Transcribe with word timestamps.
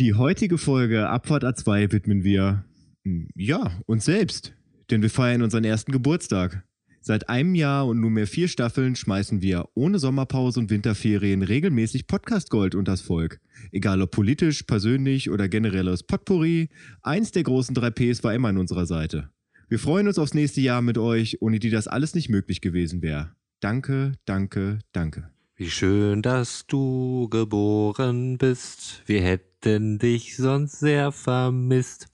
Die 0.00 0.14
heutige 0.14 0.58
Folge 0.58 1.08
Abfahrt 1.08 1.44
A2 1.44 1.92
widmen 1.92 2.24
wir, 2.24 2.64
hm, 3.04 3.28
ja, 3.36 3.70
uns 3.86 4.04
selbst. 4.04 4.52
Denn 4.90 5.02
wir 5.02 5.10
feiern 5.10 5.40
unseren 5.40 5.62
ersten 5.62 5.92
Geburtstag. 5.92 6.64
Seit 7.00 7.28
einem 7.28 7.54
Jahr 7.54 7.86
und 7.86 8.00
nunmehr 8.00 8.26
vier 8.26 8.48
Staffeln 8.48 8.96
schmeißen 8.96 9.40
wir 9.40 9.68
ohne 9.74 10.00
Sommerpause 10.00 10.58
und 10.58 10.70
Winterferien 10.70 11.44
regelmäßig 11.44 12.08
Podcast 12.08 12.50
Gold 12.50 12.74
unters 12.74 13.02
Volk. 13.02 13.40
Egal 13.70 14.02
ob 14.02 14.10
politisch, 14.10 14.64
persönlich 14.64 15.30
oder 15.30 15.48
generell 15.48 15.88
aus 15.88 16.02
Potpourri, 16.02 16.70
eins 17.02 17.30
der 17.30 17.44
großen 17.44 17.76
drei 17.76 17.90
Ps 17.90 18.24
war 18.24 18.34
immer 18.34 18.48
an 18.48 18.58
unserer 18.58 18.86
Seite. 18.86 19.30
Wir 19.68 19.78
freuen 19.78 20.08
uns 20.08 20.18
aufs 20.18 20.34
nächste 20.34 20.60
Jahr 20.60 20.82
mit 20.82 20.98
euch, 20.98 21.40
ohne 21.40 21.60
die 21.60 21.70
das 21.70 21.86
alles 21.86 22.16
nicht 22.16 22.28
möglich 22.28 22.60
gewesen 22.60 23.00
wäre. 23.00 23.36
Danke, 23.60 24.14
danke, 24.24 24.80
danke. 24.90 25.30
Wie 25.56 25.70
schön, 25.70 26.20
dass 26.20 26.66
du 26.66 27.28
geboren 27.28 28.38
bist. 28.38 29.04
Wir 29.06 29.22
hätten 29.22 29.53
dich 29.64 30.36
sonst 30.36 30.78
sehr 30.78 31.10
vermisst. 31.10 32.08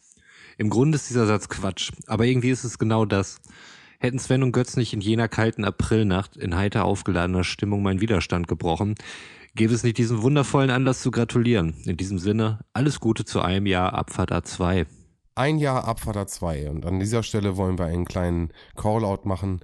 Im 0.56 0.70
Grunde 0.70 0.96
ist 0.96 1.10
dieser 1.10 1.26
Satz 1.26 1.48
Quatsch, 1.48 1.90
aber 2.06 2.24
irgendwie 2.24 2.50
ist 2.50 2.64
es 2.64 2.78
genau 2.78 3.04
das. 3.04 3.40
Hätten 3.98 4.18
Sven 4.18 4.42
und 4.42 4.52
Götz 4.52 4.76
nicht 4.76 4.92
in 4.92 5.00
jener 5.00 5.28
kalten 5.28 5.64
Aprilnacht 5.64 6.36
in 6.36 6.54
heiter 6.56 6.84
aufgeladener 6.84 7.44
Stimmung 7.44 7.82
meinen 7.82 8.00
Widerstand 8.00 8.46
gebrochen, 8.48 8.94
gäbe 9.54 9.74
es 9.74 9.82
nicht 9.82 9.98
diesen 9.98 10.22
wundervollen 10.22 10.70
Anlass 10.70 11.02
zu 11.02 11.10
gratulieren. 11.10 11.74
In 11.84 11.96
diesem 11.96 12.18
Sinne, 12.18 12.60
alles 12.72 13.00
Gute 13.00 13.24
zu 13.24 13.40
einem 13.40 13.66
Jahr 13.66 13.94
Abfahrt 13.94 14.32
A2. 14.32 14.86
Ein 15.34 15.58
Jahr 15.58 15.84
Abfahrt 15.84 16.16
A2 16.16 16.68
und 16.68 16.86
an 16.86 17.00
dieser 17.00 17.22
Stelle 17.22 17.56
wollen 17.56 17.78
wir 17.78 17.86
einen 17.86 18.04
kleinen 18.04 18.52
Callout 18.76 19.22
machen 19.24 19.60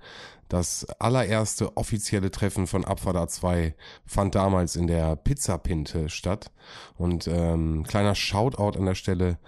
das 0.48 0.86
allererste 0.98 1.76
offizielle 1.76 2.30
Treffen 2.30 2.66
von 2.66 2.84
Abfahrt 2.84 3.16
A2 3.16 3.74
fand 4.04 4.34
damals 4.34 4.76
in 4.76 4.86
der 4.86 5.16
Pizzapinte 5.16 6.08
statt. 6.08 6.52
Und 6.96 7.26
ähm, 7.26 7.84
kleiner 7.84 8.14
Shoutout 8.14 8.78
an 8.78 8.86
der 8.86 8.94
Stelle. 8.94 9.38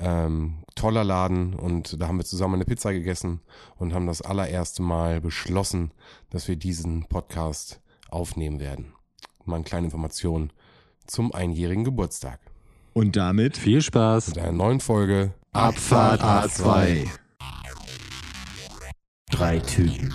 Ähm, 0.00 0.62
toller 0.76 1.02
Laden 1.02 1.54
und 1.54 2.00
da 2.00 2.06
haben 2.06 2.18
wir 2.18 2.24
zusammen 2.24 2.54
eine 2.54 2.64
Pizza 2.64 2.92
gegessen 2.92 3.40
und 3.78 3.92
haben 3.92 4.06
das 4.06 4.22
allererste 4.22 4.80
Mal 4.80 5.20
beschlossen, 5.20 5.90
dass 6.30 6.46
wir 6.46 6.54
diesen 6.54 7.06
Podcast 7.08 7.80
aufnehmen 8.08 8.60
werden. 8.60 8.92
Mal 9.44 9.56
eine 9.56 9.64
kleine 9.64 9.86
Information 9.86 10.52
zum 11.08 11.34
einjährigen 11.34 11.82
Geburtstag. 11.82 12.38
Und 12.92 13.16
damit 13.16 13.56
viel 13.56 13.82
Spaß 13.82 14.28
mit 14.28 14.38
einer 14.38 14.52
neuen 14.52 14.78
Folge 14.78 15.34
Abfahrt 15.52 16.22
A2. 16.22 17.08
Drei 19.30 19.58
Typen 19.58 20.14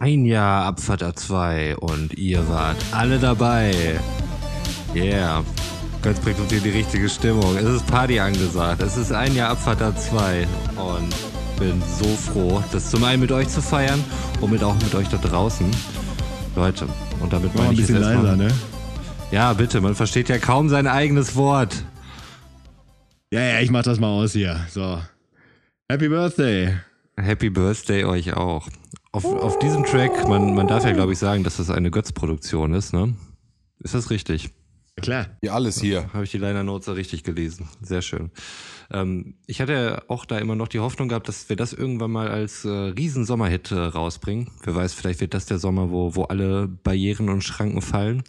Ein 0.00 0.24
Jahr 0.24 0.64
Abfahrt 0.64 1.02
A2 1.02 1.74
und 1.74 2.14
ihr 2.14 2.48
wart 2.48 2.78
alle 2.90 3.18
dabei. 3.18 4.00
Yeah. 4.94 5.44
Götz 6.00 6.18
bringt 6.20 6.38
uns 6.38 6.50
hier 6.50 6.62
die 6.62 6.70
richtige 6.70 7.06
Stimmung. 7.06 7.54
Es 7.58 7.66
ist 7.66 7.86
Party 7.86 8.18
angesagt. 8.18 8.80
Es 8.80 8.96
ist 8.96 9.12
ein 9.12 9.34
Jahr 9.34 9.50
Abfahrt 9.50 9.82
A2 9.82 10.46
und 10.78 11.14
bin 11.58 11.82
so 12.00 12.06
froh, 12.16 12.64
das 12.72 12.90
zum 12.90 13.04
einen 13.04 13.20
mit 13.20 13.30
euch 13.30 13.48
zu 13.48 13.60
feiern 13.60 14.02
und 14.40 14.50
mit 14.50 14.64
auch 14.64 14.74
mit 14.76 14.94
euch 14.94 15.08
da 15.08 15.18
draußen. 15.18 15.70
Leute, 16.56 16.88
und 17.20 17.30
damit 17.30 17.54
meine 17.54 17.74
ich 17.74 17.80
ein 17.80 17.86
bisschen 17.86 18.00
leiser, 18.00 18.36
ne? 18.36 18.48
Ja, 19.30 19.52
bitte, 19.52 19.82
man 19.82 19.94
versteht 19.94 20.30
ja 20.30 20.38
kaum 20.38 20.70
sein 20.70 20.86
eigenes 20.86 21.36
Wort. 21.36 21.84
Ja, 23.30 23.42
ja, 23.42 23.60
ich 23.60 23.70
mach 23.70 23.82
das 23.82 24.00
mal 24.00 24.08
aus 24.08 24.32
hier. 24.32 24.60
So. 24.70 24.98
Happy 25.90 26.08
Birthday. 26.08 26.78
Happy 27.18 27.50
Birthday 27.50 28.04
euch 28.04 28.32
auch. 28.32 28.66
Auf, 29.12 29.24
auf 29.24 29.58
diesem 29.58 29.84
Track, 29.84 30.28
man, 30.28 30.54
man 30.54 30.68
darf 30.68 30.84
ja, 30.84 30.92
glaube 30.92 31.12
ich, 31.12 31.18
sagen, 31.18 31.42
dass 31.42 31.56
das 31.56 31.68
eine 31.68 31.90
Götz-Produktion 31.90 32.74
ist, 32.74 32.92
ne? 32.92 33.14
Ist 33.80 33.94
das 33.94 34.10
richtig? 34.10 34.50
Klar. 35.00 35.26
Ja, 35.42 35.54
alles 35.54 35.80
hier. 35.80 36.12
Habe 36.12 36.24
ich 36.24 36.30
die 36.30 36.38
Liner 36.38 36.62
Notes 36.62 36.94
richtig 36.94 37.24
gelesen. 37.24 37.68
Sehr 37.80 38.02
schön. 38.02 38.30
Ähm, 38.92 39.34
ich 39.46 39.60
hatte 39.60 40.04
auch 40.08 40.24
da 40.26 40.38
immer 40.38 40.54
noch 40.54 40.68
die 40.68 40.78
Hoffnung 40.80 41.08
gehabt, 41.08 41.26
dass 41.26 41.48
wir 41.48 41.56
das 41.56 41.72
irgendwann 41.72 42.10
mal 42.10 42.28
als 42.28 42.64
äh, 42.64 42.68
Riesensommerhit 42.68 43.72
äh, 43.72 43.78
rausbringen. 43.78 44.50
Wer 44.62 44.74
weiß, 44.74 44.94
vielleicht 44.94 45.20
wird 45.20 45.34
das 45.34 45.46
der 45.46 45.58
Sommer, 45.58 45.90
wo, 45.90 46.14
wo 46.14 46.24
alle 46.24 46.68
Barrieren 46.68 47.30
und 47.30 47.42
Schranken 47.42 47.82
fallen 47.82 48.22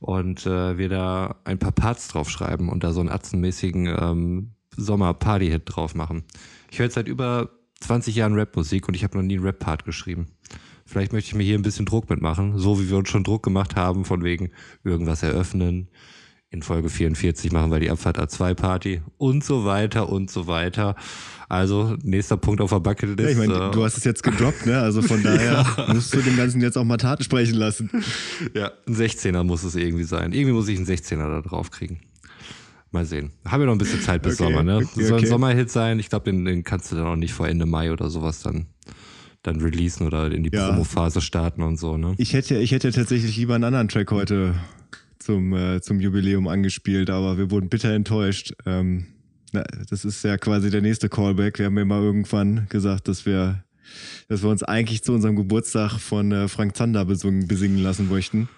und 0.00 0.46
äh, 0.46 0.78
wir 0.78 0.88
da 0.88 1.36
ein 1.44 1.58
paar 1.58 1.72
Parts 1.72 2.08
draufschreiben 2.08 2.68
und 2.68 2.84
da 2.84 2.92
so 2.92 3.00
einen 3.00 3.08
atzenmäßigen 3.08 3.86
ähm, 3.86 4.50
Sommer-Party-Hit 4.76 5.62
drauf 5.66 5.94
machen. 5.94 6.24
Ich 6.70 6.78
höre 6.78 6.86
jetzt 6.86 6.94
seit 6.94 7.08
über 7.08 7.50
20 7.82 8.14
Jahren 8.14 8.38
Rapmusik 8.38 8.88
und 8.88 8.94
ich 8.94 9.04
habe 9.04 9.16
noch 9.16 9.24
nie 9.24 9.36
einen 9.36 9.44
Rap-Part 9.44 9.84
geschrieben. 9.84 10.26
Vielleicht 10.86 11.12
möchte 11.12 11.28
ich 11.28 11.34
mir 11.34 11.44
hier 11.44 11.58
ein 11.58 11.62
bisschen 11.62 11.86
Druck 11.86 12.10
mitmachen, 12.10 12.58
so 12.58 12.80
wie 12.80 12.90
wir 12.90 12.96
uns 12.96 13.08
schon 13.08 13.24
Druck 13.24 13.42
gemacht 13.42 13.76
haben, 13.76 14.04
von 14.04 14.24
wegen 14.24 14.50
irgendwas 14.84 15.22
eröffnen. 15.22 15.88
In 16.50 16.62
Folge 16.62 16.90
44 16.90 17.50
machen 17.50 17.70
wir 17.70 17.80
die 17.80 17.88
Abfahrt 17.88 18.18
A2-Party 18.18 19.00
und 19.16 19.42
so 19.42 19.64
weiter 19.64 20.10
und 20.10 20.30
so 20.30 20.46
weiter. 20.46 20.96
Also, 21.48 21.96
nächster 22.02 22.36
Punkt 22.36 22.60
auf 22.60 22.70
der 22.70 22.80
Bucketlist. 22.80 23.20
Ja, 23.20 23.28
ich 23.30 23.36
meine, 23.36 23.70
du 23.70 23.82
hast 23.82 23.96
es 23.96 24.04
jetzt 24.04 24.22
gedroppt, 24.22 24.66
ne? 24.66 24.78
Also 24.78 25.00
von 25.00 25.22
daher 25.24 25.64
ja. 25.76 25.94
musst 25.94 26.12
du 26.12 26.20
dem 26.20 26.36
Ganzen 26.36 26.60
jetzt 26.60 26.76
auch 26.76 26.84
mal 26.84 26.98
Taten 26.98 27.24
sprechen 27.24 27.54
lassen. 27.54 27.90
Ja, 28.54 28.72
ein 28.86 28.94
16er 28.94 29.44
muss 29.44 29.62
es 29.64 29.76
irgendwie 29.76 30.04
sein. 30.04 30.32
Irgendwie 30.32 30.52
muss 30.52 30.68
ich 30.68 30.76
einen 30.76 30.86
16er 30.86 31.28
da 31.28 31.40
drauf 31.40 31.70
kriegen. 31.70 32.00
Mal 32.92 33.06
sehen. 33.06 33.32
Haben 33.46 33.62
wir 33.62 33.66
noch 33.66 33.74
ein 33.74 33.78
bisschen 33.78 34.00
Zeit 34.02 34.22
bis 34.22 34.38
okay, 34.38 34.52
Sommer, 34.52 34.62
ne? 34.62 34.76
Okay, 34.76 35.04
Soll 35.04 35.20
ein 35.20 35.26
Sommerhit 35.26 35.70
sein. 35.70 35.98
Ich 35.98 36.10
glaube, 36.10 36.30
den, 36.30 36.44
den 36.44 36.62
kannst 36.62 36.92
du 36.92 36.96
dann 36.96 37.06
auch 37.06 37.16
nicht 37.16 37.32
vor 37.32 37.48
Ende 37.48 37.66
Mai 37.66 37.90
oder 37.90 38.10
sowas 38.10 38.42
dann 38.42 38.66
dann 39.42 39.60
releasen 39.60 40.06
oder 40.06 40.30
in 40.30 40.44
die 40.44 40.50
ja. 40.52 40.68
Promo-Phase 40.68 41.20
starten 41.20 41.62
und 41.62 41.76
so, 41.76 41.96
ne? 41.96 42.14
Ich 42.18 42.32
hätte, 42.32 42.58
ich 42.58 42.70
hätte 42.70 42.92
tatsächlich 42.92 43.36
lieber 43.36 43.54
einen 43.54 43.64
anderen 43.64 43.88
Track 43.88 44.12
heute 44.12 44.54
zum, 45.18 45.52
äh, 45.54 45.80
zum 45.80 46.00
Jubiläum 46.00 46.48
angespielt, 46.48 47.10
aber 47.10 47.38
wir 47.38 47.50
wurden 47.50 47.68
bitter 47.68 47.92
enttäuscht. 47.92 48.54
Ähm, 48.66 49.06
na, 49.52 49.64
das 49.90 50.04
ist 50.04 50.22
ja 50.24 50.38
quasi 50.38 50.70
der 50.70 50.80
nächste 50.80 51.08
Callback. 51.08 51.58
Wir 51.58 51.66
haben 51.66 51.78
ja 51.78 51.84
mal 51.84 52.02
irgendwann 52.02 52.66
gesagt, 52.68 53.08
dass 53.08 53.26
wir, 53.26 53.64
dass 54.28 54.42
wir 54.42 54.50
uns 54.50 54.62
eigentlich 54.62 55.02
zu 55.02 55.12
unserem 55.12 55.36
Geburtstag 55.36 55.98
von 55.98 56.32
äh, 56.32 56.48
Frank 56.48 56.76
Zander 56.76 57.04
besungen, 57.04 57.48
besingen 57.48 57.78
lassen 57.78 58.08
möchten. 58.08 58.48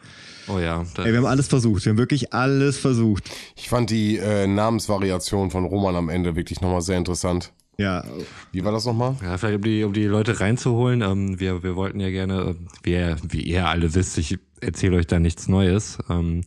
Oh 0.48 0.58
ja. 0.58 0.84
Ey, 0.98 1.12
wir 1.12 1.18
haben 1.18 1.26
alles 1.26 1.48
versucht. 1.48 1.84
Wir 1.84 1.90
haben 1.90 1.98
wirklich 1.98 2.32
alles 2.32 2.78
versucht. 2.78 3.30
Ich 3.56 3.68
fand 3.68 3.90
die 3.90 4.18
äh, 4.18 4.46
Namensvariation 4.46 5.50
von 5.50 5.64
Roman 5.64 5.96
am 5.96 6.08
Ende 6.08 6.36
wirklich 6.36 6.60
nochmal 6.60 6.82
sehr 6.82 6.98
interessant. 6.98 7.52
Ja. 7.78 8.04
Wie 8.52 8.64
war 8.64 8.72
das 8.72 8.84
nochmal? 8.84 9.16
Ja, 9.22 9.36
vielleicht 9.36 9.56
um 9.56 9.62
die, 9.62 9.84
um 9.84 9.92
die 9.92 10.04
Leute 10.04 10.40
reinzuholen. 10.40 11.02
Ähm, 11.02 11.40
wir, 11.40 11.62
wir 11.62 11.76
wollten 11.76 12.00
ja 12.00 12.10
gerne, 12.10 12.56
wie 12.82 12.92
ihr, 12.92 13.16
wie 13.28 13.42
ihr 13.42 13.66
alle 13.66 13.94
wisst, 13.94 14.18
ich 14.18 14.38
erzähle 14.60 14.96
euch 14.96 15.06
da 15.06 15.18
nichts 15.18 15.48
Neues. 15.48 15.98
Ähm, 16.08 16.42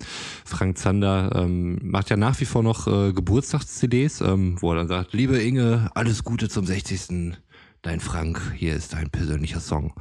Frank 0.46 0.78
Zander 0.78 1.32
ähm, 1.36 1.80
macht 1.82 2.10
ja 2.10 2.18
nach 2.18 2.40
wie 2.40 2.46
vor 2.46 2.64
noch 2.64 2.88
äh, 2.88 3.14
Geburtstags-CDs, 3.14 4.22
ähm, 4.22 4.58
wo 4.60 4.72
er 4.72 4.78
dann 4.78 4.88
sagt, 4.88 5.14
liebe 5.14 5.38
Inge, 5.38 5.90
alles 5.94 6.24
Gute 6.24 6.50
zum 6.50 6.66
60. 6.66 7.38
Dein 7.82 8.00
Frank, 8.00 8.42
hier 8.56 8.76
ist 8.76 8.94
dein 8.94 9.10
persönlicher 9.10 9.60
Song. 9.60 9.94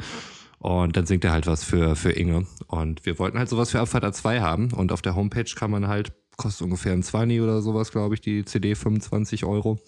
Und 0.66 0.96
dann 0.96 1.06
singt 1.06 1.22
er 1.22 1.30
halt 1.30 1.46
was 1.46 1.62
für, 1.62 1.94
für 1.94 2.10
Inge. 2.10 2.44
Und 2.66 3.06
wir 3.06 3.20
wollten 3.20 3.38
halt 3.38 3.48
sowas 3.48 3.70
für 3.70 3.78
Abfahrt 3.78 4.04
A2 4.04 4.40
haben. 4.40 4.72
Und 4.72 4.90
auf 4.90 5.00
der 5.00 5.14
Homepage 5.14 5.48
kann 5.54 5.70
man 5.70 5.86
halt, 5.86 6.10
kostet 6.36 6.64
ungefähr 6.64 6.92
ein 6.92 7.04
20 7.04 7.40
oder 7.40 7.62
sowas, 7.62 7.92
glaube 7.92 8.16
ich, 8.16 8.20
die 8.20 8.44
CD 8.44 8.74
25 8.74 9.44
Euro. 9.44 9.78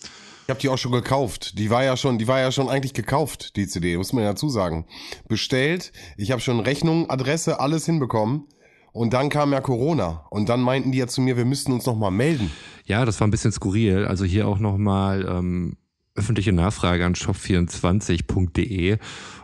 Ich 0.44 0.50
habe 0.50 0.60
die 0.60 0.68
auch 0.68 0.78
schon 0.78 0.92
gekauft. 0.92 1.58
Die 1.58 1.68
war 1.70 1.82
ja 1.82 1.96
schon, 1.96 2.18
die 2.18 2.28
war 2.28 2.38
ja 2.38 2.52
schon 2.52 2.68
eigentlich 2.68 2.94
gekauft, 2.94 3.56
die 3.56 3.66
CD, 3.66 3.96
muss 3.96 4.12
man 4.12 4.22
ja 4.22 4.30
dazu 4.30 4.48
sagen. 4.50 4.86
Bestellt, 5.26 5.90
ich 6.16 6.30
habe 6.30 6.40
schon 6.40 6.60
Rechnung, 6.60 7.10
Adresse, 7.10 7.58
alles 7.58 7.84
hinbekommen. 7.84 8.44
Und 8.92 9.12
dann 9.14 9.30
kam 9.30 9.52
ja 9.52 9.60
Corona 9.60 10.28
und 10.30 10.48
dann 10.48 10.60
meinten 10.60 10.92
die 10.92 10.98
ja 10.98 11.08
zu 11.08 11.20
mir, 11.20 11.36
wir 11.36 11.44
müssten 11.44 11.72
uns 11.72 11.86
nochmal 11.86 12.12
melden. 12.12 12.52
Ja, 12.84 13.04
das 13.04 13.18
war 13.18 13.26
ein 13.26 13.32
bisschen 13.32 13.50
skurril. 13.50 14.04
Also 14.04 14.24
hier 14.24 14.46
auch 14.46 14.60
nochmal 14.60 15.26
ähm, 15.28 15.76
öffentliche 16.14 16.52
Nachfrage 16.52 17.04
an 17.04 17.14
shop24.de 17.14 18.98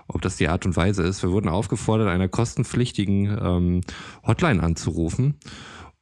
ob 0.08 0.22
das 0.22 0.36
die 0.36 0.48
Art 0.48 0.66
und 0.66 0.76
Weise 0.76 1.02
ist. 1.02 1.22
Wir 1.22 1.30
wurden 1.32 1.48
aufgefordert, 1.48 2.08
einer 2.08 2.28
kostenpflichtigen 2.28 3.38
ähm, 3.40 3.80
Hotline 4.26 4.62
anzurufen. 4.62 5.38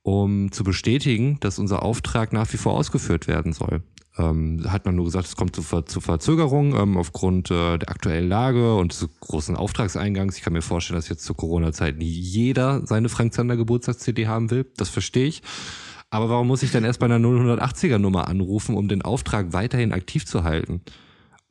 um 0.02 0.50
zu 0.50 0.64
bestätigen, 0.64 1.38
dass 1.40 1.58
unser 1.58 1.82
Auftrag 1.82 2.32
nach 2.32 2.52
wie 2.52 2.56
vor 2.56 2.75
ausgeführt 2.75 3.28
werden 3.28 3.52
soll. 3.52 3.82
Ähm, 4.19 4.64
hat 4.69 4.84
man 4.84 4.96
nur 4.96 5.06
gesagt, 5.06 5.26
es 5.26 5.37
kommt 5.37 5.56
zu, 5.56 5.62
Ver 5.62 5.87
zu 5.87 6.00
Verzögerung 6.00 6.76
ähm, 6.76 6.96
aufgrund 6.99 7.50
äh, 7.50 7.78
der 7.78 7.88
aktuellen 7.88 8.28
Lage 8.28 8.75
und 8.76 8.93
des 8.93 9.08
großen 9.20 9.56
Auftragseingangs. 9.56 10.37
Ich 10.37 10.43
kann 10.43 10.52
mir 10.52 10.60
vorstellen, 10.60 10.98
dass 10.98 11.08
jetzt 11.08 11.25
zur 11.25 11.37
Corona-Zeit 11.37 11.96
nie 11.96 12.10
jeder 12.10 12.87
seine 12.87 13.08
Frank 13.08 13.32
Zander 13.32 13.56
Geburtstags-CD 13.56 14.26
haben 14.26 14.50
will. 14.50 14.66
Das 14.76 14.90
verstehe 14.90 15.26
ich. 15.26 15.43
Aber 16.10 16.28
warum 16.28 16.48
muss 16.48 16.62
ich 16.62 16.72
dann 16.72 16.84
erst 16.84 16.98
bei 16.98 17.06
einer 17.06 17.19
080er 17.19 17.98
Nummer 17.98 18.28
anrufen, 18.28 18.76
um 18.76 18.87
den 18.87 19.00
Auftrag 19.00 19.55
weiterhin 19.55 19.93
aktiv 19.93 20.26
zu 20.26 20.44
halten? 20.44 20.82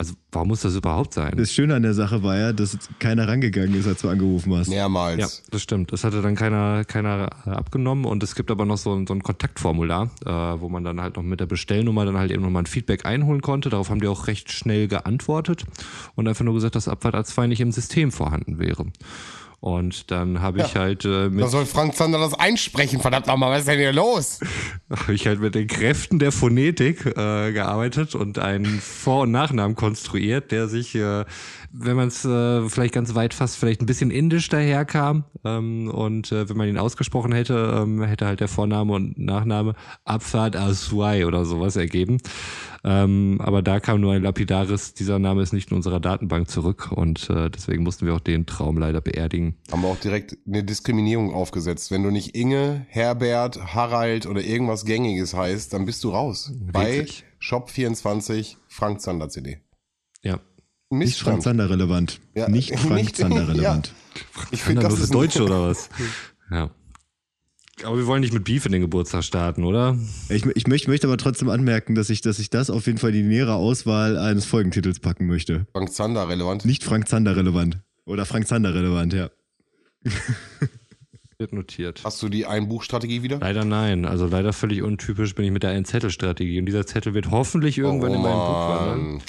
Also 0.02 0.16
warum 0.32 0.48
muss 0.48 0.62
das 0.62 0.76
überhaupt 0.76 1.14
sein? 1.14 1.32
Das 1.38 1.54
Schöne 1.54 1.76
an 1.76 1.84
der 1.84 1.94
Sache 1.94 2.24
war 2.24 2.36
ja, 2.36 2.54
dass 2.54 2.76
keiner 2.98 3.28
rangegangen 3.28 3.76
ist, 3.76 3.86
als 3.86 4.02
du 4.02 4.10
angerufen 4.10 4.52
hast. 4.56 4.68
Mehrmals. 4.68 5.20
Ja, 5.20 5.28
das 5.52 5.62
stimmt. 5.62 5.94
Das 5.94 6.04
hatte 6.04 6.24
dann 6.24 6.34
keiner, 6.34 6.86
keiner 6.86 7.30
äh, 7.46 7.52
abgenommen 7.52 8.06
und 8.06 8.24
es 8.24 8.34
gibt 8.34 8.50
aber 8.50 8.66
noch 8.66 8.80
so 8.80 8.96
ein, 8.96 9.06
so 9.06 9.14
ein 9.14 9.22
Kontaktformular, 9.22 10.10
äh, 10.26 10.30
wo 10.32 10.70
man 10.70 10.84
dann 10.84 11.00
halt 11.00 11.18
noch 11.18 11.22
mit 11.22 11.40
der 11.40 11.46
Bestellnummer 11.46 12.04
dann 12.04 12.18
halt 12.18 12.32
eben 12.32 12.42
nochmal 12.42 12.64
ein 12.64 12.66
Feedback 12.66 13.06
einholen 13.06 13.44
konnte. 13.44 13.70
Darauf 13.70 13.92
haben 13.92 14.02
die 14.02 14.08
auch 14.08 14.26
recht 14.26 14.52
schnell 14.52 14.88
geantwortet 14.88 15.66
und 16.16 16.28
einfach 16.28 16.44
nur 16.44 16.56
gesagt, 16.56 16.74
dass 16.74 16.88
Abfahrt 16.88 17.14
A2 17.14 17.46
nicht 17.46 17.62
im 17.62 17.72
System 17.72 18.12
vorhanden 18.12 18.58
wäre. 18.58 18.88
Und 19.62 20.10
dann 20.10 20.42
habe 20.42 20.62
ich 20.62 20.74
Ja. 20.74 20.82
halt 20.82 21.06
äh, 21.06 21.30
mit 21.30 21.44
Da 21.44 21.48
soll 21.48 21.68
Frank 21.68 21.96
Zander 21.96 22.18
das 22.18 22.34
einsprechen, 22.34 23.00
verdammt 23.00 23.28
nochmal, 23.28 23.52
was 23.52 23.60
ist 23.60 23.68
denn 23.68 23.78
hier 23.78 23.94
los? 23.94 24.40
habe 24.90 25.14
ich 25.14 25.28
halt 25.28 25.40
mit 25.40 25.54
den 25.54 25.68
Kräften 25.68 26.18
der 26.18 26.32
Phonetik 26.32 27.06
äh, 27.06 27.52
gearbeitet 27.54 28.16
und 28.16 28.40
einen 28.40 28.82
Vor- 28.82 29.22
und 29.22 29.32
Nachnamen 29.32 29.76
konstruiert, 29.76 30.52
der 30.52 30.68
sich, 30.68 30.96
äh, 30.96 31.26
wenn 31.74 31.96
man 31.96 32.10
es 32.10 32.26
äh, 32.26 32.68
vielleicht 32.70 32.94
ganz 32.94 33.16
weit 33.16 33.34
fasst, 33.34 33.58
vielleicht 33.58 33.82
ein 33.82 33.86
bisschen 33.86 34.12
indisch 34.12 34.50
daherkam. 34.50 35.24
Ähm, 35.46 35.90
und 35.90 36.32
äh, 36.32 36.50
wenn 36.50 36.58
man 36.58 36.68
ihn 36.68 36.78
ausgesprochen 36.78 37.32
hätte, 37.32 37.82
ähm, 37.82 38.04
hätte 38.04 38.26
halt 38.26 38.40
der 38.40 38.48
Vorname 38.48 38.94
und 38.94 39.18
Nachname 39.18 39.76
Abfahrt 40.04 40.56
Aswai 40.56 41.26
oder 41.26 41.46
sowas 41.46 41.76
ergeben. 41.76 42.18
Ähm, 42.84 43.38
aber 43.40 43.62
da 43.62 43.80
kam 43.80 44.02
nur 44.02 44.14
ein 44.14 44.24
lapidares, 44.24 44.94
dieser 44.94 45.20
Name 45.20 45.44
ist 45.44 45.54
nicht 45.54 45.70
in 45.70 45.78
unserer 45.78 46.00
Datenbank 46.00 46.50
zurück 46.50 46.92
und 46.92 47.30
äh, 47.30 47.50
deswegen 47.50 47.84
mussten 47.84 48.08
wir 48.08 48.16
auch 48.16 48.20
den 48.20 48.48
Traum 48.48 48.78
leider 48.78 49.02
beerdigen. 49.02 49.56
Haben 49.72 49.84
wir 49.84 49.90
auch 49.90 50.00
direkt 50.00 50.38
eine 50.48 50.64
Diskriminierung 50.64 51.34
aufgesetzt. 51.34 51.92
Wenn 51.92 52.04
du 52.04 52.10
nicht 52.10 52.36
Inge, 52.36 52.86
Herbert, 52.90 53.76
Harald 53.76 54.26
oder 54.26 54.42
irgendwas 54.42 54.86
Gängiges 54.86 55.36
heißt, 55.36 55.74
dann 55.74 55.86
bist 55.86 56.04
du 56.04 56.10
raus. 56.10 56.52
Bei 56.72 56.98
Wirklich? 56.98 57.24
Shop24 57.40 58.58
Frank 58.68 59.02
Zander 59.02 59.30
CD. 59.30 59.60
Ja. 60.24 60.40
Nicht 60.92 61.20
Frank. 61.20 61.42
Zander 61.42 61.70
relevant. 61.70 62.20
Ja, 62.36 62.48
nicht 62.50 62.78
Frank 62.78 63.16
Zander 63.16 63.48
relevant. 63.48 63.94
Ich 64.52 64.62
finde, 64.62 64.82
das 64.84 64.94
das 64.96 65.04
ist 65.04 65.14
Deutsche 65.14 65.44
oder 65.44 65.68
was? 65.68 65.90
Ja. 66.52 66.70
Aber 67.86 67.98
wir 67.98 68.06
wollen 68.08 68.20
nicht 68.20 68.34
mit 68.34 68.44
Beef 68.44 68.66
in 68.66 68.74
den 68.74 68.82
Geburtstag 68.82 69.24
starten, 69.24 69.64
oder? 69.64 69.98
Ich, 70.28 70.46
ich 70.46 70.68
möchte, 70.68 70.90
möchte 70.90 71.08
aber 71.08 71.16
trotzdem 71.18 71.48
anmerken, 71.50 71.96
dass 71.96 72.10
ich, 72.10 72.20
dass 72.20 72.40
ich 72.40 72.50
das 72.50 72.70
auf 72.70 72.86
jeden 72.88 72.98
Fall 72.98 73.12
in 73.16 73.24
die 73.24 73.30
nähere 73.30 73.54
Auswahl 73.54 74.18
eines 74.18 74.44
Folgentitels 74.46 75.00
packen 75.00 75.28
möchte. 75.28 75.66
Frank 75.72 75.94
Zander 75.94 76.28
relevant. 76.28 76.66
Nicht 76.66 76.84
Frank 76.84 77.08
Zander 77.08 77.38
relevant. 77.38 77.80
Oder 78.06 78.26
Frank 78.26 78.48
Zander 78.48 78.76
relevant, 78.76 79.14
ja. 79.14 79.30
Wird 81.38 81.54
notiert. 81.54 82.02
Hast 82.04 82.22
du 82.22 82.30
die 82.30 82.46
Einbuchstrategie 82.46 83.24
wieder? 83.24 83.40
Leider 83.40 83.66
nein. 83.66 84.06
Also 84.06 84.28
leider 84.28 84.54
völlig 84.54 84.84
untypisch 84.84 85.34
bin 85.34 85.46
ich 85.46 85.52
mit 85.52 85.64
der 85.64 85.72
Ein-Zettel-Strategie. 85.72 86.60
Und 86.60 86.66
dieser 86.68 86.86
Zettel 86.86 87.14
wird 87.14 87.32
hoffentlich 87.32 87.78
irgendwann 87.78 88.12
Oh, 88.12 88.16
in 88.16 88.22
meinem 88.22 88.34
Buch 88.34 88.70
wandern. 88.70 89.22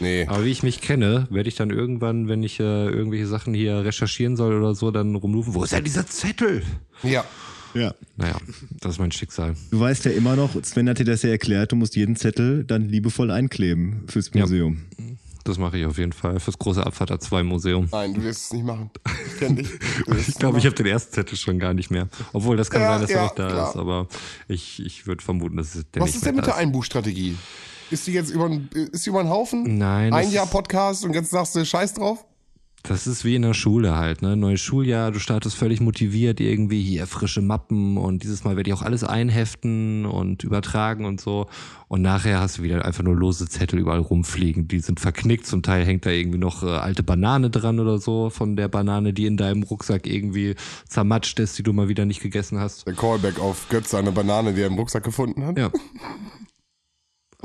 Nee. 0.00 0.26
Aber 0.28 0.44
wie 0.44 0.50
ich 0.50 0.62
mich 0.62 0.80
kenne, 0.80 1.26
werde 1.30 1.48
ich 1.48 1.56
dann 1.56 1.70
irgendwann, 1.70 2.28
wenn 2.28 2.42
ich 2.42 2.60
äh, 2.60 2.62
irgendwelche 2.88 3.26
Sachen 3.26 3.54
hier 3.54 3.84
recherchieren 3.84 4.36
soll 4.36 4.54
oder 4.56 4.74
so, 4.74 4.90
dann 4.90 5.14
rumrufen, 5.14 5.54
wo 5.54 5.64
ist 5.64 5.72
denn 5.72 5.84
dieser 5.84 6.06
Zettel? 6.06 6.62
Ja. 7.02 7.24
Ja. 7.74 7.94
Naja, 8.16 8.36
das 8.80 8.92
ist 8.92 8.98
mein 8.98 9.12
Schicksal. 9.12 9.54
Du 9.70 9.78
weißt 9.80 10.04
ja 10.06 10.12
immer 10.12 10.36
noch, 10.36 10.50
Sven 10.64 10.88
hat 10.88 10.98
dir 10.98 11.04
das 11.04 11.22
ja 11.22 11.30
erklärt, 11.30 11.72
du 11.72 11.76
musst 11.76 11.96
jeden 11.96 12.16
Zettel 12.16 12.64
dann 12.64 12.88
liebevoll 12.88 13.30
einkleben 13.30 14.04
fürs 14.08 14.30
Ja. 14.32 14.42
Museum. 14.42 14.78
Das 15.44 15.56
mache 15.58 15.78
ich 15.78 15.86
auf 15.86 15.96
jeden 15.98 16.12
Fall 16.12 16.40
fürs 16.40 16.58
große 16.58 16.84
Abfahrt 16.84 17.10
A2 17.10 17.42
Museum. 17.42 17.88
Nein, 17.90 18.12
du 18.14 18.22
wirst 18.22 18.46
es 18.46 18.52
nicht 18.52 18.64
machen. 18.64 18.90
Ich 19.40 19.46
dich. 19.54 19.68
Ich 20.28 20.34
glaube, 20.34 20.58
ich 20.58 20.66
habe 20.66 20.74
den 20.74 20.86
ersten 20.86 21.12
Zettel 21.14 21.38
schon 21.38 21.58
gar 21.58 21.72
nicht 21.74 21.90
mehr. 21.90 22.08
Obwohl, 22.32 22.56
das 22.56 22.70
kann 22.70 22.82
Ja, 22.82 22.92
sein, 22.92 23.00
dass 23.02 23.10
er 23.10 23.16
ja, 23.16 23.22
noch 23.24 23.34
da 23.34 23.48
klar. 23.48 23.70
ist, 23.70 23.76
aber 23.76 24.08
ich, 24.48 24.84
ich 24.84 25.06
würde 25.06 25.22
vermuten, 25.24 25.56
dass 25.56 25.74
es 25.74 25.90
der 25.90 26.02
Was 26.02 26.08
nicht 26.08 26.16
ist 26.16 26.26
denn 26.26 26.36
mit 26.36 26.46
der 26.46 26.56
Einbuchstrategie? 26.56 27.30
Ist 27.30 27.38
die 28.06 28.12
jetzt 28.12 28.30
über, 28.30 28.50
ist 28.92 29.04
die 29.06 29.10
über 29.10 29.22
den 29.22 29.30
Haufen? 29.30 29.78
Nein, 29.78 30.12
Ein 30.12 30.30
Jahr 30.30 30.44
ist- 30.44 30.50
Podcast 30.52 31.04
und 31.04 31.14
jetzt 31.14 31.30
sagst 31.30 31.54
du 31.56 31.64
Scheiß 31.64 31.94
drauf? 31.94 32.24
Das 32.84 33.08
ist 33.08 33.24
wie 33.24 33.34
in 33.34 33.42
der 33.42 33.54
Schule 33.54 33.96
halt, 33.96 34.22
ne? 34.22 34.36
Neues 34.36 34.60
Schuljahr, 34.60 35.10
du 35.10 35.18
startest 35.18 35.56
völlig 35.56 35.80
motiviert 35.80 36.38
irgendwie, 36.38 36.80
hier 36.80 37.08
frische 37.08 37.42
Mappen 37.42 37.96
und 37.98 38.22
dieses 38.22 38.44
Mal 38.44 38.56
werde 38.56 38.70
ich 38.70 38.74
auch 38.74 38.82
alles 38.82 39.02
einheften 39.02 40.06
und 40.06 40.44
übertragen 40.44 41.04
und 41.04 41.20
so. 41.20 41.48
Und 41.88 42.02
nachher 42.02 42.38
hast 42.38 42.58
du 42.58 42.62
wieder 42.62 42.84
einfach 42.84 43.02
nur 43.02 43.16
lose 43.16 43.48
Zettel 43.48 43.80
überall 43.80 43.98
rumfliegen. 43.98 44.68
Die 44.68 44.78
sind 44.78 45.00
verknickt, 45.00 45.44
zum 45.46 45.64
Teil 45.64 45.84
hängt 45.84 46.06
da 46.06 46.10
irgendwie 46.10 46.38
noch 46.38 46.62
äh, 46.62 46.66
alte 46.66 47.02
Banane 47.02 47.50
dran 47.50 47.80
oder 47.80 47.98
so 47.98 48.30
von 48.30 48.54
der 48.54 48.68
Banane, 48.68 49.12
die 49.12 49.26
in 49.26 49.36
deinem 49.36 49.64
Rucksack 49.64 50.06
irgendwie 50.06 50.54
zermatscht 50.88 51.40
ist, 51.40 51.58
die 51.58 51.64
du 51.64 51.72
mal 51.72 51.88
wieder 51.88 52.04
nicht 52.04 52.20
gegessen 52.22 52.60
hast. 52.60 52.86
Der 52.86 52.94
Callback 52.94 53.40
auf 53.40 53.68
Götz, 53.70 53.90
seine 53.90 54.12
Banane, 54.12 54.54
die 54.54 54.60
er 54.60 54.68
im 54.68 54.74
Rucksack 54.74 55.02
gefunden 55.02 55.44
hat. 55.44 55.58
Ja. 55.58 55.70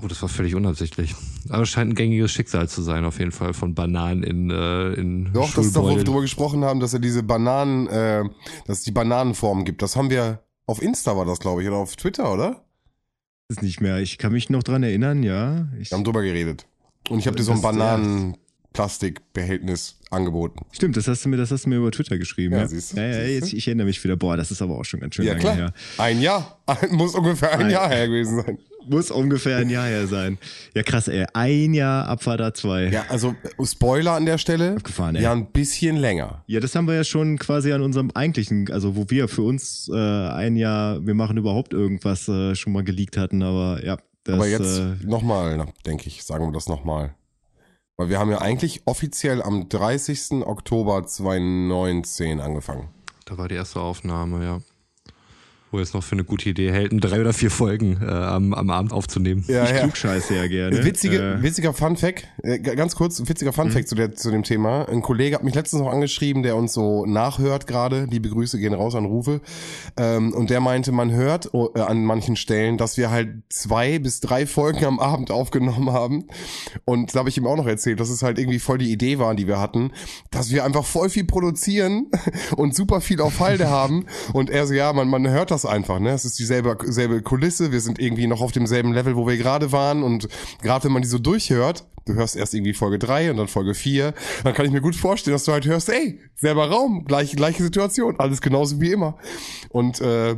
Oh, 0.02 0.08
das 0.08 0.20
war 0.24 0.30
völlig 0.30 0.56
unabsichtlich. 0.56 1.14
Aber 1.50 1.62
es 1.64 1.70
scheint 1.70 1.92
ein 1.92 1.96
gängiges 1.96 2.32
Schicksal 2.32 2.68
zu 2.68 2.82
sein, 2.82 3.06
auf 3.06 3.20
jeden 3.20 3.32
Fall, 3.32 3.54
von 3.54 3.76
Bananen 3.76 4.24
in, 4.24 4.50
äh, 4.50 4.94
in 4.94 5.32
Doch, 5.34 5.54
das 5.54 5.68
ist 5.68 5.76
doch, 5.76 5.84
wo 5.84 5.96
wir 5.96 6.04
drüber 6.04 6.22
gesprochen 6.22 6.64
haben, 6.66 6.80
dass 6.80 6.94
er 6.96 7.00
diese 7.00 7.22
Bananen, 7.22 7.86
äh, 7.88 8.24
dass 8.66 8.80
es 8.80 8.84
die 8.84 8.92
Bananenform 8.92 9.66
gibt. 9.66 9.84
Das 9.84 9.96
haben 9.96 10.10
wir 10.10 10.40
auf 10.66 10.82
Insta 10.82 11.16
war 11.16 11.26
das, 11.26 11.40
glaube 11.40 11.62
ich, 11.62 11.68
oder 11.68 11.78
auf 11.78 11.96
Twitter, 11.96 12.34
oder? 12.34 12.64
Ist 13.50 13.62
nicht 13.62 13.82
mehr. 13.82 14.00
Ich 14.00 14.18
kann 14.18 14.32
mich 14.32 14.50
noch 14.50 14.64
dran 14.64 14.82
erinnern, 14.82 15.22
ja. 15.22 15.68
Ich, 15.80 15.92
Wir 15.92 15.98
haben 15.98 16.06
drüber 16.06 16.24
geredet. 16.24 16.66
Und 17.10 17.20
ich 17.20 17.28
habe 17.28 17.36
dir 17.36 17.44
so 17.44 17.52
ein 17.52 17.62
Bananenplastikbehältnis 17.62 20.00
angeboten. 20.10 20.66
stimmt, 20.72 20.96
das 20.98 21.08
hast 21.08 21.24
du 21.26 21.30
mir, 21.30 21.38
das 21.38 21.52
hast 21.52 21.66
du 21.66 21.70
mir 21.70 21.76
über 21.78 21.92
Twitter 21.92 22.18
geschrieben. 22.18 22.54
Ja, 22.56 22.62
Ja, 22.62 22.68
siehst 22.68 22.94
du, 22.94 22.98
ja, 22.98 23.04
ja 23.08 23.24
jetzt, 23.26 23.54
ich 23.54 23.68
erinnere 23.68 23.86
mich 23.88 24.02
wieder. 24.04 24.16
Boah, 24.16 24.38
das 24.38 24.50
ist 24.52 24.62
aber 24.62 24.76
auch 24.78 24.86
schon 24.86 25.00
ganz 25.02 25.16
schön 25.16 25.26
Ja, 25.26 25.34
lange 25.34 25.42
klar. 25.44 25.56
her. 25.56 25.74
Ein 25.98 26.22
Jahr. 26.22 26.60
Muss 26.92 27.14
ungefähr 27.14 27.52
ein 27.54 27.64
Ein- 27.66 27.72
Jahr 27.72 27.90
her 27.90 28.08
gewesen 28.08 28.42
sein. 28.42 28.58
Muss 28.88 29.12
ungefähr 29.12 29.58
ein 29.58 29.70
Jahr 29.70 29.88
her 29.88 30.08
sein. 30.08 30.38
Ja, 30.74 30.84
krass, 30.84 31.08
ey. 31.08 31.26
Ein 31.34 31.74
Jahr 31.74 32.08
Abfahrt 32.08 32.42
A2. 32.42 32.90
Ja, 32.92 33.06
also 33.10 33.36
äh, 33.58 33.66
Spoiler 33.66 34.14
an 34.14 34.26
der 34.26 34.38
Stelle. 34.38 34.76
Abgefahren, 34.76 35.16
ey. 35.16 35.24
Ja, 35.24 35.32
ein 35.32 35.52
bisschen 35.52 35.98
länger. 35.98 36.44
Ja, 36.48 36.60
das 36.60 36.76
haben 36.76 36.88
wir 36.88 36.96
ja 36.96 37.04
schon 37.04 37.38
quasi 37.38 37.72
an 37.72 37.82
unserem 37.82 38.12
eigentlichen, 38.12 38.72
also 38.72 38.96
wo 38.96 39.10
wir 39.10 39.28
für 39.28 39.44
uns 39.44 39.90
äh, 39.94 39.98
ein 39.98 40.56
Jahr, 40.56 41.06
wir 41.06 41.14
machen 41.14 41.38
überhaupt 41.38 41.74
irgendwas 41.74 42.28
äh, 42.28 42.56
schon 42.56 42.74
mal 42.74 42.84
geleakt 42.84 43.18
hatten, 43.18 43.44
aber 43.44 43.84
ja. 43.84 43.98
Das, 44.26 44.36
Aber 44.36 44.48
jetzt 44.48 44.80
äh, 44.80 44.96
nochmal, 45.06 45.68
denke 45.86 46.08
ich, 46.08 46.24
sagen 46.24 46.46
wir 46.46 46.54
das 46.54 46.70
nochmal. 46.70 47.14
Weil 47.98 48.10
wir 48.10 48.20
haben 48.20 48.32
ja 48.32 48.40
eigentlich 48.40 48.82
offiziell 48.86 49.42
am 49.42 49.68
30. 49.70 50.46
Oktober 50.46 51.06
2019 51.06 52.40
angefangen. 52.40 52.88
Da 53.26 53.38
war 53.38 53.48
die 53.48 53.56
erste 53.56 53.80
Aufnahme, 53.82 54.44
ja. 54.44 54.62
Wo 55.74 55.80
es 55.80 55.94
noch 55.94 56.04
für 56.04 56.14
eine 56.14 56.24
gute 56.24 56.50
Idee 56.50 56.72
hält, 56.72 56.92
drei 56.94 57.20
oder 57.20 57.34
vier 57.34 57.50
Folgen 57.50 57.98
äh, 58.00 58.06
am, 58.06 58.54
am 58.54 58.70
Abend 58.70 58.94
aufzunehmen. 58.94 59.44
Ja, 59.48 59.66
ich 59.66 59.74
klugscheiße 59.80 60.36
ja 60.36 60.46
gerne. 60.46 60.86
Witzige, 60.86 61.18
Äh, 61.18 61.42
witziger 61.42 61.74
Fun 61.74 61.98
Fact, 61.98 62.28
äh, 62.44 62.60
ganz 62.60 62.96
kurz, 62.96 63.22
witziger 63.28 63.54
Fun 63.54 63.72
Fact 63.72 63.88
zu, 63.88 63.96
der, 63.96 64.14
zu 64.14 64.30
dem 64.30 64.44
Thema. 64.44 64.88
Ein 64.88 65.02
Kollege 65.02 65.36
hat 65.36 65.44
mich 65.44 65.56
letztens 65.56 65.82
noch 65.82 65.92
angeschrieben, 65.92 66.44
der 66.44 66.56
uns 66.56 66.74
so 66.74 67.06
nachhört 67.06 67.66
gerade. 67.66 68.08
Liebe 68.10 68.30
Grüße 68.30 68.60
gehen 68.60 68.74
raus 68.74 68.96
an 68.96 69.06
Rufe. 69.06 69.42
Ähm, 69.98 70.34
und 70.34 70.50
der 70.50 70.60
meinte, 70.60 70.92
man 70.92 71.12
hört 71.12 71.54
oh, 71.54 71.70
äh, 71.76 71.80
an 71.80 72.06
manchen 72.06 72.36
Stellen, 72.36 72.78
dass 72.78 72.98
wir 72.98 73.10
halt 73.10 73.30
zwei 73.50 73.98
bis 73.98 74.20
drei 74.20 74.46
Folgen 74.46 74.86
am 74.86 75.00
Abend 75.00 75.32
aufgenommen 75.32 75.92
haben. 75.92 76.26
Und 76.86 77.16
da 77.16 77.20
habe 77.20 77.30
ich 77.30 77.38
ihm 77.38 77.48
auch 77.48 77.58
noch 77.58 77.68
erzählt, 77.68 78.00
dass 78.00 78.10
es 78.10 78.22
halt 78.22 78.38
irgendwie 78.38 78.60
voll 78.60 78.78
die 78.78 78.92
Idee 78.92 79.18
war, 79.18 79.34
die 79.34 79.48
wir 79.48 79.60
hatten, 79.60 79.92
dass 80.30 80.52
wir 80.52 80.66
einfach 80.66 80.86
voll 80.86 81.10
viel 81.10 81.26
produzieren 81.26 82.12
und 82.58 82.76
super 82.76 83.02
viel 83.02 83.22
auf 83.22 83.40
Halde 83.40 83.70
haben. 83.70 84.06
Und 84.34 84.52
er 84.52 84.68
so, 84.68 84.76
ja, 84.76 84.94
man, 84.94 85.08
man 85.08 85.28
hört 85.28 85.50
das 85.50 85.63
einfach, 85.66 86.00
ne? 86.00 86.12
Es 86.12 86.26
ist 86.26 86.40
dieselbe 86.40 86.78
selbe 86.86 87.22
Kulisse, 87.22 87.72
wir 87.72 87.82
sind 87.82 88.00
irgendwie 88.00 88.28
noch 88.28 88.42
auf 88.42 88.52
demselben 88.52 88.94
Level, 88.94 89.16
wo 89.16 89.28
wir 89.28 89.38
gerade 89.38 89.72
waren. 89.72 90.04
Und 90.04 90.28
gerade 90.62 90.86
wenn 90.86 90.92
man 90.92 91.02
die 91.02 91.08
so 91.08 91.20
durchhört, 91.20 91.86
du 92.06 92.14
hörst 92.14 92.36
erst 92.36 92.54
irgendwie 92.54 92.74
Folge 92.74 93.00
drei 93.00 93.32
und 93.32 93.38
dann 93.38 93.48
Folge 93.48 93.74
vier, 93.74 94.14
dann 94.44 94.54
kann 94.54 94.66
ich 94.66 94.72
mir 94.72 94.82
gut 94.82 94.96
vorstellen, 94.96 95.34
dass 95.34 95.46
du 95.46 95.52
halt 95.52 95.66
hörst, 95.66 95.90
ey, 95.90 96.20
selber 96.36 96.70
Raum, 96.70 97.06
gleiche, 97.06 97.36
gleiche 97.36 97.64
Situation, 97.64 98.20
alles 98.20 98.42
genauso 98.42 98.82
wie 98.82 98.92
immer. 98.92 99.18
Und 99.70 100.02
äh, 100.02 100.36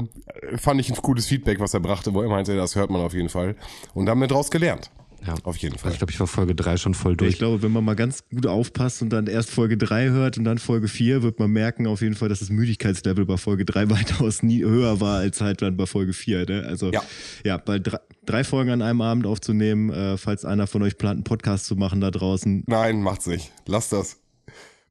fand 0.58 0.80
ich 0.80 0.90
ein 0.90 0.96
cooles 1.02 1.26
Feedback, 1.26 1.60
was 1.60 1.74
er 1.74 1.80
brachte, 1.80 2.14
wo 2.14 2.22
er 2.22 2.30
meinte, 2.30 2.56
das 2.56 2.76
hört 2.76 2.90
man 2.90 3.02
auf 3.02 3.14
jeden 3.14 3.30
Fall. 3.30 3.56
Und 3.94 4.10
haben 4.10 4.22
wir 4.22 4.28
draus 4.28 4.52
gelernt. 4.52 4.92
Ja. 5.26 5.36
Auf 5.44 5.58
jeden 5.58 5.74
Also 5.76 5.84
Fall. 5.84 5.92
ich 5.92 5.98
glaube, 6.00 6.12
ich 6.12 6.20
war 6.20 6.28
Folge 6.28 6.56
drei 6.56 6.78
schon 6.78 6.94
voll 6.94 7.14
ich 7.14 7.18
durch. 7.18 7.38
glaube, 7.38 7.62
wenn 7.64 7.72
man 7.72 7.84
mal 7.84 7.96
ganz 7.96 8.24
gut 8.30 8.46
aufpasst 8.48 9.02
und 9.02 9.10
dann 9.10 9.28
erst 9.28 9.50
Folge 9.52 9.78
3 9.78 10.10
hört 10.10 10.38
und 10.38 10.44
dann 10.44 10.58
Folge 10.58 10.88
4, 10.88 11.24
wird 11.24 11.40
man 11.40 11.52
merken 11.52 11.88
auf 11.88 12.02
jeden 12.02 12.16
Fall, 12.16 12.30
dass 12.30 12.40
das 12.40 12.50
Müdigkeitslevel 12.50 13.26
bei 13.26 13.38
Folge 13.38 13.66
3 13.66 13.90
weitaus 13.90 14.44
nie 14.44 14.64
höher 14.64 15.00
war 15.02 15.18
als 15.20 15.42
halt 15.42 15.62
dann 15.62 15.78
bei 15.78 15.86
Folge 15.86 16.14
4. 16.14 16.46
Ne? 16.48 16.66
Also 16.68 16.92
Ja. 16.92 17.04
ja, 17.44 17.58
bei 17.58 17.80
drei, 17.80 18.00
drei 18.26 18.44
Folgen 18.44 18.72
an 18.72 18.82
einem 18.82 19.02
Abend 19.02 19.26
aufzunehmen, 19.26 19.90
äh, 19.92 20.18
falls 20.18 20.46
einer 20.46 20.68
von 20.68 20.82
euch 20.84 20.98
plant, 20.98 21.18
einen 21.18 21.24
Podcast 21.24 21.66
zu 21.66 21.76
machen 21.76 22.02
da 22.02 22.12
draußen. 22.12 22.64
Nein, 22.68 23.02
macht's 23.02 23.26
nicht. 23.28 23.52
Lass 23.68 23.90
das. 23.90 24.18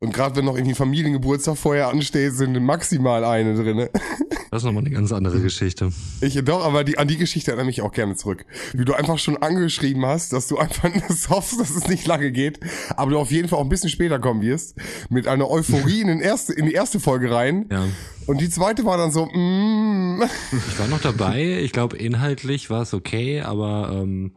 Und 0.05 0.13
gerade 0.13 0.37
wenn 0.37 0.45
noch 0.45 0.55
irgendwie 0.55 0.75
Familiengeburtstag 0.75 1.57
vorher 1.57 1.89
ansteht, 1.89 2.35
sind 2.35 2.63
maximal 2.63 3.25
eine 3.25 3.55
drin. 3.55 3.89
Das 4.51 4.63
ist 4.63 4.67
nochmal 4.67 4.85
eine 4.85 4.95
ganz 4.95 5.11
andere 5.13 5.41
Geschichte. 5.41 5.93
Ich 6.21 6.35
doch, 6.45 6.63
aber 6.63 6.85
die, 6.85 6.99
an 6.99 7.09
die 7.09 7.17
Geschichte 7.17 7.51
erinnere 7.51 7.67
mich 7.67 7.81
auch 7.81 7.91
gerne 7.91 8.15
zurück. 8.15 8.45
Wie 8.75 8.85
du 8.85 8.93
einfach 8.93 9.19
schon 9.19 9.39
angeschrieben 9.39 10.05
hast, 10.05 10.35
dass 10.35 10.47
du 10.47 10.59
einfach 10.59 10.91
das 11.09 11.31
hoffst, 11.31 11.59
dass 11.59 11.71
es 11.71 11.89
nicht 11.89 12.07
lange 12.07 12.33
geht, 12.33 12.61
aber 12.97 13.13
du 13.13 13.19
auf 13.19 13.31
jeden 13.31 13.49
Fall 13.49 13.59
auch 13.59 13.65
ein 13.65 13.71
bisschen 13.71 13.89
später 13.89 14.19
kommen 14.19 14.43
wirst. 14.43 14.77
Mit 15.09 15.27
einer 15.27 15.51
Euphorie 15.51 16.03
in, 16.03 16.09
den 16.09 16.21
erste, 16.21 16.53
in 16.53 16.67
die 16.67 16.73
erste 16.73 17.01
Folge 17.01 17.31
rein. 17.31 17.67
Ja. 17.73 17.87
Und 18.27 18.43
die 18.43 18.51
zweite 18.51 18.85
war 18.85 18.99
dann 18.99 19.11
so, 19.11 19.25
mm. 19.25 20.23
Ich 20.53 20.79
war 20.79 20.87
noch 20.89 21.01
dabei. 21.01 21.61
Ich 21.63 21.73
glaube, 21.73 21.97
inhaltlich 21.97 22.69
war 22.69 22.83
es 22.83 22.93
okay, 22.93 23.41
aber 23.41 23.91
ähm, 23.93 24.37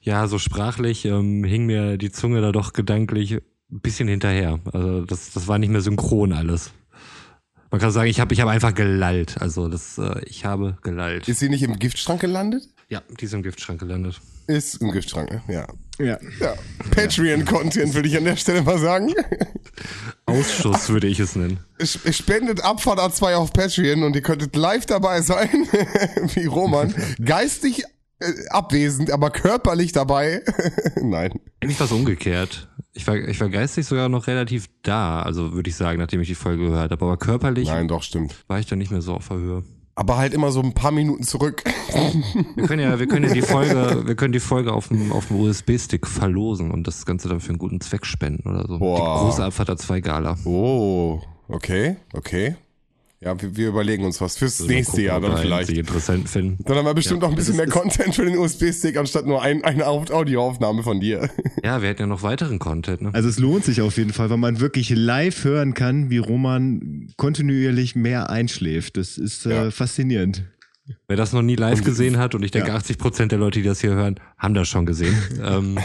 ja, 0.00 0.28
so 0.28 0.38
sprachlich 0.38 1.04
ähm, 1.04 1.42
hing 1.42 1.66
mir 1.66 1.98
die 1.98 2.12
Zunge 2.12 2.40
da 2.40 2.52
doch 2.52 2.72
gedanklich 2.72 3.40
ein 3.74 3.80
bisschen 3.80 4.08
hinterher. 4.08 4.60
Also 4.72 5.04
das, 5.04 5.32
das 5.32 5.48
war 5.48 5.58
nicht 5.58 5.70
mehr 5.70 5.80
synchron 5.80 6.32
alles. 6.32 6.70
Man 7.70 7.80
kann 7.80 7.90
sagen, 7.90 8.08
ich 8.08 8.20
habe 8.20 8.32
ich 8.32 8.40
hab 8.40 8.48
einfach 8.48 8.72
gelallt. 8.74 9.36
Also 9.40 9.68
das, 9.68 9.98
äh, 9.98 10.20
ich 10.26 10.44
habe 10.44 10.78
gelallt. 10.82 11.28
Ist 11.28 11.40
sie 11.40 11.48
nicht 11.48 11.62
im 11.64 11.78
Giftschrank 11.78 12.20
gelandet? 12.20 12.62
Ja, 12.88 13.02
die 13.20 13.24
ist 13.24 13.34
im 13.34 13.42
Giftschrank 13.42 13.80
gelandet. 13.80 14.20
Ist 14.46 14.76
im 14.80 14.92
Giftschrank, 14.92 15.30
ne? 15.30 15.42
ja. 15.48 15.66
Ja. 15.98 16.18
Ja, 16.40 16.54
Patreon-Content 16.90 17.94
würde 17.94 18.08
ich 18.08 18.16
an 18.16 18.24
der 18.24 18.34
Stelle 18.36 18.62
mal 18.62 18.78
sagen. 18.78 19.14
Ausschuss 20.26 20.88
würde 20.88 21.06
ich 21.06 21.20
es 21.20 21.36
nennen. 21.36 21.58
Sp- 21.78 22.12
Spendet 22.12 22.62
Abfahrt 22.64 22.98
A2 22.98 23.34
auf 23.34 23.52
Patreon 23.52 24.02
und 24.02 24.16
ihr 24.16 24.22
könntet 24.22 24.56
live 24.56 24.86
dabei 24.86 25.20
sein, 25.22 25.48
wie 26.34 26.46
Roman. 26.46 26.94
Geistig 27.24 27.84
abwesend, 28.50 29.10
aber 29.10 29.30
körperlich 29.30 29.92
dabei. 29.92 30.42
Nein. 31.02 31.32
Eigentlich 31.60 31.78
war 31.80 31.86
es 31.86 31.92
umgekehrt. 31.92 32.68
Ich 32.92 33.06
war, 33.06 33.16
ich 33.16 33.40
war 33.40 33.48
geistig 33.48 33.86
sogar 33.86 34.08
noch 34.08 34.26
relativ 34.26 34.68
da, 34.82 35.20
also 35.22 35.52
würde 35.52 35.68
ich 35.68 35.76
sagen, 35.76 35.98
nachdem 35.98 36.20
ich 36.20 36.28
die 36.28 36.34
Folge 36.34 36.66
gehört 36.66 36.92
habe. 36.92 37.04
Aber 37.04 37.16
körperlich 37.16 37.68
Nein, 37.68 37.88
doch, 37.88 38.02
stimmt. 38.02 38.44
war 38.46 38.58
ich 38.58 38.66
dann 38.66 38.78
nicht 38.78 38.90
mehr 38.90 39.02
so 39.02 39.14
auf 39.14 39.28
der 39.28 39.38
Höhe. 39.38 39.64
Aber 39.96 40.16
halt 40.16 40.34
immer 40.34 40.50
so 40.50 40.60
ein 40.60 40.74
paar 40.74 40.90
Minuten 40.90 41.22
zurück. 41.22 41.62
Wir 42.56 42.66
können 42.66 42.82
ja, 42.82 42.98
wir 42.98 43.06
können 43.06 43.28
ja 43.28 43.32
die 43.32 43.42
Folge, 43.42 44.02
wir 44.06 44.16
können 44.16 44.32
die 44.32 44.40
Folge 44.40 44.72
auf 44.72 44.88
dem, 44.88 45.12
auf 45.12 45.28
dem 45.28 45.38
USB-Stick 45.38 46.06
verlosen 46.08 46.72
und 46.72 46.86
das 46.88 47.06
Ganze 47.06 47.28
dann 47.28 47.40
für 47.40 47.50
einen 47.50 47.58
guten 47.58 47.80
Zweck 47.80 48.04
spenden 48.04 48.48
oder 48.48 48.66
so. 48.66 48.78
Boah. 48.80 48.96
Die 48.96 49.24
große 49.24 49.44
Abfahrt 49.44 49.78
2 49.78 50.00
Gala. 50.00 50.36
Oh, 50.44 51.20
okay, 51.46 51.96
okay. 52.12 52.56
Ja, 53.24 53.40
wir, 53.40 53.56
wir 53.56 53.68
überlegen 53.68 54.04
uns 54.04 54.20
was 54.20 54.36
fürs 54.36 54.60
Also 54.60 54.70
nächste 54.70 54.90
gucken, 54.92 55.04
Jahr 55.06 55.20
dann 55.20 55.36
vielleicht. 55.38 55.70
interessant 55.70 56.28
finden. 56.28 56.62
Dann 56.64 56.76
haben 56.76 56.84
wir 56.84 56.92
bestimmt 56.94 57.22
Ja, 57.22 57.28
noch 57.28 57.32
ein 57.34 57.36
bisschen 57.36 57.56
mehr 57.56 57.66
Content 57.68 58.14
für 58.14 58.24
den 58.26 58.36
USB-Stick, 58.36 58.96
anstatt 58.98 59.26
nur 59.26 59.40
ein, 59.40 59.64
eine 59.64 59.86
Au- 59.86 60.04
Audioaufnahme 60.10 60.82
von 60.82 61.00
dir. 61.00 61.30
Ja, 61.64 61.80
wir 61.80 61.88
hätten 61.88 62.02
ja 62.02 62.06
noch 62.06 62.22
weiteren 62.22 62.58
Content, 62.58 63.00
ne? 63.02 63.10
Also 63.14 63.28
es 63.30 63.38
lohnt 63.38 63.64
sich 63.64 63.80
auf 63.80 63.96
jeden 63.96 64.12
Fall, 64.12 64.28
weil 64.28 64.36
man 64.36 64.60
wirklich 64.60 64.90
live 64.90 65.44
hören 65.44 65.72
kann, 65.74 66.10
wie 66.10 66.18
Roman 66.18 67.08
kontinuierlich 67.16 67.96
mehr 67.96 68.28
einschläft. 68.30 68.96
Das 68.98 69.16
ist 69.16 69.46
äh, 69.46 69.50
Ja. 69.50 69.70
faszinierend. 69.70 70.44
Wer 71.08 71.16
das 71.16 71.32
noch 71.32 71.40
nie 71.40 71.56
live 71.56 71.82
gesehen 71.82 72.18
hat, 72.18 72.34
und 72.34 72.42
ich 72.42 72.50
denke, 72.50 72.68
Ja. 72.68 72.74
80 72.76 72.98
Prozent 72.98 73.32
der 73.32 73.38
Leute, 73.38 73.60
die 73.60 73.64
das 73.64 73.80
hier 73.80 73.92
hören, 73.94 74.20
haben 74.36 74.52
das 74.52 74.68
schon 74.68 74.84
gesehen. 74.84 75.16
ähm, 75.42 75.78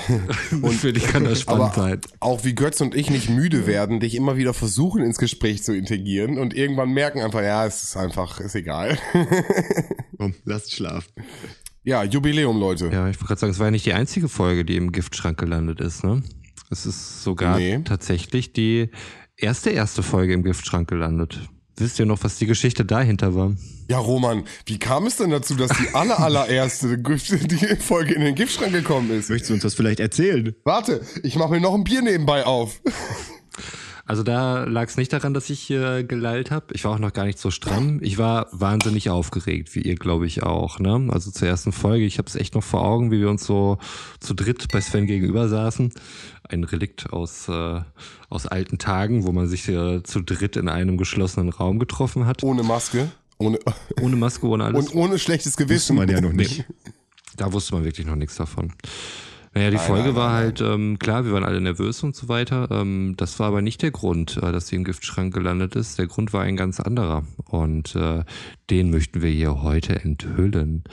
und 0.62 0.74
für 0.76 0.92
die 0.92 1.00
kann 1.00 1.24
das 1.24 1.40
spannend 1.42 1.64
Aber 1.64 1.74
sein. 1.90 2.02
auch 2.20 2.44
wie 2.44 2.54
Götz 2.54 2.82
und 2.82 2.94
ich 2.96 3.10
nicht 3.10 3.30
müde 3.30 3.66
werden, 3.66 4.02
dich 4.02 4.16
immer 4.16 4.36
wieder 4.36 4.54
versuchen 4.54 5.02
ins 5.02 5.18
Gespräch 5.18 5.64
zu 5.64 5.74
integrieren 5.74 6.38
und 6.38 6.54
irgendwann 6.54 6.92
merken 6.92 7.22
einfach, 7.22 7.42
ja, 7.42 7.66
es 7.66 7.82
ist 7.84 7.96
einfach, 7.98 8.42
ist 8.42 8.56
egal. 8.56 8.98
Komm, 10.18 10.36
lasst 10.44 10.74
schlafen. 10.76 11.12
ja, 11.84 12.04
Jubiläum, 12.04 12.60
Leute. 12.60 12.86
Ja, 12.92 13.08
ich 13.10 13.16
wollte 13.18 13.26
gerade 13.28 13.40
sagen, 13.40 13.52
es 13.52 13.60
war 13.60 13.68
ja 13.68 13.72
nicht 13.72 13.86
die 13.86 13.94
einzige 13.94 14.28
Folge, 14.28 14.66
die 14.66 14.76
im 14.76 14.92
Giftschrank 14.92 15.38
gelandet 15.40 15.80
ist, 15.80 16.04
ne? 16.04 16.24
Es 16.70 16.86
ist 16.86 17.24
sogar 17.24 17.58
Nee. 17.58 17.80
tatsächlich 17.86 18.52
die 18.54 18.90
erste, 19.38 19.70
erste 19.70 20.04
Folge 20.04 20.34
im 20.34 20.44
Giftschrank 20.44 20.90
gelandet. 20.90 21.40
Wisst 21.78 22.00
ihr 22.00 22.06
noch, 22.06 22.22
was 22.24 22.38
die 22.38 22.46
Geschichte 22.48 22.84
dahinter 22.84 23.34
war? 23.34 23.56
Ja, 23.90 23.98
Roman, 23.98 24.44
wie 24.68 24.78
kam 24.78 25.08
es 25.08 25.16
denn 25.16 25.32
dazu, 25.32 25.56
dass 25.56 25.72
die 25.72 25.96
aller, 25.96 26.20
allererste 26.20 27.00
die 27.00 27.76
Folge 27.78 28.14
in 28.14 28.22
den 28.22 28.36
Giftschrank 28.36 28.72
gekommen 28.72 29.10
ist? 29.10 29.32
Möchtest 29.32 29.50
du 29.50 29.56
uns 29.56 29.64
das 29.64 29.74
vielleicht 29.74 30.00
erzählen? 30.00 30.54
Warte, 30.64 31.02
ich 31.24 31.36
mache 31.38 31.50
mir 31.50 31.60
noch 31.60 31.74
ein 31.74 31.84
Bier 31.84 32.04
nebenbei 32.04 32.46
auf. 32.46 32.82
Also 34.06 34.24
da 34.24 34.64
lag 34.64 34.88
es 34.88 34.98
nicht 34.98 35.14
daran, 35.14 35.36
dass 35.36 35.52
ich 35.52 35.70
äh, 35.70 36.04
gelallt 36.04 36.50
habe. 36.50 36.74
Ich 36.74 36.84
war 36.84 36.94
auch 36.94 37.00
noch 37.00 37.14
gar 37.14 37.26
nicht 37.26 37.38
so 37.38 37.52
stramm. 37.52 38.00
Ich 38.02 38.18
war 38.18 38.48
wahnsinnig 38.52 39.12
aufgeregt, 39.12 39.76
wie 39.76 39.82
ihr, 39.82 39.96
glaube 39.96 40.26
ich, 40.26 40.42
auch. 40.42 40.80
Ne? 40.80 41.10
Also 41.12 41.30
zur 41.30 41.48
ersten 41.48 41.72
Folge. 41.72 42.06
Ich 42.06 42.18
habe 42.18 42.28
es 42.28 42.36
echt 42.36 42.56
noch 42.56 42.64
vor 42.64 42.84
Augen, 42.84 43.12
wie 43.12 43.20
wir 43.20 43.30
uns 43.30 43.46
so 43.46 43.78
zu 44.20 44.34
dritt 44.34 44.68
bei 44.72 44.82
Sven 44.82 45.06
gegenüber 45.06 45.48
saßen. 45.48 45.94
Ein 46.48 46.64
Relikt 46.64 47.14
aus, 47.14 47.48
äh, 47.50 47.82
aus 48.30 48.48
alten 48.48 48.80
Tagen, 48.80 49.26
wo 49.26 49.32
man 49.32 49.48
sich 49.48 49.68
äh, 49.68 50.02
zu 50.02 50.22
dritt 50.22 50.58
in 50.58 50.70
einem 50.70 50.98
geschlossenen 50.98 51.50
Raum 51.50 51.78
getroffen 51.78 52.26
hat. 52.26 52.42
Ohne 52.42 52.64
Maske. 52.64 53.12
Ohne, 53.40 53.58
Ohne 54.02 54.16
Maske, 54.18 54.46
ohne 54.48 54.66
alles. 54.66 54.90
und 54.90 54.96
ohne 54.96 55.18
schlechtes 55.18 55.54
Wusste 55.54 55.64
Gewissen. 55.66 55.96
man 55.96 56.10
ja 56.10 56.22
noch 56.22 56.34
nicht. 56.34 56.66
Da 57.38 57.52
wusste 57.54 57.74
man 57.74 57.86
wirklich 57.86 58.06
noch 58.06 58.16
nichts 58.16 58.36
davon. 58.36 58.74
Naja, 59.54 59.72
die 59.72 59.78
Nein, 59.78 59.86
Folge 59.88 60.08
nein, 60.10 60.16
war 60.16 60.28
nein, 60.34 60.44
halt, 60.44 60.62
ähm, 60.62 61.00
klar, 61.00 61.26
wir 61.26 61.32
waren 61.32 61.44
alle 61.44 61.60
nervös 61.60 62.04
und 62.04 62.16
so 62.16 62.28
weiter. 62.28 62.68
Ähm, 62.70 63.16
das 63.18 63.40
war 63.40 63.48
aber 63.48 63.62
nicht 63.64 63.82
der 63.82 63.92
Grund, 63.92 64.38
äh, 64.38 64.52
dass 64.52 64.68
sie 64.68 64.76
im 64.76 64.84
Giftschrank 64.84 65.34
gelandet 65.34 65.76
ist. 65.76 65.98
Der 65.98 66.06
Grund 66.08 66.34
war 66.34 66.44
ein 66.44 66.56
ganz 66.56 66.80
anderer. 66.80 67.24
Und 67.46 67.96
äh, 67.96 68.24
den 68.70 68.92
möchten 68.92 69.22
wir 69.24 69.32
hier 69.32 69.64
heute 69.64 69.96
enthüllen. 70.04 70.84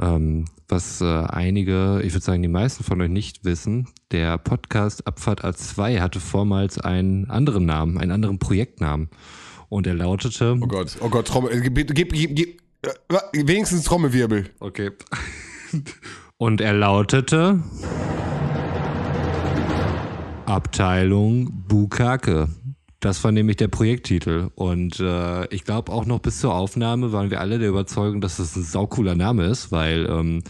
Ähm, 0.00 0.46
was 0.68 1.00
äh, 1.00 1.04
einige, 1.04 2.00
ich 2.02 2.12
würde 2.14 2.24
sagen, 2.24 2.42
die 2.42 2.48
meisten 2.48 2.82
von 2.82 3.00
euch 3.00 3.10
nicht 3.10 3.44
wissen, 3.44 3.88
der 4.10 4.38
Podcast 4.38 5.06
Abfahrt 5.06 5.44
A2 5.44 6.00
hatte 6.00 6.18
vormals 6.20 6.78
einen 6.78 7.30
anderen 7.30 7.64
Namen, 7.66 7.98
einen 7.98 8.12
anderen 8.12 8.38
Projektnamen. 8.38 9.08
Und 9.68 9.86
er 9.86 9.94
lautete. 9.94 10.56
Oh 10.60 10.66
Gott, 10.66 10.96
oh 11.00 11.08
Gott, 11.08 11.26
Trommel, 11.26 11.52
äh, 11.52 11.60
gib, 11.60 11.94
gib, 11.94 12.12
gib, 12.12 12.36
gib 12.36 12.62
äh, 12.82 13.46
wenigstens 13.46 13.84
Trommelwirbel. 13.84 14.50
Okay. 14.60 14.92
Und 16.38 16.60
er 16.60 16.72
lautete 16.72 17.62
Abteilung 20.46 21.64
Bukake. 21.66 22.48
Das 23.00 23.22
war 23.22 23.32
nämlich 23.32 23.56
der 23.56 23.68
Projekttitel. 23.68 24.50
Und 24.54 24.98
äh, 25.00 25.46
ich 25.48 25.64
glaube 25.64 25.92
auch 25.92 26.06
noch 26.06 26.20
bis 26.20 26.40
zur 26.40 26.54
Aufnahme 26.54 27.12
waren 27.12 27.30
wir 27.30 27.40
alle 27.40 27.58
der 27.58 27.68
Überzeugung, 27.68 28.20
dass 28.20 28.38
das 28.38 28.56
ein 28.56 28.62
saucooler 28.62 29.14
Name 29.14 29.46
ist, 29.46 29.70
weil 29.70 30.06
ähm, 30.08 30.42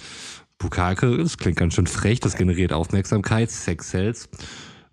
Bukake, 0.59 1.17
das 1.19 1.39
klingt 1.39 1.57
ganz 1.57 1.75
schön 1.75 1.87
frech, 1.87 2.21
das 2.21 2.37
generiert 2.37 2.73
Aufmerksamkeit, 2.73 3.51
Sex 3.51 3.91
Sales. 3.91 4.29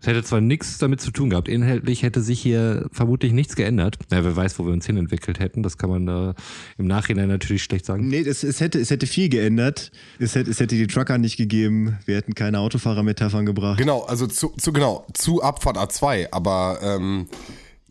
Es 0.06 0.10
hätte 0.10 0.24
zwar 0.24 0.40
nichts 0.40 0.78
damit 0.78 1.02
zu 1.02 1.10
tun 1.10 1.32
gehabt, 1.32 1.48
inhaltlich 1.48 2.04
hätte 2.04 2.22
sich 2.22 2.40
hier 2.40 2.86
vermutlich 2.92 3.34
nichts 3.34 3.56
geändert. 3.56 3.98
Na, 4.12 4.24
wer 4.24 4.36
weiß, 4.36 4.60
wo 4.60 4.66
wir 4.68 4.72
uns 4.72 4.86
hinentwickelt 4.86 5.40
hätten, 5.40 5.64
das 5.64 5.80
kann 5.80 5.90
man 5.90 6.08
äh, 6.08 6.34
im 6.78 6.86
Nachhinein 6.86 7.28
natürlich 7.28 7.64
schlecht 7.64 7.88
sagen. 7.88 8.08
Nee, 8.08 8.20
es, 8.20 8.44
es, 8.44 8.60
hätte, 8.60 8.80
es 8.80 8.92
hätte 8.92 9.08
viel 9.08 9.30
geändert. 9.30 9.92
Es 10.20 10.36
hätte, 10.36 10.52
es 10.52 10.60
hätte 10.60 10.76
die 10.76 10.86
Trucker 10.86 11.18
nicht 11.18 11.38
gegeben. 11.38 11.98
Wir 12.06 12.18
hätten 12.18 12.36
keine 12.36 12.60
Autofahrermetaphern 12.60 13.48
gebracht. 13.48 13.80
Genau, 13.80 14.04
also 14.04 14.28
zu, 14.28 14.50
zu 14.60 14.72
genau, 14.72 15.08
zu 15.16 15.42
Abfahrt 15.42 15.78
A2, 15.80 16.28
aber 16.30 16.78
ähm, 16.84 17.26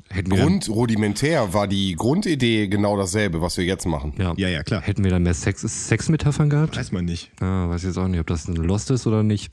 Hätten 0.08 0.30
wir 0.30 0.36
dann- 0.36 0.46
Grund, 0.46 0.68
rudimentär 0.68 1.52
war 1.52 1.66
die 1.66 1.96
Grundidee 1.96 2.68
genau 2.68 2.96
dasselbe, 2.96 3.40
was 3.40 3.56
wir 3.56 3.64
jetzt 3.64 3.86
machen. 3.86 4.12
Ja. 4.18 4.34
Ja, 4.36 4.48
ja, 4.48 4.62
klar. 4.62 4.82
Hätten 4.82 5.02
wir 5.02 5.10
dann 5.10 5.24
mehr 5.24 5.34
Sex 5.34 5.62
Sexmetaphern 5.62 6.48
gehabt? 6.48 6.76
Weiß 6.76 6.92
man 6.92 7.06
nicht. 7.06 7.32
Ja, 7.40 7.68
weiß 7.68 7.82
jetzt 7.82 7.98
auch 7.98 8.06
nicht, 8.06 8.20
ob 8.20 8.28
das 8.28 8.46
ein 8.46 8.54
Lost 8.54 8.92
ist 8.92 9.08
oder 9.08 9.24
nicht. 9.24 9.52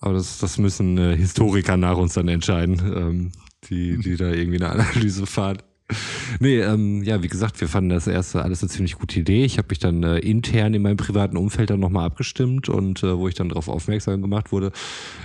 Aber 0.00 0.14
das, 0.14 0.38
das 0.38 0.58
müssen 0.58 0.98
äh, 0.98 1.16
Historiker 1.16 1.76
nach 1.76 1.96
uns 1.96 2.14
dann 2.14 2.28
entscheiden, 2.28 2.80
ähm, 2.94 3.32
die, 3.64 3.98
die 3.98 4.16
da 4.16 4.30
irgendwie 4.30 4.62
eine 4.62 4.70
Analyse 4.70 5.26
fahren. 5.26 5.58
Nee, 6.40 6.58
ähm, 6.60 7.02
ja, 7.02 7.22
wie 7.22 7.28
gesagt, 7.28 7.60
wir 7.60 7.68
fanden 7.68 7.90
das 7.90 8.06
erste 8.06 8.42
alles 8.42 8.62
eine 8.62 8.68
ziemlich 8.68 8.96
gute 8.96 9.20
Idee. 9.20 9.44
Ich 9.44 9.58
habe 9.58 9.68
mich 9.70 9.78
dann 9.78 10.02
äh, 10.02 10.18
intern 10.18 10.74
in 10.74 10.82
meinem 10.82 10.96
privaten 10.96 11.36
Umfeld 11.36 11.70
dann 11.70 11.80
nochmal 11.80 12.06
abgestimmt 12.06 12.68
und 12.68 13.02
äh, 13.02 13.16
wo 13.16 13.28
ich 13.28 13.34
dann 13.34 13.48
darauf 13.48 13.68
aufmerksam 13.68 14.20
gemacht 14.20 14.52
wurde, 14.52 14.72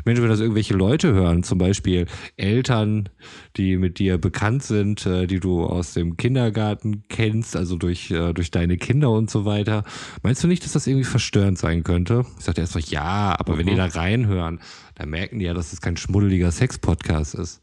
Mensch, 0.06 0.22
wenn 0.22 0.30
das 0.30 0.40
irgendwelche 0.40 0.74
Leute 0.74 1.14
hören, 1.14 1.44
zum 1.44 1.58
Beispiel 1.58 2.06
Eltern, 2.38 3.10
die 3.58 3.78
mit 3.78 4.00
dir 4.00 4.18
bekannt 4.18 4.64
sind, 4.64 5.06
äh, 5.06 5.28
die 5.28 5.40
du 5.40 5.66
aus 5.66 5.94
dem 5.94 6.18
Kindergarten 6.18 7.04
kennst, 7.10 7.56
also 7.56 7.76
durch, 7.76 8.12
äh, 8.12 8.34
durch 8.34 8.52
deine 8.52 8.78
Kinder 8.78 9.10
und 9.10 9.30
so 9.30 9.46
weiter, 9.46 9.84
meinst 10.22 10.44
du 10.44 10.48
nicht, 10.48 10.64
dass 10.64 10.74
das 10.74 10.88
irgendwie 10.88 11.06
verstörend 11.06 11.58
sein 11.58 11.84
könnte? 11.84 12.26
Ich 12.38 12.46
sagte 12.46 12.62
erst 12.62 12.74
so, 12.74 12.80
ja, 12.80 13.36
aber 13.38 13.58
wenn 13.58 13.68
die 13.68 13.76
da 13.76 13.86
reinhören, 13.86 14.60
dann 14.96 15.10
merken 15.10 15.40
die 15.40 15.46
ja, 15.46 15.54
dass 15.54 15.74
es 15.74 15.82
kein 15.82 15.98
schmuddeliger 15.98 16.52
Sex-Podcast 16.52 17.36
ist. 17.36 17.62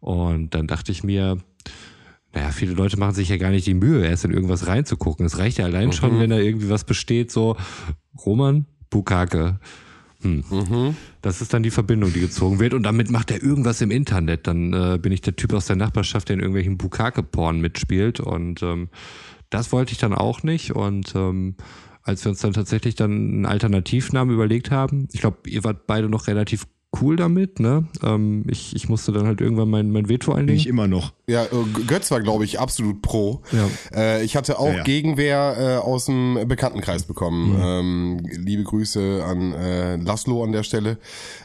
Und 0.00 0.54
dann 0.54 0.66
dachte 0.66 0.92
ich 0.92 1.04
mir, 1.04 1.38
naja, 2.32 2.50
viele 2.50 2.72
Leute 2.72 2.96
machen 2.96 3.14
sich 3.14 3.28
ja 3.28 3.36
gar 3.36 3.50
nicht 3.50 3.66
die 3.66 3.74
Mühe, 3.74 4.06
erst 4.06 4.24
in 4.24 4.32
irgendwas 4.32 4.66
reinzugucken. 4.66 5.26
Es 5.26 5.38
reicht 5.38 5.58
ja 5.58 5.64
allein 5.64 5.92
schon, 5.92 6.20
wenn 6.20 6.30
da 6.30 6.38
irgendwie 6.38 6.70
was 6.70 6.84
besteht, 6.84 7.30
so 7.32 7.56
Roman 8.24 8.66
Bukake. 8.88 9.58
Hm. 10.22 10.94
Das 11.22 11.40
ist 11.40 11.54
dann 11.54 11.62
die 11.62 11.70
Verbindung, 11.70 12.12
die 12.12 12.20
gezogen 12.20 12.60
wird. 12.60 12.74
Und 12.74 12.82
damit 12.82 13.10
macht 13.10 13.30
er 13.30 13.42
irgendwas 13.42 13.80
im 13.80 13.90
Internet. 13.90 14.46
Dann 14.46 14.72
äh, 14.72 14.98
bin 14.98 15.12
ich 15.12 15.22
der 15.22 15.34
Typ 15.34 15.52
aus 15.54 15.66
der 15.66 15.76
Nachbarschaft, 15.76 16.28
der 16.28 16.34
in 16.34 16.40
irgendwelchen 16.40 16.76
Bukake-Porn 16.76 17.60
mitspielt. 17.60 18.20
Und 18.20 18.62
ähm, 18.62 18.90
das 19.48 19.72
wollte 19.72 19.92
ich 19.92 19.98
dann 19.98 20.14
auch 20.14 20.42
nicht. 20.42 20.72
Und 20.72 21.14
ähm, 21.14 21.56
als 22.02 22.24
wir 22.24 22.30
uns 22.30 22.40
dann 22.40 22.52
tatsächlich 22.52 22.94
dann 22.94 23.10
einen 23.10 23.46
Alternativnamen 23.46 24.34
überlegt 24.34 24.70
haben, 24.70 25.08
ich 25.12 25.20
glaube, 25.20 25.48
ihr 25.48 25.64
wart 25.64 25.86
beide 25.86 26.08
noch 26.08 26.26
relativ 26.26 26.66
cool 27.00 27.14
damit, 27.16 27.60
ne? 27.60 27.86
Ähm, 28.02 28.44
ich, 28.48 28.74
ich 28.74 28.88
musste 28.88 29.12
dann 29.12 29.26
halt 29.26 29.40
irgendwann 29.40 29.70
mein, 29.70 29.90
mein 29.90 30.08
Veto 30.08 30.32
einlegen. 30.32 30.66
immer 30.66 30.88
noch. 30.88 31.12
Ja, 31.28 31.44
äh, 31.44 31.48
Götz 31.86 32.10
war, 32.10 32.20
glaube 32.20 32.44
ich, 32.44 32.58
absolut 32.58 33.00
pro. 33.00 33.42
Ja. 33.52 33.68
Äh, 33.96 34.24
ich 34.24 34.34
hatte 34.36 34.58
auch 34.58 34.66
Ja, 34.70 34.76
ja. 34.78 34.82
Gegenwehr 34.82 35.56
äh, 35.58 35.76
aus 35.76 36.06
dem 36.06 36.38
Bekanntenkreis 36.48 37.04
bekommen. 37.04 37.54
Mhm. 37.56 37.62
Ähm, 37.62 38.18
liebe 38.44 38.64
Grüße 38.64 39.22
an 39.24 39.52
äh, 39.52 39.96
Laszlo 39.96 40.42
an 40.42 40.50
der 40.52 40.64
Stelle. 40.64 40.98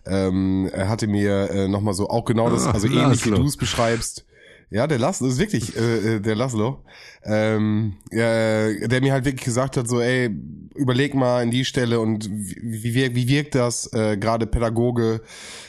Ähm, 0.06 0.70
er 0.74 0.90
hatte 0.90 1.06
mir 1.08 1.50
äh, 1.52 1.68
nochmal 1.68 1.94
so 1.94 2.10
auch 2.10 2.26
genau 2.26 2.50
das, 2.50 2.66
Ah, 2.66 2.72
also 2.72 2.88
ähnlich 2.88 3.26
wie 3.26 3.32
du 3.32 3.44
es 3.46 3.58
beschreibst. 3.58 4.26
Ja, 4.72 4.88
der 4.88 4.98
Laszlo, 4.98 5.28
ist 5.28 5.38
wirklich 5.38 5.78
äh, 5.78 6.16
äh, 6.16 6.20
der 6.20 6.36
Laszlo. 6.36 6.84
Ähm, 7.28 7.94
ja, 8.12 8.72
der 8.88 9.02
mir 9.02 9.12
halt 9.14 9.26
wirklich 9.26 9.46
gesagt 9.46 9.78
hat, 9.78 9.88
so, 9.88 10.00
ey, 10.00 10.30
überleg 10.76 11.16
mal 11.16 11.42
an 11.42 11.50
die 11.52 11.66
Stelle 11.66 12.00
und 12.00 12.30
wie, 12.30 12.84
wie, 12.84 12.94
wirkt- 12.94 13.16
wie 13.16 13.28
wirkt 13.28 13.56
das, 13.56 13.92
äh, 13.94 14.16
gerade 14.18 14.46
Pädagoge, 14.46 15.22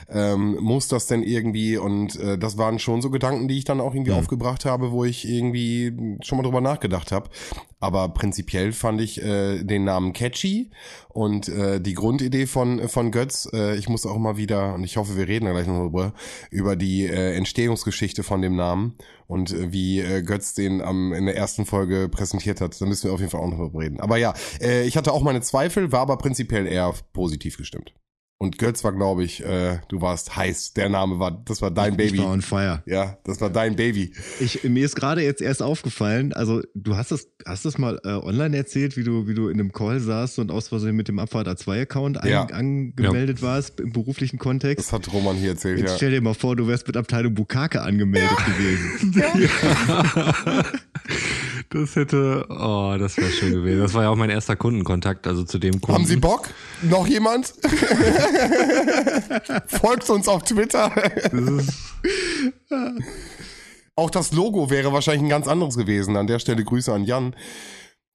ähm, 0.09 0.57
muss 0.61 0.87
das 0.89 1.07
denn 1.07 1.23
irgendwie 1.23 1.77
und 1.79 2.15
äh, 2.21 2.37
das 2.39 2.59
waren 2.59 2.79
schon 2.79 3.01
so 3.03 3.11
Gedanken, 3.11 3.49
die 3.49 3.59
ich 3.59 3.65
dann 3.65 3.81
auch 3.81 3.95
irgendwie 3.95 4.13
aufgebracht 4.13 4.65
habe, 4.65 4.93
wo 4.93 5.05
ich 5.05 5.27
irgendwie 5.29 6.17
schon 6.23 6.39
mal 6.39 6.45
drüber 6.45 6.61
nachgedacht 6.61 7.11
habe. 7.11 7.31
Aber 7.81 8.09
prinzipiell 8.11 8.73
fand 8.73 9.01
ich 9.01 9.23
äh, 9.23 9.63
den 9.63 9.85
Namen 9.85 10.13
catchy 10.13 10.71
und 11.09 11.49
äh, 11.49 11.81
die 11.81 11.95
Grundidee 11.95 12.47
von 12.47 12.89
von 12.89 13.11
Götz. 13.11 13.49
Äh, 13.53 13.77
ich 13.77 13.89
muss 13.89 14.07
auch 14.07 14.19
mal 14.19 14.37
wieder 14.37 14.75
und 14.75 14.85
ich 14.85 14.97
hoffe, 14.97 15.17
wir 15.17 15.29
reden 15.29 15.47
da 15.47 15.53
gleich 15.53 15.67
noch 15.67 15.83
drüber 15.83 16.15
über 16.51 16.75
die 16.77 17.05
äh, 17.07 17.35
Entstehungsgeschichte 17.35 18.23
von 18.23 18.43
dem 18.43 18.57
Namen 18.57 18.95
und 19.27 19.53
äh, 19.53 19.73
wie 19.73 20.01
äh, 20.01 20.23
Götz 20.23 20.55
den 20.55 20.81
am 20.81 21.13
in 21.13 21.27
der 21.27 21.37
ersten 21.37 21.67
Folge 21.67 22.09
präsentiert 22.09 22.61
hat. 22.61 22.81
Da 22.81 22.87
müssen 22.87 23.09
wir 23.09 23.13
auf 23.13 23.21
jeden 23.21 23.31
Fall 23.31 23.41
auch 23.41 23.49
noch 23.49 23.59
drüber 23.59 23.81
reden. 23.81 24.01
Aber 24.01 24.17
ja, 24.17 24.35
äh, 24.61 24.87
ich 24.87 24.97
hatte 24.97 25.13
auch 25.13 25.23
meine 25.23 25.41
Zweifel, 25.41 25.93
war 25.93 26.01
aber 26.01 26.17
prinzipiell 26.19 26.67
eher 26.67 26.93
positiv 27.13 27.57
gestimmt. 27.57 27.95
Und 28.39 28.59
Götz 28.59 28.85
war, 28.85 28.93
glaube 28.93 29.25
ich, 29.25 29.43
äh, 29.43 29.79
du 29.89 30.03
warst 30.03 30.37
heiß. 30.37 30.75
Der 30.75 30.91
Name 30.91 31.19
war, 31.19 31.31
das 31.47 31.63
war 31.63 31.71
dein 31.71 31.97
Baby. 31.97 32.17
Ich 32.17 32.23
war 32.23 32.33
on 32.33 32.43
fire. 32.43 32.83
Ja, 32.85 33.17
das 33.25 33.41
war 33.41 33.49
dein 33.49 33.77
Baby. 33.77 34.13
Ich, 34.41 34.63
mir 34.65 34.85
ist 34.85 34.95
gerade 34.95 35.23
jetzt 35.23 35.41
erst 35.41 35.63
aufgefallen, 35.63 36.35
also 36.35 36.61
du 36.75 36.97
hast 36.97 37.13
das, 37.13 37.29
hast 37.47 37.65
das 37.65 37.79
mal 37.79 37.99
äh, 38.05 38.09
online 38.09 38.55
erzählt, 38.55 38.99
wie 38.99 39.05
du, 39.05 39.27
wie 39.27 39.33
du 39.33 39.49
in 39.49 39.59
einem 39.59 39.73
Call 39.73 40.01
saßt 40.01 40.39
und 40.39 40.51
aus 40.51 40.69
Versehen 40.69 40.97
mit 40.97 41.09
dem 41.09 41.19
Abfahrt 41.19 41.49
A2-Account 41.49 42.19
Ja. 42.25 42.43
angemeldet 42.45 43.41
warst 43.41 43.81
im 43.81 43.93
beruflichen 43.93 44.39
Kontext. 44.39 44.87
Das 44.87 44.93
hat 44.93 45.11
Roman 45.15 45.37
hier 45.37 45.51
erzählt, 45.53 45.79
Jetzt 45.79 45.93
ja. 45.93 45.97
stell 45.97 46.11
dir 46.11 46.21
mal 46.21 46.35
vor, 46.35 46.57
du 46.57 46.67
wärst 46.69 46.87
mit 46.87 46.99
Abteilung 46.99 47.33
Bukake 47.33 47.81
angemeldet 47.81 48.37
gewesen. 48.59 49.15
Das 51.71 51.97
hätte, 51.97 52.47
oh, 52.49 52.97
das 52.99 53.17
wäre 53.17 53.31
schön 53.31 53.53
gewesen. 53.53 53.81
Das 53.81 53.95
war 53.95 54.05
ja 54.05 54.11
auch 54.11 54.17
mein 54.17 54.31
erster 54.31 54.57
Kundenkontakt, 54.57 55.27
also 55.27 55.43
zu 55.43 55.59
dem 55.59 55.81
Kunden. 55.81 55.95
Haben 55.95 56.07
Sie 56.07 56.17
Bock? 56.17 56.49
Noch 56.83 57.07
jemand? 57.07 57.47
Folgt 59.67 60.09
uns 60.09 60.29
auf 60.29 60.45
Twitter. 60.45 60.93
Auch 63.97 64.11
das 64.11 64.33
Logo 64.33 64.71
wäre 64.71 64.93
wahrscheinlich 64.93 65.25
ein 65.25 65.29
ganz 65.29 65.49
anderes 65.49 65.77
gewesen. 65.77 66.17
An 66.17 66.27
der 66.27 66.39
Stelle 66.39 66.63
Grüße 66.63 66.93
an 66.93 67.05
Jan. 67.05 67.35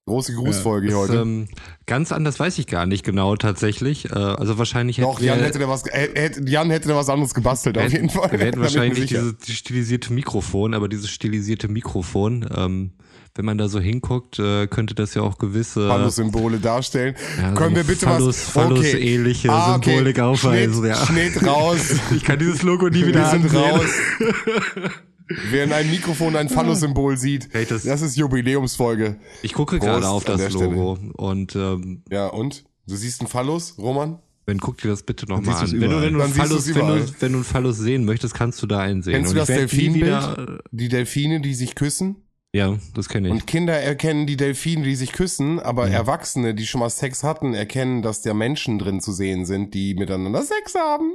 Große 0.04 0.34
Grußfolge 0.34 0.88
hier 0.88 0.96
Das, 0.96 1.10
heute. 1.10 1.20
ähm, 1.22 1.46
ganz 1.86 2.10
anders 2.10 2.40
weiß 2.40 2.58
ich 2.58 2.66
gar 2.66 2.86
nicht 2.86 3.04
genau 3.04 3.36
tatsächlich. 3.36 4.10
Äh, 4.10 4.14
also 4.14 4.58
wahrscheinlich 4.58 4.96
Doch, 4.96 5.14
hätten 5.18 5.26
Jan 5.26 5.38
wir, 5.38 5.46
hätte 5.46 5.58
da 5.60 5.68
was, 5.68 5.84
hätte, 5.84 6.42
Jan 6.44 6.70
hätte 6.70 6.88
da 6.88 6.96
was 6.96 7.08
anderes 7.08 7.34
gebastelt, 7.34 7.78
auf 7.78 7.92
jeden 7.92 8.10
Fall. 8.10 8.32
Wir 8.32 8.40
hätten 8.46 8.60
wahrscheinlich 8.60 9.06
dieses 9.06 9.34
stilisierte 9.48 10.12
Mikrofon, 10.12 10.74
aber 10.74 10.88
dieses 10.88 11.08
stilisierte 11.08 11.68
Mikrofon, 11.68 12.44
ähm, 12.52 12.90
wenn 13.36 13.44
man 13.44 13.58
da 13.58 13.68
so 13.68 13.78
hinguckt, 13.78 14.40
äh, 14.40 14.66
könnte 14.66 14.96
das 14.96 15.14
ja 15.14 15.22
auch 15.22 15.38
gewisse 15.38 15.86
Phallus-Symbole 15.86 16.58
darstellen. 16.58 17.14
Ja, 17.40 17.52
Können 17.52 17.70
so 17.70 17.76
wir 17.76 17.84
bitte 17.84 18.06
Phallus- 18.06 18.26
was? 18.26 18.50
Phallus-ähnliche 18.50 19.48
Symbolik 19.82 20.18
aufweisen, 20.18 20.74
Schnitt, 20.82 20.90
ja. 20.96 21.06
Schnitt 21.06 21.46
raus. 21.46 21.90
Ich 22.14 22.24
kann 22.24 22.40
dieses 22.40 22.62
Logo 22.64 22.88
nie 22.88 23.06
wieder 23.06 23.20
Wir 23.20 23.26
sind 23.30 23.44
ansehen. 23.44 23.60
raus. 23.60 24.90
Wer 25.50 25.64
in 25.64 25.72
einem 25.72 25.90
Mikrofon 25.90 26.36
ein 26.36 26.48
Phallus-Symbol 26.48 27.16
sieht, 27.16 27.48
Hey, 27.52 27.64
das- 27.66 27.84
das 27.84 28.02
ist 28.02 28.16
Jubiläumsfolge. 28.16 29.18
Ich 29.42 29.52
gucke 29.52 29.78
Prost 29.78 29.88
gerade 29.90 30.08
auf 30.08 30.24
das 30.24 30.52
Logo 30.52 30.98
und 31.16 31.54
ähm, 31.56 32.02
Ja, 32.10 32.28
und? 32.28 32.64
Du 32.86 32.96
siehst 32.96 33.20
einen 33.20 33.28
Phallus, 33.28 33.76
Roman? 33.78 34.18
wenn 34.44 34.58
guck 34.58 34.78
dir 34.78 34.88
das 34.88 35.04
bitte 35.04 35.26
nochmal 35.26 35.54
an. 35.54 35.70
Wenn 35.72 35.80
du, 35.90 36.00
wenn, 36.02 36.12
du 36.12 36.18
Dann 36.18 36.22
einen 36.26 36.34
Phallus, 36.34 36.66
wenn, 36.74 36.86
du, 36.86 37.14
wenn 37.20 37.32
du 37.32 37.38
einen 37.38 37.44
Phallus 37.44 37.78
sehen 37.78 38.04
möchtest, 38.04 38.34
kannst 38.34 38.60
du 38.60 38.66
da 38.66 38.80
einsehen. 38.80 39.14
Kennst 39.14 39.30
Und 39.30 39.34
du 39.36 39.38
das 39.40 39.46
Delfinbild? 39.46 40.60
Die 40.72 40.88
Delfine, 40.88 41.40
die 41.40 41.54
sich 41.54 41.76
küssen? 41.76 42.16
Ja, 42.52 42.76
das 42.94 43.08
kenne 43.08 43.28
ich. 43.28 43.32
Und 43.34 43.46
Kinder 43.46 43.74
erkennen 43.74 44.26
die 44.26 44.36
Delfine, 44.36 44.82
die 44.82 44.96
sich 44.96 45.12
küssen, 45.12 45.58
aber 45.60 45.88
Erwachsene, 45.88 46.54
die 46.54 46.66
schon 46.66 46.80
mal 46.80 46.90
Sex 46.90 47.22
hatten, 47.22 47.54
erkennen, 47.54 48.02
dass 48.02 48.20
da 48.20 48.34
Menschen 48.34 48.78
drin 48.80 49.00
zu 49.00 49.12
sehen 49.12 49.46
sind, 49.46 49.72
die 49.74 49.94
miteinander 49.94 50.42
Sex 50.42 50.74
haben. 50.74 51.12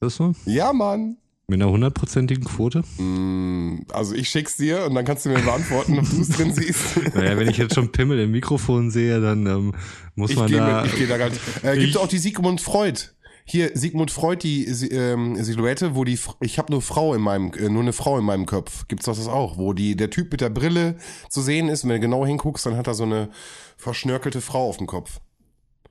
das 0.00 0.16
so? 0.16 0.34
Ja, 0.46 0.72
Mann. 0.72 1.18
Mit 1.52 1.60
einer 1.60 1.70
hundertprozentigen 1.70 2.44
Quote? 2.44 2.82
Mm, 2.96 3.84
Also 3.92 4.14
ich 4.14 4.30
schick's 4.30 4.56
dir 4.56 4.86
und 4.86 4.94
dann 4.94 5.04
kannst 5.04 5.26
du 5.26 5.28
mir 5.28 5.38
beantworten, 5.40 5.98
ob 5.98 6.08
du 6.08 6.22
es 6.22 6.30
drin 6.30 6.54
siehst. 6.54 6.96
Naja, 7.14 7.36
wenn 7.36 7.46
ich 7.48 7.58
jetzt 7.58 7.74
schon 7.74 7.92
Pimmel 7.92 8.18
im 8.20 8.30
Mikrofon 8.30 8.90
sehe, 8.90 9.20
dann 9.20 9.44
ähm, 9.46 9.74
muss 10.14 10.30
Ich 10.30 10.36
man 10.36 10.46
gehe 10.46 10.56
da. 10.56 10.84
ich 10.86 10.96
geh 10.96 11.06
da 11.06 11.18
gar 11.18 11.28
nicht. 11.28 11.40
Äh, 11.62 11.76
gibt 11.76 11.98
auch 11.98 12.08
die 12.08 12.16
Sigmund 12.16 12.62
Freud. 12.62 12.98
Hier, 13.44 13.72
Sigmund 13.74 14.10
Freud, 14.10 14.38
die 14.42 14.64
ähm, 14.64 15.36
Silhouette, 15.44 15.94
wo 15.94 16.04
die, 16.04 16.18
ich 16.40 16.58
habe 16.58 16.72
nur 16.72 16.80
Frau 16.80 17.12
in 17.12 17.20
meinem, 17.20 17.52
äh, 17.52 17.68
nur 17.68 17.82
eine 17.82 17.92
Frau 17.92 18.18
in 18.18 18.24
meinem 18.24 18.46
Kopf. 18.46 18.88
Gibt's 18.88 19.04
das 19.04 19.28
auch, 19.28 19.58
wo 19.58 19.74
die, 19.74 19.94
der 19.94 20.08
Typ 20.08 20.32
mit 20.32 20.40
der 20.40 20.48
Brille 20.48 20.96
zu 21.28 21.42
sehen 21.42 21.68
ist. 21.68 21.84
Und 21.84 21.90
wenn 21.90 22.00
du 22.00 22.06
genau 22.06 22.24
hinguckst, 22.24 22.64
dann 22.64 22.78
hat 22.78 22.86
er 22.86 22.94
so 22.94 23.02
eine 23.04 23.28
verschnörkelte 23.76 24.40
Frau 24.40 24.68
auf 24.70 24.78
dem 24.78 24.86
Kopf. 24.86 25.20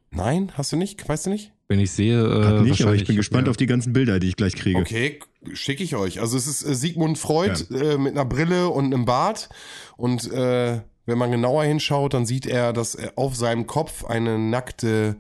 Nein, 0.10 0.52
hast 0.56 0.72
du 0.72 0.76
nicht? 0.78 1.08
Weißt 1.08 1.28
du 1.28 1.30
nicht? 1.30 1.54
Wenn 1.72 1.80
ich 1.80 1.92
sehe, 1.92 2.22
äh, 2.22 2.62
nicht, 2.64 2.82
aber 2.82 2.96
ich 2.96 3.08
bin 3.08 3.16
gespannt 3.16 3.48
ja. 3.48 3.52
auf 3.52 3.56
die 3.56 3.66
ganzen 3.66 3.94
Bilder, 3.94 4.20
die 4.20 4.28
ich 4.28 4.36
gleich 4.36 4.56
kriege. 4.56 4.78
Okay, 4.78 5.20
schicke 5.54 5.84
ich 5.84 5.96
euch. 5.96 6.20
Also 6.20 6.36
es 6.36 6.46
ist 6.46 6.64
äh, 6.64 6.76
Sigmund 6.76 7.18
Freud 7.18 7.64
äh, 7.74 7.98
mit 7.98 8.12
einer 8.12 8.26
Brille 8.26 8.68
und 8.68 8.94
einem 8.94 9.06
Bart. 9.06 9.48
Und 9.96 10.30
äh, 10.34 10.82
wenn 11.06 11.18
man 11.18 11.32
genauer 11.32 11.64
hinschaut, 11.64 12.14
dann 12.14 12.26
sieht 12.26 12.46
er, 12.46 12.74
dass 12.74 12.94
er 12.94 13.14
auf 13.16 13.38
seinem 13.38 13.68
Kopf 13.68 14.04
eine 14.04 14.38
nackte 14.38 15.16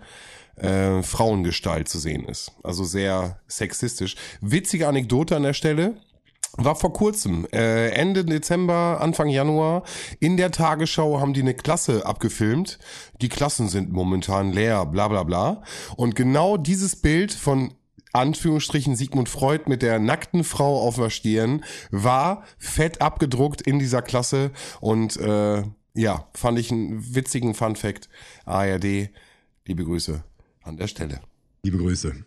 äh, 0.57 1.01
Frauengestalt 1.01 1.87
zu 1.87 1.99
sehen 1.99 2.25
ist. 2.25 2.51
Also 2.63 2.83
sehr 2.83 3.39
sexistisch. 3.47 4.17
Witzige 4.41 4.89
Anekdote 4.89 5.37
an 5.37 5.43
der 5.43 5.53
Stelle. 5.53 5.95
War 6.57 6.75
vor 6.75 6.91
kurzem, 6.91 7.47
äh, 7.53 7.89
Ende 7.91 8.25
Dezember, 8.25 8.99
Anfang 8.99 9.29
Januar, 9.29 9.83
in 10.19 10.35
der 10.35 10.51
Tagesschau 10.51 11.19
haben 11.19 11.33
die 11.33 11.41
eine 11.41 11.53
Klasse 11.53 12.05
abgefilmt. 12.05 12.77
Die 13.21 13.29
Klassen 13.29 13.69
sind 13.69 13.91
momentan 13.91 14.51
leer, 14.51 14.85
bla 14.85 15.07
bla 15.07 15.23
bla. 15.23 15.63
Und 15.95 16.15
genau 16.15 16.57
dieses 16.57 16.97
Bild 16.97 17.31
von 17.31 17.73
Anführungsstrichen 18.13 18.95
Sigmund 18.95 19.29
Freud 19.29 19.63
mit 19.67 19.81
der 19.81 19.99
nackten 19.99 20.43
Frau 20.43 20.81
auf 20.81 20.95
der 20.95 21.09
Stirn 21.09 21.63
war 21.91 22.43
fett 22.57 23.01
abgedruckt 23.01 23.61
in 23.61 23.79
dieser 23.79 24.01
Klasse 24.01 24.51
und 24.81 25.15
äh, 25.17 25.63
ja, 25.93 26.27
fand 26.33 26.59
ich 26.59 26.71
einen 26.71 27.15
witzigen 27.15 27.53
Fun 27.53 27.75
Fact. 27.75 28.09
ARD, 28.45 29.09
liebe 29.65 29.83
Grüße 29.83 30.23
an 30.63 30.77
der 30.77 30.87
Stelle. 30.87 31.21
Liebe 31.63 31.77
Grüße. 31.77 32.25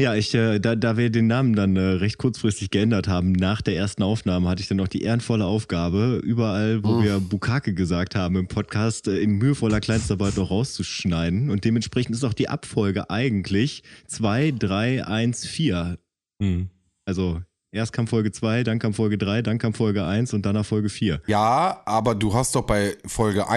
Ja, 0.00 0.14
ich, 0.14 0.32
äh, 0.32 0.60
da, 0.60 0.76
da 0.76 0.96
wir 0.96 1.10
den 1.10 1.26
Namen 1.26 1.56
dann 1.56 1.74
äh, 1.74 1.80
recht 1.80 2.18
kurzfristig 2.18 2.70
geändert 2.70 3.08
haben, 3.08 3.32
nach 3.32 3.60
der 3.62 3.74
ersten 3.74 4.04
Aufnahme 4.04 4.48
hatte 4.48 4.62
ich 4.62 4.68
dann 4.68 4.76
noch 4.76 4.86
die 4.86 5.02
ehrenvolle 5.02 5.44
Aufgabe, 5.44 6.20
überall, 6.22 6.84
wo 6.84 7.02
wir 7.02 7.18
Bukake 7.18 7.74
gesagt 7.74 8.14
haben 8.14 8.36
im 8.36 8.46
Podcast, 8.46 9.08
äh, 9.08 9.18
in 9.18 9.38
mühevoller 9.38 9.80
Kleinstarbeit 9.80 10.36
noch 10.36 10.52
rauszuschneiden. 10.52 11.50
Und 11.50 11.64
dementsprechend 11.64 12.14
ist 12.14 12.22
auch 12.22 12.32
die 12.32 12.48
Abfolge 12.48 13.10
eigentlich 13.10 13.82
2, 14.06 14.54
3, 14.56 15.04
1, 15.04 15.46
4. 15.46 15.98
Hm. 16.40 16.68
Also 17.04 17.42
erst 17.72 17.92
kam 17.92 18.06
Folge 18.06 18.30
2, 18.30 18.62
dann 18.62 18.78
kam 18.78 18.94
Folge 18.94 19.18
3, 19.18 19.42
dann 19.42 19.58
kam 19.58 19.74
Folge 19.74 20.04
1 20.04 20.32
und 20.32 20.46
danach 20.46 20.64
Folge 20.64 20.90
4. 20.90 21.22
Ja, 21.26 21.82
aber 21.86 22.14
du 22.14 22.34
hast 22.34 22.54
doch 22.54 22.62
bei 22.62 22.96
Folge 23.04 23.48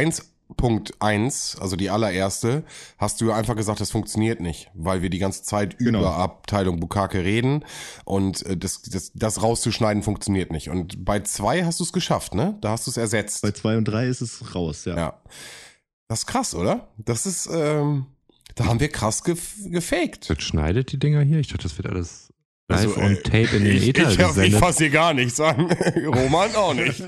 1.1, 0.57 1.59
also 1.59 1.75
die 1.75 1.89
allererste, 1.89 2.63
hast 2.97 3.21
du 3.21 3.31
einfach 3.31 3.55
gesagt, 3.55 3.79
das 3.81 3.91
funktioniert 3.91 4.39
nicht, 4.39 4.69
weil 4.73 5.01
wir 5.01 5.09
die 5.09 5.19
ganze 5.19 5.43
Zeit 5.43 5.77
Genau. 5.79 5.99
über 5.99 6.15
Abteilung 6.15 6.79
Bukake 6.79 7.23
reden 7.23 7.63
und 8.05 8.45
äh, 8.45 8.57
das, 8.57 8.81
das, 8.83 9.11
das 9.13 9.41
rauszuschneiden 9.41 10.03
funktioniert 10.03 10.51
nicht. 10.51 10.69
Und 10.69 11.03
bei 11.05 11.19
zwei 11.21 11.63
hast 11.65 11.79
du 11.79 11.83
es 11.83 11.93
geschafft, 11.93 12.33
ne? 12.35 12.57
Da 12.61 12.71
hast 12.71 12.87
du 12.87 12.91
es 12.91 12.97
ersetzt. 12.97 13.41
Bei 13.41 13.51
2 13.51 13.77
und 13.77 13.85
3 13.85 14.07
ist 14.07 14.21
es 14.21 14.55
raus, 14.55 14.85
ja. 14.85 14.95
Ja. 14.95 15.21
Das 16.07 16.19
ist 16.19 16.25
krass, 16.27 16.53
oder? 16.55 16.89
Das 16.97 17.25
ist, 17.25 17.49
ähm, 17.51 18.05
da 18.55 18.65
haben 18.65 18.79
wir 18.79 18.89
krass 18.89 19.23
gef 19.23 19.55
gefaked. 19.65 20.29
Das 20.29 20.41
schneidet 20.43 20.91
die 20.91 20.99
Dinger 20.99 21.21
hier? 21.21 21.39
Ich 21.39 21.47
dachte, 21.47 21.63
das 21.63 21.77
wird 21.77 21.87
alles 21.87 22.30
live 22.71 22.97
Also, 22.97 23.01
on 23.01 23.11
äh, 23.13 23.15
tape 23.17 23.55
in 23.57 23.65
den 23.65 23.77
Ich, 23.77 23.87
Ether 23.89 24.03
ich, 24.09 24.19
ich 24.19 24.27
gesendet. 24.27 24.59
fass 24.59 24.77
hier 24.77 24.89
gar 24.89 25.13
nichts 25.13 25.39
an. 25.39 25.69
Roman 26.05 26.55
auch 26.55 26.73
nicht. 26.73 27.03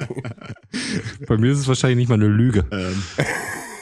Bei 1.28 1.38
mir 1.38 1.52
ist 1.52 1.60
es 1.60 1.68
wahrscheinlich 1.68 1.98
nicht 1.98 2.10
mal 2.10 2.16
eine 2.16 2.28
Lüge. 2.28 2.66
Ähm, 2.72 3.02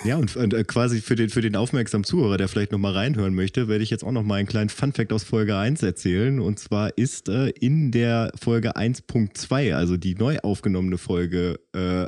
ja, 0.04 0.18
und, 0.18 0.36
und 0.36 0.54
äh, 0.54 0.64
quasi 0.64 1.02
für 1.02 1.16
den, 1.16 1.30
für 1.30 1.42
den 1.42 1.56
aufmerksamen 1.56 2.04
Zuhörer, 2.04 2.38
der 2.38 2.48
vielleicht 2.48 2.72
nochmal 2.72 2.94
reinhören 2.94 3.34
möchte, 3.36 3.68
werde 3.68 3.84
ich 3.84 3.90
jetzt 3.90 4.04
auch 4.04 4.12
nochmal 4.12 4.40
einen 4.40 4.48
kleinen 4.48 4.70
Funfact 4.70 5.14
aus 5.14 5.24
Folge 5.24 5.56
1 5.58 5.84
erzählen. 5.84 6.40
Und 6.40 6.60
zwar 6.60 6.98
ist 6.98 7.30
äh, 7.30 7.50
in 7.50 7.92
der 7.92 8.32
Folge 8.42 8.76
1.2, 8.76 9.74
also 9.76 9.98
die 9.98 10.16
neu 10.16 10.38
aufgenommene 10.40 10.98
Folge 10.98 11.60
äh, 11.74 12.08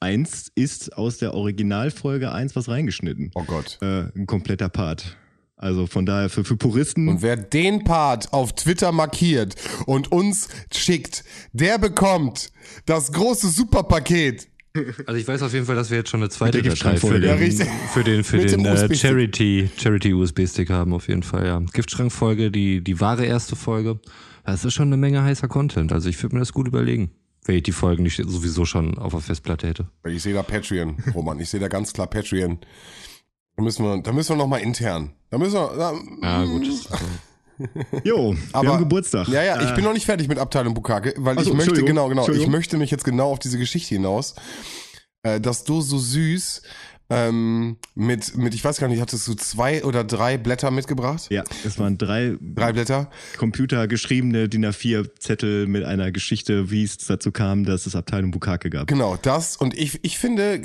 1, 0.00 0.52
ist 0.54 0.96
aus 0.96 1.18
der 1.18 1.34
Originalfolge 1.34 2.32
1 2.32 2.54
was 2.56 2.68
reingeschnitten. 2.68 3.30
Oh 3.34 3.44
Gott. 3.44 3.78
Äh, 3.82 4.04
ein 4.16 4.26
kompletter 4.26 4.68
Part. 4.68 5.16
Also 5.58 5.88
von 5.88 6.06
daher 6.06 6.30
für, 6.30 6.44
für 6.44 6.56
Puristen. 6.56 7.08
Und 7.08 7.20
wer 7.20 7.36
den 7.36 7.82
Part 7.82 8.32
auf 8.32 8.54
Twitter 8.54 8.92
markiert 8.92 9.56
und 9.86 10.12
uns 10.12 10.48
schickt, 10.72 11.24
der 11.52 11.78
bekommt 11.78 12.52
das 12.86 13.12
große 13.12 13.48
Superpaket. 13.48 14.48
Also 15.06 15.18
ich 15.18 15.26
weiß 15.26 15.42
auf 15.42 15.52
jeden 15.52 15.66
Fall, 15.66 15.74
dass 15.74 15.90
wir 15.90 15.98
jetzt 15.98 16.10
schon 16.10 16.20
eine 16.20 16.30
zweite 16.30 16.58
Datei 16.58 16.62
für 16.62 16.70
Giftschrankfolge. 16.70 17.20
den, 17.26 17.68
für 17.92 18.04
den, 18.04 18.24
für 18.24 18.36
Mit 18.36 18.52
den 18.52 18.64
äh. 18.64 18.94
Charity, 18.94 19.68
Charity 19.76 20.14
USB-Stick 20.14 20.70
haben, 20.70 20.92
auf 20.92 21.08
jeden 21.08 21.24
Fall, 21.24 21.46
ja. 21.46 21.58
Giftschrankfolge, 21.72 22.52
die, 22.52 22.80
die 22.80 23.00
wahre 23.00 23.24
erste 23.24 23.56
Folge. 23.56 23.98
Das 24.44 24.64
ist 24.64 24.74
schon 24.74 24.88
eine 24.88 24.96
Menge 24.96 25.22
heißer 25.24 25.48
Content. 25.48 25.92
Also 25.92 26.08
ich 26.08 26.22
würde 26.22 26.36
mir 26.36 26.40
das 26.40 26.52
gut 26.52 26.68
überlegen, 26.68 27.10
wenn 27.44 27.56
ich 27.56 27.64
die 27.64 27.72
Folgen 27.72 28.04
nicht 28.04 28.22
sowieso 28.24 28.64
schon 28.64 28.96
auf 28.96 29.12
der 29.12 29.20
Festplatte 29.20 29.66
hätte. 29.66 29.88
Ich 30.06 30.22
sehe 30.22 30.34
da 30.34 30.42
Patreon, 30.42 30.96
Roman. 31.14 31.40
Ich 31.40 31.50
sehe 31.50 31.58
da 31.58 31.66
ganz 31.66 31.92
klar 31.92 32.06
Patreon. 32.06 32.58
Da 33.58 33.64
müssen 33.64 33.84
wir, 33.84 34.00
da 34.00 34.12
müssen 34.12 34.28
wir 34.30 34.36
noch 34.36 34.46
mal 34.46 34.58
intern. 34.58 35.10
Da 35.30 35.36
müssen 35.38 35.54
wir, 35.54 35.74
da, 35.76 35.92
Ja, 36.22 36.44
gut. 36.44 36.64
Jo, 38.04 38.34
wir 38.34 38.38
Aber- 38.52 38.68
haben 38.74 38.78
Geburtstag. 38.78 39.26
Ja, 39.26 39.42
ja, 39.42 39.60
ich 39.60 39.70
Äh, 39.70 39.74
bin 39.74 39.82
noch 39.82 39.92
nicht 39.92 40.06
fertig 40.06 40.28
mit 40.28 40.38
Abteilung 40.38 40.74
Bukake, 40.74 41.12
weil 41.16 41.36
Ach 41.36 41.42
ich 41.42 41.52
möchte, 41.52 41.82
genau, 41.82 42.08
genau, 42.08 42.28
ich 42.28 42.46
möchte 42.46 42.76
mich 42.78 42.92
jetzt 42.92 43.02
genau 43.04 43.32
auf 43.32 43.40
diese 43.40 43.58
Geschichte 43.58 43.96
hinaus, 43.96 44.36
äh, 45.24 45.40
dass 45.40 45.64
du 45.64 45.80
so 45.80 45.98
süß 45.98 46.62
ähm, 47.10 47.76
mit, 47.94 48.36
mit, 48.36 48.54
ich 48.54 48.62
weiß 48.62 48.78
gar 48.78 48.88
nicht, 48.88 49.00
hattest 49.00 49.26
du 49.28 49.34
zwei 49.34 49.82
oder 49.82 50.04
drei 50.04 50.36
Blätter 50.36 50.70
mitgebracht? 50.70 51.28
Ja, 51.30 51.42
es 51.64 51.78
waren 51.78 51.96
drei 51.96 52.36
Drei 52.40 52.72
Blätter? 52.72 53.10
computergeschriebene 53.38 54.48
DIN 54.48 54.66
A4 54.66 55.08
Zettel 55.18 55.66
mit 55.66 55.84
einer 55.84 56.12
Geschichte, 56.12 56.70
wie 56.70 56.84
es 56.84 56.98
dazu 56.98 57.32
kam, 57.32 57.64
dass 57.64 57.86
es 57.86 57.96
Abteilung 57.96 58.30
Bukake 58.30 58.68
gab. 58.68 58.88
Genau, 58.88 59.16
das. 59.20 59.56
Und 59.56 59.76
ich, 59.76 60.00
ich 60.02 60.18
finde, 60.18 60.60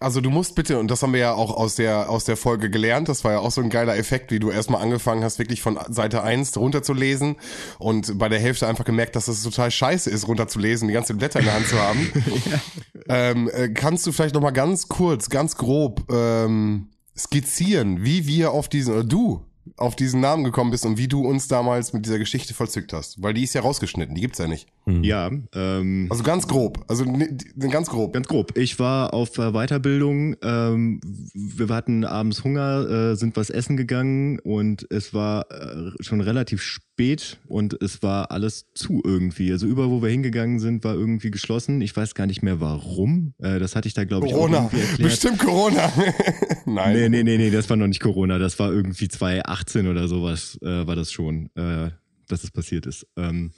also 0.00 0.20
du 0.20 0.30
musst 0.30 0.56
bitte, 0.56 0.80
und 0.80 0.90
das 0.90 1.02
haben 1.02 1.12
wir 1.12 1.20
ja 1.20 1.34
auch 1.34 1.56
aus 1.56 1.76
der, 1.76 2.10
aus 2.10 2.24
der 2.24 2.36
Folge 2.36 2.68
gelernt, 2.68 3.08
das 3.08 3.22
war 3.22 3.32
ja 3.32 3.38
auch 3.38 3.52
so 3.52 3.60
ein 3.60 3.70
geiler 3.70 3.96
Effekt, 3.96 4.32
wie 4.32 4.40
du 4.40 4.50
erstmal 4.50 4.82
angefangen 4.82 5.22
hast, 5.22 5.38
wirklich 5.38 5.62
von 5.62 5.78
Seite 5.88 6.24
1 6.24 6.56
runterzulesen 6.56 7.36
und 7.78 8.18
bei 8.18 8.28
der 8.28 8.40
Hälfte 8.40 8.66
einfach 8.66 8.84
gemerkt, 8.84 9.14
dass 9.14 9.28
es 9.28 9.44
total 9.44 9.70
scheiße 9.70 10.10
ist, 10.10 10.26
runterzulesen, 10.26 10.88
die 10.88 10.94
ganzen 10.94 11.16
Blätter 11.16 11.38
in 11.38 11.44
der 11.44 11.54
Hand 11.54 11.68
zu 11.68 11.80
haben. 11.80 12.12
ähm, 13.08 13.50
äh, 13.52 13.68
kannst 13.68 14.04
du 14.06 14.12
vielleicht 14.12 14.34
nochmal 14.34 14.52
ganz 14.52 14.88
kurz, 14.88 15.30
ganz 15.30 15.56
grob 15.56 15.75
ähm, 16.10 16.88
skizzieren, 17.16 18.04
wie 18.04 18.26
wir 18.26 18.52
auf 18.52 18.68
diesen, 18.68 18.94
oder 18.94 19.04
du 19.04 19.42
auf 19.76 19.96
diesen 19.96 20.20
Namen 20.20 20.44
gekommen 20.44 20.70
bist 20.70 20.86
und 20.86 20.98
wie 20.98 21.08
du 21.08 21.26
uns 21.26 21.48
damals 21.48 21.92
mit 21.92 22.06
dieser 22.06 22.18
Geschichte 22.18 22.54
vollzückt 22.54 22.92
hast? 22.92 23.22
Weil 23.22 23.34
die 23.34 23.44
ist 23.44 23.54
ja 23.54 23.62
rausgeschnitten, 23.62 24.14
die 24.14 24.20
gibt's 24.20 24.38
ja 24.38 24.46
nicht. 24.46 24.68
Ja, 24.88 25.32
ähm, 25.52 26.06
Also 26.10 26.22
ganz 26.22 26.46
grob, 26.46 26.84
also 26.86 27.02
ne- 27.04 27.36
ganz 27.70 27.88
grob. 27.88 28.12
Ganz 28.12 28.28
grob. 28.28 28.56
Ich 28.56 28.78
war 28.78 29.12
auf 29.14 29.36
äh, 29.36 29.50
Weiterbildung. 29.50 30.36
Ähm, 30.42 31.00
wir 31.34 31.68
hatten 31.70 32.04
abends 32.04 32.44
Hunger, 32.44 32.88
äh, 32.88 33.16
sind 33.16 33.36
was 33.36 33.50
essen 33.50 33.76
gegangen 33.76 34.38
und 34.38 34.86
es 34.90 35.12
war 35.12 35.50
äh, 35.50 35.90
schon 36.04 36.20
relativ 36.20 36.62
spät 36.62 37.38
und 37.48 37.82
es 37.82 38.04
war 38.04 38.30
alles 38.30 38.66
zu 38.74 39.02
irgendwie. 39.04 39.50
Also 39.50 39.66
überall, 39.66 39.90
wo 39.90 40.02
wir 40.02 40.08
hingegangen 40.10 40.60
sind, 40.60 40.84
war 40.84 40.94
irgendwie 40.94 41.32
geschlossen. 41.32 41.80
Ich 41.80 41.96
weiß 41.96 42.14
gar 42.14 42.26
nicht 42.26 42.42
mehr 42.44 42.60
warum. 42.60 43.34
Äh, 43.38 43.58
das 43.58 43.74
hatte 43.74 43.88
ich 43.88 43.94
da, 43.94 44.04
glaube 44.04 44.28
ich, 44.28 44.34
auch 44.34 44.36
Corona, 44.38 44.58
irgendwie 44.70 44.80
erklärt. 44.82 45.10
bestimmt 45.10 45.38
Corona. 45.40 45.92
Nein. 46.64 46.92
Nee, 46.96 47.08
nee, 47.08 47.22
nee, 47.24 47.38
nee, 47.38 47.50
das 47.50 47.68
war 47.68 47.76
noch 47.76 47.88
nicht 47.88 48.00
Corona. 48.00 48.38
Das 48.38 48.56
war 48.60 48.72
irgendwie 48.72 49.08
2018 49.08 49.88
oder 49.88 50.06
sowas, 50.06 50.56
äh, 50.62 50.86
war 50.86 50.94
das 50.94 51.10
schon, 51.10 51.50
äh, 51.56 51.90
dass 52.28 52.44
es 52.44 52.52
passiert 52.52 52.86
ist. 52.86 53.04
Ähm, 53.16 53.50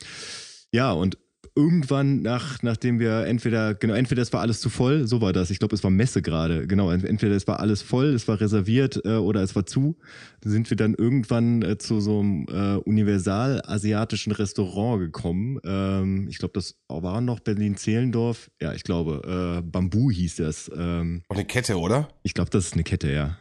ja, 0.72 0.92
und 0.92 1.18
irgendwann 1.54 2.22
nach, 2.22 2.62
nachdem 2.62 3.00
wir 3.00 3.26
entweder, 3.26 3.74
genau, 3.74 3.94
entweder 3.94 4.22
es 4.22 4.32
war 4.32 4.40
alles 4.42 4.60
zu 4.60 4.70
voll, 4.70 5.08
so 5.08 5.20
war 5.20 5.32
das. 5.32 5.50
Ich 5.50 5.58
glaube, 5.58 5.74
es 5.74 5.82
war 5.82 5.90
Messe 5.90 6.22
gerade, 6.22 6.68
genau. 6.68 6.90
ent- 6.92 7.04
Entweder 7.04 7.34
es 7.34 7.48
war 7.48 7.58
alles 7.58 7.82
voll, 7.82 8.06
es 8.14 8.28
war 8.28 8.40
reserviert 8.40 9.00
äh, 9.04 9.16
oder 9.16 9.42
es 9.42 9.56
war 9.56 9.66
zu. 9.66 9.96
Sind 10.44 10.70
wir 10.70 10.76
dann 10.76 10.94
irgendwann 10.94 11.62
äh, 11.62 11.76
zu 11.78 12.00
so 12.00 12.20
einem 12.20 12.46
äh, 12.48 12.76
universal-asiatischen 12.88 14.32
Restaurant 14.32 15.00
gekommen. 15.00 15.58
Ähm, 15.64 16.28
ich 16.28 16.38
glaube, 16.38 16.52
das 16.54 16.76
war 16.88 17.20
noch 17.20 17.40
Berlin-Zehlendorf. 17.40 18.50
Ja, 18.60 18.72
ich 18.74 18.84
glaube, 18.84 19.58
äh, 19.58 19.62
Bambu 19.62 20.10
hieß 20.10 20.36
das. 20.36 20.70
Ähm, 20.76 21.22
Und 21.28 21.36
eine 21.36 21.46
Kette, 21.46 21.78
oder? 21.78 22.08
ich 22.22 22.34
glaube, 22.34 22.50
das 22.50 22.66
ist 22.66 22.74
eine 22.74 22.84
Kette, 22.84 23.10
ja. 23.12 23.36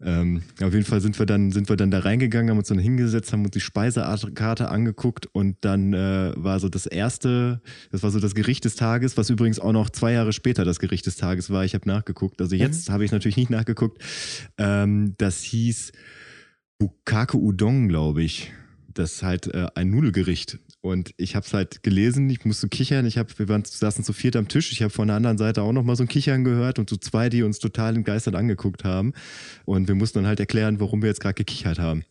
Ähm, 0.00 0.42
auf 0.62 0.72
jeden 0.72 0.84
Fall 0.84 1.00
sind 1.00 1.18
wir 1.18 1.26
dann 1.26 1.50
sind 1.50 1.68
wir 1.68 1.76
dann 1.76 1.90
da 1.90 2.00
reingegangen, 2.00 2.50
haben 2.50 2.58
uns 2.58 2.68
dann 2.68 2.78
hingesetzt, 2.78 3.32
haben 3.32 3.44
uns 3.44 3.50
die 3.50 3.60
Speisekarte 3.60 4.68
angeguckt 4.68 5.26
und 5.32 5.56
dann 5.62 5.92
äh, 5.92 6.32
war 6.36 6.60
so 6.60 6.68
das 6.68 6.86
erste, 6.86 7.60
das 7.90 8.02
war 8.02 8.10
so 8.10 8.20
das 8.20 8.34
Gericht 8.34 8.64
des 8.64 8.76
Tages, 8.76 9.16
was 9.16 9.28
übrigens 9.28 9.58
auch 9.58 9.72
noch 9.72 9.90
zwei 9.90 10.12
Jahre 10.12 10.32
später 10.32 10.64
das 10.64 10.78
Gericht 10.78 11.06
des 11.06 11.16
Tages 11.16 11.50
war. 11.50 11.64
Ich 11.64 11.74
habe 11.74 11.88
nachgeguckt, 11.88 12.40
also 12.40 12.54
jetzt 12.54 12.90
habe 12.90 13.04
ich 13.04 13.10
natürlich 13.10 13.36
nicht 13.36 13.50
nachgeguckt. 13.50 14.00
Ähm, 14.56 15.14
das 15.18 15.42
hieß 15.42 15.92
Bukake 16.78 17.36
Udon, 17.36 17.88
glaube 17.88 18.22
ich. 18.22 18.52
Das 18.98 19.12
ist 19.12 19.22
halt 19.22 19.46
äh, 19.54 19.68
ein 19.76 19.90
Nudelgericht. 19.90 20.58
Und 20.80 21.12
ich 21.18 21.36
habe 21.36 21.46
es 21.46 21.54
halt 21.54 21.84
gelesen, 21.84 22.28
ich 22.30 22.44
musste 22.44 22.68
kichern. 22.68 23.06
Ich 23.06 23.16
hab, 23.16 23.38
wir 23.38 23.48
waren, 23.48 23.64
saßen 23.64 24.02
zu 24.02 24.12
viert 24.12 24.34
am 24.34 24.48
Tisch. 24.48 24.72
Ich 24.72 24.82
habe 24.82 24.90
von 24.90 25.06
der 25.06 25.16
anderen 25.16 25.38
Seite 25.38 25.62
auch 25.62 25.72
noch 25.72 25.84
mal 25.84 25.94
so 25.94 26.02
ein 26.02 26.08
Kichern 26.08 26.42
gehört 26.42 26.80
und 26.80 26.90
so 26.90 26.96
zwei, 26.96 27.28
die 27.28 27.44
uns 27.44 27.60
total 27.60 27.94
entgeistert 27.94 28.34
angeguckt 28.34 28.82
haben. 28.82 29.12
Und 29.64 29.86
wir 29.86 29.94
mussten 29.94 30.18
dann 30.18 30.26
halt 30.26 30.40
erklären, 30.40 30.80
warum 30.80 31.00
wir 31.00 31.08
jetzt 31.08 31.20
gerade 31.20 31.34
gekichert 31.34 31.78
haben. 31.78 32.04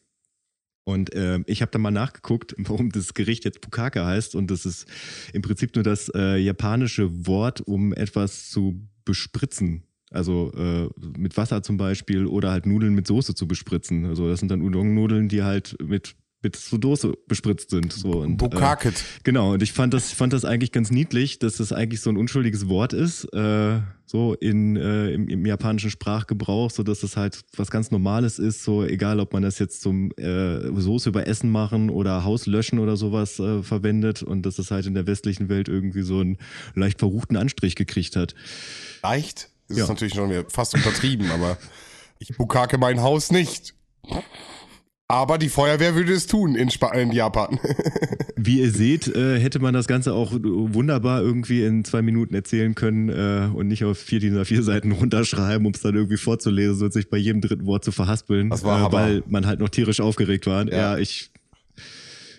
Und 0.85 1.09
ähm, 1.13 1.43
ich 1.45 1.61
habe 1.61 1.71
dann 1.71 1.81
mal 1.81 1.91
nachgeguckt, 1.91 2.55
warum 2.57 2.89
das 2.89 3.13
Gericht 3.13 3.43
jetzt 3.43 3.59
Bukake 3.59 4.05
heißt. 4.05 4.33
Und 4.35 4.49
das 4.49 4.65
ist 4.65 4.87
im 5.33 5.41
Prinzip 5.41 5.75
nur 5.75 5.83
das 5.83 6.09
äh, 6.15 6.37
japanische 6.37 7.27
Wort, 7.27 7.59
um 7.59 7.91
etwas 7.91 8.49
zu 8.49 8.81
bespritzen. 9.03 9.83
Also 10.09 10.53
äh, 10.53 10.87
mit 11.17 11.35
Wasser 11.35 11.63
zum 11.63 11.75
Beispiel 11.75 12.27
oder 12.27 12.51
halt 12.51 12.65
Nudeln 12.65 12.93
mit 12.93 13.07
Soße 13.07 13.35
zu 13.35 13.45
bespritzen. 13.45 14.05
Also 14.05 14.29
das 14.29 14.39
sind 14.39 14.49
dann 14.49 14.61
Udon-Nudeln, 14.61 15.27
die 15.27 15.43
halt 15.43 15.75
mit 15.83 16.15
mit 16.43 16.55
so 16.55 16.77
Dose 16.77 17.13
bespritzt 17.27 17.71
sind. 17.71 17.91
So, 17.91 18.21
und, 18.21 18.33
äh, 18.33 18.35
Bukaket. 18.35 19.03
Genau, 19.23 19.53
und 19.53 19.63
ich 19.63 19.73
fand 19.73 19.93
das, 19.93 20.11
fand 20.11 20.33
das 20.33 20.45
eigentlich 20.45 20.71
ganz 20.71 20.91
niedlich, 20.91 21.39
dass 21.39 21.57
das 21.57 21.73
eigentlich 21.73 22.01
so 22.01 22.09
ein 22.11 22.17
unschuldiges 22.17 22.69
Wort 22.69 22.93
ist, 22.93 23.25
äh, 23.33 23.79
so 24.05 24.35
in, 24.35 24.75
äh, 24.77 25.09
im, 25.11 25.27
im 25.29 25.45
japanischen 25.45 25.89
Sprachgebrauch, 25.89 26.69
so 26.71 26.83
dass 26.83 26.99
das 27.01 27.17
halt 27.17 27.41
was 27.55 27.71
ganz 27.71 27.89
Normales 27.91 28.39
ist, 28.39 28.63
so 28.63 28.85
egal, 28.85 29.19
ob 29.19 29.33
man 29.33 29.41
das 29.43 29.57
jetzt 29.59 29.81
zum 29.81 30.11
äh, 30.11 30.59
Soße 30.79 31.09
über 31.09 31.27
Essen 31.27 31.49
machen 31.49 31.89
oder 31.89 32.23
Haus 32.23 32.45
löschen 32.45 32.79
oder 32.79 32.97
sowas 32.97 33.39
äh, 33.39 33.63
verwendet 33.63 34.21
und 34.23 34.45
dass 34.45 34.57
das 34.57 34.69
halt 34.71 34.85
in 34.85 34.93
der 34.93 35.07
westlichen 35.07 35.49
Welt 35.49 35.67
irgendwie 35.67 36.03
so 36.03 36.19
einen 36.19 36.37
leicht 36.75 36.99
verruchten 36.99 37.35
Anstrich 37.35 37.75
gekriegt 37.75 38.15
hat. 38.15 38.35
Leicht? 39.03 39.49
Das 39.67 39.77
Ja. 39.77 39.83
ist 39.83 39.89
natürlich 39.89 40.13
schon 40.13 40.31
fast 40.49 40.75
untertrieben, 40.75 41.29
aber 41.31 41.57
ich 42.19 42.29
bukake 42.37 42.77
mein 42.77 43.01
Haus 43.01 43.31
nicht. 43.31 43.73
Aber 45.09 45.37
die 45.37 45.47
Feuerwehr 45.47 45.95
würde 45.95 46.11
es 46.11 46.27
tun 46.27 46.55
in, 46.55 46.69
Spa 46.69 46.91
in 46.93 47.13
Japan. 47.13 47.59
Wie 48.35 48.59
ihr 48.59 48.71
seht, 48.71 49.07
äh, 49.07 49.39
hätte 49.39 49.59
man 49.59 49.73
das 49.73 49.87
Ganze 49.87 50.13
auch 50.13 50.33
wunderbar 50.33 51.21
irgendwie 51.21 51.63
in 51.63 51.85
zwei 51.85 52.01
Minuten 52.01 52.35
erzählen 52.35 52.75
können 52.75 53.07
äh, 53.09 53.49
und 53.55 53.69
nicht 53.69 53.85
auf 53.85 53.97
vier 53.97 54.19
dieser 54.19 54.43
vier 54.43 54.63
Seiten 54.63 54.91
runterschreiben, 54.91 55.65
um 55.65 55.73
es 55.73 55.81
dann 55.81 55.95
irgendwie 55.95 56.17
vorzulesen 56.17 56.83
und 56.83 56.93
sich 56.93 57.09
bei 57.09 57.17
jedem 57.17 57.39
dritten 57.39 57.65
Wort 57.65 57.85
zu 57.85 57.93
verhaspeln, 57.93 58.49
Das 58.49 58.63
war 58.63 58.89
äh, 58.89 58.91
weil 58.91 59.23
man 59.27 59.45
halt 59.45 59.61
noch 59.61 59.69
tierisch 59.69 60.01
aufgeregt 60.01 60.45
war. 60.45 60.67
Ja. 60.67 60.77
Ja, 60.77 60.97
ich, 60.97 61.31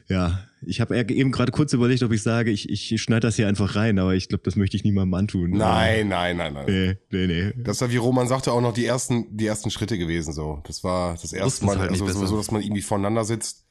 ja, 0.09 0.39
ich 0.67 0.81
habe 0.81 0.97
eben 0.97 1.31
gerade 1.33 1.53
kurz 1.53 1.73
überlegt, 1.73 2.03
ob 2.03 2.13
ich 2.13 2.23
sage, 2.23 2.51
ich, 2.51 2.69
ich 2.71 3.01
schneide 3.01 3.21
das 3.29 3.37
hier 3.37 3.49
einfach 3.49 3.77
rein, 3.77 3.99
aber 3.99 4.15
ich 4.15 4.29
glaube, 4.29 4.43
das 4.45 4.57
möchte 4.57 4.77
ich 4.77 4.85
niemandem 4.85 5.15
antun. 5.15 5.51
nein, 5.51 6.09
nein, 6.09 6.37
nein, 6.37 6.53
nein. 6.55 6.65
Nee, 6.67 6.97
nee, 7.11 7.27
nee. 7.27 7.53
Das 7.57 7.81
war, 7.81 7.91
wie 7.91 7.97
Roman 7.97 8.27
sagte, 8.29 8.53
auch 8.53 8.61
noch 8.61 8.73
die 8.75 8.87
ersten, 8.87 9.37
die 9.37 9.47
ersten 9.47 9.71
Schritte 9.71 9.99
gewesen, 9.99 10.33
so. 10.33 10.63
Das 10.67 10.83
war 10.85 11.17
das 11.21 11.33
erste 11.33 11.65
Mal, 11.67 11.79
halt 11.79 11.91
also 11.91 12.07
so, 12.09 12.27
so, 12.27 12.37
dass 12.37 12.51
man 12.51 12.63
irgendwie 12.63 12.83
voneinander 12.83 13.25
sitzt. 13.25 13.65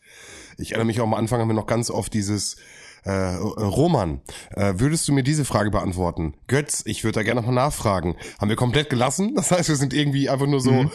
Ich 0.57 0.71
erinnere 0.71 0.87
mich 0.87 0.99
auch 1.01 1.05
am 1.05 1.13
Anfang 1.13 1.39
haben 1.41 1.49
wir 1.49 1.53
noch 1.53 1.67
ganz 1.67 1.89
oft 1.91 2.13
dieses, 2.13 2.57
äh, 3.03 3.11
Roman, 3.35 4.21
äh, 4.51 4.73
würdest 4.77 5.07
du 5.07 5.13
mir 5.13 5.23
diese 5.23 5.45
Frage 5.45 5.69
beantworten? 5.71 6.33
Götz, 6.47 6.81
ich 6.85 7.03
würde 7.03 7.19
da 7.19 7.23
gerne 7.23 7.41
nochmal 7.41 7.55
nachfragen. 7.55 8.15
Haben 8.39 8.49
wir 8.49 8.55
komplett 8.55 8.89
gelassen? 8.89 9.33
Das 9.35 9.51
heißt, 9.51 9.69
wir 9.69 9.75
sind 9.75 9.93
irgendwie 9.93 10.29
einfach 10.29 10.47
nur 10.47 10.59
so, 10.61 10.71
Mhm. 10.71 10.91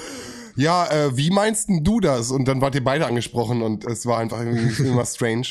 ja, 0.57 0.87
äh, 0.91 1.17
wie 1.17 1.31
meinst 1.31 1.69
denn 1.69 1.85
du 1.85 2.01
das? 2.01 2.31
Und 2.31 2.47
dann 2.49 2.61
wart 2.61 2.75
ihr 2.75 2.83
beide 2.85 3.07
angesprochen 3.07 3.63
und 3.63 3.85
es 3.85 4.05
war 4.05 4.19
einfach 4.19 4.41
irgendwie 4.41 4.83
immer 4.83 5.07
strange. 5.07 5.47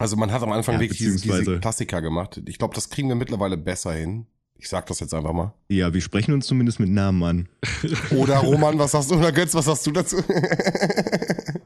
Also 0.00 0.16
man 0.16 0.32
hat 0.32 0.42
am 0.42 0.50
Anfang 0.50 0.76
Ja, 0.76 0.80
wirklich 0.80 0.98
diese, 0.98 1.60
Klassiker 1.60 2.00
gemacht. 2.00 2.40
Ich 2.46 2.58
glaube, 2.58 2.74
das 2.74 2.88
kriegen 2.88 3.08
wir 3.08 3.16
mittlerweile 3.16 3.58
besser 3.58 3.92
hin. 3.92 4.26
Ich 4.56 4.68
sag 4.68 4.86
das 4.86 4.98
jetzt 5.00 5.12
einfach 5.12 5.34
mal. 5.34 5.52
Ja, 5.68 5.92
wir 5.92 6.00
sprechen 6.00 6.32
uns 6.32 6.46
zumindest 6.46 6.80
mit 6.80 6.88
Namen 6.88 7.22
an. 7.22 7.48
Oder 8.16 8.38
Roman, 8.38 8.78
was 8.78 8.92
sagst 8.92 9.10
du? 9.10 9.16
Oder 9.16 9.30
Götz, 9.30 9.54
was 9.54 9.66
sagst 9.66 9.86
du 9.86 9.92
dazu? 9.92 10.16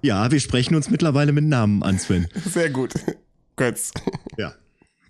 Ja, 0.03 0.31
wir 0.31 0.39
sprechen 0.39 0.75
uns 0.75 0.91
mittlerweile 0.91 1.33
mit 1.33 1.45
Namen 1.45 1.83
an, 1.83 1.99
Sven. 1.99 2.29
Sehr 2.45 2.69
gut. 2.69 2.93
Götz. 3.57 3.91
Ja. 4.37 4.53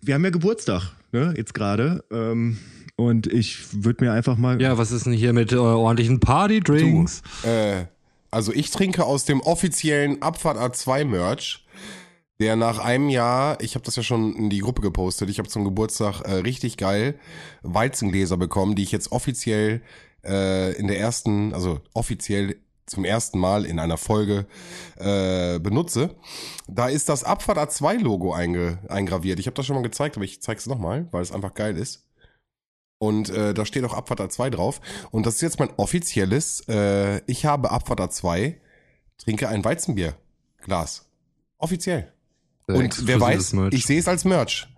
Wir 0.01 0.15
haben 0.15 0.23
ja 0.23 0.31
Geburtstag, 0.31 0.93
ne, 1.11 1.35
jetzt 1.37 1.53
gerade. 1.53 2.05
Ähm, 2.13 2.59
und 2.95 3.27
ich 3.27 3.83
würde 3.85 4.05
mir 4.05 4.13
einfach 4.13 4.37
mal. 4.37 4.63
Ja, 4.63 4.79
was 4.79 4.93
ist 4.93 5.07
denn 5.07 5.13
hier 5.13 5.33
mit 5.33 5.51
äh, 5.51 5.57
ordentlichen 5.57 6.21
Party-Drinks? 6.21 7.23
Äh, 7.43 7.87
also 8.31 8.53
ich 8.53 8.71
trinke 8.71 9.05
aus 9.05 9.25
dem 9.25 9.41
offiziellen 9.41 10.23
Abfahrt 10.23 10.59
A2 10.59 11.05
Merch, 11.07 11.65
der 12.41 12.57
nach 12.57 12.79
einem 12.79 13.09
Jahr, 13.09 13.61
ich 13.61 13.75
habe 13.75 13.85
das 13.85 13.97
ja 13.97 14.03
schon 14.03 14.35
in 14.35 14.51
die 14.51 14.59
Gruppe 14.59 14.83
gepostet, 14.83 15.31
ich 15.31 15.39
habe 15.39 15.49
zum 15.49 15.65
Geburtstag 15.65 16.23
äh, 16.23 16.35
richtig 16.37 16.77
geil 16.77 17.19
Weizengläser 17.63 18.37
bekommen, 18.37 18.75
die 18.75 18.83
ich 18.83 18.93
jetzt 18.93 19.13
offiziell 19.13 19.83
äh, 20.25 20.73
in 20.75 20.89
der 20.89 20.99
ersten, 20.99 21.55
also 21.55 21.81
offiziell 21.93 22.57
zum 22.87 23.05
ersten 23.05 23.39
Mal 23.39 23.65
in 23.65 23.79
einer 23.79 23.97
Folge 23.97 24.47
äh, 24.97 25.59
benutze. 25.59 26.17
Da 26.67 26.89
ist 26.89 27.09
das 27.09 27.25
Abfahrt 27.25 27.59
A2-Logo 27.59 28.33
einge 28.35 28.79
eingraviert. 28.89 29.39
Ich 29.39 29.47
habe 29.47 29.55
das 29.55 29.67
schon 29.67 29.77
mal 29.77 29.83
gezeigt, 29.83 30.17
aber 30.17 30.25
ich 30.25 30.43
zeige 30.43 30.59
es 30.59 30.67
nochmal, 30.67 31.09
weil 31.11 31.23
es 31.23 31.33
einfach 31.33 31.55
geil 31.55 31.77
ist. 31.79 32.07
Und 32.99 33.31
äh, 33.31 33.55
da 33.55 33.67
steht 33.67 33.85
auch 33.85 33.95
Abfahrt 33.95 34.21
A2 34.21 34.51
drauf. 34.51 34.81
Und 35.11 35.27
das 35.27 35.37
ist 35.37 35.43
jetzt 35.43 35.59
mein 35.59 35.71
offizielles, 35.77 36.67
äh, 36.69 37.21
ich 37.27 37.47
habe 37.47 37.71
Abfahrt 37.71 38.01
A2, 38.01 38.55
trinke 39.19 39.49
ein 39.49 39.65
Weizenbierglas. 39.65 41.09
Offiziell. 41.59 42.14
Äh, 42.69 42.73
Und 42.75 43.07
wer 43.07 43.21
weiß, 43.21 43.53
Merch. 43.55 43.75
ich 43.75 43.87
sehe 43.87 43.99
es 43.99 44.09
als 44.09 44.25
Merch. 44.25 44.69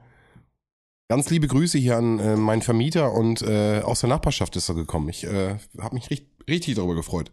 Ganz 1.09 1.31
liebe 1.31 1.47
Grüße 1.47 1.79
hier 1.79 1.97
an 1.97 2.19
äh, 2.19 2.37
meinen 2.37 2.63
Vermieter 2.63 3.13
und 3.13 3.41
äh, 3.43 3.81
aus 3.81 4.01
der 4.01 4.09
Nachbarschaft 4.09 4.57
ist 4.57 4.69
er 4.69 4.75
gekommen. 4.75 5.09
Ich 5.09 5.25
äh, 5.25 5.57
habe 5.79 5.95
mich 5.95 6.11
richtig, 6.11 6.29
richtig 6.49 6.75
darüber 6.77 6.95
gefreut. 6.95 7.31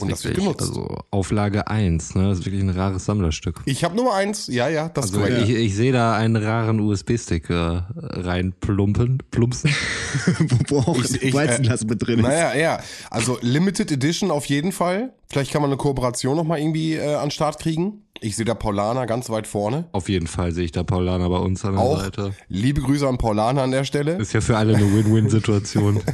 Und 0.00 0.12
das 0.12 0.24
wird 0.24 0.36
genutzt. 0.36 0.60
Also 0.60 0.96
Auflage 1.10 1.66
1, 1.66 2.14
ne? 2.14 2.28
Das 2.28 2.38
ist 2.38 2.44
wirklich 2.46 2.62
ein 2.62 2.70
rares 2.70 3.04
Sammlerstück. 3.04 3.62
ich 3.64 3.82
habe 3.82 3.96
Nummer 3.96 4.14
eins, 4.14 4.46
ja, 4.46 4.68
ja, 4.68 4.88
das 4.88 5.06
Also 5.12 5.24
ist 5.24 5.48
ich, 5.48 5.56
ich 5.56 5.74
sehe 5.74 5.90
da 5.90 6.14
einen 6.14 6.36
raren 6.36 6.78
USB-Stick 6.78 7.50
äh, 7.50 7.80
reinplumpen, 7.96 9.18
plumpsen. 9.32 9.74
wo 10.68 10.78
auch 10.78 10.96
Ich- 11.02 11.20
ich, 11.20 11.34
Weizenglas 11.34 11.84
mit 11.84 12.06
drin 12.06 12.20
ist. 12.20 12.26
Naja, 12.26 12.54
ja. 12.54 12.80
Also 13.10 13.38
Limited 13.40 13.90
Edition 13.90 14.30
auf 14.30 14.44
jeden 14.46 14.70
Fall. 14.70 15.12
Vielleicht 15.26 15.50
kann 15.50 15.62
man 15.62 15.70
eine 15.72 15.78
Kooperation 15.78 16.36
nochmal 16.36 16.60
irgendwie 16.60 16.94
äh, 16.94 17.14
an 17.16 17.26
den 17.26 17.30
Start 17.32 17.58
kriegen. 17.58 18.02
Ich 18.20 18.36
sehe 18.36 18.44
da 18.44 18.54
Paulaner 18.54 19.06
ganz 19.06 19.30
weit 19.30 19.48
vorne. 19.48 19.86
Auf 19.92 20.08
jeden 20.08 20.28
Fall 20.28 20.52
sehe 20.52 20.64
ich 20.64 20.72
da 20.72 20.84
Paulaner 20.84 21.28
bei 21.28 21.38
uns 21.38 21.64
an 21.64 21.72
der 21.74 21.82
Auch 21.82 22.00
Seite. 22.02 22.34
liebe 22.48 22.80
Grüße 22.82 23.06
an 23.08 23.18
Paulaner 23.18 23.62
an 23.62 23.72
der 23.72 23.82
Stelle. 23.84 24.12
Ist 24.16 24.32
ja 24.32 24.40
für 24.40 24.56
alle 24.56 24.76
eine 24.76 24.92
Win-Win-Situation. 24.92 26.02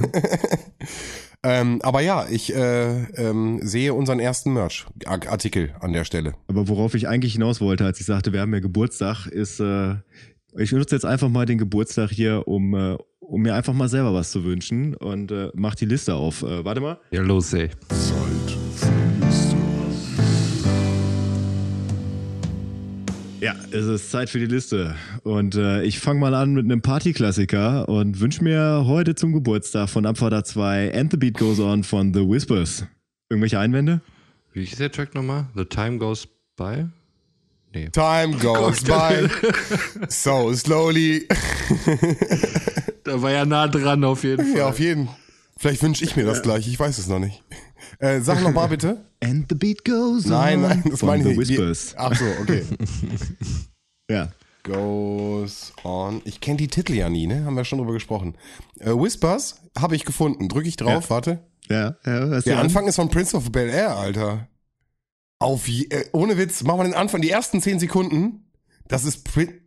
Ähm, 1.44 1.80
aber 1.82 2.00
ja, 2.00 2.26
ich 2.28 2.54
äh, 2.54 3.04
ähm, 3.16 3.60
sehe 3.62 3.92
unseren 3.92 4.18
ersten 4.18 4.54
Merch-Artikel 4.54 5.74
an 5.80 5.92
der 5.92 6.04
Stelle. 6.04 6.32
Aber 6.48 6.68
worauf 6.68 6.94
ich 6.94 7.06
eigentlich 7.06 7.34
hinaus 7.34 7.60
wollte, 7.60 7.84
als 7.84 8.00
ich 8.00 8.06
sagte, 8.06 8.32
wir 8.32 8.40
haben 8.40 8.54
ja 8.54 8.60
Geburtstag, 8.60 9.26
ist, 9.26 9.60
äh, 9.60 9.96
ich 10.56 10.72
nutze 10.72 10.94
jetzt 10.94 11.04
einfach 11.04 11.28
mal 11.28 11.44
den 11.44 11.58
Geburtstag 11.58 12.10
hier, 12.10 12.48
um, 12.48 12.74
äh, 12.74 12.96
um 13.20 13.42
mir 13.42 13.54
einfach 13.54 13.74
mal 13.74 13.88
selber 13.88 14.14
was 14.14 14.30
zu 14.30 14.44
wünschen 14.44 14.94
und 14.94 15.30
äh, 15.30 15.50
mach 15.54 15.74
die 15.74 15.86
Liste 15.86 16.14
auf. 16.14 16.42
Äh, 16.42 16.64
warte 16.64 16.80
mal. 16.80 16.98
ja, 17.10 17.20
los, 17.20 17.52
ey. 17.52 17.68
Ja, 23.44 23.54
es 23.72 23.84
ist 23.84 24.10
Zeit 24.10 24.30
für 24.30 24.38
die 24.38 24.46
Liste. 24.46 24.94
Und 25.22 25.54
äh, 25.54 25.82
ich 25.82 25.98
fange 25.98 26.18
mal 26.18 26.32
an 26.32 26.54
mit 26.54 26.64
einem 26.64 26.80
Partyklassiker 26.80 27.86
und 27.90 28.18
wünsche 28.18 28.42
mir 28.42 28.84
heute 28.86 29.14
zum 29.16 29.34
Geburtstag 29.34 29.90
von 29.90 30.06
Abfahrt 30.06 30.46
2 30.46 30.94
And 30.94 31.10
the 31.10 31.18
Beat 31.18 31.36
Goes 31.36 31.60
On 31.60 31.84
von 31.84 32.14
The 32.14 32.20
Whispers. 32.20 32.86
Irgendwelche 33.28 33.58
Einwände? 33.58 34.00
Wie 34.54 34.62
ist 34.64 34.80
der 34.80 34.90
Track 34.90 35.14
nochmal? 35.14 35.44
The 35.54 35.66
Time 35.66 35.98
Goes 35.98 36.26
By? 36.56 36.86
Nee. 37.74 37.90
Time 37.90 38.38
goes 38.38 38.82
by 38.82 39.28
so 40.08 40.54
slowly. 40.54 41.28
Da 43.04 43.20
war 43.20 43.30
ja 43.30 43.44
nah 43.44 43.68
dran 43.68 44.04
auf 44.04 44.24
jeden 44.24 44.46
Fall. 44.46 44.56
ja, 44.56 44.68
auf 44.68 44.80
jeden. 44.80 45.10
Vielleicht 45.56 45.82
wünsche 45.82 46.04
ich 46.04 46.16
mir 46.16 46.24
das 46.24 46.42
gleich, 46.42 46.66
ich 46.66 46.78
weiß 46.78 46.98
es 46.98 47.06
noch 47.06 47.18
nicht. 47.20 47.42
Äh, 47.98 48.20
sag 48.20 48.42
noch 48.42 48.52
mal 48.52 48.66
bitte. 48.66 49.04
And 49.22 49.46
the 49.48 49.54
Beat 49.54 49.84
Goes 49.84 50.26
Nein, 50.26 50.62
On 50.64 50.68
nein, 50.68 50.84
das 50.90 51.00
von 51.00 51.08
meine 51.08 51.30
ich 51.30 51.36
nicht. 51.38 51.48
Whispers. 51.50 51.94
Ach 51.96 52.14
so, 52.16 52.24
okay. 52.42 52.64
Ja. 54.10 54.30
Goes 54.64 55.72
on. 55.84 56.20
Ich 56.24 56.40
kenne 56.40 56.56
die 56.56 56.68
Titel 56.68 56.94
ja 56.94 57.08
nie, 57.08 57.26
ne? 57.26 57.44
Haben 57.44 57.56
wir 57.56 57.64
schon 57.64 57.78
drüber 57.78 57.92
gesprochen. 57.92 58.36
Äh, 58.80 58.90
Whispers 58.90 59.60
habe 59.78 59.94
ich 59.96 60.04
gefunden. 60.04 60.48
Drücke 60.48 60.68
ich 60.68 60.76
drauf, 60.76 61.04
Ja. 61.04 61.10
warte. 61.10 61.38
Ja, 61.68 61.96
ja, 62.04 62.26
Der 62.26 62.40
du 62.40 62.52
an? 62.52 62.58
Anfang 62.58 62.86
ist 62.86 62.96
von 62.96 63.08
Prince 63.08 63.36
of 63.36 63.50
Bel 63.52 63.68
Air, 63.70 63.96
Alter. 63.96 64.48
Auf 65.38 65.68
je, 65.68 65.86
äh, 65.90 66.04
ohne 66.12 66.36
Witz, 66.38 66.62
machen 66.62 66.80
wir 66.80 66.84
den 66.84 66.94
Anfang, 66.94 67.20
die 67.22 67.30
ersten 67.30 67.60
10 67.62 67.78
Sekunden. 67.78 68.50
Das 68.88 69.04
ist 69.04 69.24
Prin 69.24 69.60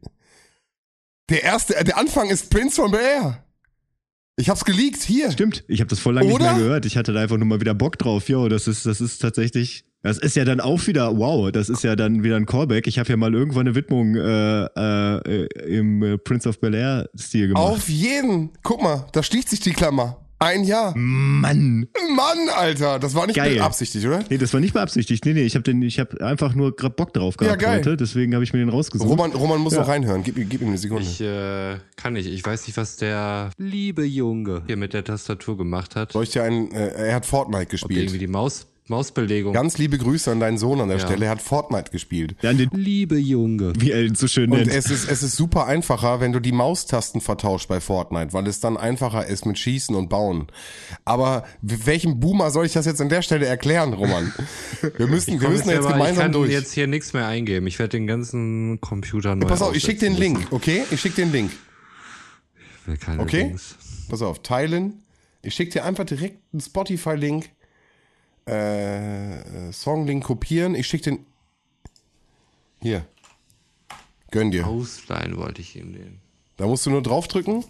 Der 1.29 1.43
erste, 1.43 1.75
äh, 1.75 1.83
der 1.83 1.97
Anfang 1.97 2.29
ist 2.29 2.49
Prince 2.49 2.75
von 2.81 2.91
Bel 2.91 3.01
Air. 3.01 3.43
Ich 4.39 4.49
hab's 4.49 4.63
geleakt, 4.65 5.01
hier. 5.01 5.31
Stimmt, 5.31 5.63
ich 5.67 5.79
habe 5.79 5.89
das 5.89 5.97
voll 5.97 6.13
lange 6.13 6.27
nicht 6.27 6.39
mehr 6.39 6.53
gehört. 6.53 6.85
Ich 6.85 6.95
hatte 6.95 7.11
da 7.11 7.21
einfach 7.21 7.37
nur 7.37 7.47
mal 7.47 7.59
wieder 7.59 7.73
Bock 7.73 7.97
drauf. 7.97 8.29
Jo, 8.29 8.47
das 8.47 8.67
ist, 8.67 8.85
das 8.85 9.01
ist 9.01 9.17
tatsächlich. 9.17 9.83
Das 10.03 10.19
ist 10.19 10.35
ja 10.35 10.45
dann 10.45 10.59
auch 10.59 10.85
wieder, 10.85 11.17
wow, 11.17 11.51
das 11.51 11.69
ist 11.69 11.83
ja 11.83 11.95
dann 11.95 12.23
wieder 12.23 12.35
ein 12.35 12.45
Callback. 12.45 12.85
Ich 12.85 12.99
habe 12.99 13.09
ja 13.09 13.17
mal 13.17 13.33
irgendwann 13.33 13.65
eine 13.65 13.75
Widmung 13.75 14.15
äh, 14.15 14.65
äh, 14.65 15.47
im 15.65 16.19
Prince 16.23 16.47
of 16.47 16.59
Bel 16.59 16.75
Air 16.75 17.09
Stil 17.17 17.47
gemacht. 17.47 17.63
Auf 17.63 17.89
jeden. 17.89 18.51
Guck 18.61 18.81
mal, 18.81 19.07
da 19.11 19.23
schließt 19.23 19.49
sich 19.49 19.59
die 19.59 19.73
Klammer. 19.73 20.26
Ein 20.39 20.63
Jahr. 20.65 20.93
Mann! 20.95 21.87
Mann, 22.15 22.49
Alter, 22.55 22.99
das 22.99 23.15
war 23.15 23.25
nicht 23.25 23.37
Geil. 23.37 23.55
beabsichtigt, 23.55 24.05
oder? 24.05 24.23
Nee, 24.29 24.37
das 24.37 24.53
war 24.53 24.59
nicht 24.59 24.73
beabsichtigt. 24.73 25.25
Nee, 25.25 25.33
nee, 25.33 25.41
ich 25.43 25.55
habe 25.55 25.71
habe 25.71 26.25
einfach 26.25 26.53
nur 26.53 26.75
grad 26.75 26.95
Bock 26.95 27.11
drauf 27.13 27.37
gehabt 27.37 27.59
Ja, 27.59 27.67
geil. 27.69 27.79
heute, 27.79 27.97
deswegen 27.97 28.35
habe 28.35 28.43
ich 28.43 28.53
mir 28.53 28.59
den 28.59 28.69
rausgesucht. 28.69 29.09
Roman, 29.09 29.31
Roman 29.31 29.59
muss 29.59 29.73
Ja. 29.73 29.79
noch 29.81 29.87
reinhören. 29.87 30.23
Gib, 30.23 30.35
gib 30.35 30.61
ihm 30.61 30.67
eine 30.67 30.77
Sekunde. 30.77 31.03
Ich 31.03 31.19
äh, 31.21 31.77
kann 31.95 32.13
nicht. 32.13 32.27
Ich 32.27 32.45
weiß 32.45 32.67
nicht, 32.67 32.77
was 32.77 32.97
der 32.97 33.49
liebe 33.57 34.03
Junge 34.05 34.61
hier 34.67 34.77
mit 34.77 34.93
der 34.93 35.03
Tastatur 35.03 35.57
gemacht 35.57 35.95
hat. 35.95 36.11
Soll 36.11 36.23
ich 36.23 36.29
dir 36.29 36.43
einen, 36.43 36.71
äh, 36.71 36.89
er 36.89 37.15
hat 37.15 37.25
Fortnite 37.25 37.63
Ob 37.63 37.69
gespielt. 37.69 37.99
irgendwie 38.01 38.19
die 38.19 38.27
Maus, 38.27 38.67
Mausbelegung. 38.89 39.53
Ganz 39.53 39.77
liebe 39.77 39.97
Grüße 39.97 40.31
an 40.31 40.39
deinen 40.39 40.57
Sohn 40.57 40.79
an 40.81 40.87
der 40.89 40.97
Ja. 40.97 41.05
Stelle. 41.05 41.25
Er 41.25 41.31
hat 41.31 41.41
Fortnite 41.41 41.91
gespielt. 41.91 42.35
Dann 42.41 42.57
den, 42.57 42.69
liebe 42.73 43.17
Junge. 43.17 43.73
wie 43.79 43.91
er 43.91 44.03
ihn 44.03 44.15
so 44.15 44.27
schön 44.27 44.51
Und 44.51 44.59
nennt. 44.59 44.73
es 44.73 44.89
ist, 44.89 45.09
es 45.09 45.23
ist 45.23 45.35
super 45.35 45.65
einfacher, 45.67 46.19
wenn 46.19 46.31
du 46.31 46.39
die 46.39 46.51
Maustasten 46.51 47.21
vertauscht 47.21 47.67
bei 47.67 47.79
Fortnite, 47.79 48.33
weil 48.33 48.47
es 48.47 48.59
dann 48.59 48.77
einfacher 48.77 49.25
ist 49.27 49.45
mit 49.45 49.57
Schießen 49.59 49.95
und 49.95 50.09
Bauen. 50.09 50.47
Aber 51.05 51.43
welchem 51.61 52.19
Boomer 52.19 52.51
soll 52.51 52.65
ich 52.65 52.73
das 52.73 52.85
jetzt 52.85 53.01
an 53.01 53.09
der 53.09 53.21
Stelle 53.21 53.45
erklären, 53.45 53.93
Roman? 53.93 54.33
Wir 54.97 55.07
müssen, 55.07 55.39
wir 55.41 55.49
müssen 55.49 55.69
jetzt 55.69 55.79
aber 55.79 55.87
ich 55.89 55.93
gemeinsam 55.93 56.23
kann 56.23 56.31
durch. 56.33 56.51
jetzt 56.51 56.71
hier 56.73 56.87
nichts 56.87 57.13
mehr 57.13 57.27
eingeben. 57.27 57.67
Ich 57.67 57.79
werde 57.79 57.91
den 57.97 58.07
ganzen 58.07 58.79
Computer 58.81 59.35
neu 59.35 59.47
Pass 59.47 59.61
auf, 59.61 59.75
ich 59.75 59.83
schick 59.83 59.99
den 59.99 60.13
aufsetzen 60.13 60.35
Link, 60.35 60.47
okay? 60.51 60.83
Ich 60.91 61.01
schick 61.01 61.15
den 61.15 61.31
Link. 61.31 61.49
müssen. 61.51 61.59
Ich 62.81 62.87
will 62.87 62.97
keine 62.97 63.21
Okay? 63.23 63.41
Links. 63.43 63.75
Pass 64.09 64.21
auf, 64.21 64.41
teilen. 64.43 65.03
Ich 65.41 65.53
schick 65.53 65.71
dir 65.71 65.83
einfach 65.85 66.05
direkt 66.05 66.39
einen 66.53 66.61
Spotify-Link. 66.61 67.49
Äh, 68.47 69.39
äh, 69.39 69.71
Song-Link 69.71 70.23
kopieren. 70.23 70.75
Ich 70.75 70.87
schick 70.87 71.03
den. 71.03 71.25
Hier. 72.81 73.05
Gönn 74.31 74.51
dir. 74.51 74.67
Ausleihen 74.67 75.37
wollte 75.37 75.61
ich 75.61 75.75
ihm 75.75 75.93
den. 75.93 76.19
Da 76.57 76.65
musst 76.65 76.85
du 76.85 76.89
nur 76.89 77.01
draufdrücken 77.01 77.63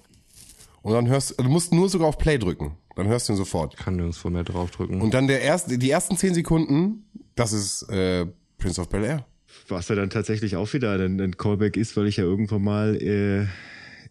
und 0.81 0.93
dann 0.93 1.07
hörst 1.07 1.39
du 1.39 1.43
musst 1.43 1.73
nur 1.73 1.89
sogar 1.89 2.07
auf 2.07 2.17
Play 2.17 2.37
drücken. 2.37 2.77
Dann 2.95 3.07
hörst 3.07 3.27
du 3.27 3.33
ihn 3.33 3.37
sofort. 3.37 3.77
Kann 3.77 3.95
nirgendwo 3.95 4.29
mehr 4.29 4.43
draufdrücken. 4.43 5.01
Und 5.01 5.13
dann 5.13 5.27
der 5.27 5.41
erste, 5.41 5.77
die 5.77 5.89
ersten 5.89 6.17
zehn 6.17 6.33
Sekunden, 6.33 7.05
das 7.35 7.53
ist 7.53 7.83
äh, 7.89 8.25
Prince 8.57 8.81
of 8.81 8.89
Bel 8.89 9.03
Air. 9.03 9.25
was 9.67 9.87
ja 9.89 9.95
dann 9.95 10.09
tatsächlich 10.09 10.55
auch 10.55 10.71
wieder 10.73 10.93
ein, 10.93 11.19
ein 11.19 11.37
Callback 11.37 11.77
ist, 11.77 11.95
weil 11.97 12.07
ich 12.07 12.17
ja 12.17 12.23
irgendwann 12.23 12.63
mal 12.63 12.95
äh, 12.95 13.45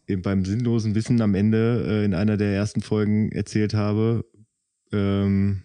eben 0.07 0.23
beim 0.23 0.45
sinnlosen 0.45 0.95
Wissen 0.95 1.21
am 1.21 1.35
Ende 1.35 1.85
äh, 1.87 2.05
in 2.05 2.15
einer 2.15 2.37
der 2.37 2.55
ersten 2.55 2.81
Folgen 2.81 3.33
erzählt 3.33 3.75
habe, 3.75 4.25
ähm, 4.93 5.63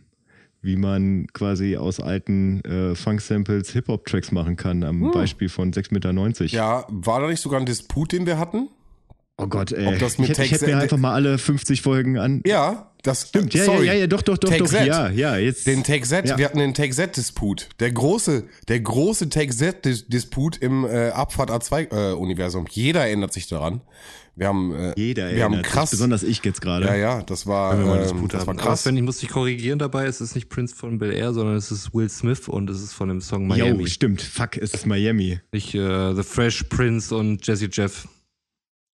wie 0.62 0.76
man 0.76 1.28
quasi 1.34 1.78
aus 1.78 2.00
alten 2.00 2.62
äh, 2.63 2.95
Funk-Samples 2.95 3.71
Hip-Hop-Tracks 3.71 4.32
machen 4.32 4.56
kann, 4.58 4.84
am 4.84 5.12
Beispiel 5.12 5.50
von 5.50 5.71
6,90 5.74 5.93
Meter. 5.93 6.45
Ja, 6.45 6.86
war 6.89 7.21
da 7.21 7.28
nicht 7.28 7.41
sogar 7.41 7.60
ein 7.60 7.65
Disput, 7.65 8.12
den 8.12 8.26
wir 8.26 8.38
hatten? 8.38 8.69
Oh 9.38 9.47
Gott, 9.47 9.71
ey. 9.71 9.88
Ob 9.88 9.97
das 9.97 10.19
mit 10.19 10.30
ich 10.30 10.38
hätte, 10.38 10.43
ich 10.45 10.52
hätte 10.52 10.67
mir 10.67 10.78
einfach 10.78 10.97
mal 10.97 11.13
alle 11.13 11.39
50 11.39 11.82
Folgen 11.82 12.19
an. 12.19 12.43
Ja, 12.45 12.91
das 13.02 13.30
Stimmt, 13.30 13.56
ja, 13.56 13.63
sorry. 13.65 13.88
ja, 13.88 13.93
ja, 13.93 14.00
ja, 14.02 14.08
doch, 14.08 14.21
doch, 14.21 14.38
doch, 14.38 14.50
Take 14.50 14.63
doch, 14.63 14.69
Z. 14.69 14.86
ja, 14.86 15.10
ja, 15.10 15.36
jetzt. 15.38 15.65
Den 15.65 15.84
Take 15.84 16.06
Z, 16.06 16.28
Ja. 16.30 16.38
wir 16.38 16.45
hatten 16.45 16.60
den 16.60 16.76
Take 16.76 16.91
Z-Disput. 16.93 17.69
Der 17.80 17.91
große, 17.91 18.43
der 18.67 18.80
große 18.82 19.30
Take 19.30 19.52
Z-Disput 19.52 20.58
im 20.58 20.86
äh, 20.86 21.10
Abfahrt 21.10 21.50
A2-Universum. 21.50 22.65
Jeder 22.69 23.02
erinnert 23.02 23.34
sich 23.34 23.47
daran. 23.47 23.82
Wir 24.41 24.47
haben, 24.47 24.73
äh, 24.73 24.93
Jeder 24.97 25.30
wir 25.30 25.43
haben 25.43 25.54
erinnert 25.54 25.67
sich, 25.67 25.73
krass. 25.75 25.91
besonders 25.91 26.23
ich 26.23 26.43
jetzt 26.43 26.62
gerade. 26.62 26.88
ja, 26.88 26.95
ja, 26.95 27.21
das 27.21 27.45
war, 27.45 27.73
Wenn 27.73 27.86
wir 27.86 27.91
mal 27.91 28.10
ähm, 28.10 28.27
das 28.27 28.47
war 28.47 28.56
krass. 28.56 28.88
Wenn 28.88 28.97
ich 28.97 29.04
muss 29.04 29.19
dich 29.19 29.30
korrigieren 29.30 29.77
dabei, 29.77 30.06
es 30.06 30.19
ist 30.19 30.34
nicht 30.34 30.49
Prince 30.49 30.75
von 30.75 30.97
Bel 30.97 31.13
Air, 31.13 31.32
sondern 31.34 31.58
es 31.58 31.69
ist 31.69 31.93
Will 31.93 32.10
Smith 32.10 32.47
und 32.47 32.67
es 32.71 32.82
ist 32.82 32.93
von 32.93 33.08
dem 33.10 33.21
Song 33.21 33.45
Miami. 33.45 33.84
Jo, 33.84 33.86
stimmt, 33.86 34.19
fuck, 34.19 34.58
es 34.58 34.73
ist 34.73 34.88
Miami. 34.88 35.39
Nicht 35.51 35.75
äh, 35.75 36.15
The 36.15 36.23
Fresh 36.23 36.63
Prince 36.69 37.15
und 37.15 37.45
Jesse 37.45 37.69
Jeff. 37.71 38.08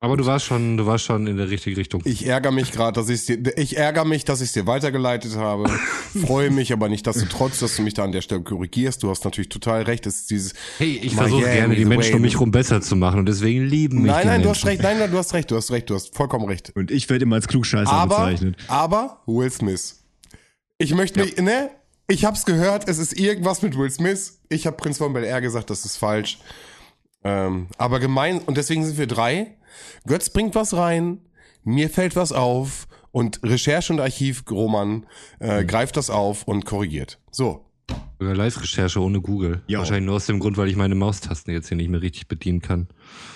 Aber 0.01 0.19
du 0.19 0.27
warst 0.27 0.45
schon, 0.45 0.77
du 0.77 0.85
warst 0.85 1.05
schon 1.05 1.27
in 1.27 1.39
der 1.39 1.49
richtigen 1.49 1.77
Richtung. 1.77 2.03
Ich 2.05 2.27
ärgere 2.27 2.53
mich 2.53 2.73
gerade, 2.73 3.01
dass 3.01 3.09
ich 3.09 3.25
dir, 3.25 3.57
ich 3.57 3.79
ärgere 3.79 4.05
mich, 4.05 4.27
dass 4.27 4.43
ich 4.43 4.53
dir 4.53 4.67
weitergeleitet 4.67 5.35
habe. 5.37 5.67
Freue 6.27 6.51
mich 6.51 6.75
aber 6.75 6.91
nicht, 6.91 7.07
dass 7.07 7.17
du 7.17 7.25
trotz, 7.27 7.61
dass 7.61 7.77
du 7.77 7.83
mich 7.83 7.95
da 7.95 8.05
an 8.05 8.13
der 8.13 8.21
Stelle 8.21 8.43
korrigierst. 8.43 9.03
Du 9.03 9.09
hast 9.09 9.25
natürlich 9.25 9.49
total 9.49 9.83
recht. 9.83 10.05
Es 10.05 10.17
ist 10.21 10.31
dieses. 10.31 10.53
Hey, 10.77 11.01
ich 11.03 11.15
versuche 11.15 11.43
gerne 11.45 11.75
die 11.75 11.85
the 11.85 11.89
Menschen 11.89 12.11
way- 12.11 12.17
um 12.17 12.23
mich 12.23 12.39
rum 12.39 12.51
besser 12.51 12.83
zu 12.83 12.97
machen 12.97 13.21
und 13.21 13.27
deswegen 13.27 13.65
lieben 13.65 14.03
mich 14.03 14.13
Nein, 14.13 14.23
die 14.23 14.29
nein, 14.29 14.43
du 14.43 14.51
hast 14.51 14.67
recht. 14.67 14.83
Nein, 14.83 14.99
nein, 14.99 15.11
du 15.11 15.17
hast 15.17 15.33
recht. 15.33 15.51
Du 15.51 15.57
hast 15.57 15.71
recht. 15.71 15.89
Du 15.89 15.95
hast 15.95 16.15
vollkommen 16.15 16.45
recht. 16.49 16.73
Und 16.77 16.91
ich 16.91 17.09
werde 17.09 17.23
immer 17.23 17.37
als 17.37 17.49
Klugscheißer 17.49 17.91
Aber, 17.91 18.27
bezeichnet. 18.27 18.57
aber 18.69 19.23
Will 19.25 19.51
Smith. 19.51 20.03
Ich 20.77 20.95
möchte 20.95 21.21
mich, 21.21 21.39
ne? 21.39 21.71
Ich 22.09 22.27
hab's 22.27 22.45
gehört. 22.45 22.89
Es 22.91 22.99
ist 22.99 23.19
irgendwas 23.19 23.63
mit 23.63 23.79
Will 23.79 23.91
Smith. 23.91 24.39
Ich 24.51 24.67
habe 24.67 24.77
Prinz 24.77 24.99
von 24.99 25.15
Bel 25.15 25.25
Air 25.25 25.41
gesagt, 25.41 25.71
das 25.71 25.87
ist 25.87 25.97
falsch. 25.97 26.41
Ähm, 27.27 27.69
aber 27.79 28.01
gemein 28.01 28.41
und 28.41 28.59
deswegen 28.59 28.85
sind 28.85 28.99
wir 28.99 29.07
drei. 29.07 29.55
Götz 30.07 30.31
bringt 30.31 30.55
was 30.55 30.75
rein, 30.75 31.19
mir 31.65 31.89
fällt 31.91 32.17
was 32.17 32.33
auf 32.33 32.87
und 33.11 33.41
Recherche 33.43 33.93
und 33.93 34.01
Archiv 34.01 34.45
Roman 34.51 35.07
äh, 35.41 35.63
Mhm. 35.63 35.67
greift 35.67 35.97
das 35.97 36.11
auf 36.11 36.45
und 36.45 36.65
korrigiert. 36.65 37.19
So. 37.31 37.65
Live-Recherche 38.19 39.01
ohne 39.01 39.21
Google. 39.21 39.63
Ja. 39.67 39.81
Wahrscheinlich 39.81 40.07
nur 40.07 40.17
aus 40.17 40.27
dem 40.27 40.41
Grund, 40.41 40.57
weil 40.57 40.69
ich 40.69 40.77
meine 40.77 40.95
Maustasten 40.95 41.53
jetzt 41.53 41.69
hier 41.69 41.77
nicht 41.77 41.91
mehr 41.91 42.01
richtig 42.01 42.29
bedienen 42.29 42.63
kann. 42.63 42.89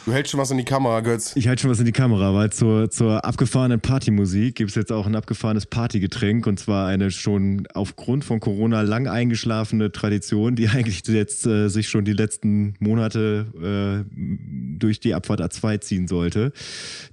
Du 0.09 0.15
hältst 0.15 0.31
schon 0.31 0.41
was 0.41 0.51
in 0.51 0.57
die 0.57 0.65
Kamera, 0.65 1.01
Götz. 1.01 1.37
Ich 1.37 1.49
halte 1.49 1.61
schon 1.61 1.71
was 1.71 1.81
in 1.81 1.85
die 1.85 1.93
Kamera, 1.93 2.33
weil 2.33 2.51
zur, 2.51 2.91
zur 2.91 3.27
abgefahrenen 3.27 3.79
Partymusik 3.79 4.55
gibt 4.55 4.71
es 4.71 4.75
jetzt 4.75 4.91
auch 4.91 5.05
ein 5.05 5.15
abgefahrenes 5.15 5.67
Partygetränk 5.67 6.47
und 6.47 6.59
zwar 6.59 6.87
eine 6.87 7.11
schon 7.11 7.69
aufgrund 7.75 8.25
von 8.25 8.41
Corona 8.41 8.81
lang 8.81 9.07
eingeschlafene 9.07 9.93
Tradition, 9.93 10.57
die 10.57 10.69
eigentlich 10.71 11.07
jetzt 11.07 11.47
äh, 11.47 11.69
sich 11.69 11.91
schon 11.91 12.07
die 12.07 12.15
letzten 12.15 12.73
Monate 12.79 14.05
äh, 14.09 14.79
durch 14.79 14.99
die 15.01 15.13
Abfahrt 15.13 15.43
A2 15.43 15.81
ziehen 15.83 16.09
sollte. 16.09 16.53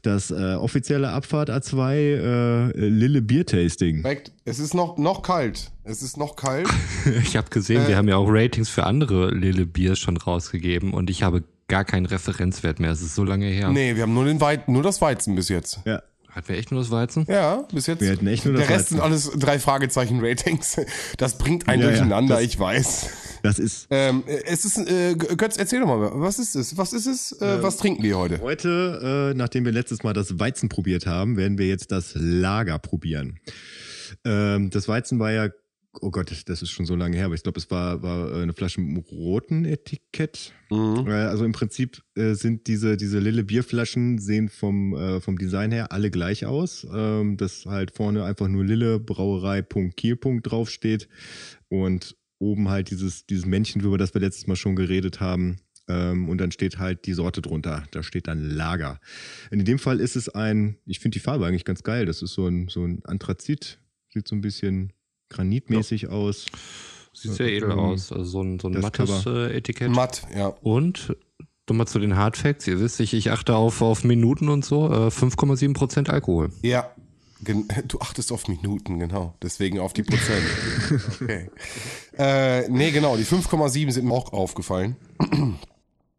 Das 0.01 0.31
äh, 0.31 0.53
offizielle 0.53 1.09
Abfahrt 1.09 1.49
A2 1.49 1.95
äh, 1.95 2.87
Lille 2.87 3.21
Bier-Tasting. 3.21 4.03
Direkt. 4.03 4.31
Es 4.45 4.59
ist 4.59 4.73
noch, 4.73 4.97
noch 4.97 5.21
kalt. 5.21 5.71
Es 5.83 6.01
ist 6.01 6.15
noch 6.15 6.37
kalt. 6.37 6.69
Ich 7.23 7.35
habe 7.35 7.49
gesehen, 7.49 7.87
wir 7.87 7.97
haben 7.97 8.07
ja 8.07 8.15
auch 8.15 8.27
Ratings 8.29 8.69
für 8.69 8.85
andere 8.85 9.31
Lille 9.31 9.65
Biers 9.65 9.99
schon 9.99 10.15
rausgegeben 10.15 10.93
und 10.93 11.09
ich 11.09 11.23
habe 11.23 11.43
gar 11.67 11.85
keinen 11.85 12.05
Referenzwert 12.05 12.79
mehr. 12.79 12.91
Es 12.91 13.01
ist 13.01 13.15
so 13.15 13.23
lange 13.23 13.47
her. 13.47 13.69
Nee, 13.69 13.95
wir 13.95 14.03
haben 14.03 14.13
nur, 14.13 14.25
den 14.25 14.41
Weit 14.41 14.67
nur 14.67 14.83
das 14.83 15.01
Weizen 15.01 15.35
bis 15.35 15.49
jetzt. 15.49 15.79
Ja, 15.85 16.01
Hatten 16.29 16.49
wir 16.49 16.57
echt 16.57 16.69
nur 16.71 16.81
das 16.81 16.91
Weizen? 16.91 17.25
Ja, 17.29 17.65
bis 17.73 17.87
jetzt. 17.87 18.01
Wir 18.01 18.09
hätten 18.11 18.27
echt 18.27 18.43
nur 18.45 18.55
das 18.55 18.67
Der 18.67 18.75
Rest 18.75 18.85
Weizen. 18.91 18.95
sind 18.97 19.03
alles 19.03 19.31
drei 19.39 19.57
Fragezeichen-Ratings. 19.57 20.81
Das 21.17 21.37
bringt 21.37 21.67
einen 21.69 21.81
Ja, 21.81 21.87
ja, 21.87 21.93
durcheinander, 21.93 22.35
das- 22.35 22.43
ich 22.43 22.59
weiß. 22.59 23.09
das 23.41 23.57
ist 23.57 23.87
Ähm, 23.89 24.23
es 24.27 24.65
ist, 24.65 24.77
äh, 24.77 25.15
Götz, 25.15 25.55
erzähl 25.57 25.79
doch 25.79 25.87
mal, 25.87 26.11
was 26.15 26.37
ist 26.39 26.55
es? 26.55 26.77
Was 26.77 26.91
ist 26.93 27.05
es? 27.05 27.31
Äh, 27.41 27.63
was 27.63 27.77
trinken 27.77 28.03
wir 28.03 28.17
heute? 28.17 28.41
Heute, 28.41 29.31
äh, 29.33 29.37
nachdem 29.37 29.63
wir 29.65 29.71
letztes 29.71 30.03
Mal 30.03 30.13
das 30.13 30.37
Weizen 30.39 30.67
probiert 30.67 31.05
haben, 31.07 31.37
werden 31.37 31.57
wir 31.57 31.67
jetzt 31.67 31.91
das 31.91 32.11
Lager 32.15 32.79
probieren. 32.79 33.39
Ähm, 34.25 34.69
das 34.71 34.87
Weizen 34.87 35.19
war 35.19 35.31
ja, 35.31 35.49
oh 36.01 36.11
Gott, 36.11 36.31
das- 36.31 36.45
das 36.45 36.61
ist 36.61 36.69
schon 36.71 36.85
so 36.85 36.95
lange 36.95 37.15
her, 37.17 37.25
aber 37.25 37.35
ich 37.35 37.43
glaube, 37.43 37.59
es 37.59 37.69
war, 37.71 38.01
war 38.03 38.31
äh, 38.31 38.41
eine 38.43 38.53
Flasche 38.53 38.81
mit 38.81 38.89
einem 38.89 39.05
roten 39.17 39.65
Etikett. 39.65 40.53
Mhm. 40.69 41.05
Äh, 41.07 41.11
Also 41.13 41.45
im 41.45 41.51
Prinzip 41.51 42.01
äh, 42.15 42.33
sind 42.33 42.67
diese, 42.67 42.97
diese 42.97 43.19
Lille 43.19 43.43
Bierflaschen 43.43 44.17
sehen 44.19 44.49
vom, 44.49 44.95
äh, 44.95 45.21
vom 45.21 45.37
Design 45.37 45.71
her 45.71 45.91
alle 45.91 46.11
gleich 46.11 46.45
aus. 46.45 46.85
Ähm, 46.93 47.37
dass 47.37 47.65
halt 47.65 47.91
vorne 47.91 48.23
einfach 48.23 48.47
nur 48.47 48.63
Lille 48.65 48.99
Brauerei 48.99 49.61
Punkt 49.61 49.97
Kiel 49.97 50.15
Punkt 50.15 50.49
draufsteht 50.49 51.07
und 51.69 52.15
oben 52.39 52.69
halt 52.69 52.91
dieses, 52.91 53.25
dieses 53.25 53.45
Männchen, 53.45 53.81
über 53.81 53.97
das 53.97 54.13
wir 54.13 54.21
letztes 54.21 54.47
Mal 54.47 54.55
schon 54.55 54.75
geredet 54.75 55.19
haben. 55.19 55.57
Ähm, 55.87 56.29
und 56.29 56.39
dann 56.39 56.51
steht 56.51 56.79
halt 56.79 57.05
die 57.05 57.13
Sorte 57.13 57.41
drunter. 57.41 57.83
Da 57.91 58.01
steht 58.03 58.27
dann 58.27 58.49
Lager. 58.49 58.99
In 59.51 59.63
dem 59.65 59.77
Fall 59.79 59.99
ist 59.99 60.15
es 60.15 60.29
ein, 60.29 60.77
ich 60.85 60.99
finde 60.99 61.15
die 61.15 61.19
Farbe 61.19 61.45
eigentlich 61.45 61.63
ganz 61.65 61.83
geil. 61.83 62.05
Das 62.07 62.21
ist 62.23 62.33
so 62.33 62.47
ein, 62.47 62.67
so 62.69 62.83
ein 62.83 63.01
Anthrazit. 63.05 63.79
Sieht 64.09 64.27
so 64.27 64.35
ein 64.35 64.41
bisschen 64.41 64.93
granitmäßig 65.29 66.09
aus. 66.09 66.45
Sieht 67.13 67.33
sehr 67.33 67.47
edel 67.47 67.71
Ähm, 67.71 67.79
aus. 67.79 68.11
Also 68.11 68.23
so 68.25 68.41
ein, 68.41 68.59
so 68.59 68.67
ein 68.67 68.79
mattes 68.79 69.25
äh, 69.25 69.55
Etikett. 69.57 69.89
Matt, 69.91 70.23
ja. 70.35 70.47
Und 70.47 71.15
nochmal 71.69 71.87
zu 71.87 71.99
den 71.99 72.15
Hard 72.15 72.37
Facts. 72.37 72.67
Ihr 72.67 72.79
wisst, 72.79 72.99
ich, 72.99 73.13
ich 73.13 73.31
achte 73.31 73.55
auf, 73.55 73.81
auf 73.81 74.03
Minuten 74.03 74.49
und 74.49 74.65
so. 74.65 74.87
Äh, 74.87 75.07
5,7% 75.07 76.09
Alkohol. 76.09 76.49
Ja. 76.61 76.91
Gen 77.41 77.67
du 77.87 77.99
achtest 77.99 78.31
auf 78.31 78.47
Minuten, 78.47 78.99
genau. 78.99 79.35
Deswegen 79.41 79.79
auf 79.79 79.93
die 79.93 80.03
Prozent. 80.03 80.43
Okay. 81.21 81.49
Äh, 82.17 82.69
nee, 82.69 82.91
genau. 82.91 83.17
Die 83.17 83.25
5,7 83.25 83.91
sind 83.91 84.05
mir 84.05 84.13
auch 84.13 84.31
aufgefallen. 84.33 84.95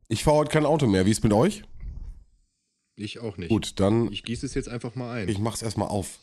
Ich 0.08 0.22
fahre 0.22 0.36
heute 0.36 0.52
kein 0.52 0.66
Auto 0.66 0.86
mehr. 0.86 1.04
Wie 1.04 1.10
ist 1.10 1.24
mit 1.24 1.32
euch? 1.32 1.64
Ich 2.94 3.18
auch 3.18 3.38
nicht. 3.38 3.48
Gut, 3.48 3.80
dann 3.80 4.12
Ich 4.12 4.22
gieße 4.22 4.46
es 4.46 4.54
jetzt 4.54 4.68
einfach 4.68 4.94
mal 4.94 5.10
ein. 5.22 5.28
ich 5.28 5.40
mach's 5.40 5.62
erstmal 5.62 5.88
auf. 5.88 6.20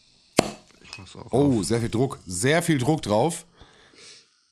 Oh, 1.32 1.64
sehr 1.64 1.80
viel 1.80 1.90
Druck. 1.90 2.20
Sehr 2.26 2.62
viel 2.62 2.78
Druck 2.78 3.02
drauf. 3.02 3.46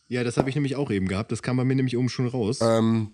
Ja, 0.07 0.23
das 0.23 0.37
habe 0.37 0.49
ich 0.49 0.55
nämlich 0.55 0.75
auch 0.75 0.91
eben 0.91 1.07
gehabt. 1.07 1.31
Das 1.31 1.41
kam 1.41 1.57
bei 1.57 1.63
mir 1.63 1.75
nämlich 1.75 1.97
oben 1.97 2.09
schon 2.09 2.27
raus. 2.27 2.59
Ähm, 2.61 3.11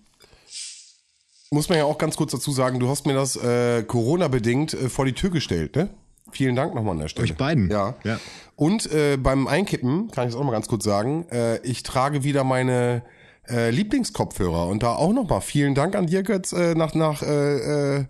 muss 1.50 1.68
man 1.68 1.78
ja 1.78 1.84
auch 1.84 1.98
ganz 1.98 2.16
kurz 2.16 2.32
dazu 2.32 2.52
sagen, 2.52 2.80
du 2.80 2.88
hast 2.88 3.06
mir 3.06 3.14
das 3.14 3.36
äh, 3.36 3.82
Corona-bedingt 3.84 4.74
äh, 4.74 4.88
vor 4.88 5.04
die 5.04 5.12
Tür 5.12 5.30
gestellt, 5.30 5.76
ne? 5.76 5.90
Vielen 6.30 6.56
Dank 6.56 6.74
nochmal 6.74 6.92
an 6.92 7.00
der 7.00 7.08
Stelle. 7.08 7.24
Euch 7.24 7.36
beiden. 7.36 7.70
Ja. 7.70 7.94
Ja. 8.04 8.20
Und 8.54 8.90
äh, 8.92 9.16
beim 9.16 9.46
Einkippen, 9.46 10.10
kann 10.10 10.28
ich 10.28 10.34
es 10.34 10.38
auch 10.38 10.44
mal 10.44 10.52
ganz 10.52 10.68
kurz 10.68 10.84
sagen, 10.84 11.26
äh, 11.30 11.58
ich 11.62 11.82
trage 11.84 12.22
wieder 12.22 12.44
meine 12.44 13.02
äh, 13.48 13.70
Lieblingskopfhörer. 13.70 14.66
Und 14.66 14.82
da 14.82 14.94
auch 14.94 15.12
nochmal 15.12 15.40
vielen 15.40 15.74
Dank 15.74 15.96
an 15.96 16.06
dir, 16.06 16.22
Götz, 16.22 16.52
äh, 16.52 16.74
nach, 16.74 16.94
nach, 16.94 17.22
äh, 17.22 17.98
äh, 17.98 18.04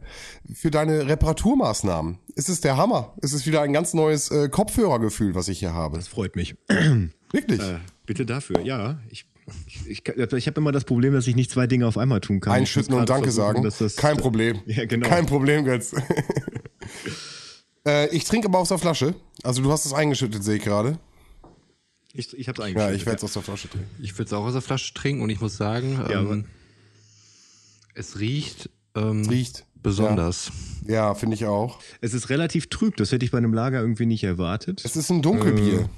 für 0.53 0.71
deine 0.71 1.07
Reparaturmaßnahmen. 1.07 2.19
Es 2.38 2.48
ist 2.48 2.62
der 2.62 2.77
Hammer. 2.77 3.14
Es 3.20 3.33
ist 3.33 3.48
wieder 3.48 3.62
ein 3.62 3.72
ganz 3.72 3.94
neues 3.94 4.31
äh, 4.31 4.48
Kopfhörergefühl, 4.48 5.35
was 5.35 5.48
ich 5.48 5.59
hier 5.59 5.72
habe. 5.74 5.96
Das 5.96 6.07
freut 6.07 6.37
mich. 6.37 6.55
Wirklich. 7.33 7.61
Äh, 7.61 7.79
bitte 8.07 8.24
dafür. 8.24 8.61
Ja, 8.61 9.01
ich, 9.11 9.27
ich, 9.66 9.88
ich, 9.88 10.07
ich 10.07 10.46
habe 10.46 10.61
immer 10.61 10.70
das 10.70 10.85
Problem, 10.85 11.14
dass 11.14 11.27
ich 11.27 11.35
nicht 11.35 11.51
zwei 11.51 11.66
Dinge 11.66 11.88
auf 11.88 11.98
einmal 11.98 12.20
tun 12.20 12.38
kann. 12.38 12.53
Einschütten 12.53 12.94
und 12.94 13.09
Danke 13.09 13.33
sagen. 13.33 13.64
das- 13.64 13.96
Kein 13.96 14.18
Problem. 14.18 14.61
Ja, 14.66 14.85
genau. 14.85 15.09
Kein 15.09 15.27
Problem, 15.27 15.64
Götz. 15.64 15.92
äh, 17.85 18.09
ich 18.14 18.22
trinke 18.24 18.46
aber 18.46 18.61
aus 18.61 18.68
der 18.68 18.79
Flasche. 18.79 19.16
Also 19.42 19.61
du 19.61 19.72
hast 19.72 19.85
es 19.85 19.92
eingeschüttet, 19.92 20.44
sehe 20.44 20.59
ich 20.59 20.62
gerade. 20.62 20.96
Ich, 22.12 22.33
ich 22.38 22.46
habe 22.48 22.55
es 22.55 22.59
Ja, 22.61 22.64
eingeschüttet. 22.66 22.96
ich 23.01 23.07
werde 23.07 23.16
es 23.16 23.24
aus 23.24 23.33
der 23.33 23.42
Flasche 23.42 23.68
trinken. 23.68 23.90
Ich 24.01 24.12
würde 24.16 24.27
es 24.27 24.33
auch 24.33 24.44
aus 24.44 24.53
der 24.53 24.62
Flasche 24.62 24.94
trinken 24.94 25.22
und 25.22 25.31
ich 25.31 25.40
muss 25.40 25.57
sagen, 25.57 26.01
Ja, 26.09 26.20
ähm, 26.20 26.44
es 27.94 28.20
riecht, 28.20 28.70
ähm, 28.94 29.27
Riecht. 29.29 29.66
Besonders. 29.83 30.51
Ja, 30.87 31.14
finde 31.14 31.35
ich 31.35 31.47
auch. 31.47 31.81
Es 32.01 32.14
ist 32.14 32.31
relativ 32.31 32.69
trüb. 32.69 32.97
Das 32.97 33.12
hätte 33.12 33.25
ich 33.25 33.31
bei 33.31 33.38
einem 33.38 33.53
Lager 33.53 33.81
irgendwie 33.81 34.07
nicht 34.07 34.25
erwartet. 34.25 34.83
Es 34.85 34.97
ist 34.97 35.11
ein 35.11 35.23
Dunkelbier, 35.23 35.88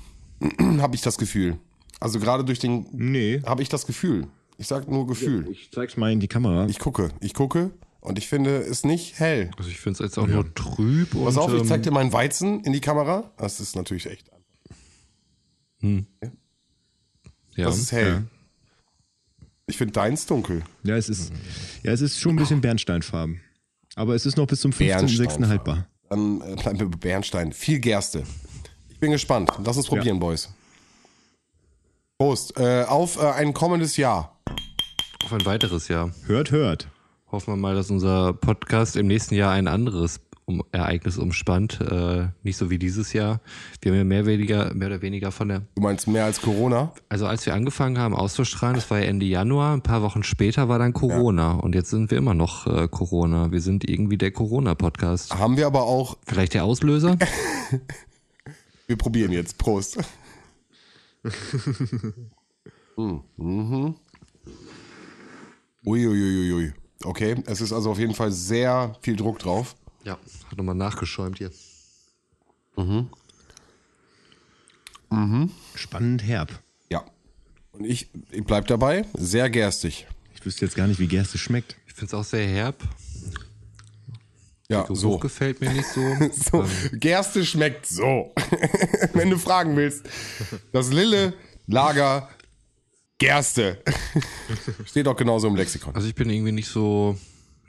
habe 0.79 0.97
ich 0.97 1.03
das 1.03 1.17
Gefühl. 1.19 1.59
Also 2.01 2.19
gerade 2.19 2.45
durch 2.45 2.59
den, 2.59 2.87
nee. 2.93 3.43
habe 3.45 3.63
ich 3.63 3.69
das 3.69 3.87
Gefühl. 3.87 4.27
Ich 4.57 4.67
sag 4.67 4.89
nur 4.89 5.07
Gefühl. 5.07 5.49
Ich 5.51 5.71
zeig's 5.73 5.97
mal 5.97 6.13
in 6.13 6.21
die 6.21 6.29
Kamera. 6.29 6.67
Ich 6.67 6.79
gucke, 6.79 7.11
ich 7.21 7.35
gucke 7.35 7.71
und 8.01 8.19
ich 8.19 8.29
finde 8.29 8.59
es 8.59 8.85
nicht 8.85 9.19
hell. 9.19 9.51
Also 9.57 9.71
ich 9.71 9.81
finde 9.81 10.03
es 10.03 10.11
jetzt 10.11 10.19
auch 10.19 10.27
nur 10.27 10.55
trüb 10.55 11.15
und 11.15 11.25
Pass 11.25 11.39
auf, 11.39 11.53
ich 11.53 11.61
ähm, 11.61 11.67
zeig 11.67 11.83
dir 11.83 11.93
meinen 11.93 12.13
Weizen 12.13 12.61
in 12.65 12.73
die 12.73 12.81
Kamera. 12.81 13.31
Das 13.37 13.61
ist 13.61 13.77
natürlich 13.77 14.07
echt. 14.07 14.31
ja. 15.83 16.01
Das 17.57 17.79
ist 17.79 17.93
hell. 17.93 18.09
ja. 18.09 18.23
Ich 19.67 19.77
finde 19.77 19.93
deins 19.93 20.27
dunkel. 20.27 20.63
ja, 20.83 20.97
es 20.97 21.09
ist, 21.09 21.33
ja, 21.85 21.93
es 21.93 22.01
ist 22.01 22.19
schon 22.19 22.33
ein 22.33 22.37
bisschen 22.37 22.61
Bernsteinfarben. 22.61 23.41
Aber 23.97 24.15
es 24.15 24.27
ist 24.27 24.37
noch 24.37 24.47
bis 24.47 24.61
zum 24.61 24.71
15.06. 24.73 24.79
Bernsteinfarben. 24.87 25.49
haltbar. 25.49 25.87
Dann 26.09 26.41
äh, 26.41 26.57
bleiben 26.57 26.79
wir 26.81 26.89
bei 26.89 26.97
Bernstein. 26.97 27.53
Viel 27.53 27.79
Gerste. 27.81 28.25
Ich 28.89 28.99
bin 28.99 29.11
gespannt. 29.13 29.51
Lass 29.65 29.77
uns 29.77 29.87
probieren, 29.87 30.19
Boys. 30.19 30.49
Prost. 32.19 32.59
Äh, 32.59 32.85
auf 32.85 33.17
äh, 33.21 33.27
ein 33.31 33.55
kommendes 33.55 33.97
Jahr. 33.97 34.37
auf 35.25 35.33
ein 35.33 35.45
weiteres 35.47 35.89
Jahr. 35.89 36.13
Hört, 36.27 36.51
hört. 36.51 36.89
Hoffen 37.33 37.55
wir 37.55 37.57
mal, 37.57 37.75
dass 37.75 37.91
unser 37.91 38.33
Podcast 38.33 38.97
im 38.97 39.07
nächsten 39.07 39.35
Jahr 39.37 39.53
ein 39.53 39.69
anderes 39.69 40.21
um 40.51 40.63
Ereignis 40.73 41.17
umspannt. 41.17 41.81
Äh, 41.81 42.29
nicht 42.43 42.57
so 42.57 42.71
wie 42.71 42.79
dieses 42.79 43.13
Jahr. 43.13 43.41
Wir 43.81 43.93
haben 43.93 43.99
ja 43.99 44.05
mehr, 44.05 44.27
weniger, 44.27 44.75
mehr 44.75 44.89
oder 44.89 45.03
weniger 45.03 45.31
von 45.33 45.49
der. 45.49 45.63
Du 45.75 45.83
meinst 45.83 46.09
mehr 46.09 46.25
als 46.25 46.43
Corona? 46.43 46.93
Also 47.09 47.27
als 47.27 47.47
wir 47.47 47.55
angefangen 47.55 47.99
haben 47.99 48.15
auszustrahlen, 48.15 48.75
das 48.75 48.91
war 48.91 48.99
ja 48.99 49.05
Ende 49.05 49.27
Januar, 49.27 49.75
ein 49.75 49.83
paar 49.83 50.03
Wochen 50.03 50.23
später 50.23 50.69
war 50.69 50.79
dann 50.79 50.93
Corona. 50.93 51.53
Und 51.53 51.75
jetzt 51.75 51.91
sind 51.91 52.11
wir 52.11 52.19
immer 52.19 52.35
noch 52.35 52.67
äh, 52.67 52.89
Corona. 52.89 53.53
Wir 53.53 53.61
sind 53.61 53.89
irgendwie 53.89 54.19
der 54.19 54.33
Corona-Podcast. 54.33 55.39
Haben 55.39 55.57
wir 55.57 55.67
aber 55.67 55.85
auch. 55.85 56.19
Vielleicht 56.27 56.55
der 56.55 56.65
Auslöser? 56.65 57.17
Wir 58.87 58.97
probieren 58.97 59.31
jetzt. 59.31 59.57
Prost. 59.57 59.99
Mm, 62.97 63.21
mhm. 63.37 63.95
Uiuiuiui. 65.87 66.73
Okay, 67.05 67.37
es 67.47 67.61
ist 67.61 67.73
also 67.73 67.93
auf 67.93 67.99
jeden 67.99 68.15
Fall 68.15 68.31
sehr 68.31 68.95
viel 69.01 69.17
Druck 69.17 69.39
drauf. 69.39 69.75
Ja, 70.05 70.19
hat 70.49 70.57
nochmal 70.59 70.75
nachgeschäumt 70.75 71.39
hier. 71.39 71.51
Spannend 75.75 76.23
herb. 76.23 76.61
Ja. 76.91 77.05
Und 77.73 77.85
ich, 77.85 78.09
ich 78.31 78.45
bleib 78.45 78.67
dabei. 78.67 79.05
Sehr 79.15 79.51
gerstig. 79.51 80.07
Ich 80.35 80.45
wüsste 80.45 80.65
jetzt 80.65 80.75
gar 80.77 80.87
nicht, 80.87 81.01
wie 81.01 81.07
Gerste 81.07 81.39
schmeckt. 81.39 81.77
Ich 81.87 81.95
finde 81.95 82.07
es 82.07 82.15
auch 82.15 82.25
sehr 82.25 82.47
herb. 82.47 82.83
Ja, 84.69 84.87
so. 84.89 85.19
gefällt 85.19 85.61
mir 85.61 85.73
nicht 85.73 85.89
so. 85.89 86.01
so. 86.33 86.65
Gerste 86.93 87.45
schmeckt 87.45 87.87
so. 87.87 88.33
Wenn 89.13 89.31
du 89.31 89.37
fragen 89.37 89.77
willst. 89.77 90.09
Das 90.73 90.93
Lille 90.93 91.35
Lager 91.67 92.29
Gerste. 93.19 93.83
Steht 94.87 95.09
auch 95.09 95.17
genauso 95.17 95.49
im 95.49 95.57
Lexikon. 95.57 95.95
Also 95.95 96.07
ich 96.09 96.15
bin 96.15 96.31
irgendwie 96.31 96.53
nicht 96.53 96.69
so 96.69 97.19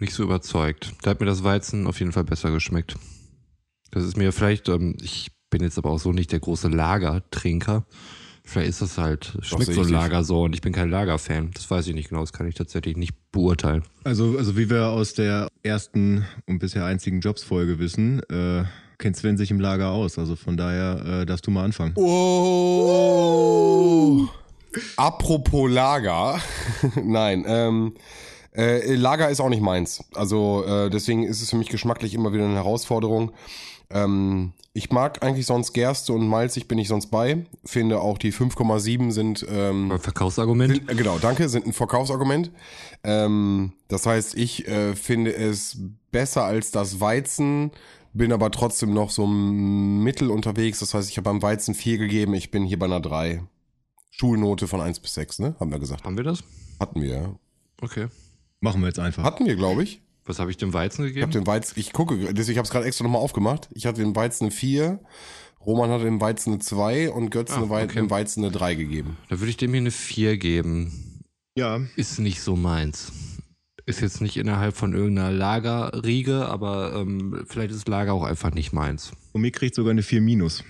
nicht 0.02 0.14
so 0.14 0.24
überzeugt. 0.24 0.94
Da 1.02 1.12
hat 1.12 1.20
mir 1.20 1.26
das 1.26 1.44
Weizen 1.44 1.88
auf 1.88 2.00
jeden 2.00 2.12
Fall 2.12 2.24
besser 2.24 2.52
geschmeckt. 2.52 2.96
Das 3.92 4.04
ist 4.04 4.18
mir 4.18 4.32
vielleicht, 4.32 4.68
ähm, 4.70 4.98
ich 5.02 5.32
bin 5.50 5.62
jetzt 5.62 5.78
aber 5.78 5.92
auch 5.92 6.00
so 6.00 6.12
nicht 6.12 6.32
der 6.32 6.40
große 6.40 6.70
Lagertrinker. 6.70 7.86
Vielleicht 8.44 8.70
ist 8.70 8.82
das 8.82 8.98
halt, 8.98 9.38
schmeckt 9.42 9.72
so 9.74 9.82
ein. 9.82 9.90
Lager 9.90 10.24
so 10.24 10.44
und 10.44 10.56
ich 10.56 10.62
bin 10.62 10.74
kein 10.74 10.90
Lagerfan. 10.90 11.52
Das 11.54 11.70
weiß 11.70 11.86
ich 11.88 11.94
nicht 11.94 12.10
genau, 12.10 12.22
das 12.22 12.34
kann 12.34 12.48
ich 12.48 12.56
tatsächlich 12.56 12.98
nicht 12.98 13.14
beurteilen. 13.32 13.84
Also, 14.04 14.36
also 14.38 14.58
wie 14.58 14.70
wir 14.70 14.88
aus 14.88 15.14
der 15.14 15.48
ersten 15.62 16.26
und 16.48 16.60
bisher 16.60 16.86
einzigen 16.86 17.20
Jobs-Folge 17.22 17.78
wissen, 17.78 18.22
äh, 18.30 18.64
kennt 18.98 19.16
Sven 19.16 19.38
sich 19.38 19.52
im 19.52 19.60
Lager 19.60 19.92
aus. 19.92 20.18
Also 20.18 20.36
von 20.36 20.58
daher 20.58 21.22
äh, 21.22 21.26
darfst 21.26 21.46
du 21.46 21.52
mal 21.52 21.64
anfangen. 21.66 21.94
Oh. 21.96 23.08
apropos 24.98 25.70
Lager. 25.70 26.42
Nein, 27.04 27.44
ähm, 27.48 27.94
äh, 28.56 28.96
Lager 28.96 29.30
ist 29.30 29.40
auch 29.40 29.50
nicht 29.50 29.62
meins. 29.62 30.04
Also 30.14 30.64
äh, 30.66 30.90
deswegen 30.90 31.24
ist 31.24 31.42
es 31.42 31.50
für 31.50 31.58
mich 31.58 31.70
geschmacklich 31.70 32.14
immer 32.14 32.34
wieder 32.34 32.46
eine 32.46 32.56
Herausforderung. 32.56 33.32
Ähm, 33.90 34.54
ich 34.74 34.90
mag 34.92 35.22
eigentlich 35.24 35.46
sonst 35.46 35.74
Gerste 35.74 36.14
und 36.14 36.28
malzig 36.28 36.68
bin 36.68 36.78
ich 36.78 36.88
sonst 36.88 37.08
bei. 37.08 37.46
Finde 37.66 38.00
auch 38.00 38.18
die 38.18 38.32
5,7 38.32 39.12
sind, 39.12 39.46
ähm, 39.50 40.00
Verkaufsargument. 40.00 40.76
sind 40.76 40.90
äh, 40.90 40.96
genau, 40.96 41.18
danke, 41.20 41.50
sind 41.50 41.68
ein 41.68 41.74
Verkaufsargument. 41.74 42.52
Ähm, 43.04 43.74
das 43.88 44.06
heißt, 44.06 44.38
ich 44.38 44.68
äh, 44.68 44.96
finde 44.96 45.36
es 45.36 45.78
besser 46.12 46.44
als 46.44 46.72
das 46.72 47.00
Weizen, 47.00 47.72
bin 48.14 48.32
aber 48.32 48.52
trotzdem 48.52 48.94
noch 48.94 49.10
so 49.10 49.28
mittel 49.28 50.30
unterwegs. 50.30 50.80
Das 50.80 50.94
heißt, 50.94 51.10
ich 51.10 51.18
habe 51.18 51.26
beim 51.26 51.42
Weizen 51.42 51.74
4 51.76 51.98
gegeben, 51.98 52.34
ich 52.34 52.52
bin 52.52 52.66
hier 52.66 52.80
bei 52.80 52.86
einer 52.86 53.00
3. 53.02 53.44
Schulnote 54.12 54.68
von 54.68 54.82
1 54.82 55.00
bis 55.00 55.14
6, 55.16 55.40
ne? 55.40 55.56
Haben 55.60 55.72
wir 55.72 55.80
gesagt. 55.80 56.04
Haben 56.04 56.18
wir 56.18 56.24
das? 56.24 56.44
Hatten 56.80 57.02
wir, 57.02 57.10
ja. 57.10 57.36
Okay. 57.82 58.08
Machen 58.62 58.82
wir 58.82 58.88
jetzt 58.88 59.00
einfach. 59.00 59.24
Hatten 59.24 59.46
wir, 59.46 59.56
glaube 59.56 59.84
ich. 59.84 60.02
Was 60.26 60.38
habe 60.40 60.52
ich 60.52 60.58
dem 60.58 60.72
Weizen 60.72 61.02
Ich 61.04 61.10
habe 61.14 61.14
gegeben? 61.16 61.32
den 61.32 61.48
Weizen, 61.48 61.80
ich 61.80 61.94
gucke, 61.94 62.16
deswegen, 62.18 62.52
ich 62.52 62.58
habe 62.58 62.66
es 62.66 62.72
gerade 62.72 62.86
extra 62.86 63.04
nochmal 63.04 63.22
aufgemacht. 63.22 63.68
Ich 63.74 63.88
hatte 63.88 64.02
dem 64.02 64.16
Weizen 64.16 64.46
eine 64.46 64.52
4, 64.52 65.00
Roman 65.66 65.90
hatte 65.90 66.04
dem 66.06 66.22
Weizen 66.22 66.54
eine 66.54 66.60
2 66.60 67.10
und 67.12 67.32
Götz 67.32 67.52
Ah, 67.52 67.62
okay. 67.64 67.88
dem 67.96 68.10
Weizen 68.12 68.44
eine 68.44 68.52
3 68.54 68.76
gegeben. 68.76 69.18
Da 69.30 69.40
würde 69.40 69.50
ich 69.50 69.58
dem 69.58 69.72
hier 69.72 69.82
eine 69.82 69.90
4 69.92 70.38
geben. 70.38 71.24
Ja, 71.58 71.80
Ist 71.96 72.20
nicht 72.20 72.40
so 72.42 72.56
meins. 72.56 73.12
Ist 73.88 74.00
jetzt 74.02 74.22
nicht 74.22 74.38
innerhalb 74.38 74.78
von 74.78 74.94
irgendeiner 74.94 75.32
Lagerriege, 75.32 76.46
aber 76.46 76.94
ähm, 76.96 77.44
vielleicht 77.48 77.72
ist 77.74 77.88
Lager 77.88 78.14
auch 78.14 78.24
einfach 78.24 78.54
nicht 78.54 78.72
meins. 78.74 79.12
und 79.34 79.42
mir 79.42 79.52
kriegt 79.52 79.74
sogar 79.74 79.92
eine 79.92 80.04
4 80.04 80.22
minus. 80.22 80.64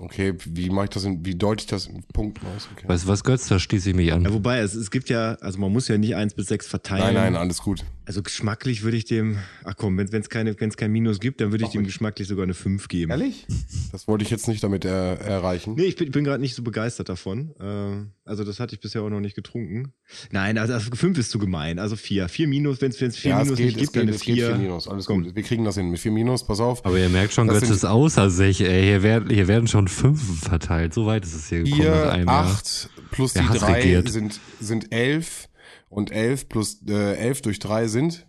Okay, 0.00 0.34
wie 0.44 0.70
mache 0.70 0.84
ich 0.84 0.90
das 0.90 1.04
in, 1.04 1.24
wie 1.24 1.34
deute 1.34 1.62
ich 1.62 1.66
das 1.66 1.86
in 1.86 2.02
Punkten 2.12 2.46
aus? 2.54 2.68
Okay. 2.72 2.88
Weißt 2.88 3.04
du 3.04 3.08
was, 3.08 3.24
Götz? 3.24 3.48
Da 3.48 3.58
schließe 3.58 3.90
ich 3.90 3.96
mich 3.96 4.12
an. 4.12 4.22
Ja, 4.22 4.32
wobei, 4.32 4.58
es, 4.58 4.74
es 4.74 4.90
gibt 4.90 5.08
ja, 5.08 5.34
also 5.40 5.58
man 5.58 5.72
muss 5.72 5.88
ja 5.88 5.98
nicht 5.98 6.14
1 6.14 6.34
bis 6.34 6.46
6 6.46 6.68
verteilen. 6.68 7.02
Nein, 7.02 7.14
nein, 7.14 7.36
alles 7.36 7.58
gut. 7.62 7.84
Also 8.08 8.22
geschmacklich 8.22 8.84
würde 8.84 8.96
ich 8.96 9.04
dem, 9.04 9.36
ach 9.64 9.74
komm, 9.76 9.98
wenn 9.98 10.08
es 10.08 10.30
keine, 10.30 10.58
wenn's 10.58 10.78
kein 10.78 10.90
Minus 10.90 11.20
gibt, 11.20 11.42
dann 11.42 11.50
würde 11.50 11.64
ich 11.64 11.72
dem 11.72 11.80
ruhig. 11.80 11.88
geschmacklich 11.88 12.26
sogar 12.26 12.44
eine 12.44 12.54
5 12.54 12.88
geben. 12.88 13.10
Ehrlich? 13.10 13.46
Das 13.92 14.08
wollte 14.08 14.24
ich 14.24 14.30
jetzt 14.30 14.48
nicht 14.48 14.62
damit 14.62 14.86
er, 14.86 15.20
erreichen. 15.20 15.74
Nee, 15.76 15.84
ich 15.84 15.96
bin, 15.96 16.10
bin 16.10 16.24
gerade 16.24 16.40
nicht 16.40 16.54
so 16.54 16.62
begeistert 16.62 17.10
davon. 17.10 17.54
Äh, 17.60 18.06
also 18.24 18.44
das 18.44 18.60
hatte 18.60 18.74
ich 18.74 18.80
bisher 18.80 19.02
auch 19.02 19.10
noch 19.10 19.20
nicht 19.20 19.34
getrunken. 19.34 19.92
Nein, 20.30 20.56
also 20.56 20.78
5 20.78 21.18
ist 21.18 21.30
zu 21.30 21.38
gemein. 21.38 21.78
Also 21.78 21.96
4. 21.96 22.30
4 22.30 22.48
Minus, 22.48 22.80
wenn 22.80 22.92
es 22.92 22.96
4 22.96 23.30
ja, 23.30 23.44
Minus 23.44 23.58
geht, 23.58 23.66
nicht 23.66 23.78
gibt, 23.78 23.92
geht, 23.92 23.96
dann 24.00 24.08
eine 24.08 24.12
geht 24.12 24.22
4 24.22 24.46
4. 24.46 24.56
Minus. 24.56 24.88
Alles 24.88 25.04
Komm. 25.04 25.24
gut. 25.24 25.36
Wir 25.36 25.42
kriegen 25.42 25.66
das 25.66 25.74
hin 25.74 25.90
mit 25.90 26.00
4 26.00 26.10
Minus, 26.10 26.46
pass 26.46 26.60
auf. 26.60 26.86
Aber 26.86 26.98
ihr 26.98 27.10
merkt 27.10 27.34
schon, 27.34 27.46
Das 27.46 27.60
Götz 27.60 27.68
ist 27.68 27.84
außer 27.84 28.30
sich, 28.30 28.62
ey. 28.62 28.84
Hier 28.84 29.02
werden, 29.02 29.28
hier 29.28 29.48
werden 29.48 29.68
schon 29.68 29.86
Fünfen 29.86 30.34
verteilt. 30.34 30.94
So 30.94 31.04
weit 31.04 31.24
ist 31.26 31.34
es 31.34 31.50
hier 31.50 31.62
gekommen 31.62 31.84
nach 31.84 32.02
4, 32.04 32.12
einem 32.12 32.26
Jahr. 32.28 32.46
8 32.46 32.90
plus 33.10 33.34
die 33.34 33.40
Hass 33.40 33.58
3 33.58 33.72
regiert. 33.74 34.08
sind, 34.08 34.40
sind 34.60 34.92
11 34.92 35.47
und 35.88 36.10
11 36.10 36.48
plus 36.48 36.82
äh, 36.88 37.14
11 37.16 37.42
durch 37.42 37.58
3 37.58 37.88
sind. 37.88 38.26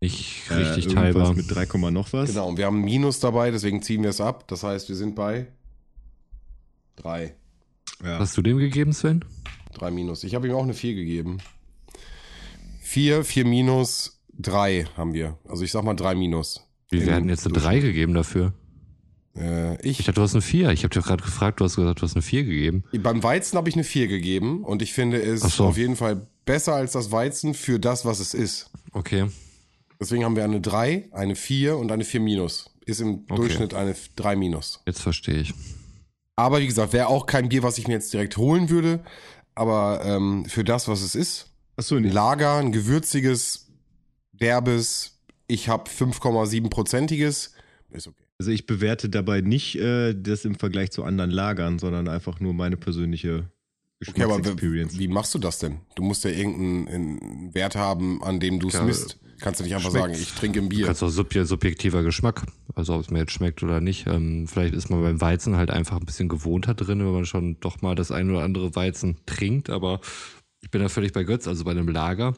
Nicht 0.00 0.48
Äh, 0.50 0.54
richtig 0.54 0.84
irgendwas 0.86 1.02
teilbar. 1.04 1.34
mit 1.34 1.54
3, 1.54 1.66
Komma 1.66 1.90
noch 1.90 2.12
was. 2.12 2.30
Genau, 2.30 2.48
und 2.48 2.56
wir 2.56 2.66
haben 2.66 2.80
ein 2.80 2.84
Minus 2.84 3.18
dabei, 3.20 3.50
deswegen 3.50 3.82
ziehen 3.82 4.02
wir 4.02 4.10
es 4.10 4.20
ab. 4.20 4.46
Das 4.48 4.62
heißt, 4.62 4.88
wir 4.88 4.96
sind 4.96 5.14
bei 5.16 5.48
3. 6.96 7.34
Ja. 8.04 8.18
Hast 8.18 8.36
du 8.36 8.42
dem 8.42 8.58
gegeben, 8.58 8.92
Sven? 8.92 9.24
3 9.74 9.90
Minus. 9.90 10.22
Ich 10.24 10.34
habe 10.34 10.46
ihm 10.48 10.54
auch 10.54 10.62
eine 10.62 10.74
4 10.74 10.94
gegeben. 10.94 11.38
4, 12.82 13.24
4 13.24 13.44
Minus, 13.44 14.20
3 14.38 14.86
haben 14.96 15.12
wir. 15.14 15.36
Also 15.48 15.64
ich 15.64 15.72
sag 15.72 15.84
mal 15.84 15.94
3 15.94 16.14
Minus. 16.14 16.64
Wir 16.90 17.12
hatten 17.14 17.28
jetzt 17.28 17.44
eine 17.44 17.52
Durchschnitt. 17.54 17.74
3 17.82 17.86
gegeben 17.86 18.14
dafür. 18.14 18.54
Äh, 19.38 19.74
Ich 19.82 20.00
ich, 20.00 20.06
dachte, 20.06 20.12
du 20.14 20.22
hast 20.22 20.34
eine 20.34 20.42
4. 20.42 20.70
Ich 20.70 20.84
habe 20.84 20.92
dir 20.94 21.02
gerade 21.02 21.22
gefragt, 21.22 21.60
du 21.60 21.64
hast 21.64 21.76
gesagt, 21.76 22.00
du 22.00 22.02
hast 22.04 22.14
eine 22.14 22.22
4 22.22 22.44
gegeben. 22.44 22.84
beim 23.02 23.22
Weizen 23.22 23.56
habe 23.56 23.68
ich 23.68 23.74
eine 23.74 23.84
4 23.84 24.08
gegeben 24.08 24.64
und 24.64 24.82
ich 24.82 24.92
finde 24.92 25.20
es 25.20 25.40
so. 25.40 25.66
auf 25.66 25.76
jeden 25.78 25.96
Fall 25.96 26.26
besser 26.44 26.74
als 26.74 26.92
das 26.92 27.10
Weizen 27.12 27.54
für 27.54 27.78
das, 27.78 28.04
was 28.04 28.20
es 28.20 28.34
ist. 28.34 28.70
Okay. 28.92 29.26
Deswegen 30.00 30.24
haben 30.24 30.36
wir 30.36 30.44
eine 30.44 30.60
3, 30.60 31.08
eine 31.12 31.34
4 31.36 31.76
und 31.76 31.90
eine 31.92 32.04
4 32.04 32.20
Minus. 32.20 32.70
Ist 32.86 33.00
im 33.00 33.24
Okay. 33.28 33.36
Durchschnitt 33.36 33.74
eine 33.74 33.94
3 34.16 34.36
Minus. 34.36 34.80
Jetzt 34.86 35.02
verstehe 35.02 35.40
ich. 35.40 35.54
Aber 36.36 36.60
wie 36.60 36.66
gesagt, 36.66 36.92
wäre 36.92 37.08
auch 37.08 37.26
kein 37.26 37.48
Bier, 37.48 37.62
was 37.62 37.78
ich 37.78 37.88
mir 37.88 37.94
jetzt 37.94 38.12
direkt 38.12 38.36
holen 38.36 38.70
würde. 38.70 39.00
Aber 39.54 40.02
ähm, 40.04 40.44
für 40.46 40.62
das, 40.64 40.86
was 40.88 41.02
es 41.02 41.14
ist, 41.16 41.50
Achso, 41.76 41.96
ein 41.96 42.02
nee. 42.02 42.10
Lager, 42.10 42.54
ein 42.58 42.70
gewürziges, 42.72 43.66
derbes, 44.32 45.18
ich 45.48 45.68
habe 45.68 45.90
5,7-prozentiges, 45.90 47.52
ist 47.90 48.06
okay. 48.06 48.24
Also 48.38 48.50
ich 48.52 48.66
bewerte 48.66 49.08
dabei 49.08 49.40
nicht 49.40 49.76
äh, 49.76 50.14
das 50.14 50.44
im 50.44 50.54
Vergleich 50.54 50.90
zu 50.92 51.02
anderen 51.04 51.30
Lagern, 51.30 51.78
sondern 51.78 52.08
einfach 52.08 52.38
nur 52.40 52.54
meine 52.54 52.76
persönliche 52.76 53.50
Okay, 54.06 54.22
aber 54.22 54.36
Geschmacksexperience. 54.38 54.96
wie 54.98 55.08
machst 55.08 55.34
du 55.34 55.40
das 55.40 55.58
denn? 55.58 55.80
Du 55.96 56.04
musst 56.04 56.22
ja 56.22 56.30
irgendeinen 56.30 56.88
einen 56.88 57.54
Wert 57.54 57.74
haben, 57.74 58.22
an 58.22 58.38
dem 58.38 58.60
du 58.60 58.68
es 58.68 58.80
misst. 58.80 59.18
Kannst 59.40 59.58
du 59.58 59.64
nicht 59.64 59.74
einfach 59.74 59.90
schmeckt's. 59.90 60.08
sagen, 60.08 60.22
ich 60.22 60.32
trinke 60.34 60.60
ein 60.60 60.68
Du 60.68 60.76
Bier. 60.76 60.86
kannst 60.86 61.02
auch 61.02 61.08
subje 61.08 61.44
subjektiver 61.44 62.04
Geschmack, 62.04 62.44
also 62.76 62.94
ob 62.94 63.00
es 63.00 63.10
mir 63.10 63.18
jetzt 63.20 63.32
schmeckt 63.32 63.60
oder 63.64 63.80
nicht. 63.80 64.06
Ähm, 64.06 64.46
vielleicht 64.46 64.72
ist 64.74 64.88
man 64.88 65.02
beim 65.02 65.20
Weizen 65.20 65.56
halt 65.56 65.70
einfach 65.70 65.96
ein 65.98 66.06
bisschen 66.06 66.28
gewohnter 66.28 66.74
drin, 66.74 67.00
wenn 67.00 67.12
man 67.12 67.26
schon 67.26 67.58
doch 67.58 67.82
mal 67.82 67.96
das 67.96 68.12
ein 68.12 68.30
oder 68.30 68.42
andere 68.42 68.76
Weizen 68.76 69.16
trinkt. 69.26 69.68
Aber 69.68 70.00
ich 70.60 70.70
bin 70.70 70.80
da 70.80 70.88
völlig 70.88 71.12
bei 71.12 71.24
Götz, 71.24 71.48
also 71.48 71.64
bei 71.64 71.72
einem 71.72 71.88
Lager. 71.88 72.34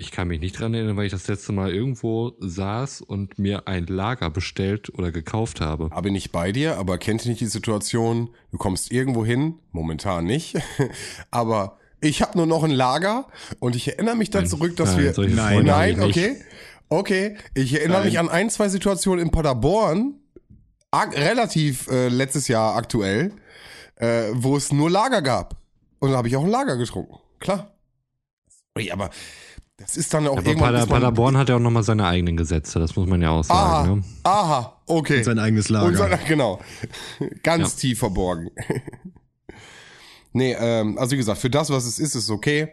Ich 0.00 0.12
kann 0.12 0.28
mich 0.28 0.40
nicht 0.40 0.58
dran 0.58 0.72
erinnern, 0.72 0.96
weil 0.96 1.04
ich 1.04 1.12
das 1.12 1.28
letzte 1.28 1.52
Mal 1.52 1.74
irgendwo 1.74 2.32
saß 2.38 3.02
und 3.02 3.38
mir 3.38 3.68
ein 3.68 3.84
Lager 3.84 4.30
bestellt 4.30 4.88
oder 4.94 5.12
gekauft 5.12 5.60
habe. 5.60 5.90
Da 5.90 6.00
bin 6.00 6.14
ich 6.14 6.32
bei 6.32 6.52
dir, 6.52 6.78
aber 6.78 6.96
kennt 6.96 7.26
ihr 7.26 7.28
nicht 7.28 7.42
die 7.42 7.46
Situation, 7.46 8.30
du 8.50 8.56
kommst 8.56 8.90
irgendwo 8.92 9.26
hin, 9.26 9.56
momentan 9.72 10.24
nicht, 10.24 10.56
aber 11.30 11.76
ich 12.00 12.22
habe 12.22 12.38
nur 12.38 12.46
noch 12.46 12.64
ein 12.64 12.70
Lager 12.70 13.26
und 13.58 13.76
ich 13.76 13.88
erinnere 13.88 14.16
mich 14.16 14.30
da 14.30 14.38
Nein. 14.38 14.48
zurück, 14.48 14.74
dass 14.76 14.96
Nein, 14.96 15.14
wir... 15.16 15.28
Nein, 15.28 15.56
habe 15.56 15.64
Nein, 15.64 15.98
nicht. 15.98 16.16
okay. 16.16 16.36
Okay, 16.88 17.36
ich 17.52 17.74
erinnere 17.74 17.98
Nein. 17.98 18.06
mich 18.06 18.18
an 18.18 18.30
ein, 18.30 18.48
zwei 18.48 18.70
Situationen 18.70 19.26
in 19.26 19.30
Paderborn, 19.30 20.14
relativ 20.94 21.88
äh, 21.88 22.08
letztes 22.08 22.48
Jahr 22.48 22.74
aktuell, 22.74 23.32
äh, 23.96 24.30
wo 24.32 24.56
es 24.56 24.72
nur 24.72 24.88
Lager 24.88 25.20
gab. 25.20 25.56
Und 25.98 26.12
da 26.12 26.16
habe 26.16 26.28
ich 26.28 26.36
auch 26.36 26.44
ein 26.44 26.50
Lager 26.50 26.78
getrunken. 26.78 27.16
Klar. 27.38 27.76
Aber 28.92 29.10
das 29.80 29.96
ist 29.96 30.12
dann 30.12 30.28
auch 30.28 30.36
Aber 30.36 30.46
irgendwann... 30.46 30.74
Pader, 30.74 30.86
Paderborn 30.86 31.36
hat 31.36 31.48
ja 31.48 31.56
auch 31.56 31.60
nochmal 31.60 31.82
seine 31.82 32.06
eigenen 32.06 32.36
Gesetze, 32.36 32.78
das 32.78 32.94
muss 32.96 33.08
man 33.08 33.20
ja 33.22 33.30
auch 33.30 33.48
Aha, 33.48 33.84
sagen. 33.84 33.98
Ne? 33.98 34.04
aha, 34.24 34.80
okay. 34.86 35.18
Und 35.18 35.24
sein 35.24 35.38
eigenes 35.38 35.68
Lager. 35.70 35.86
Und 35.86 35.96
sein, 35.96 36.18
genau. 36.28 36.60
Ganz 37.42 37.72
Ja. 37.74 37.80
tief 37.80 37.98
verborgen. 37.98 38.50
nee, 40.32 40.54
ähm, 40.58 40.98
also 40.98 41.12
wie 41.12 41.16
gesagt, 41.16 41.40
für 41.40 41.50
das, 41.50 41.70
was 41.70 41.84
es 41.86 41.98
ist, 41.98 42.14
ist 42.14 42.24
es 42.24 42.30
okay. 42.30 42.68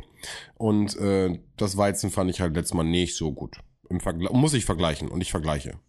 Und 0.55 0.95
äh, 0.97 1.39
das 1.55 1.77
Weizen 1.77 2.11
fand 2.11 2.29
ich 2.29 2.41
halt 2.41 2.55
letztes 2.55 2.73
Mal 2.73 2.83
nicht 2.83 3.15
so 3.15 3.31
gut. 3.31 3.57
Im 3.89 3.99
Vergleich 3.99 4.31
muss 4.33 4.53
ich 4.53 4.65
vergleichen 4.65 5.07
und 5.07 5.21
ich 5.21 5.31
vergleiche 5.31 5.79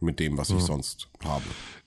mit 0.00 0.18
dem, 0.18 0.38
was 0.38 0.50
ich 0.50 0.60
sonst 0.60 1.08
habe. 1.22 1.44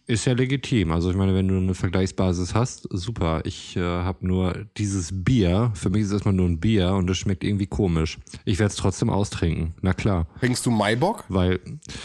Ist 0.07 0.25
ja 0.25 0.33
legitim. 0.33 0.91
Also 0.91 1.09
ich 1.09 1.15
meine, 1.17 1.33
wenn 1.33 1.47
du 1.47 1.55
eine 1.57 1.73
Vergleichsbasis 1.73 2.53
hast, 2.53 2.87
super. 2.91 3.41
Ich 3.43 3.75
äh, 3.75 3.81
habe 3.81 4.27
nur 4.27 4.65
dieses 4.77 5.09
Bier. 5.11 5.71
Für 5.73 5.89
mich 5.89 6.01
ist 6.01 6.07
es 6.07 6.13
erstmal 6.13 6.35
nur 6.35 6.47
ein 6.47 6.59
Bier 6.59 6.91
und 6.93 7.09
es 7.09 7.17
schmeckt 7.17 7.43
irgendwie 7.43 7.65
komisch. 7.65 8.19
Ich 8.45 8.59
werde 8.59 8.69
es 8.69 8.75
trotzdem 8.75 9.09
austrinken. 9.09 9.73
Na 9.81 9.93
klar. 9.93 10.27
Trinkst 10.39 10.63
du 10.65 10.69
Maibock? 10.69 11.23
Weil 11.27 11.59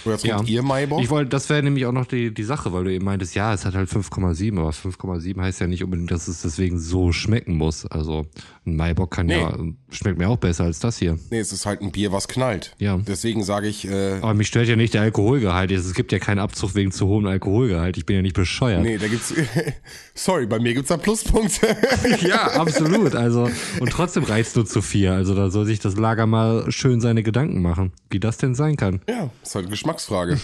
Oder 0.06 0.16
trinkt 0.16 0.24
Ja. 0.24 0.42
ihr 0.54 0.62
Maibock? 0.62 1.02
ich 1.02 1.10
wollte, 1.10 1.28
das 1.28 1.50
wäre 1.50 1.62
nämlich 1.62 1.84
auch 1.84 1.92
noch 1.92 2.06
die, 2.06 2.32
die 2.32 2.42
Sache, 2.42 2.72
weil 2.72 2.84
du 2.84 2.92
eben 2.94 3.04
meintest, 3.04 3.34
ja, 3.34 3.52
es 3.52 3.66
hat 3.66 3.74
halt 3.74 3.90
5,7, 3.90 4.58
aber 4.58 4.70
5,7 4.70 5.38
heißt 5.40 5.60
ja 5.60 5.66
nicht 5.66 5.84
unbedingt, 5.84 6.10
dass 6.10 6.26
es 6.26 6.40
deswegen 6.40 6.78
so 6.78 7.12
schmecken 7.12 7.54
muss. 7.58 7.84
Also 7.84 8.24
ein 8.64 8.76
Maibock 8.76 9.10
kann 9.10 9.26
Nee. 9.26 9.40
ja, 9.40 9.58
schmeckt 9.90 10.16
mir 10.18 10.28
auch 10.30 10.38
besser 10.38 10.64
als 10.64 10.78
das 10.80 10.96
hier. 10.98 11.18
nee, 11.30 11.38
es 11.38 11.52
ist 11.52 11.66
halt 11.66 11.82
ein 11.82 11.92
Bier, 11.92 12.12
was 12.12 12.28
knallt. 12.28 12.74
Ja. 12.78 12.96
Deswegen 12.96 13.44
sage 13.44 13.68
ich, 13.68 13.86
äh, 13.86 14.20
Aber 14.22 14.32
mich 14.32 14.48
stört 14.48 14.68
ja 14.68 14.76
nicht 14.76 14.94
der 14.94 15.02
Alkoholgehalt. 15.02 15.70
Es 15.70 15.92
gibt 15.92 16.12
ja 16.12 16.18
keinen 16.18 16.38
Abzug 16.38 16.74
wegen 16.74 16.92
zu 16.92 17.06
hohem 17.06 17.26
Alkoholgehalt. 17.26 17.89
Ich 17.96 18.06
bin 18.06 18.16
ja 18.16 18.22
nicht 18.22 18.34
bescheuert. 18.34 18.82
nee, 18.82 18.98
da 18.98 19.08
gibt's. 19.08 19.32
sorry, 20.14 20.46
bei 20.46 20.58
mir 20.58 20.74
gibt's 20.74 20.88
da 20.88 20.96
Pluspunkte. 20.96 21.76
Ja, 22.20 22.52
absolut. 22.52 23.14
Also, 23.14 23.50
und 23.80 23.90
trotzdem 23.90 24.24
reizt 24.24 24.56
du 24.56 24.62
zu 24.62 24.82
viel. 24.82 25.08
Also, 25.08 25.34
da 25.34 25.50
soll 25.50 25.66
sich 25.66 25.78
das 25.80 25.96
Lager 25.96 26.26
mal 26.26 26.70
schön 26.70 27.00
seine 27.00 27.22
Gedanken 27.22 27.62
machen, 27.62 27.92
wie 28.10 28.20
das 28.20 28.36
denn 28.38 28.54
sein 28.54 28.76
kann. 28.76 29.00
ja, 29.08 29.30
ist 29.42 29.54
halt 29.54 29.64
eine 29.64 29.70
Geschmacksfrage. 29.70 30.38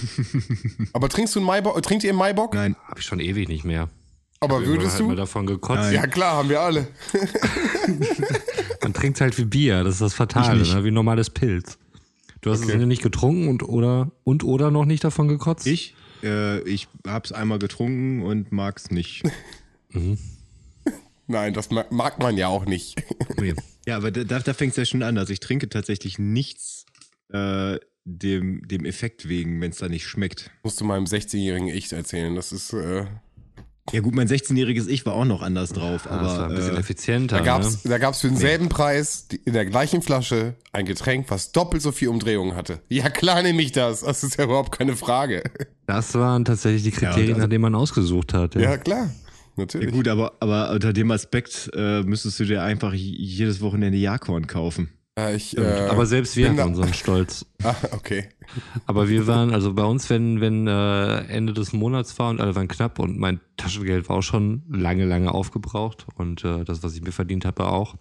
Aber 0.92 1.08
trinkst 1.08 1.34
du 1.34 1.40
einen 1.40 1.46
Maibock? 1.46 1.82
Trinkt 1.82 2.04
ihr 2.04 2.10
einen 2.10 2.18
Maibock? 2.18 2.54
Nein, 2.54 2.76
Habe 2.88 3.00
ich 3.00 3.06
schon 3.06 3.20
ewig 3.20 3.48
nicht 3.48 3.64
mehr. 3.64 3.88
Aber 4.40 4.56
Irgendwann 4.56 4.78
würdest 4.80 5.00
man 5.00 5.08
du? 5.10 5.16
davon 5.16 5.46
gekotzt. 5.46 5.80
Nein. 5.84 5.94
Ja 5.94 6.06
klar, 6.06 6.36
haben 6.36 6.48
wir 6.50 6.60
alle. 6.60 6.88
Man 8.82 8.92
trinkt 8.92 9.20
halt 9.20 9.36
wie 9.38 9.44
Bier. 9.44 9.82
Das 9.84 9.94
ist 9.94 10.00
das 10.02 10.14
Fatale, 10.14 10.62
ne? 10.62 10.84
wie 10.84 10.90
normales 10.90 11.30
Pilz. 11.30 11.78
Du 12.42 12.50
hast 12.50 12.62
Okay. 12.64 12.76
es 12.78 12.86
nicht 12.86 13.02
getrunken 13.02 13.48
und 13.48 13.62
oder 13.62 14.10
und 14.24 14.44
oder 14.44 14.70
noch 14.70 14.84
nicht 14.84 15.02
davon 15.04 15.26
gekotzt? 15.28 15.66
ich, 15.66 15.94
äh, 16.22 16.60
ich 16.68 16.88
hab's 17.06 17.32
einmal 17.32 17.58
getrunken 17.58 18.22
und 18.22 18.52
mag's 18.52 18.90
nicht. 18.90 19.22
Nein, 21.28 21.54
das 21.54 21.70
ma- 21.70 21.86
mag 21.90 22.18
man 22.20 22.36
ja 22.36 22.48
auch 22.48 22.66
nicht. 22.66 23.02
Nee. 23.40 23.54
Ja, 23.86 23.96
aber 23.98 24.10
da, 24.10 24.38
da 24.40 24.54
fängt's 24.54 24.76
ja 24.76 24.84
schon 24.86 25.02
an. 25.02 25.18
Also 25.18 25.32
ich 25.32 25.40
trinke 25.40 25.68
tatsächlich 25.68 26.18
nichts 26.18 26.86
äh, 27.32 27.78
dem, 28.04 28.66
dem 28.66 28.84
Effekt 28.86 29.28
wegen, 29.28 29.60
wenn 29.60 29.70
es 29.72 29.76
da 29.78 29.88
nicht 29.88 30.06
schmeckt. 30.06 30.50
Musst 30.62 30.80
du 30.80 30.84
meinem 30.84 31.04
16-jährigen 31.04 31.68
Ich 31.68 31.92
erzählen. 31.92 32.34
Das 32.34 32.50
ist, 32.52 32.72
äh, 32.72 33.04
Ja 33.92 34.00
gut, 34.00 34.14
mein 34.14 34.26
16-jähriges 34.28 34.88
Ich 34.88 35.06
war 35.06 35.14
auch 35.14 35.24
noch 35.24 35.42
anders 35.42 35.72
drauf, 35.72 36.06
Ja, 36.06 36.10
aber 36.12 36.22
das 36.28 36.38
war 36.38 36.48
ein 36.48 36.54
bisschen 36.56 36.76
äh, 36.76 36.80
effizienter. 36.80 37.36
Da 37.38 37.42
gab's, 37.44 37.84
ne? 37.84 37.90
da 37.90 37.98
gab's 37.98 38.20
für 38.20 38.28
denselben 38.28 38.68
Preis 38.68 39.28
die- 39.28 39.40
in 39.44 39.52
der 39.52 39.64
gleichen 39.64 40.02
Flasche 40.02 40.54
ein 40.72 40.86
Getränk, 40.86 41.26
was 41.28 41.52
doppelt 41.52 41.82
so 41.82 41.92
viel 41.92 42.08
Umdrehungen 42.08 42.56
hatte. 42.56 42.80
Ja, 42.88 43.08
klar 43.10 43.42
nehme 43.42 43.62
ich 43.62 43.72
das. 43.72 44.00
Das 44.00 44.24
ist 44.24 44.38
ja 44.38 44.44
überhaupt 44.44 44.72
keine 44.76 44.96
Frage. 44.96 45.42
Das 45.86 46.14
waren 46.14 46.44
tatsächlich 46.44 46.82
die 46.82 46.90
Kriterien, 46.90 47.28
also- 47.34 47.40
nach 47.42 47.48
denen 47.48 47.62
man 47.62 47.74
ausgesucht 47.76 48.34
hat. 48.34 48.56
Ja. 48.56 48.60
Ja, 48.62 48.76
klar. 48.76 49.04
ja 49.06 49.10
Natürlich. 49.56 49.92
gut, 49.92 50.08
aber, 50.08 50.32
aber 50.40 50.72
unter 50.72 50.92
dem 50.92 51.10
Aspekt 51.12 51.70
äh, 51.74 52.02
müsstest 52.02 52.40
du 52.40 52.44
dir 52.44 52.62
einfach 52.64 52.92
jedes 52.92 53.60
Wochenende 53.60 53.96
Jahrkorn 53.98 54.48
kaufen. 54.48 54.88
Äh, 55.18 55.36
ich, 55.36 55.56
äh, 55.56 55.88
Aber 55.88 56.06
selbst 56.06 56.36
wir 56.36 56.46
hatten 56.46 56.56
da- 56.58 56.64
unseren 56.66 56.92
Stolz. 56.94 57.46
Ah, 57.64 57.74
okay. 57.92 58.28
Aber 58.86 59.08
wir 59.08 59.26
waren, 59.26 59.52
also 59.52 59.72
bei 59.74 59.82
uns, 59.84 60.08
wenn, 60.08 60.40
wenn 60.40 60.66
äh, 60.68 61.16
Ende 61.26 61.52
des 61.52 61.72
Monats 61.72 62.16
war 62.18 62.30
und 62.30 62.40
alle 62.40 62.54
waren 62.54 62.68
knapp 62.68 62.98
und 63.00 63.18
mein 63.18 63.40
Taschengeld 63.56 64.08
war 64.08 64.18
auch 64.18 64.22
schon 64.22 64.62
lange, 64.70 65.04
lange 65.04 65.32
aufgebraucht 65.32 66.06
und 66.14 66.44
äh, 66.44 66.62
das, 66.64 66.82
was 66.84 66.94
ich 66.94 67.02
mir 67.02 67.10
verdient 67.12 67.44
habe, 67.44 67.66
auch. 67.66 67.96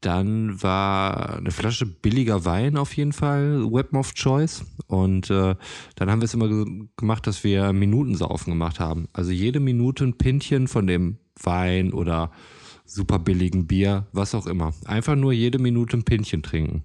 Dann 0.00 0.60
war 0.62 1.36
eine 1.36 1.50
Flasche 1.50 1.86
billiger 1.86 2.44
Wein 2.44 2.76
auf 2.76 2.94
jeden 2.96 3.12
Fall 3.12 3.64
Weapon 3.70 4.00
of 4.00 4.12
Choice. 4.14 4.64
Und 4.86 5.30
äh, 5.30 5.54
dann 5.94 6.10
haben 6.10 6.20
wir 6.20 6.26
es 6.26 6.34
immer 6.34 6.48
ge 6.48 6.64
gemacht, 6.96 7.26
dass 7.26 7.44
wir 7.44 7.72
Minutensaufen 7.72 8.52
gemacht 8.52 8.80
haben. 8.80 9.08
Also 9.12 9.30
jede 9.30 9.60
Minute 9.60 10.04
ein 10.04 10.18
Pintchen 10.18 10.68
von 10.68 10.86
dem 10.86 11.18
Wein 11.42 11.92
oder 11.92 12.32
super 12.84 13.18
billigen 13.18 13.66
Bier, 13.66 14.06
was 14.12 14.34
auch 14.34 14.46
immer. 14.46 14.72
Einfach 14.84 15.16
nur 15.16 15.32
jede 15.32 15.58
Minute 15.58 15.96
ein 15.96 16.04
Pintchen 16.04 16.42
trinken. 16.42 16.84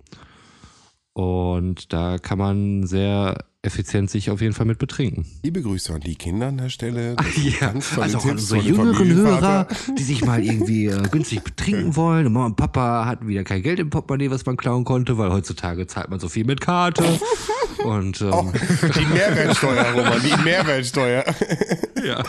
Und 1.13 1.91
da 1.91 2.17
kann 2.17 2.37
man 2.37 2.85
sehr 2.87 3.43
effizient 3.61 4.09
sich 4.09 4.29
auf 4.29 4.39
jeden 4.39 4.53
Fall 4.53 4.65
mit 4.65 4.79
betrinken. 4.79 5.25
Liebe 5.43 5.61
Grüße 5.61 5.93
an 5.93 5.99
die 5.99 6.15
Kinder 6.15 6.47
an 6.47 6.57
der 6.57 6.69
Stelle. 6.69 7.17
Ganz 7.59 7.89
tolle 7.89 8.03
also 8.03 8.19
auch 8.19 8.23
an 8.25 8.31
unsere 8.31 8.61
jüngeren 8.61 9.13
Hörer, 9.13 9.67
die 9.97 10.03
sich 10.03 10.23
mal 10.23 10.41
irgendwie 10.41 10.85
äh, 10.85 11.01
günstig 11.09 11.43
betrinken 11.43 11.97
wollen. 11.97 12.27
Und 12.27 12.33
Mama 12.33 12.45
und 12.45 12.55
Papa 12.55 13.05
hatten 13.05 13.27
wieder 13.27 13.43
kein 13.43 13.61
Geld 13.61 13.79
im 13.79 13.89
Portemonnaie, 13.89 14.31
was 14.31 14.45
man 14.45 14.55
klauen 14.55 14.85
konnte, 14.85 15.17
weil 15.17 15.31
heutzutage 15.31 15.87
zahlt 15.87 16.09
man 16.09 16.21
so 16.21 16.29
viel 16.29 16.45
mit 16.45 16.61
Karte. 16.61 17.03
Und 17.83 18.21
ähm, 18.21 18.31
Oh, 18.31 18.51
die 18.97 19.05
Mehrwertsteuer, 19.05 19.91
Roman, 19.91 20.21
die 20.21 20.43
Mehrwertsteuer. 20.43 21.25
ja. 22.05 22.23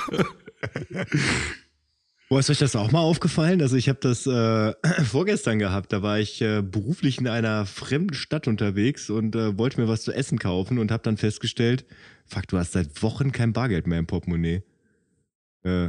Wo 2.32 2.38
ist 2.38 2.48
euch 2.48 2.58
das 2.60 2.76
auch 2.76 2.92
mal 2.92 3.00
aufgefallen? 3.00 3.60
Also 3.60 3.74
ich 3.74 3.88
habe 3.88 3.98
das 4.00 4.24
äh, 4.24 4.72
vorgestern 5.04 5.58
gehabt. 5.58 5.92
Da 5.92 6.00
war 6.00 6.20
ich 6.20 6.40
äh, 6.40 6.62
beruflich 6.62 7.18
in 7.18 7.26
einer 7.26 7.66
fremden 7.66 8.14
Stadt 8.14 8.46
unterwegs 8.46 9.10
und 9.10 9.34
äh, 9.34 9.58
wollte 9.58 9.80
mir 9.80 9.88
was 9.88 10.02
zu 10.02 10.12
essen 10.12 10.38
kaufen 10.38 10.78
und 10.78 10.92
habe 10.92 11.02
dann 11.02 11.16
festgestellt, 11.16 11.84
fuck, 12.26 12.46
du 12.46 12.56
hast 12.56 12.70
seit 12.70 13.02
Wochen 13.02 13.32
kein 13.32 13.52
Bargeld 13.52 13.88
mehr 13.88 13.98
im 13.98 14.06
Portemonnaie. 14.06 14.62
Äh, 15.64 15.88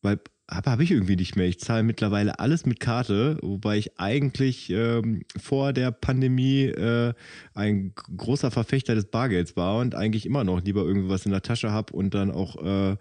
weil 0.00 0.20
habe 0.48 0.70
hab 0.70 0.80
ich 0.80 0.92
irgendwie 0.92 1.16
nicht 1.16 1.34
mehr. 1.34 1.46
Ich 1.46 1.58
zahle 1.58 1.82
mittlerweile 1.82 2.38
alles 2.38 2.66
mit 2.66 2.78
Karte, 2.78 3.38
wobei 3.42 3.78
ich 3.78 3.98
eigentlich 3.98 4.70
ähm, 4.70 5.22
vor 5.40 5.72
der 5.72 5.90
Pandemie 5.90 6.66
äh, 6.66 7.14
ein 7.54 7.94
großer 7.94 8.52
Verfechter 8.52 8.94
des 8.94 9.06
Bargelds 9.06 9.56
war 9.56 9.78
und 9.78 9.96
eigentlich 9.96 10.24
immer 10.24 10.44
noch 10.44 10.62
lieber 10.62 10.82
irgendwas 10.82 11.26
in 11.26 11.32
der 11.32 11.42
Tasche 11.42 11.72
habe 11.72 11.92
und 11.92 12.14
dann 12.14 12.30
auch 12.30 12.64
äh, 12.64 12.96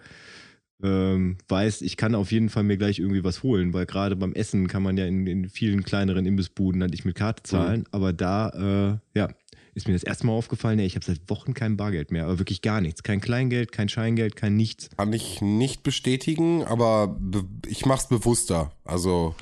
ähm, 0.82 1.38
weiß, 1.48 1.82
ich 1.82 1.98
kann 1.98 2.16
auf 2.16 2.32
jeden 2.32 2.50
Fall 2.50 2.64
mir 2.64 2.78
gleich 2.78 3.00
irgendwie 3.00 3.24
was 3.24 3.44
holen, 3.44 3.74
weil 3.74 3.86
gerade 3.86 4.16
beim 4.16 4.34
Essen 4.34 4.68
kann 4.68 4.84
man 4.84 4.98
ja 4.98 5.06
in, 5.06 5.28
in 5.28 5.50
vielen 5.50 5.84
kleineren 5.84 6.26
Imbissbuden 6.26 6.80
dann 6.80 6.90
nicht 6.90 7.06
mit 7.06 7.16
Karte 7.16 7.44
zahlen. 7.44 7.86
Aber 7.92 8.14
da, 8.14 9.00
äh, 9.14 9.18
ja, 9.20 9.30
ist 9.74 9.88
mir 9.88 9.94
das 9.94 10.04
erste 10.04 10.26
Mal 10.26 10.34
aufgefallen, 10.34 10.80
ey, 10.80 10.86
ich 10.86 10.96
habe 10.96 11.06
seit 11.06 11.30
Wochen 11.30 11.54
kein 11.54 11.78
Bargeld 11.78 12.12
mehr, 12.12 12.26
aber 12.26 12.40
wirklich 12.40 12.62
gar 12.62 12.82
nichts. 12.82 13.04
Kein 13.04 13.22
Kleingeld, 13.22 13.72
kein 13.72 13.90
Scheingeld, 13.90 14.36
kein 14.36 14.56
nichts. 14.56 14.90
Kann 14.98 15.14
ich 15.14 15.42
nicht 15.42 15.84
bestätigen, 15.84 16.64
aber 16.64 17.08
be 17.08 17.44
ich 17.68 17.86
mach's 17.86 18.08
bewusster. 18.08 18.72
Also, 18.84 19.36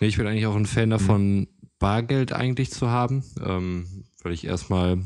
Nee, 0.00 0.08
ich 0.08 0.16
bin 0.16 0.26
eigentlich 0.26 0.46
auch 0.46 0.56
ein 0.56 0.66
Fan 0.66 0.90
davon, 0.90 1.48
Bargeld 1.78 2.32
eigentlich 2.32 2.70
zu 2.70 2.90
haben, 2.90 3.24
ähm, 3.42 4.04
weil 4.22 4.32
ich 4.32 4.46
erstmal, 4.46 4.98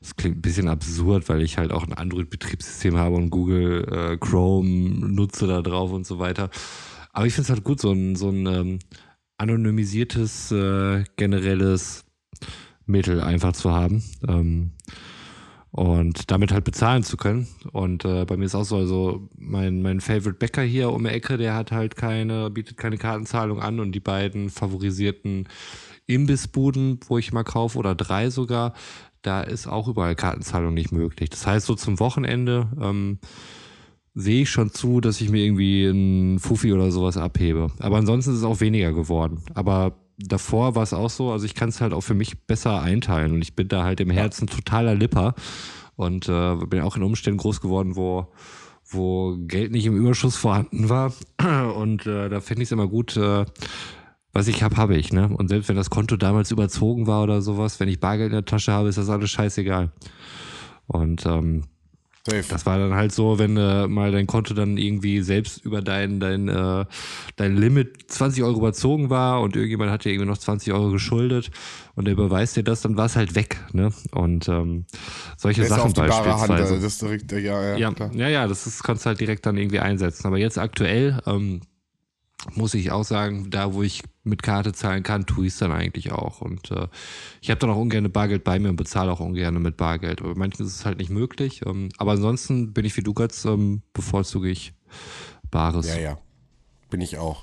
das 0.00 0.16
klingt 0.16 0.38
ein 0.38 0.42
bisschen 0.42 0.68
absurd, 0.68 1.28
weil 1.28 1.42
ich 1.42 1.58
halt 1.58 1.72
auch 1.72 1.84
ein 1.84 1.92
Android-Betriebssystem 1.92 2.96
habe 2.96 3.16
und 3.16 3.30
Google 3.30 3.84
äh, 3.90 4.16
Chrome 4.16 4.68
nutze 4.68 5.46
da 5.46 5.60
drauf 5.62 5.90
und 5.90 6.06
so 6.06 6.18
weiter. 6.18 6.50
Aber 7.12 7.26
ich 7.26 7.34
finde 7.34 7.46
es 7.46 7.50
halt 7.50 7.64
gut, 7.64 7.80
so 7.80 7.90
ein, 7.90 8.14
so 8.14 8.28
ein 8.30 8.46
ähm, 8.46 8.78
anonymisiertes, 9.38 10.52
äh, 10.52 11.04
generelles 11.16 12.04
Mittel 12.86 13.20
einfach 13.20 13.52
zu 13.52 13.72
haben. 13.72 14.02
Ähm, 14.26 14.72
und 15.70 16.30
damit 16.30 16.50
halt 16.50 16.64
bezahlen 16.64 17.02
zu 17.02 17.16
können. 17.16 17.46
Und 17.72 18.04
äh, 18.04 18.24
bei 18.24 18.36
mir 18.36 18.46
ist 18.46 18.54
auch 18.54 18.64
so, 18.64 18.76
also 18.76 19.28
mein, 19.36 19.82
mein 19.82 20.00
Favorite 20.00 20.38
Bäcker 20.38 20.62
hier 20.62 20.90
um 20.90 21.04
die 21.04 21.10
Ecke, 21.10 21.36
der 21.36 21.54
hat 21.54 21.72
halt 21.72 21.94
keine, 21.94 22.50
bietet 22.50 22.76
keine 22.78 22.96
Kartenzahlung 22.96 23.60
an 23.60 23.78
und 23.78 23.92
die 23.92 24.00
beiden 24.00 24.50
favorisierten 24.50 25.46
Imbissbuden, 26.06 27.00
wo 27.06 27.18
ich 27.18 27.32
mal 27.32 27.44
kaufe, 27.44 27.78
oder 27.78 27.94
drei 27.94 28.30
sogar, 28.30 28.72
da 29.28 29.42
ist 29.42 29.66
auch 29.66 29.88
überall 29.88 30.14
Kartenzahlung 30.14 30.72
nicht 30.72 30.90
möglich. 30.90 31.28
Das 31.28 31.46
heißt, 31.46 31.66
so 31.66 31.74
zum 31.74 32.00
Wochenende 32.00 32.66
ähm, 32.80 33.18
sehe 34.14 34.42
ich 34.42 34.50
schon 34.50 34.72
zu, 34.72 35.02
dass 35.02 35.20
ich 35.20 35.28
mir 35.28 35.44
irgendwie 35.44 35.86
einen 35.86 36.38
Fuffi 36.38 36.72
oder 36.72 36.90
sowas 36.90 37.18
abhebe. 37.18 37.68
Aber 37.78 37.98
ansonsten 37.98 38.32
ist 38.32 38.38
es 38.38 38.44
auch 38.44 38.60
weniger 38.60 38.94
geworden. 38.94 39.42
Aber 39.52 39.92
davor 40.16 40.74
war 40.74 40.82
es 40.82 40.94
auch 40.94 41.10
so, 41.10 41.30
also 41.30 41.44
ich 41.44 41.54
kann 41.54 41.68
es 41.68 41.82
halt 41.82 41.92
auch 41.92 42.00
für 42.00 42.14
mich 42.14 42.46
besser 42.46 42.80
einteilen 42.80 43.32
und 43.32 43.42
ich 43.42 43.54
bin 43.54 43.68
da 43.68 43.84
halt 43.84 44.00
im 44.00 44.08
Herzen 44.08 44.46
totaler 44.46 44.94
Lipper 44.94 45.34
und 45.94 46.26
äh, 46.30 46.56
bin 46.66 46.80
auch 46.80 46.96
in 46.96 47.02
Umständen 47.02 47.38
groß 47.38 47.60
geworden, 47.60 47.96
wo 47.96 48.28
wo 48.90 49.36
Geld 49.36 49.72
nicht 49.72 49.84
im 49.84 49.94
Überschuss 49.94 50.36
vorhanden 50.36 50.88
war 50.88 51.12
und 51.76 52.06
äh, 52.06 52.30
da 52.30 52.40
finde 52.40 52.62
ich 52.62 52.68
es 52.68 52.72
immer 52.72 52.88
gut, 52.88 53.18
äh, 53.18 53.44
was 54.32 54.48
ich 54.48 54.62
habe, 54.62 54.76
habe 54.76 54.96
ich, 54.96 55.12
ne? 55.12 55.28
Und 55.28 55.48
selbst 55.48 55.68
wenn 55.68 55.76
das 55.76 55.90
Konto 55.90 56.16
damals 56.16 56.50
überzogen 56.50 57.06
war 57.06 57.22
oder 57.22 57.40
sowas, 57.42 57.80
wenn 57.80 57.88
ich 57.88 58.00
Bargeld 58.00 58.28
in 58.28 58.34
der 58.34 58.44
Tasche 58.44 58.72
habe, 58.72 58.88
ist 58.88 58.98
das 58.98 59.08
alles 59.08 59.30
scheißegal. 59.30 59.90
Und 60.86 61.24
ähm, 61.26 61.64
safe. 62.28 62.44
das 62.48 62.66
war 62.66 62.78
dann 62.78 62.94
halt 62.94 63.12
so, 63.12 63.38
wenn 63.38 63.56
äh, 63.56 63.86
mal 63.88 64.12
dein 64.12 64.26
Konto 64.26 64.54
dann 64.54 64.76
irgendwie 64.76 65.22
selbst 65.22 65.64
über 65.64 65.82
dein, 65.82 66.20
dein, 66.20 66.48
äh, 66.48 66.84
dein 67.36 67.56
Limit 67.56 68.10
20 68.10 68.42
Euro 68.44 68.58
überzogen 68.58 69.10
war 69.10 69.40
und 69.40 69.56
irgendjemand 69.56 69.90
hat 69.90 70.04
dir 70.04 70.10
irgendwie 70.10 70.28
noch 70.28 70.38
20 70.38 70.72
Euro 70.72 70.90
geschuldet 70.90 71.50
und 71.94 72.04
der 72.04 72.12
überweist 72.12 72.56
dir 72.56 72.64
das, 72.64 72.82
dann 72.82 72.96
war 72.96 73.06
es 73.06 73.16
halt 73.16 73.34
weg. 73.34 73.58
Ne? 73.72 73.90
Und 74.12 74.48
ähm, 74.48 74.84
solche 75.36 75.62
Besser 75.62 75.76
Sachen 75.76 75.86
auf 75.88 75.92
die 75.94 76.00
bare 76.00 76.40
Hand. 76.40 76.48
beispielsweise. 76.48 76.80
Das 76.80 76.98
direkt, 76.98 77.32
ja, 77.32 77.38
ja, 77.40 77.76
Ja, 77.76 77.92
klar. 77.92 78.10
ja, 78.14 78.28
ja, 78.28 78.46
das 78.46 78.66
ist, 78.66 78.82
kannst 78.82 79.04
du 79.04 79.08
halt 79.08 79.20
direkt 79.20 79.46
dann 79.46 79.56
irgendwie 79.56 79.80
einsetzen. 79.80 80.26
Aber 80.26 80.38
jetzt 80.38 80.58
aktuell 80.58 81.20
ähm, 81.26 81.60
muss 82.54 82.74
ich 82.74 82.90
auch 82.92 83.04
sagen, 83.04 83.50
da 83.50 83.74
wo 83.74 83.82
ich 83.82 84.02
mit 84.28 84.42
Karte 84.42 84.72
zahlen 84.72 85.02
kann, 85.02 85.26
tue 85.26 85.46
ich 85.46 85.52
es 85.52 85.58
dann 85.58 85.72
eigentlich 85.72 86.12
auch. 86.12 86.40
Und 86.40 86.70
äh, 86.70 86.88
ich 87.40 87.50
habe 87.50 87.60
dann 87.60 87.70
auch 87.70 87.76
ungern 87.76 88.10
Bargeld 88.10 88.44
bei 88.44 88.58
mir 88.58 88.68
und 88.70 88.76
bezahle 88.76 89.10
auch 89.10 89.20
ungern 89.20 89.60
mit 89.62 89.76
Bargeld. 89.76 90.20
Aber 90.20 90.34
manchen 90.34 90.64
ist 90.66 90.74
es 90.74 90.84
halt 90.84 90.98
nicht 90.98 91.10
möglich. 91.10 91.62
Ähm, 91.66 91.88
aber 91.98 92.12
ansonsten 92.12 92.72
bin 92.72 92.84
ich 92.84 92.96
wie 92.96 93.02
du, 93.02 93.14
Götz, 93.14 93.44
ähm, 93.44 93.82
bevorzuge 93.92 94.48
ich 94.48 94.72
Bares. 95.50 95.88
Ja, 95.88 95.98
ja. 95.98 96.18
Bin 96.90 97.00
ich 97.00 97.18
auch. 97.18 97.42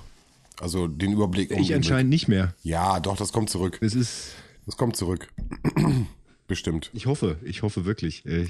Also 0.60 0.86
den 0.86 1.12
Überblick. 1.12 1.50
Ich 1.50 1.74
anscheinend 1.74 2.10
nicht 2.10 2.28
mehr. 2.28 2.54
Ja, 2.62 3.00
doch, 3.00 3.16
das 3.16 3.32
kommt 3.32 3.50
zurück. 3.50 3.78
Es 3.80 3.94
ist, 3.94 4.32
Das 4.64 4.76
kommt 4.76 4.96
zurück. 4.96 5.28
Bestimmt. 6.48 6.90
ich 6.94 7.06
hoffe, 7.06 7.38
ich 7.42 7.62
hoffe 7.62 7.84
wirklich. 7.84 8.24
Äh, 8.24 8.46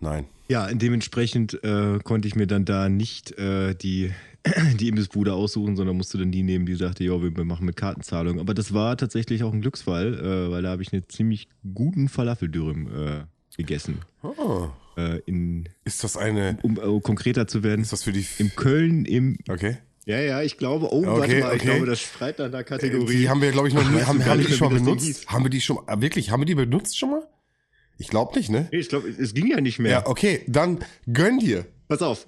Nein. 0.00 0.26
Ja, 0.48 0.66
dementsprechend 0.72 1.62
äh, 1.64 1.98
konnte 2.02 2.28
ich 2.28 2.34
mir 2.34 2.46
dann 2.46 2.64
da 2.64 2.88
nicht 2.88 3.32
äh, 3.38 3.74
die, 3.74 4.12
die 4.80 4.88
Imbissbude 4.88 5.32
aussuchen, 5.34 5.76
sondern 5.76 5.96
musste 5.96 6.18
dann 6.18 6.30
die 6.32 6.42
nehmen, 6.42 6.66
die 6.66 6.74
sagte, 6.74 7.04
ja, 7.04 7.12
wir 7.22 7.44
machen 7.44 7.66
mit 7.66 7.76
Kartenzahlung. 7.76 8.40
Aber 8.40 8.54
das 8.54 8.74
war 8.74 8.96
tatsächlich 8.96 9.44
auch 9.44 9.52
ein 9.52 9.60
Glücksfall, 9.60 10.14
äh, 10.14 10.50
weil 10.50 10.62
da 10.62 10.70
habe 10.70 10.82
ich 10.82 10.92
einen 10.92 11.08
ziemlich 11.08 11.48
guten 11.74 12.08
Falafeldürüm 12.08 12.88
äh, 12.88 13.56
gegessen. 13.56 13.98
Oh. 14.22 14.68
Äh, 14.96 15.20
in, 15.26 15.68
Ist 15.84 16.02
das 16.04 16.16
eine. 16.16 16.58
um 16.62 16.76
äh, 16.76 17.00
konkreter 17.00 17.46
zu 17.46 17.62
werden, 17.62 17.82
Ist 17.82 17.92
das 17.92 18.02
für 18.02 18.12
die. 18.12 18.26
im 18.38 18.54
Köln 18.54 19.04
im... 19.04 19.38
Okay. 19.48 19.78
Ja, 20.04 20.18
ja, 20.18 20.42
ich 20.42 20.58
glaube, 20.58 20.92
oh, 20.92 20.98
Okay, 21.06 21.06
warte 21.06 21.18
mal, 21.18 21.36
ich 21.56 21.62
okay. 21.62 21.70
glaube, 21.70 21.86
das 21.86 22.00
schreit 22.00 22.38
nach 22.40 22.50
der 22.50 22.64
Kategorie. 22.64 23.18
Die 23.18 23.28
haben 23.28 23.40
wir, 23.40 23.52
glaube 23.52 23.68
ich, 23.68 23.74
noch 23.74 23.88
nie. 23.88 24.00
Haben, 24.02 24.24
haben 24.24 24.40
die 24.44 24.52
schon 24.52 24.72
mal 24.72 24.80
benutzt? 24.80 25.28
Haben 25.28 25.44
wir 25.44 25.50
die 25.50 25.60
schon. 25.60 25.78
ah, 25.86 26.00
Wirklich? 26.00 26.30
Haben 26.30 26.40
wir 26.40 26.46
die 26.46 26.56
benutzt 26.56 26.98
schon 26.98 27.10
mal? 27.10 27.22
Ich 27.98 28.08
glaube 28.08 28.36
nicht, 28.36 28.50
ne? 28.50 28.68
Nee, 28.72 28.78
ich 28.78 28.88
glaube, 28.88 29.08
es 29.08 29.32
ging 29.32 29.46
ja 29.46 29.60
nicht 29.60 29.78
mehr. 29.78 29.92
Ja, 29.92 30.06
okay. 30.08 30.40
Dann 30.48 30.80
gönn 31.12 31.38
dir. 31.38 31.66
Pass 31.86 32.02
auf. 32.02 32.26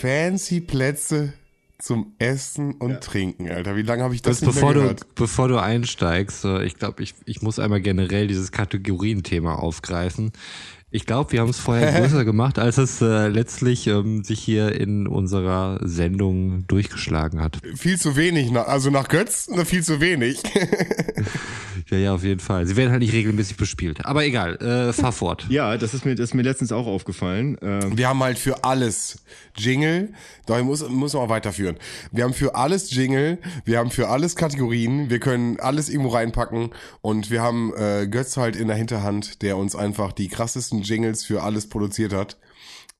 Fancy 0.00 0.62
Plätze 0.62 1.34
zum 1.78 2.14
Essen 2.18 2.72
und 2.72 3.02
Trinken, 3.02 3.50
Alter. 3.50 3.76
Wie 3.76 3.82
lange 3.82 4.02
habe 4.02 4.14
ich 4.14 4.22
das 4.22 4.40
nicht 4.40 4.54
bevor 4.54 4.70
mehr 4.70 4.74
du, 4.74 4.80
gehört? 4.80 5.14
bevor 5.14 5.48
du 5.48 5.58
einsteigst, 5.58 6.44
ich 6.46 6.76
glaube, 6.76 7.02
ich, 7.02 7.14
ich 7.26 7.42
muss 7.42 7.58
einmal 7.58 7.82
generell 7.82 8.26
dieses 8.26 8.50
Kategorienthema 8.50 9.56
aufgreifen. 9.56 10.32
Ich 10.92 11.06
glaube, 11.06 11.30
wir 11.32 11.40
haben 11.40 11.50
es 11.50 11.58
vorher 11.58 11.92
größer 12.00 12.24
gemacht, 12.24 12.58
als 12.58 12.78
es 12.78 13.00
äh, 13.00 13.28
letztlich 13.28 13.86
ähm, 13.86 14.24
sich 14.24 14.40
hier 14.40 14.74
in 14.78 15.06
unserer 15.06 15.78
Sendung 15.82 16.66
durchgeschlagen 16.66 17.40
hat. 17.40 17.58
Viel 17.76 17.98
zu 17.98 18.16
wenig. 18.16 18.50
Nach, 18.50 18.66
also 18.66 18.90
nach 18.90 19.08
Götz, 19.08 19.48
ne, 19.48 19.64
viel 19.64 19.84
zu 19.84 20.00
wenig. 20.00 20.42
Ja, 21.90 21.96
ja, 21.96 22.14
auf 22.14 22.22
jeden 22.22 22.40
Fall. 22.40 22.66
Sie 22.66 22.76
werden 22.76 22.90
halt 22.90 23.00
nicht 23.00 23.12
regelmäßig 23.12 23.56
bespielt. 23.56 24.04
Aber 24.04 24.24
egal, 24.24 24.56
äh, 24.56 24.92
fahr 24.92 25.12
fort. 25.12 25.46
Ja, 25.48 25.76
das 25.76 25.92
ist 25.92 26.04
mir, 26.04 26.14
das 26.14 26.30
ist 26.30 26.34
mir 26.34 26.42
letztens 26.42 26.70
auch 26.70 26.86
aufgefallen. 26.86 27.56
Ähm, 27.62 27.96
Wir 27.96 28.08
haben 28.08 28.22
halt 28.22 28.38
für 28.38 28.64
alles 28.64 29.24
Jingle. 29.56 30.12
Doch, 30.46 30.58
ich 30.58 30.64
muss, 30.64 30.88
muss 30.88 31.14
noch 31.14 31.28
weiterführen. 31.28 31.76
Wir 32.12 32.24
haben 32.24 32.34
für 32.34 32.54
alles 32.54 32.92
Jingle. 32.94 33.38
Wir 33.64 33.78
haben 33.78 33.90
für 33.90 34.08
alles 34.08 34.36
Kategorien. 34.36 35.10
Wir 35.10 35.18
können 35.18 35.58
alles 35.58 35.88
irgendwo 35.88 36.10
reinpacken. 36.10 36.70
Und 37.00 37.30
wir 37.30 37.42
haben 37.42 37.72
äh, 37.76 38.06
Götz 38.06 38.36
halt 38.36 38.56
in 38.56 38.68
der 38.68 38.76
Hinterhand, 38.76 39.42
der 39.42 39.56
uns 39.56 39.74
einfach 39.74 40.12
die 40.12 40.28
krassesten 40.28 40.79
Jingles 40.82 41.24
für 41.24 41.42
alles 41.42 41.68
produziert 41.68 42.12
hat. 42.12 42.38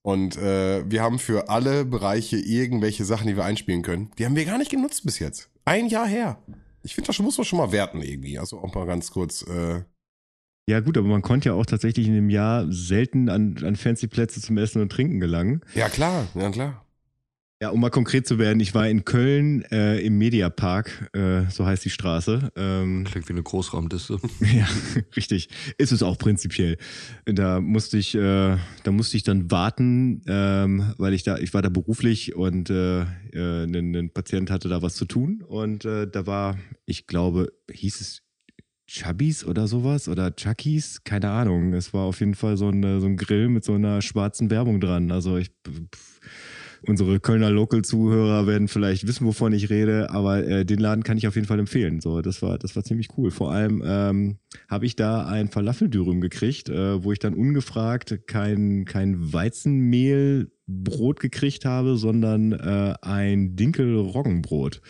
Und 0.02 0.36
äh, 0.36 0.90
wir 0.90 1.02
haben 1.02 1.18
für 1.18 1.48
alle 1.50 1.84
Bereiche 1.84 2.36
irgendwelche 2.38 3.04
Sachen, 3.04 3.26
die 3.26 3.36
wir 3.36 3.44
einspielen 3.44 3.82
können. 3.82 4.10
Die 4.18 4.24
haben 4.24 4.36
wir 4.36 4.44
gar 4.44 4.58
nicht 4.58 4.70
genutzt 4.70 5.04
bis 5.04 5.18
jetzt. 5.18 5.50
Ein 5.64 5.88
Jahr 5.88 6.06
her. 6.06 6.38
Ich 6.82 6.94
finde, 6.94 7.08
das 7.08 7.18
muss 7.18 7.36
man 7.36 7.44
schon 7.44 7.58
mal 7.58 7.72
werten 7.72 8.00
irgendwie. 8.00 8.38
Also 8.38 8.58
auch 8.58 8.74
mal 8.74 8.86
ganz 8.86 9.10
kurz. 9.10 9.42
Äh, 9.42 9.82
ja, 10.68 10.80
gut, 10.80 10.96
aber 10.96 11.08
man 11.08 11.22
konnte 11.22 11.50
ja 11.50 11.54
auch 11.54 11.66
tatsächlich 11.66 12.06
in 12.06 12.14
dem 12.14 12.30
Jahr 12.30 12.66
selten 12.70 13.28
an, 13.28 13.56
an 13.62 13.76
fancy 13.76 14.06
Plätze 14.06 14.40
zum 14.40 14.56
Essen 14.56 14.80
und 14.80 14.90
Trinken 14.90 15.20
gelangen. 15.20 15.62
ja 15.74 15.88
klar, 15.88 16.28
ja 16.34 16.50
klar. 16.50 16.86
Ja, 17.62 17.68
um 17.68 17.80
mal 17.80 17.90
konkret 17.90 18.26
zu 18.26 18.38
werden, 18.38 18.58
ich 18.58 18.74
war 18.74 18.88
in 18.88 19.04
Köln 19.04 19.62
äh, 19.70 20.00
im 20.00 20.16
Mediapark, 20.16 21.10
äh, 21.12 21.42
so 21.50 21.66
heißt 21.66 21.84
die 21.84 21.90
Straße. 21.90 22.50
Ähm, 22.56 23.04
Klingt 23.04 23.28
wie 23.28 23.34
eine 23.34 23.42
Großraumdisse. 23.42 24.18
ja, 24.40 24.66
richtig. 25.14 25.50
Ist 25.76 25.92
es 25.92 26.02
auch 26.02 26.16
prinzipiell. 26.16 26.78
Da 27.26 27.60
musste 27.60 27.98
ich, 27.98 28.14
äh, 28.14 28.56
da 28.82 28.92
musste 28.92 29.18
ich 29.18 29.24
dann 29.24 29.50
warten, 29.50 30.22
ähm, 30.26 30.94
weil 30.96 31.12
ich 31.12 31.22
da, 31.22 31.36
ich 31.36 31.52
war 31.52 31.60
da 31.60 31.68
beruflich 31.68 32.34
und 32.34 32.70
äh, 32.70 33.02
äh, 33.02 33.64
ein, 33.64 33.94
ein 33.94 34.10
Patient 34.10 34.50
hatte 34.50 34.70
da 34.70 34.80
was 34.80 34.94
zu 34.94 35.04
tun 35.04 35.44
und 35.46 35.84
äh, 35.84 36.06
da 36.10 36.26
war, 36.26 36.56
ich 36.86 37.06
glaube, 37.06 37.52
hieß 37.70 38.00
es 38.00 38.22
Chubbies 38.86 39.44
oder 39.44 39.68
sowas 39.68 40.08
oder 40.08 40.34
Chuckies, 40.34 41.04
keine 41.04 41.28
Ahnung. 41.28 41.74
Es 41.74 41.92
war 41.92 42.04
auf 42.04 42.20
jeden 42.20 42.34
Fall 42.34 42.56
so 42.56 42.70
ein, 42.70 43.00
so 43.00 43.06
ein 43.06 43.18
Grill 43.18 43.50
mit 43.50 43.64
so 43.64 43.74
einer 43.74 44.00
schwarzen 44.00 44.50
Werbung 44.50 44.80
dran. 44.80 45.12
Also 45.12 45.36
ich 45.36 45.50
unsere 46.86 47.20
Kölner 47.20 47.50
Local-Zuhörer 47.50 48.46
werden 48.46 48.68
vielleicht 48.68 49.06
wissen, 49.06 49.26
wovon 49.26 49.52
ich 49.52 49.70
rede, 49.70 50.10
aber 50.10 50.46
äh, 50.46 50.64
den 50.64 50.78
Laden 50.78 51.04
kann 51.04 51.18
ich 51.18 51.26
auf 51.26 51.34
jeden 51.34 51.46
Fall 51.46 51.58
empfehlen. 51.58 52.00
So, 52.00 52.22
das 52.22 52.42
war, 52.42 52.58
das 52.58 52.76
war 52.76 52.84
ziemlich 52.84 53.08
cool. 53.16 53.30
Vor 53.30 53.52
allem 53.52 53.82
ähm, 53.84 54.38
habe 54.68 54.86
ich 54.86 54.96
da 54.96 55.26
ein 55.26 55.48
Falafeldürüm 55.48 56.20
gekriegt, 56.20 56.68
äh, 56.68 57.02
wo 57.02 57.12
ich 57.12 57.18
dann 57.18 57.34
ungefragt 57.34 58.26
kein, 58.26 58.84
kein 58.84 59.32
Weizenmehlbrot 59.32 61.20
gekriegt 61.20 61.64
habe, 61.64 61.96
sondern 61.96 62.52
äh, 62.52 62.94
ein 63.02 63.56
Dinkel-Roggenbrot. 63.56 64.80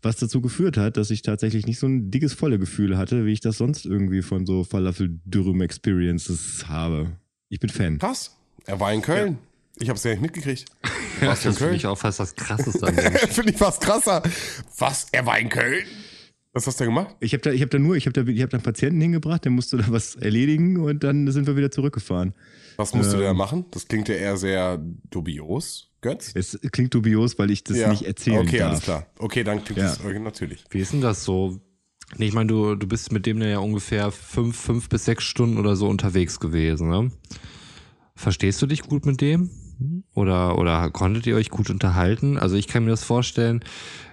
Was 0.00 0.16
dazu 0.16 0.40
geführt 0.40 0.76
hat, 0.76 0.96
dass 0.96 1.10
ich 1.10 1.22
tatsächlich 1.22 1.66
nicht 1.66 1.80
so 1.80 1.88
ein 1.88 2.12
dickes 2.12 2.32
volle 2.32 2.60
Gefühl 2.60 2.96
hatte, 2.96 3.26
wie 3.26 3.32
ich 3.32 3.40
das 3.40 3.58
sonst 3.58 3.84
irgendwie 3.84 4.22
von 4.22 4.46
so 4.46 4.62
Falafel-Dürüm-Experiences 4.62 6.68
habe. 6.68 7.16
Ich 7.48 7.58
bin 7.58 7.70
Fan. 7.70 7.98
Krass. 7.98 8.36
Er 8.66 8.78
war 8.78 8.92
in 8.92 9.02
Köln. 9.02 9.38
Ich 9.80 9.88
habe 9.88 9.96
es 9.96 10.04
ja 10.04 10.10
nicht 10.12 10.22
mitgekriegt. 10.22 10.64
Ja, 11.20 11.30
du 11.30 11.30
das 11.34 11.40
finde 11.42 11.58
Köln? 11.58 11.74
ich 11.74 11.84
auch 11.86 11.98
fast 11.98 12.20
das 12.20 12.36
Krasseste 12.36 12.86
an 12.86 12.94
dem 12.94 13.12
Finde 13.30 13.50
ich 13.50 13.58
fast 13.58 13.80
krasser. 13.80 14.22
Was? 14.78 15.08
Er 15.10 15.26
war 15.26 15.36
in 15.40 15.48
Köln? 15.48 15.84
Was 16.52 16.68
hast 16.68 16.78
du 16.78 16.84
denn 16.84 16.94
gemacht? 16.94 17.16
Ich 17.18 17.32
habe 17.32 17.40
da, 17.42 17.50
ich 17.50 17.60
hab 17.60 17.70
da 17.70 17.78
nur, 17.80 17.96
ich 17.96 18.06
habe 18.06 18.12
da, 18.24 18.30
ich 18.30 18.40
hab 18.40 18.50
da 18.50 18.56
einen 18.58 18.62
Patienten 18.62 19.00
hingebracht, 19.00 19.44
der 19.44 19.50
musste 19.50 19.78
da 19.78 19.86
was 19.88 20.14
erledigen 20.14 20.76
und 20.78 21.02
dann 21.02 21.28
sind 21.32 21.48
wir 21.48 21.56
wieder 21.56 21.72
zurückgefahren. 21.72 22.34
Was 22.76 22.94
musst 22.94 23.12
du 23.12 23.16
Ähm. 23.16 23.22
da 23.24 23.34
machen? 23.34 23.64
Das 23.72 23.88
klingt 23.88 24.08
ja 24.08 24.14
eher 24.14 24.36
sehr 24.36 24.78
dubios, 25.10 25.90
Götz. 26.02 26.30
Es 26.36 26.56
klingt 26.70 26.94
dubios, 26.94 27.36
weil 27.40 27.50
ich 27.50 27.64
das 27.64 27.76
nicht 27.88 28.02
erzählen 28.02 28.38
Okay, 28.46 28.58
darf. 28.58 28.68
alles 28.70 28.82
klar. 28.82 29.06
Okay, 29.18 29.42
dann 29.42 29.64
klingt 29.64 29.80
Ja. 29.80 29.88
das 29.88 30.04
okay, 30.04 30.20
natürlich. 30.20 30.62
Wie 30.70 30.78
ist 30.78 30.92
denn 30.92 31.00
das 31.00 31.24
so? 31.24 31.58
Nee, 32.16 32.26
Ich 32.28 32.32
meine, 32.32 32.46
du, 32.46 32.76
du 32.76 32.86
bist 32.86 33.10
mit 33.10 33.26
dem 33.26 33.42
ja 33.42 33.58
ungefähr 33.58 34.12
fünf, 34.12 34.56
fünf 34.56 34.88
bis 34.88 35.04
sechs 35.04 35.24
Stunden 35.24 35.58
oder 35.58 35.74
so 35.74 35.88
unterwegs 35.88 36.38
gewesen, 36.38 36.88
ne? 36.90 37.10
Verstehst 38.14 38.62
du 38.62 38.66
dich 38.66 38.82
gut 38.82 39.04
mit 39.04 39.20
dem? 39.20 39.50
Oder, 40.14 40.58
oder 40.58 40.90
konntet 40.90 41.26
ihr 41.26 41.36
euch 41.36 41.50
gut 41.50 41.70
unterhalten? 41.70 42.38
Also 42.38 42.56
ich 42.56 42.66
kann 42.66 42.84
mir 42.84 42.90
das 42.90 43.04
vorstellen. 43.04 43.64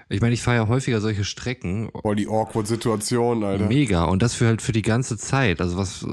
Ich 0.09 0.21
meine, 0.21 0.33
ich 0.33 0.41
fahre 0.41 0.57
ja 0.57 0.67
häufiger 0.67 1.01
solche 1.01 1.23
Strecken. 1.23 1.89
Voll 2.01 2.15
die 2.15 2.27
awkward 2.27 2.67
Situation, 2.67 3.43
Alter. 3.43 3.67
Mega. 3.67 4.03
Und 4.05 4.21
das 4.21 4.35
für 4.35 4.47
halt 4.47 4.61
für 4.61 4.71
die 4.71 4.83
ganze 4.83 5.17
Zeit. 5.17 5.61
Also 5.61 5.77
was, 5.77 6.05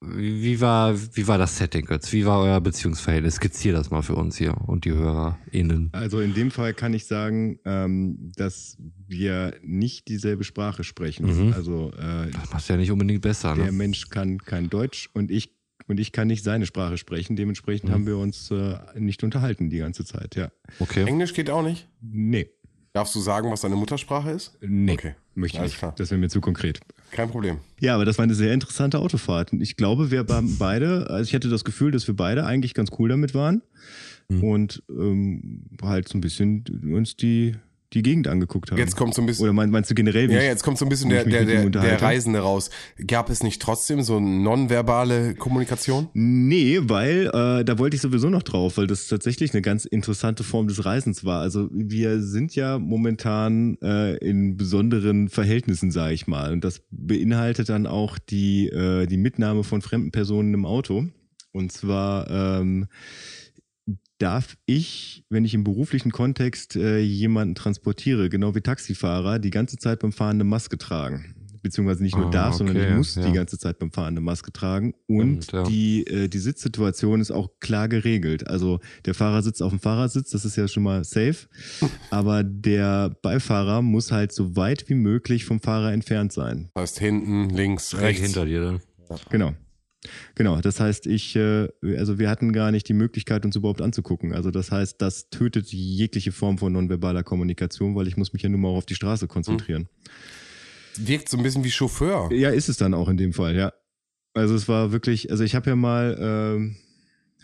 wie, 0.00 0.42
wie 0.42 0.60
war, 0.60 0.94
wie 1.14 1.26
war 1.26 1.38
das 1.38 1.56
Setting 1.56 1.86
jetzt? 1.90 2.12
Wie 2.12 2.26
war 2.26 2.40
euer 2.40 2.60
Beziehungsverhältnis? 2.60 3.36
Skizzier 3.36 3.72
das 3.72 3.90
mal 3.90 4.02
für 4.02 4.14
uns 4.14 4.36
hier 4.36 4.54
und 4.68 4.84
die 4.84 4.92
HörerInnen. 4.92 5.88
Also 5.92 6.20
in 6.20 6.34
dem 6.34 6.50
Fall 6.50 6.74
kann 6.74 6.92
ich 6.92 7.06
sagen, 7.06 7.58
ähm, 7.64 8.30
dass 8.36 8.76
wir 9.06 9.54
nicht 9.62 10.08
dieselbe 10.08 10.44
Sprache 10.44 10.84
sprechen. 10.84 11.46
Mhm. 11.46 11.52
Also 11.54 11.90
äh, 11.98 12.30
Das 12.30 12.52
macht 12.52 12.68
ja 12.68 12.76
nicht 12.76 12.92
unbedingt 12.92 13.22
besser, 13.22 13.54
der 13.54 13.66
ne? 13.66 13.72
Mensch 13.72 14.08
kann 14.08 14.38
kein 14.38 14.68
Deutsch 14.68 15.08
und 15.14 15.30
ich 15.30 15.57
und 15.88 15.98
ich 15.98 16.12
kann 16.12 16.28
nicht 16.28 16.44
seine 16.44 16.66
Sprache 16.66 16.96
sprechen. 16.98 17.34
Dementsprechend 17.36 17.88
Mhm. 17.88 17.94
haben 17.94 18.06
wir 18.06 18.18
uns 18.18 18.50
äh, 18.50 18.76
nicht 18.96 19.24
unterhalten 19.24 19.70
die 19.70 19.78
ganze 19.78 20.04
Zeit. 20.04 20.36
Ja, 20.36 20.50
Okay. 20.78 21.04
Englisch 21.04 21.34
geht 21.34 21.50
auch 21.50 21.62
nicht? 21.62 21.88
nee, 22.00 22.48
Darfst 22.94 23.14
du 23.14 23.20
sagen, 23.20 23.50
was 23.50 23.60
deine 23.60 23.76
Muttersprache 23.76 24.30
ist? 24.30 24.56
nee, 24.60 24.92
Okay, 24.94 25.14
möchte 25.34 25.56
ich 25.56 25.60
alles 25.60 25.72
nicht. 25.72 25.78
klar. 25.78 25.94
Das 25.98 26.10
wäre 26.10 26.18
mir 26.18 26.28
zu 26.30 26.40
konkret. 26.40 26.80
Kein 27.10 27.30
Problem. 27.30 27.58
Ja, 27.80 27.94
aber 27.94 28.04
das 28.04 28.18
war 28.18 28.22
eine 28.24 28.34
sehr 28.34 28.52
interessante 28.54 28.98
Autofahrt. 28.98 29.52
Ich 29.52 29.76
glaube, 29.76 30.10
wir 30.10 30.28
waren 30.28 30.56
beide, 30.58 31.08
also 31.10 31.28
ich 31.28 31.34
hatte 31.34 31.48
das 31.48 31.64
Gefühl, 31.64 31.90
dass 31.92 32.06
wir 32.08 32.16
beide 32.16 32.44
eigentlich 32.46 32.74
ganz 32.74 32.90
cool 32.98 33.08
damit 33.10 33.34
waren 33.34 33.62
Mhm. 34.30 34.44
und 34.44 34.82
ähm, 34.90 35.62
halt 35.82 36.08
so 36.08 36.18
ein 36.18 36.20
bisschen 36.22 36.64
uns 36.92 37.16
die, 37.16 37.54
die 37.94 38.02
Gegend 38.02 38.28
angeguckt 38.28 38.70
haben. 38.70 38.78
Jetzt 38.78 38.96
kommt 38.96 39.14
so 39.14 39.22
ein 39.22 39.26
bisschen. 39.26 39.44
Oder 39.44 39.52
mein- 39.52 39.70
meinst 39.70 39.90
du 39.90 39.94
generell, 39.94 40.28
wie 40.28 40.34
Ja, 40.34 40.42
jetzt 40.42 40.62
kommt 40.62 40.76
so 40.78 40.84
ein 40.84 40.88
bisschen 40.90 41.08
der, 41.10 41.24
der, 41.24 41.44
der, 41.44 41.70
der? 41.70 42.02
Reisende 42.02 42.40
raus. 42.40 42.68
Gab 43.06 43.30
es 43.30 43.42
nicht 43.42 43.62
trotzdem 43.62 44.02
so 44.02 44.18
eine 44.18 44.26
nonverbale 44.28 45.34
Kommunikation? 45.34 46.08
Nee, 46.12 46.80
weil 46.82 47.26
äh, 47.28 47.64
da 47.64 47.78
wollte 47.78 47.96
ich 47.96 48.02
sowieso 48.02 48.28
noch 48.28 48.42
drauf, 48.42 48.76
weil 48.76 48.86
das 48.86 49.08
tatsächlich 49.08 49.52
eine 49.54 49.62
ganz 49.62 49.84
interessante 49.86 50.44
Form 50.44 50.68
des 50.68 50.84
Reisens 50.84 51.24
war. 51.24 51.40
Also 51.40 51.68
wir 51.72 52.20
sind 52.20 52.54
ja 52.54 52.78
momentan 52.78 53.78
äh, 53.82 54.16
in 54.18 54.56
besonderen 54.56 55.28
Verhältnissen, 55.28 55.90
sage 55.90 56.12
ich 56.14 56.26
mal. 56.26 56.52
Und 56.52 56.64
das 56.64 56.82
beinhaltet 56.90 57.68
dann 57.70 57.86
auch 57.86 58.18
die, 58.18 58.68
äh, 58.68 59.06
die 59.06 59.16
Mitnahme 59.16 59.64
von 59.64 59.80
fremden 59.80 60.10
Personen 60.10 60.52
im 60.52 60.66
Auto. 60.66 61.06
Und 61.52 61.72
zwar 61.72 62.28
ähm, 62.60 62.86
darf 64.18 64.56
ich, 64.66 65.24
wenn 65.30 65.44
ich 65.44 65.54
im 65.54 65.64
beruflichen 65.64 66.10
Kontext 66.10 66.76
äh, 66.76 66.98
jemanden 66.98 67.54
transportiere, 67.54 68.28
genau 68.28 68.54
wie 68.54 68.60
Taxifahrer, 68.60 69.38
die 69.38 69.50
ganze 69.50 69.76
Zeit 69.78 70.00
beim 70.00 70.12
Fahren 70.12 70.36
eine 70.36 70.44
Maske 70.44 70.76
tragen. 70.78 71.34
Beziehungsweise 71.60 72.04
nicht 72.04 72.16
nur 72.16 72.28
Ah, 72.28 72.30
darf, 72.30 72.54
sondern 72.54 72.76
okay, 72.76 72.88
ich 72.88 72.94
muss 72.96 73.14
ja. 73.16 73.26
die 73.26 73.32
ganze 73.32 73.58
Zeit 73.58 73.80
beim 73.80 73.90
Fahren 73.90 74.08
eine 74.14 74.20
Maske 74.20 74.52
tragen. 74.52 74.94
Und 75.08 75.44
Stimmt, 75.44 75.52
ja. 75.52 75.62
die, 75.64 76.06
äh, 76.06 76.28
die 76.28 76.38
Sitzsituation 76.38 77.20
ist 77.20 77.32
auch 77.32 77.48
klar 77.58 77.88
geregelt. 77.88 78.46
Also 78.46 78.78
der 79.06 79.14
Fahrer 79.14 79.42
sitzt 79.42 79.60
auf 79.62 79.70
dem 79.70 79.80
Fahrersitz, 79.80 80.30
das 80.30 80.44
ist 80.44 80.56
ja 80.56 80.68
schon 80.68 80.84
mal 80.84 81.02
safe. 81.04 81.48
Aber 82.10 82.44
der 82.44 83.10
Beifahrer 83.22 83.82
muss 83.82 84.12
halt 84.12 84.32
so 84.32 84.54
weit 84.54 84.88
wie 84.88 84.94
möglich 84.94 85.44
vom 85.44 85.60
Fahrer 85.60 85.92
entfernt 85.92 86.32
sein. 86.32 86.70
Das 86.74 86.82
heißt 86.82 86.98
hinten, 87.00 87.50
links, 87.50 87.90
Direkt 87.90 88.06
rechts. 88.06 88.22
hinter 88.22 88.44
dir 88.46 88.60
dann. 88.60 88.80
Genau. 89.30 89.52
Genau, 90.34 90.60
das 90.60 90.78
heißt, 90.78 91.06
ich, 91.06 91.34
äh, 91.34 91.68
also 91.96 92.18
wir 92.18 92.30
hatten 92.30 92.52
gar 92.52 92.70
nicht 92.70 92.88
die 92.88 92.94
Möglichkeit, 92.94 93.44
uns 93.44 93.56
überhaupt 93.56 93.82
anzugucken. 93.82 94.32
Also 94.32 94.50
das 94.50 94.70
heißt, 94.70 95.00
das 95.02 95.28
tötet 95.30 95.72
jegliche 95.72 96.32
Form 96.32 96.58
von 96.58 96.72
nonverbaler 96.72 97.24
Kommunikation, 97.24 97.94
weil 97.96 98.06
ich 98.06 98.16
muss 98.16 98.32
mich 98.32 98.42
ja 98.42 98.48
nur 98.48 98.60
mal 98.60 98.68
auf 98.68 98.86
die 98.86 98.94
Straße 98.94 99.26
konzentrieren. 99.26 99.88
Wirkt 100.96 101.28
so 101.28 101.36
ein 101.36 101.42
bisschen 101.42 101.64
wie 101.64 101.70
Chauffeur. 101.70 102.32
Ja, 102.32 102.50
ist 102.50 102.68
es 102.68 102.76
dann 102.76 102.94
auch 102.94 103.08
in 103.08 103.16
dem 103.16 103.32
Fall, 103.32 103.56
ja. 103.56 103.72
Also 104.34 104.54
es 104.54 104.68
war 104.68 104.92
wirklich, 104.92 105.30
also 105.30 105.42
ich 105.42 105.54
habe 105.54 105.70
ja 105.70 105.76
mal, 105.76 106.16
ähm, 106.20 106.76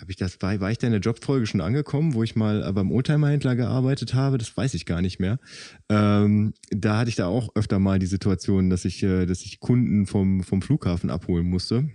habe 0.01 0.11
ich 0.11 0.17
das, 0.17 0.41
war, 0.41 0.61
war 0.61 0.71
ich 0.71 0.79
da 0.79 0.87
in 0.87 0.93
der 0.93 1.01
Jobfolge 1.01 1.47
schon 1.47 1.61
angekommen, 1.61 2.15
wo 2.15 2.23
ich 2.23 2.37
mal 2.37 2.73
beim 2.73 2.93
Oldtimer-Händler 2.93 3.57
gearbeitet 3.57 4.15
habe, 4.15 4.39
das 4.39 4.57
weiß 4.57 4.75
ich 4.75 4.87
gar 4.87 5.01
nicht 5.01 5.19
mehr. 5.19 5.39
Ähm, 5.89 6.55
da 6.71 6.99
hatte 6.99 7.11
ich 7.11 7.17
da 7.17 7.27
auch 7.27 7.49
öfter 7.55 7.79
mal 7.79 7.99
die 7.99 8.07
Situation, 8.07 8.71
dass 8.71 8.85
ich, 8.85 9.03
äh, 9.03 9.27
dass 9.27 9.43
ich 9.43 9.61
Kunden 9.61 10.07
vom, 10.07 10.43
vom 10.45 10.63
Flughafen 10.63 11.11
abholen 11.11 11.47
musste. 11.47 11.91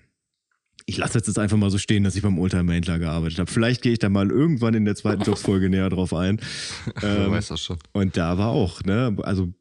Ich 0.89 0.97
lasse 0.97 1.19
jetzt 1.19 1.27
das 1.27 1.37
einfach 1.37 1.55
mal 1.55 1.69
so 1.69 1.77
stehen, 1.77 2.03
dass 2.03 2.15
ich 2.15 2.23
beim 2.23 2.39
Oldtimer-Händler 2.39 2.97
gearbeitet 2.97 3.37
habe. 3.37 3.51
Vielleicht 3.51 3.83
gehe 3.83 3.91
ich 3.91 3.99
da 3.99 4.09
mal 4.09 4.31
irgendwann 4.31 4.73
in 4.73 4.85
der 4.85 4.95
zweiten 4.95 5.21
Jobsfolge 5.21 5.69
näher 5.69 5.87
drauf 5.91 6.15
ein. 6.15 6.39
Ähm, 7.03 7.29
weiß 7.29 7.49
das 7.49 7.61
schon. 7.61 7.77
und 7.93 8.17
da 8.17 8.39
war 8.39 8.49
auch, 8.49 8.83
ne, 8.83 9.15
also 9.21 9.53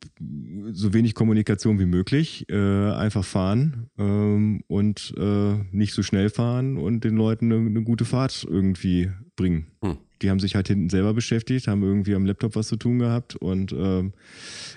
so 0.73 0.95
wenig 0.95 1.15
Kommunikation 1.15 1.79
wie 1.79 1.85
möglich, 1.85 2.47
äh, 2.49 2.91
einfach 2.93 3.25
fahren 3.25 3.91
ähm, 3.99 4.63
und 4.69 5.13
äh, 5.19 5.55
nicht 5.71 5.93
so 5.93 6.03
schnell 6.03 6.31
fahren 6.31 6.79
und 6.79 7.05
den 7.05 7.17
Leuten 7.17 7.53
eine, 7.53 7.67
eine 7.67 7.83
gute 7.83 8.07
Fahrt 8.07 8.47
irgendwie 8.49 9.11
bringen. 9.37 9.67
Hm. 9.83 9.99
Die 10.23 10.31
haben 10.31 10.41
sich 10.41 10.55
halt 10.55 10.69
hinten 10.69 10.91
selber 10.91 11.15
beschäftigt, 11.15 11.69
haben 11.69 11.83
irgendwie 11.83 12.15
am 12.15 12.27
Laptop 12.27 12.57
was 12.57 12.69
zu 12.69 12.77
tun 12.77 12.99
gehabt 12.99 13.37
und 13.37 13.73
ähm, 13.73 14.13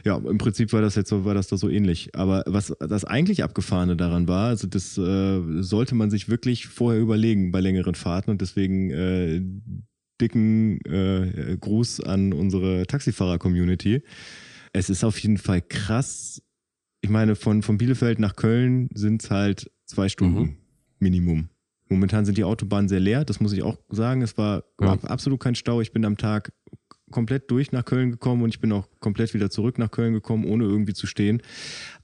ja, 0.05 0.17
im 0.17 0.37
Prinzip 0.37 0.71
war 0.73 0.81
das 0.81 0.95
jetzt 0.95 1.09
so, 1.09 1.25
war 1.25 1.33
das 1.33 1.47
da 1.47 1.57
so 1.57 1.69
ähnlich. 1.69 2.15
Aber 2.15 2.43
was 2.45 2.73
das 2.79 3.05
eigentlich 3.05 3.43
Abgefahrene 3.43 3.95
daran 3.95 4.27
war, 4.27 4.49
also 4.49 4.67
das 4.67 4.97
äh, 4.97 5.41
sollte 5.61 5.95
man 5.95 6.09
sich 6.09 6.29
wirklich 6.29 6.67
vorher 6.67 7.01
überlegen 7.01 7.51
bei 7.51 7.59
längeren 7.59 7.95
Fahrten 7.95 8.31
und 8.31 8.41
deswegen 8.41 8.91
äh, 8.91 9.41
dicken 10.21 10.79
äh, 10.85 11.57
Gruß 11.59 12.01
an 12.01 12.33
unsere 12.33 12.85
Taxifahrer-Community. 12.85 14.03
Es 14.73 14.89
ist 14.89 15.03
auf 15.03 15.17
jeden 15.19 15.37
Fall 15.37 15.61
krass, 15.61 16.41
ich 17.01 17.09
meine, 17.09 17.35
von, 17.35 17.63
von 17.63 17.77
Bielefeld 17.77 18.19
nach 18.19 18.35
Köln 18.35 18.89
sind 18.93 19.23
es 19.23 19.31
halt 19.31 19.71
zwei 19.85 20.07
Stunden 20.07 20.39
Mhm. 20.39 20.55
Minimum. 20.99 21.49
Momentan 21.91 22.25
sind 22.25 22.37
die 22.37 22.43
Autobahnen 22.45 22.87
sehr 22.87 22.99
leer, 23.01 23.25
das 23.25 23.39
muss 23.41 23.51
ich 23.53 23.63
auch 23.63 23.77
sagen. 23.89 24.21
Es 24.21 24.37
war 24.37 24.63
Ja. 24.79 24.93
ab- 24.93 25.11
absolut 25.11 25.39
kein 25.41 25.55
Stau. 25.55 25.81
Ich 25.81 25.91
bin 25.91 26.05
am 26.05 26.17
Tag 26.17 26.53
komplett 27.11 27.51
durch 27.51 27.73
nach 27.73 27.83
Köln 27.83 28.09
gekommen 28.11 28.41
und 28.43 28.49
ich 28.49 28.61
bin 28.61 28.71
auch 28.71 28.87
komplett 29.01 29.33
wieder 29.33 29.49
zurück 29.49 29.77
nach 29.77 29.91
Köln 29.91 30.13
gekommen, 30.13 30.45
ohne 30.45 30.63
irgendwie 30.63 30.93
zu 30.93 31.05
stehen. 31.05 31.41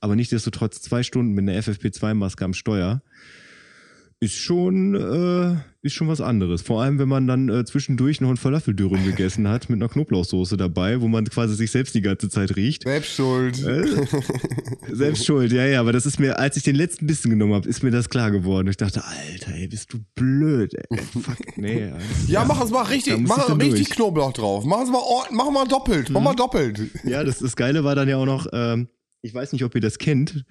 Aber 0.01 0.17
nichtsdestotrotz 0.17 0.81
zwei 0.81 1.01
Stunden 1.03 1.31
mit 1.33 1.43
einer 1.47 1.57
FFP2-Maske 1.61 2.43
am 2.43 2.53
Steuer 2.53 3.01
ist 4.19 4.35
schon, 4.35 4.95
äh, 4.95 5.57
ist 5.83 5.93
schon 5.93 6.07
was 6.07 6.21
anderes. 6.21 6.63
Vor 6.63 6.81
allem, 6.81 6.97
wenn 6.97 7.07
man 7.07 7.27
dann 7.27 7.49
äh, 7.49 7.65
zwischendurch 7.65 8.19
noch 8.19 8.29
ein 8.29 8.37
Falafeldürren 8.37 9.03
gegessen 9.05 9.47
hat 9.47 9.69
mit 9.69 9.79
einer 9.79 9.89
Knoblauchsoße 9.89 10.57
dabei, 10.57 11.01
wo 11.01 11.07
man 11.07 11.25
quasi 11.25 11.53
sich 11.53 11.69
selbst 11.69 11.93
die 11.93 12.01
ganze 12.01 12.27
Zeit 12.29 12.55
riecht. 12.55 12.83
Selbst 12.83 13.13
schuld. 13.13 13.55
Selbst 14.91 15.25
schuld, 15.25 15.51
ja, 15.51 15.65
ja, 15.65 15.79
aber 15.79 15.93
das 15.93 16.05
ist 16.07 16.19
mir, 16.19 16.39
als 16.39 16.57
ich 16.57 16.63
den 16.63 16.75
letzten 16.75 17.05
Bissen 17.05 17.29
genommen 17.29 17.53
habe, 17.53 17.69
ist 17.69 17.83
mir 17.83 17.91
das 17.91 18.09
klar 18.09 18.31
geworden. 18.31 18.67
Ich 18.67 18.77
dachte, 18.77 19.03
Alter, 19.05 19.53
ey, 19.53 19.67
bist 19.67 19.93
du 19.93 19.99
blöd, 20.15 20.73
ey. 20.73 20.97
Fuck, 21.21 21.57
nee. 21.57 21.83
Alter. 21.83 21.99
Ja, 22.27 22.43
mach 22.43 22.63
es 22.63 22.71
mal 22.71 22.83
richtig, 22.83 23.19
mach 23.19 23.49
richtig 23.49 23.69
durch. 23.69 23.89
Mhm. 23.89 23.93
Knoblauch 23.93 24.33
drauf. 24.33 24.65
Mach 24.65 24.81
es 24.81 24.89
mal, 24.89 25.01
mach 25.31 25.51
mal 25.51 25.67
doppelt, 25.67 26.09
mach 26.09 26.21
mal 26.21 26.35
doppelt. 26.35 26.81
Ja, 27.03 27.23
das, 27.23 27.39
das 27.39 27.55
Geile 27.55 27.83
war 27.83 27.93
dann 27.93 28.09
ja 28.09 28.17
auch 28.17 28.25
noch, 28.25 28.47
ähm, 28.51 28.87
ich 29.27 29.33
weiß 29.33 29.51
nicht, 29.51 29.65
ob 29.65 29.75
ihr 29.75 29.81
das 29.81 29.97
kennt, 29.97 30.45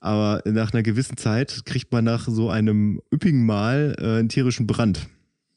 aber 0.00 0.42
nach 0.46 0.72
einer 0.72 0.82
gewissen 0.82 1.18
Zeit 1.18 1.62
kriegt 1.66 1.92
man 1.92 2.04
nach 2.04 2.28
so 2.28 2.48
einem 2.48 3.00
üppigen 3.12 3.44
Mahl 3.44 3.94
äh, 3.98 4.18
einen 4.20 4.30
tierischen 4.30 4.66
Brand. 4.66 5.06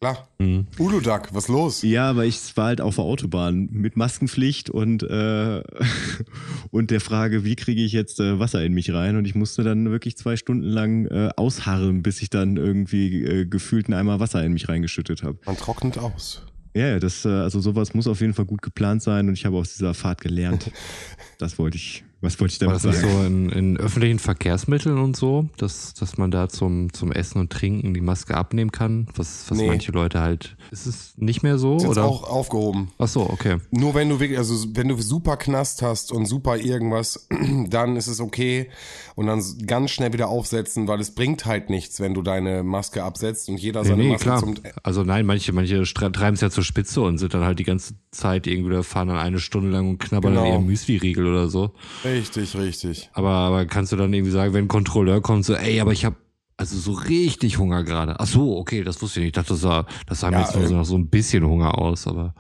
Klar. 0.01 0.27
Mhm. 0.39 0.67
Udo 0.77 0.99
Duck, 0.99 1.29
was 1.31 1.47
los? 1.47 1.81
Ja, 1.81 2.09
aber 2.09 2.25
ich 2.25 2.57
war 2.57 2.65
halt 2.65 2.81
auf 2.81 2.95
der 2.95 3.05
Autobahn 3.05 3.69
mit 3.71 3.95
Maskenpflicht 3.95 4.69
und, 4.69 5.03
äh, 5.03 5.63
und 6.71 6.91
der 6.91 6.99
Frage, 6.99 7.45
wie 7.45 7.55
kriege 7.55 7.81
ich 7.81 7.93
jetzt 7.93 8.19
äh, 8.19 8.37
Wasser 8.37 8.63
in 8.63 8.73
mich 8.73 8.93
rein? 8.93 9.15
Und 9.15 9.25
ich 9.25 9.35
musste 9.35 9.63
dann 9.63 9.89
wirklich 9.89 10.17
zwei 10.17 10.35
Stunden 10.35 10.67
lang 10.67 11.05
äh, 11.05 11.29
ausharren, 11.37 12.03
bis 12.03 12.21
ich 12.21 12.29
dann 12.29 12.57
irgendwie 12.57 13.23
äh, 13.23 13.45
gefühlt 13.45 13.85
einen 13.85 13.97
Eimer 13.97 14.19
Wasser 14.19 14.43
in 14.43 14.51
mich 14.51 14.67
reingeschüttet 14.67 15.23
habe. 15.23 15.39
Man 15.45 15.55
trocknet 15.55 15.97
aus. 15.97 16.43
Ja, 16.75 16.89
ja, 16.89 16.99
das, 16.99 17.23
äh, 17.23 17.29
also 17.29 17.61
sowas 17.61 17.93
muss 17.93 18.05
auf 18.05 18.19
jeden 18.19 18.33
Fall 18.33 18.45
gut 18.45 18.61
geplant 18.61 19.01
sein 19.01 19.29
und 19.29 19.33
ich 19.35 19.45
habe 19.45 19.55
aus 19.55 19.73
dieser 19.73 19.93
Fahrt 19.93 20.21
gelernt. 20.21 20.71
Das 21.37 21.59
wollte 21.59 21.75
ich, 21.75 22.05
was 22.25 22.39
wollte 22.39 22.53
ich 22.53 22.61
War 22.61 22.77
damit 22.79 22.81
sagen? 22.81 22.97
so 23.09 23.23
in, 23.23 23.49
in 23.49 23.77
öffentlichen 23.77 24.19
Verkehrsmitteln 24.19 24.97
und 24.97 25.15
so, 25.15 25.47
dass, 25.57 25.93
dass 25.93 26.17
man 26.17 26.31
da 26.31 26.49
zum, 26.49 26.91
zum 26.93 27.11
Essen 27.11 27.39
und 27.39 27.51
Trinken 27.51 27.93
die 27.93 28.01
Maske 28.01 28.35
abnehmen 28.35 28.71
kann? 28.71 29.07
Was, 29.15 29.45
was 29.49 29.57
Nee. 29.57 29.67
manche 29.67 29.91
Leute 29.91 30.19
halt. 30.21 30.54
Ist 30.71 30.85
es 30.85 31.13
nicht 31.17 31.43
mehr 31.43 31.57
so? 31.57 31.77
Ist 31.77 31.85
oder? 31.85 32.05
auch 32.05 32.23
aufgehoben. 32.29 32.91
Ach 32.97 33.07
so, 33.07 33.21
okay. 33.21 33.57
Nur 33.71 33.93
wenn 33.95 34.09
du 34.09 34.19
wirklich, 34.19 34.37
also 34.37 34.53
wenn 34.73 34.87
du 34.87 35.01
super 35.01 35.37
Knast 35.37 35.81
hast 35.81 36.11
und 36.11 36.25
super 36.25 36.57
irgendwas, 36.57 37.27
dann 37.69 37.95
ist 37.95 38.07
es 38.07 38.19
okay 38.19 38.69
und 39.15 39.27
dann 39.27 39.41
ganz 39.65 39.91
schnell 39.91 40.13
wieder 40.13 40.27
aufsetzen, 40.29 40.87
weil 40.87 40.99
es 40.99 41.15
bringt 41.15 41.45
halt 41.45 41.69
nichts, 41.69 41.99
wenn 41.99 42.13
du 42.13 42.21
deine 42.21 42.63
Maske 42.63 43.03
absetzt 43.03 43.49
und 43.49 43.57
jeder 43.57 43.81
Nee, 43.83 43.87
seine 43.89 44.03
nee, 44.03 44.09
Maske 44.09 44.23
klar. 44.23 44.39
zum. 44.39 44.55
Also 44.83 45.03
nein, 45.03 45.25
manche, 45.25 45.51
manche 45.53 45.83
treiben 45.83 46.35
es 46.35 46.41
ja 46.41 46.49
zur 46.49 46.63
Spitze 46.63 47.01
und 47.01 47.17
sind 47.17 47.33
dann 47.33 47.43
halt 47.43 47.59
die 47.59 47.63
ganze 47.63 47.95
Zeit 48.11 48.47
irgendwie, 48.47 48.73
da 48.73 48.83
fahren 48.83 49.07
dann 49.09 49.17
eine 49.17 49.39
Stunde 49.39 49.69
lang 49.69 49.89
und 49.89 49.97
knabbern 49.99 50.33
Genau. 50.33 50.45
an 50.45 50.51
ihrem 50.51 50.65
Müsli-Riegel 50.65 51.25
oder 51.27 51.47
so. 51.47 51.71
Richtig, 52.03 52.55
richtig. 52.57 53.09
Aber, 53.13 53.29
aber 53.29 53.65
kannst 53.65 53.91
du 53.91 53.95
dann 53.95 54.13
irgendwie 54.13 54.31
sagen, 54.31 54.53
wenn 54.53 54.65
ein 54.65 54.69
Kontrolleur 54.69 55.21
kommt, 55.21 55.45
so, 55.45 55.53
ey, 55.53 55.79
aber 55.79 55.91
ich 55.91 56.05
habe 56.05 56.15
also 56.57 56.77
so 56.77 56.93
richtig 56.93 57.57
Hunger 57.57 57.83
gerade. 57.83 58.19
Ach 58.19 58.27
so, 58.27 58.57
okay, 58.57 58.83
das 58.83 59.01
wusste 59.01 59.19
ich 59.19 59.25
nicht. 59.25 59.37
Ich 59.37 59.41
dachte, 59.43 59.53
das 59.53 59.61
sah, 59.61 59.85
das 60.07 60.21
sah 60.21 60.29
mir 60.31 60.37
Ja, 60.37 60.41
jetzt 60.43 60.55
nur 60.55 60.67
so 60.67 60.79
äh, 60.79 60.85
so 60.85 60.97
ein 60.97 61.07
bisschen 61.09 61.45
Hunger 61.45 61.77
aus, 61.77 62.07
aber 62.07 62.33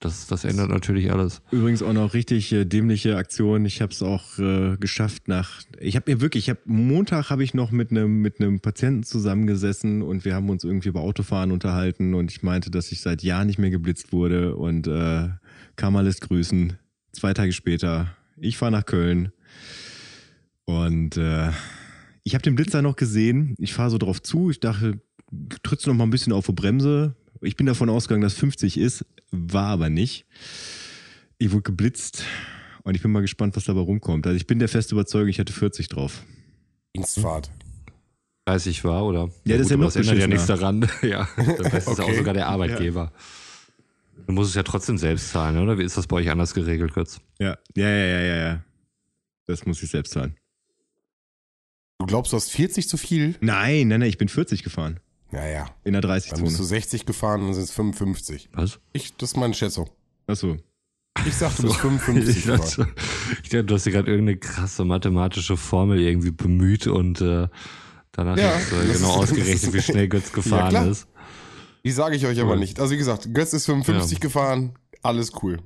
das, 0.00 0.26
das 0.26 0.44
ändert 0.44 0.70
natürlich 0.70 1.10
alles. 1.10 1.40
Übrigens 1.50 1.82
auch 1.82 1.92
noch 1.92 2.12
richtig 2.14 2.52
äh, 2.52 2.64
dämliche 2.64 3.16
Aktion. 3.16 3.64
Ich 3.64 3.80
habe 3.80 3.92
es 3.92 4.02
auch 4.02 4.38
äh, 4.38 4.76
geschafft 4.76 5.28
nach. 5.28 5.62
Ich 5.80 5.96
habe 5.96 6.12
mir 6.12 6.20
wirklich, 6.20 6.44
ich 6.44 6.50
habe 6.50 6.60
Montag 6.66 7.30
habe 7.30 7.42
ich 7.44 7.54
noch 7.54 7.70
mit 7.70 7.90
einem 7.90 8.20
mit 8.20 8.40
einem 8.40 8.60
Patienten 8.60 9.04
zusammengesessen 9.04 10.02
und 10.02 10.24
wir 10.24 10.34
haben 10.34 10.50
uns 10.50 10.64
irgendwie 10.64 10.88
über 10.88 11.00
Autofahren 11.00 11.52
unterhalten 11.52 12.14
und 12.14 12.30
ich 12.30 12.42
meinte, 12.42 12.70
dass 12.70 12.92
ich 12.92 13.00
seit 13.00 13.22
Jahren 13.22 13.46
nicht 13.46 13.58
mehr 13.58 13.70
geblitzt 13.70 14.12
wurde 14.12 14.56
und 14.56 14.86
äh, 14.86 15.28
kam 15.76 15.96
alles 15.96 16.20
grüßen. 16.20 16.74
Zwei 17.12 17.32
Tage 17.32 17.52
später, 17.52 18.08
ich 18.36 18.56
fahre 18.58 18.72
nach 18.72 18.84
Köln 18.84 19.32
und 20.66 21.16
äh, 21.16 21.50
ich 22.24 22.34
habe 22.34 22.42
den 22.42 22.56
Blitzer 22.56 22.82
noch 22.82 22.96
gesehen. 22.96 23.54
Ich 23.58 23.74
fahre 23.74 23.90
so 23.90 23.98
drauf 23.98 24.20
zu. 24.22 24.50
Ich 24.50 24.58
dachte, 24.58 25.00
trittst 25.62 25.86
noch 25.86 25.94
mal 25.94 26.04
ein 26.04 26.10
bisschen 26.10 26.32
auf 26.32 26.46
die 26.46 26.52
Bremse. 26.52 27.14
Ich 27.42 27.56
bin 27.56 27.66
davon 27.66 27.90
ausgegangen, 27.90 28.22
dass 28.22 28.34
50 28.34 28.78
ist, 28.78 29.04
war 29.30 29.66
aber 29.66 29.90
nicht. 29.90 30.24
Ich 31.36 31.52
wurde 31.52 31.62
geblitzt 31.62 32.24
und 32.82 32.94
ich 32.94 33.02
bin 33.02 33.12
mal 33.12 33.20
gespannt, 33.20 33.54
was 33.56 33.64
dabei 33.64 33.80
rumkommt. 33.80 34.26
Also 34.26 34.36
ich 34.36 34.46
bin 34.46 34.58
der 34.58 34.68
festen 34.68 34.94
Überzeugung, 34.94 35.28
ich 35.28 35.38
hatte 35.38 35.52
40 35.52 35.88
drauf. 35.88 36.22
Dienstfahrt. 36.96 37.50
30 38.46 38.84
war, 38.84 39.04
oder? 39.04 39.30
Ja, 39.44 39.56
das 39.56 39.66
ist 39.66 39.70
ja 39.70 39.76
noch 39.76 39.86
das 39.86 39.96
ändert 39.96 40.18
ja 40.18 40.26
nichts 40.26 40.46
daran. 40.46 40.88
ja, 41.02 41.28
weiß 41.36 41.88
es 41.88 41.98
ja 41.98 42.04
auch 42.04 42.14
sogar 42.14 42.34
der 42.34 42.46
Arbeitgeber. 42.46 43.12
Du 44.26 44.32
musst 44.32 44.50
es 44.50 44.54
ja 44.54 44.62
trotzdem 44.62 44.96
selbst 44.96 45.30
zahlen, 45.30 45.58
oder? 45.58 45.78
Wie 45.78 45.82
ist 45.82 45.96
das 45.96 46.06
bei 46.06 46.16
euch 46.16 46.30
anders 46.30 46.54
geregelt? 46.54 46.92
Ja, 47.38 47.58
ja, 47.74 47.88
ja, 47.88 47.88
ja, 47.88 48.20
ja, 48.20 48.36
ja. 48.36 48.64
Das 49.46 49.66
muss 49.66 49.82
ich 49.82 49.90
selbst 49.90 50.12
zahlen. 50.12 50.36
Du 52.06 52.08
glaubst, 52.08 52.32
du 52.32 52.36
hast 52.36 52.50
40 52.50 52.88
zu 52.88 52.96
viel? 52.96 53.34
Nein, 53.40 53.88
nein, 53.88 54.00
nein, 54.00 54.08
ich 54.08 54.18
bin 54.18 54.28
40 54.28 54.62
gefahren. 54.62 55.00
Ja, 55.32 55.46
ja. 55.46 55.66
In 55.84 55.92
der 55.94 56.02
Dann 56.02 56.12
bist 56.14 56.30
du 56.32 56.36
30-Zone. 56.36 56.50
60 56.64 57.06
gefahren 57.06 57.40
und 57.40 57.46
dann 57.48 57.54
sind 57.54 57.64
es 57.64 57.70
55. 57.72 58.50
Was? 58.52 58.78
Ich, 58.92 59.16
das 59.16 59.30
ist 59.30 59.36
meine 59.36 59.54
Schätzung. 59.54 59.90
Achso. 60.26 60.56
Ich 61.26 61.34
sag, 61.34 61.56
du 61.56 61.62
bist 61.62 61.76
55 61.80 62.36
ich, 62.36 62.44
gefahren. 62.44 62.60
dachte, 62.60 62.86
ich 63.42 63.48
dachte, 63.48 63.64
du 63.64 63.74
hast 63.74 63.86
dir 63.86 63.90
gerade 63.92 64.10
irgendeine 64.10 64.38
krasse 64.38 64.84
mathematische 64.84 65.56
Formel 65.56 66.00
irgendwie 66.00 66.30
bemüht 66.30 66.86
und 66.86 67.20
äh, 67.20 67.48
danach 68.12 68.36
Ja, 68.36 68.56
jetzt 68.58 68.72
äh, 68.72 68.92
genau 68.92 69.22
ist- 69.22 69.30
ausgerechnet, 69.32 69.72
wie 69.72 69.82
schnell 69.82 70.08
Götz 70.08 70.32
gefahren 70.32 70.70
klar. 70.70 70.86
ist. 70.88 71.06
Die 71.84 71.90
sage 71.90 72.16
ich 72.16 72.26
euch 72.26 72.40
aber 72.40 72.56
nicht. 72.56 72.80
Also 72.80 72.92
wie 72.92 72.96
gesagt, 72.98 73.32
Götz 73.34 73.52
ist 73.52 73.66
55 73.66 74.20
gefahren, 74.20 74.74
alles 75.02 75.32
cool. 75.42 75.58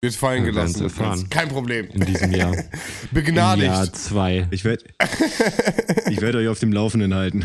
Wird 0.00 0.14
fallen 0.14 0.44
Wir 0.44 0.52
gelassen. 0.52 0.88
Kein 1.28 1.48
Problem. 1.48 1.88
In 1.88 2.02
diesem 2.06 2.30
Jahr. 2.32 2.54
Begnadigt. 3.10 3.66
Im 3.66 3.72
Jahr 3.72 3.92
zwei. 3.92 4.46
Ich 4.52 4.64
werde 4.64 4.84
ich 6.10 6.20
werd 6.20 6.36
euch 6.36 6.46
auf 6.46 6.60
dem 6.60 6.72
Laufenden 6.72 7.14
halten. 7.14 7.44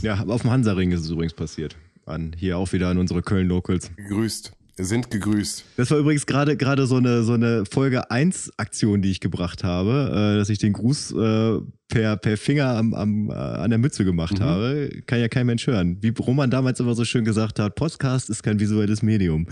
Ja, 0.00 0.24
auf 0.26 0.40
dem 0.40 0.50
Hansaring 0.50 0.92
ist 0.92 1.00
es 1.00 1.10
übrigens 1.10 1.34
passiert. 1.34 1.76
An, 2.06 2.32
hier 2.38 2.56
auch 2.56 2.72
wieder 2.72 2.88
an 2.88 2.96
unsere 2.96 3.20
Köln-Locals. 3.20 3.90
Gegrüßt. 3.96 4.52
Sind 4.78 5.10
gegrüßt. 5.10 5.64
Das 5.76 5.90
war 5.90 5.98
übrigens 5.98 6.24
gerade 6.24 6.56
gerade 6.56 6.86
so 6.86 6.96
eine 6.96 7.22
so 7.22 7.34
eine 7.34 7.66
Folge 7.66 8.10
1 8.10 8.52
Aktion, 8.56 9.02
die 9.02 9.10
ich 9.10 9.20
gebracht 9.20 9.62
habe, 9.62 10.32
äh, 10.34 10.38
dass 10.38 10.48
ich 10.48 10.58
den 10.58 10.72
Gruß 10.72 11.12
äh, 11.12 11.58
per 11.88 12.16
per 12.16 12.38
Finger 12.38 12.76
am, 12.78 12.94
am 12.94 13.28
äh, 13.28 13.34
an 13.34 13.68
der 13.68 13.78
Mütze 13.78 14.06
gemacht 14.06 14.38
Mhm. 14.38 14.44
habe. 14.44 14.90
Kann 15.04 15.20
ja 15.20 15.28
kein 15.28 15.44
Mensch 15.44 15.66
hören. 15.66 15.98
Wie 16.00 16.14
Roman 16.18 16.50
damals 16.50 16.80
immer 16.80 16.94
so 16.94 17.04
schön 17.04 17.26
gesagt 17.26 17.58
hat, 17.58 17.74
Podcast 17.74 18.30
ist 18.30 18.42
kein 18.42 18.58
visuelles 18.58 19.02
Medium. 19.02 19.46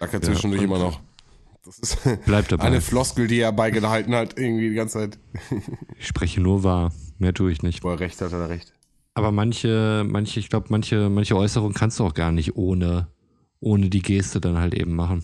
Sagt 0.00 0.14
er 0.14 0.20
zwischendurch 0.22 0.62
und- 0.62 0.66
immer 0.68 0.80
noch. 0.80 1.00
Das 1.64 1.78
ist 1.78 1.98
Bleib 2.26 2.48
dabei. 2.48 2.64
eine 2.64 2.80
Floskel, 2.80 3.28
die 3.28 3.38
er 3.38 3.52
beigehalten 3.52 4.14
hat, 4.14 4.38
irgendwie 4.38 4.70
die 4.70 4.74
ganze 4.74 4.98
Zeit. 4.98 5.18
Ich 5.98 6.06
spreche 6.08 6.40
nur 6.40 6.64
wahr. 6.64 6.92
Mehr 7.18 7.32
tue 7.34 7.52
ich 7.52 7.62
nicht. 7.62 7.84
Wo 7.84 7.90
er 7.90 8.00
recht 8.00 8.20
hat, 8.20 8.32
hat 8.32 8.40
er 8.40 8.48
recht. 8.48 8.72
Aber 9.14 9.30
manche, 9.30 10.04
manche, 10.06 10.40
ich 10.40 10.48
glaube, 10.48 10.66
manche, 10.70 11.08
manche 11.08 11.36
Äußerungen 11.36 11.74
kannst 11.74 12.00
du 12.00 12.04
auch 12.04 12.14
gar 12.14 12.32
nicht 12.32 12.56
ohne, 12.56 13.08
ohne 13.60 13.90
die 13.90 14.02
Geste 14.02 14.40
dann 14.40 14.58
halt 14.58 14.74
eben 14.74 14.94
machen. 14.96 15.22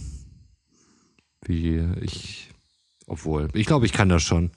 Wie 1.45 1.79
ich, 2.03 2.51
obwohl, 3.07 3.49
ich 3.55 3.67
glaube, 3.67 3.87
ich 3.87 3.93
kann 3.93 4.09
das 4.09 4.23
schon. 4.23 4.53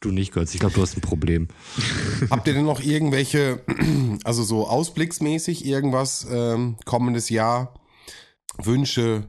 Du 0.00 0.12
nicht, 0.12 0.32
Götz. 0.32 0.54
Ich 0.54 0.60
glaube, 0.60 0.76
du 0.76 0.82
hast 0.82 0.96
ein 0.96 1.00
Problem. 1.00 1.48
Habt 2.30 2.46
ihr 2.46 2.54
denn 2.54 2.64
noch 2.64 2.80
irgendwelche, 2.80 3.60
also 4.24 4.44
so 4.44 4.68
ausblicksmäßig 4.68 5.66
irgendwas 5.66 6.26
ähm, 6.30 6.76
kommendes 6.84 7.30
Jahr, 7.30 7.74
Wünsche, 8.62 9.28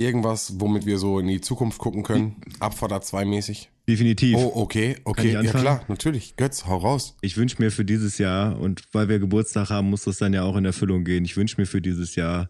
irgendwas, 0.00 0.54
womit 0.58 0.86
wir 0.86 0.98
so 0.98 1.18
in 1.18 1.26
die 1.28 1.40
Zukunft 1.40 1.78
gucken 1.78 2.02
können? 2.02 2.36
Abfahrt 2.58 2.92
A2 2.92 3.24
mäßig? 3.24 3.70
Definitiv. 3.88 4.36
Oh, 4.38 4.52
okay, 4.54 4.96
okay, 5.04 5.32
ja 5.32 5.42
klar, 5.42 5.82
natürlich. 5.88 6.36
Götz, 6.36 6.64
hau 6.66 6.76
raus. 6.78 7.16
Ich 7.22 7.36
wünsche 7.36 7.56
mir 7.60 7.70
für 7.70 7.84
dieses 7.84 8.18
Jahr, 8.18 8.58
und 8.58 8.82
weil 8.92 9.08
wir 9.08 9.18
Geburtstag 9.18 9.70
haben, 9.70 9.90
muss 9.90 10.04
das 10.04 10.18
dann 10.18 10.32
ja 10.32 10.42
auch 10.44 10.56
in 10.56 10.64
Erfüllung 10.64 11.04
gehen. 11.04 11.24
Ich 11.24 11.36
wünsche 11.36 11.60
mir 11.60 11.66
für 11.66 11.80
dieses 11.82 12.16
Jahr 12.16 12.48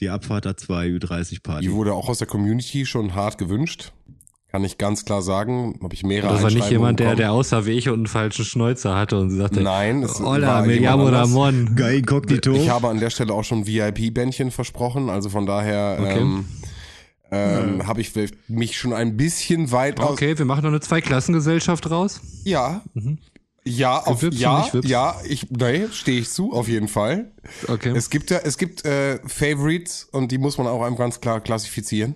die 0.00 0.08
Abfahrt 0.08 0.46
A2 0.46 0.98
Ü30 0.98 1.42
Party. 1.42 1.66
Die 1.66 1.72
wurde 1.72 1.92
auch 1.94 2.08
aus 2.08 2.18
der 2.18 2.26
Community 2.26 2.86
schon 2.86 3.14
hart 3.14 3.38
gewünscht. 3.38 3.92
Kann 4.48 4.64
ich 4.64 4.78
ganz 4.78 5.04
klar 5.04 5.22
sagen. 5.22 5.78
Habe 5.80 5.94
ich 5.94 6.02
mehrere 6.02 6.32
Das 6.32 6.42
war 6.42 6.50
nicht 6.50 6.70
jemand, 6.70 6.98
der, 6.98 7.14
der 7.14 7.30
außer 7.30 7.64
ich 7.68 7.88
und 7.88 7.94
einen 7.94 8.06
falschen 8.06 8.44
Schnäuzer 8.44 8.96
hatte 8.96 9.16
und 9.20 9.30
sagte, 9.30 9.60
Nein, 9.60 10.02
es 10.02 10.18
Hola, 10.18 10.48
war 10.48 10.66
me 10.66 10.78
llamo. 10.78 11.06
Ramon. 11.06 11.76
Geil 11.76 11.98
inkognito. 11.98 12.52
Ich 12.54 12.68
habe 12.68 12.88
an 12.88 12.98
der 12.98 13.10
Stelle 13.10 13.32
auch 13.32 13.44
schon 13.44 13.66
VIP-Bändchen 13.68 14.50
versprochen, 14.50 15.08
also 15.08 15.28
von 15.28 15.46
daher 15.46 15.98
Okay. 16.00 16.18
ähm, 16.20 16.46
ähm, 17.30 17.86
habe 17.86 18.00
ich 18.00 18.12
mich 18.48 18.76
schon 18.78 18.92
ein 18.92 19.16
bisschen 19.16 19.70
weit 19.72 20.00
aus. 20.00 20.10
Okay, 20.10 20.36
wir 20.36 20.44
machen 20.44 20.62
noch 20.62 20.70
eine 20.70 20.80
Zweiklassengesellschaft 20.80 21.90
raus. 21.90 22.20
Ja. 22.44 22.82
Ja, 23.64 23.98
auf, 23.98 24.22
Wips 24.22 24.40
ja, 24.40 24.66
ja, 24.82 25.16
ich, 25.28 25.50
nee, 25.50 25.86
stehe 25.92 26.20
ich 26.20 26.30
zu, 26.30 26.52
auf 26.52 26.66
jeden 26.66 26.88
Fall. 26.88 27.30
Okay. 27.68 27.92
Es 27.94 28.08
gibt 28.08 28.30
ja, 28.30 28.38
es 28.38 28.56
gibt 28.56 28.86
äh, 28.86 29.18
Favorites 29.26 30.08
und 30.10 30.32
die 30.32 30.38
muss 30.38 30.56
man 30.56 30.66
auch 30.66 30.82
einfach 30.82 30.98
ganz 30.98 31.20
klar 31.20 31.40
klassifizieren. 31.40 32.14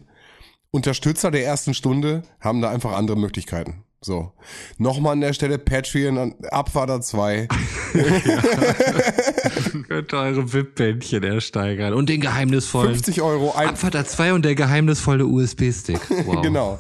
Unterstützer 0.71 1.31
der 1.31 1.45
ersten 1.45 1.75
Stunde 1.75 2.23
haben 2.41 2.61
da 2.63 2.71
einfach 2.71 2.93
andere 2.93 3.17
Möglichkeiten. 3.19 3.84
So. 4.05 4.33
Nochmal 4.77 5.15
an 5.15 5.23
der 5.23 5.33
Stelle 5.33 5.57
Patreon 5.57 6.19
an 6.19 6.35
Abfahrter 6.51 7.01
2. 7.01 7.49
Könnt 9.89 10.13
ihr 10.13 10.19
eure 10.19 10.53
VIP-Bändchen 10.53 11.23
ersteigern. 11.23 11.95
Und 11.95 12.11
den 12.11 12.21
geheimnisvollen 12.21 12.93
50 12.93 13.23
Euro 13.23 13.53
ein. 13.53 13.71
Abvater 13.71 14.05
2 14.05 14.35
und 14.35 14.45
der 14.45 14.57
geheimnisvolle 14.57 15.25
USB-Stick. 15.25 16.01
Wow. 16.27 16.43
Genau. 16.43 16.79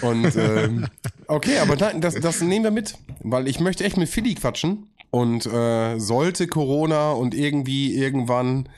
Und 0.00 0.34
ähm, 0.34 0.88
okay, 1.28 1.58
aber 1.58 1.76
nein, 1.76 2.00
das, 2.00 2.16
das 2.16 2.40
nehmen 2.40 2.64
wir 2.64 2.72
mit, 2.72 2.98
weil 3.20 3.46
ich 3.46 3.60
möchte 3.60 3.84
echt 3.84 3.96
mit 3.96 4.08
Philly 4.08 4.34
quatschen. 4.34 4.88
Und 5.10 5.46
äh, 5.46 6.00
sollte 6.00 6.48
Corona 6.48 7.12
und 7.12 7.34
irgendwie 7.34 7.94
irgendwann, 7.94 8.68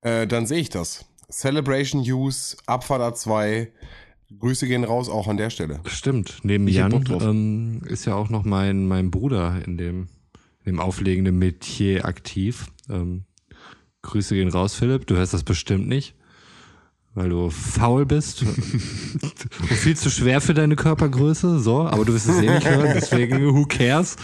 äh, 0.00 0.26
dann 0.26 0.46
sehe 0.46 0.60
ich 0.60 0.70
das. 0.70 1.04
Celebration 1.30 2.00
News, 2.00 2.56
Abfahrt 2.64 3.18
2. 3.18 3.70
Grüße 4.38 4.66
gehen 4.66 4.84
raus 4.84 5.08
auch 5.08 5.28
an 5.28 5.36
der 5.36 5.50
Stelle. 5.50 5.80
Stimmt. 5.86 6.38
Neben 6.42 6.66
Ich 6.68 6.76
Jan 6.76 7.04
ähm, 7.20 7.82
ist 7.86 8.04
ja 8.04 8.14
auch 8.14 8.30
noch 8.30 8.44
mein, 8.44 8.86
mein 8.86 9.10
Bruder 9.10 9.62
in 9.64 9.76
dem, 9.76 10.08
in 10.64 10.74
dem 10.74 10.80
auflegenden 10.80 11.38
Metier 11.38 12.04
aktiv. 12.04 12.70
Ähm, 12.88 13.24
Grüße 14.02 14.34
gehen 14.34 14.48
raus, 14.48 14.74
Philipp. 14.74 15.06
Du 15.06 15.16
hörst 15.16 15.34
das 15.34 15.44
bestimmt 15.44 15.88
nicht, 15.88 16.14
weil 17.14 17.28
du 17.28 17.48
faul 17.50 18.06
bist 18.06 18.42
und 18.42 19.72
viel 19.72 19.96
zu 19.96 20.10
schwer 20.10 20.40
für 20.40 20.52
deine 20.54 20.74
Körpergröße. 20.76 21.60
So, 21.60 21.82
aber 21.82 22.04
du 22.04 22.12
wirst 22.12 22.28
es 22.28 22.42
eh 22.42 22.50
nicht 22.50 22.68
hören, 22.68 22.90
deswegen 22.94 23.54
who 23.54 23.64
cares? 23.66 24.16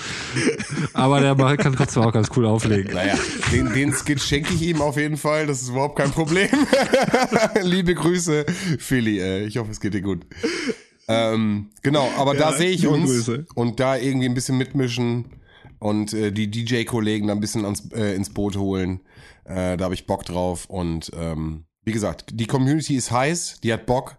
Aber 0.93 1.20
der 1.20 1.36
kann 1.57 1.74
trotzdem 1.74 2.03
auch 2.03 2.12
ganz 2.12 2.28
cool 2.36 2.47
auflegen. 2.47 2.93
Naja, 2.93 3.14
den, 3.53 3.72
den 3.72 3.93
Skit 3.93 4.20
schenke 4.20 4.53
ich 4.55 4.62
ihm 4.62 4.82
auf 4.82 4.97
jeden 4.97 5.16
Fall. 5.16 5.47
Das 5.47 5.62
ist 5.62 5.68
überhaupt 5.68 5.97
kein 5.97 6.11
Problem. 6.11 6.49
Liebe 7.62 7.95
Grüße, 7.95 8.45
Philly. 8.78 9.20
Äh, 9.20 9.45
ich 9.47 9.57
hoffe, 9.59 9.70
es 9.70 9.80
geht 9.80 9.95
dir 9.95 10.03
gut. 10.03 10.26
Ähm, 11.09 11.70
genau, 11.82 12.11
aber 12.16 12.34
da 12.34 12.51
Ja, 12.51 12.57
sehe 12.57 12.70
ich 12.70 12.86
uns 12.86 13.11
Grüße. 13.11 13.47
und 13.55 13.80
da 13.80 13.97
irgendwie 13.97 14.26
ein 14.28 14.34
bisschen 14.34 14.59
mitmischen 14.59 15.26
und 15.78 16.12
äh, 16.12 16.30
die 16.30 16.51
DJ-Kollegen 16.51 17.28
da 17.28 17.34
ein 17.34 17.41
bisschen 17.41 17.64
ans, 17.64 17.91
äh, 17.93 18.14
ins 18.14 18.30
Boot 18.30 18.57
holen. 18.57 19.01
Äh, 19.45 19.76
da 19.76 19.84
habe 19.84 19.95
ich 19.95 20.07
Bock 20.07 20.24
drauf. 20.24 20.66
Und 20.66 21.11
ähm, 21.18 21.64
wie 21.84 21.92
gesagt, 21.92 22.30
die 22.34 22.46
Community 22.46 22.96
ist 22.96 23.10
heiß, 23.10 23.60
die 23.62 23.72
hat 23.72 23.86
Bock. 23.86 24.16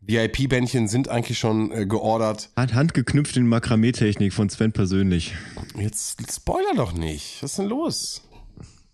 VIP-Bändchen 0.00 0.86
sind 0.86 1.08
eigentlich 1.08 1.38
schon 1.38 1.72
äh, 1.72 1.86
geordert. 1.86 2.50
Hand, 2.56 2.74
handgeknüpft 2.74 3.36
in 3.36 3.46
Makramee-Technik 3.48 4.32
von 4.32 4.48
Sven 4.48 4.72
persönlich. 4.72 5.34
Jetzt 5.76 6.20
spoiler 6.32 6.74
doch 6.76 6.92
nicht. 6.92 7.42
Was 7.42 7.52
ist 7.52 7.58
denn 7.58 7.66
los? 7.66 8.22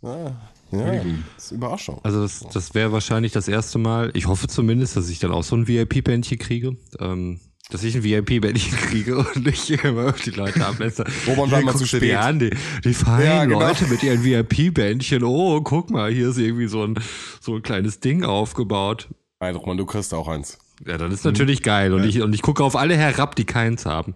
Ja, 0.00 0.40
ja 0.70 1.04
das 1.36 1.44
ist 1.46 1.52
Überraschung. 1.52 2.00
Also 2.02 2.22
das, 2.22 2.40
das 2.52 2.74
wäre 2.74 2.92
wahrscheinlich 2.92 3.32
das 3.32 3.46
erste 3.46 3.78
Mal, 3.78 4.10
ich 4.14 4.26
hoffe 4.26 4.48
zumindest, 4.48 4.96
dass 4.96 5.10
ich 5.10 5.18
dann 5.18 5.32
auch 5.32 5.44
so 5.44 5.54
ein 5.54 5.68
VIP-Bändchen 5.68 6.38
kriege. 6.38 6.76
Ähm, 6.98 7.40
dass 7.70 7.84
ich 7.84 7.94
ein 7.94 8.04
VIP-Bändchen 8.04 8.76
kriege 8.88 9.16
und 9.18 9.46
nicht 9.46 9.70
immer 9.70 10.08
auf 10.10 10.20
die 10.20 10.30
Leute 10.30 10.64
ablässt. 10.66 11.02
Roman 11.26 11.50
war 11.50 11.62
mal 11.62 11.76
zu 11.76 11.86
spät. 11.86 12.02
dir 12.02 12.20
An, 12.20 12.38
die, 12.38 12.50
die 12.84 12.92
feinen 12.94 13.26
Ja, 13.26 13.44
genau. 13.44 13.60
Leute 13.60 13.86
mit 13.86 14.02
ihren 14.02 14.22
VIP-Bändchen. 14.24 15.22
Oh, 15.24 15.60
guck 15.62 15.90
mal, 15.90 16.12
hier 16.12 16.28
ist 16.28 16.38
irgendwie 16.38 16.66
so 16.66 16.84
ein, 16.84 16.98
so 17.40 17.54
ein 17.56 17.62
kleines 17.62 18.00
Ding 18.00 18.24
aufgebaut. 18.24 19.08
Nein, 19.40 19.56
Roman, 19.56 19.76
du 19.76 19.86
kriegst 19.86 20.12
auch 20.14 20.28
eins. 20.28 20.58
Ja, 20.86 20.98
dann 20.98 21.12
ist 21.12 21.24
natürlich 21.24 21.62
geil. 21.62 21.92
Und, 21.94 22.04
ich, 22.04 22.20
und 22.20 22.34
ich 22.34 22.42
gucke 22.42 22.62
auf 22.64 22.76
alle 22.76 22.96
herab, 22.96 23.36
die 23.36 23.44
keins 23.44 23.86
haben. 23.86 24.14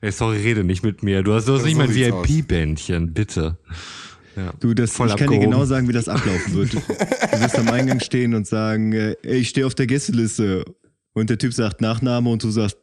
Ey, 0.00 0.10
sorry, 0.12 0.38
rede 0.38 0.64
nicht 0.64 0.82
mit 0.82 1.02
mir. 1.02 1.22
Du 1.22 1.32
hast, 1.34 1.46
du 1.46 1.52
hast 1.54 1.60
Ja, 1.60 1.66
nicht 1.66 1.74
so 1.74 1.78
mal 1.78 1.88
ein 1.88 1.92
sieht's 1.92 2.12
aus. 2.12 2.28
VIP-Bändchen, 2.28 3.12
bitte. 3.12 3.58
Ja. 4.36 4.52
Du, 4.60 4.74
das, 4.74 4.92
Voll 4.92 5.08
ich 5.08 5.12
kann 5.16 5.28
dir 5.28 5.34
abgehoben. 5.36 5.50
genau 5.50 5.64
sagen, 5.64 5.88
wie 5.88 5.92
das 5.92 6.08
ablaufen 6.08 6.54
wird. 6.54 6.72
Du 7.32 7.40
wirst 7.40 7.58
am 7.58 7.68
Eingang 7.68 8.00
stehen 8.00 8.34
und 8.34 8.46
sagen, 8.46 8.92
äh, 8.92 9.14
ey, 9.22 9.38
ich 9.38 9.48
stehe 9.50 9.66
auf 9.66 9.74
der 9.74 9.86
Gästeliste. 9.86 10.64
Und 11.20 11.30
der 11.30 11.38
Typ 11.38 11.52
sagt 11.52 11.80
Nachname 11.80 12.30
und 12.30 12.42
du 12.42 12.50
sagst, 12.50 12.78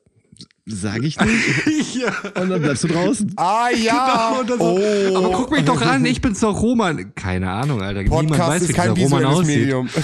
sag 0.66 1.04
ich 1.04 1.20
nicht. 1.20 1.96
ja. 1.96 2.14
Und 2.42 2.50
dann 2.50 2.62
bleibst 2.62 2.84
du 2.84 2.88
draußen. 2.88 3.34
Ah 3.36 3.70
ja! 3.70 4.30
Genau, 4.30 4.44
dann 4.44 4.60
so, 4.60 4.80
oh. 4.80 5.18
Aber 5.18 5.32
guck 5.32 5.52
mich 5.52 5.64
doch 5.64 5.82
an, 5.82 6.06
ich 6.06 6.22
bin's 6.22 6.40
doch 6.42 6.62
Roman. 6.62 7.16
Keine 7.16 7.50
Ahnung, 7.50 7.82
Alter. 7.82 8.04
Niemand 8.04 8.30
Podcast 8.30 8.50
weiß, 8.50 8.62
ist 8.62 8.70
wie 8.70 8.74
kein 8.74 8.90
Roman 8.92 9.26
aussieht. 9.26 9.60
Medium. 9.60 9.90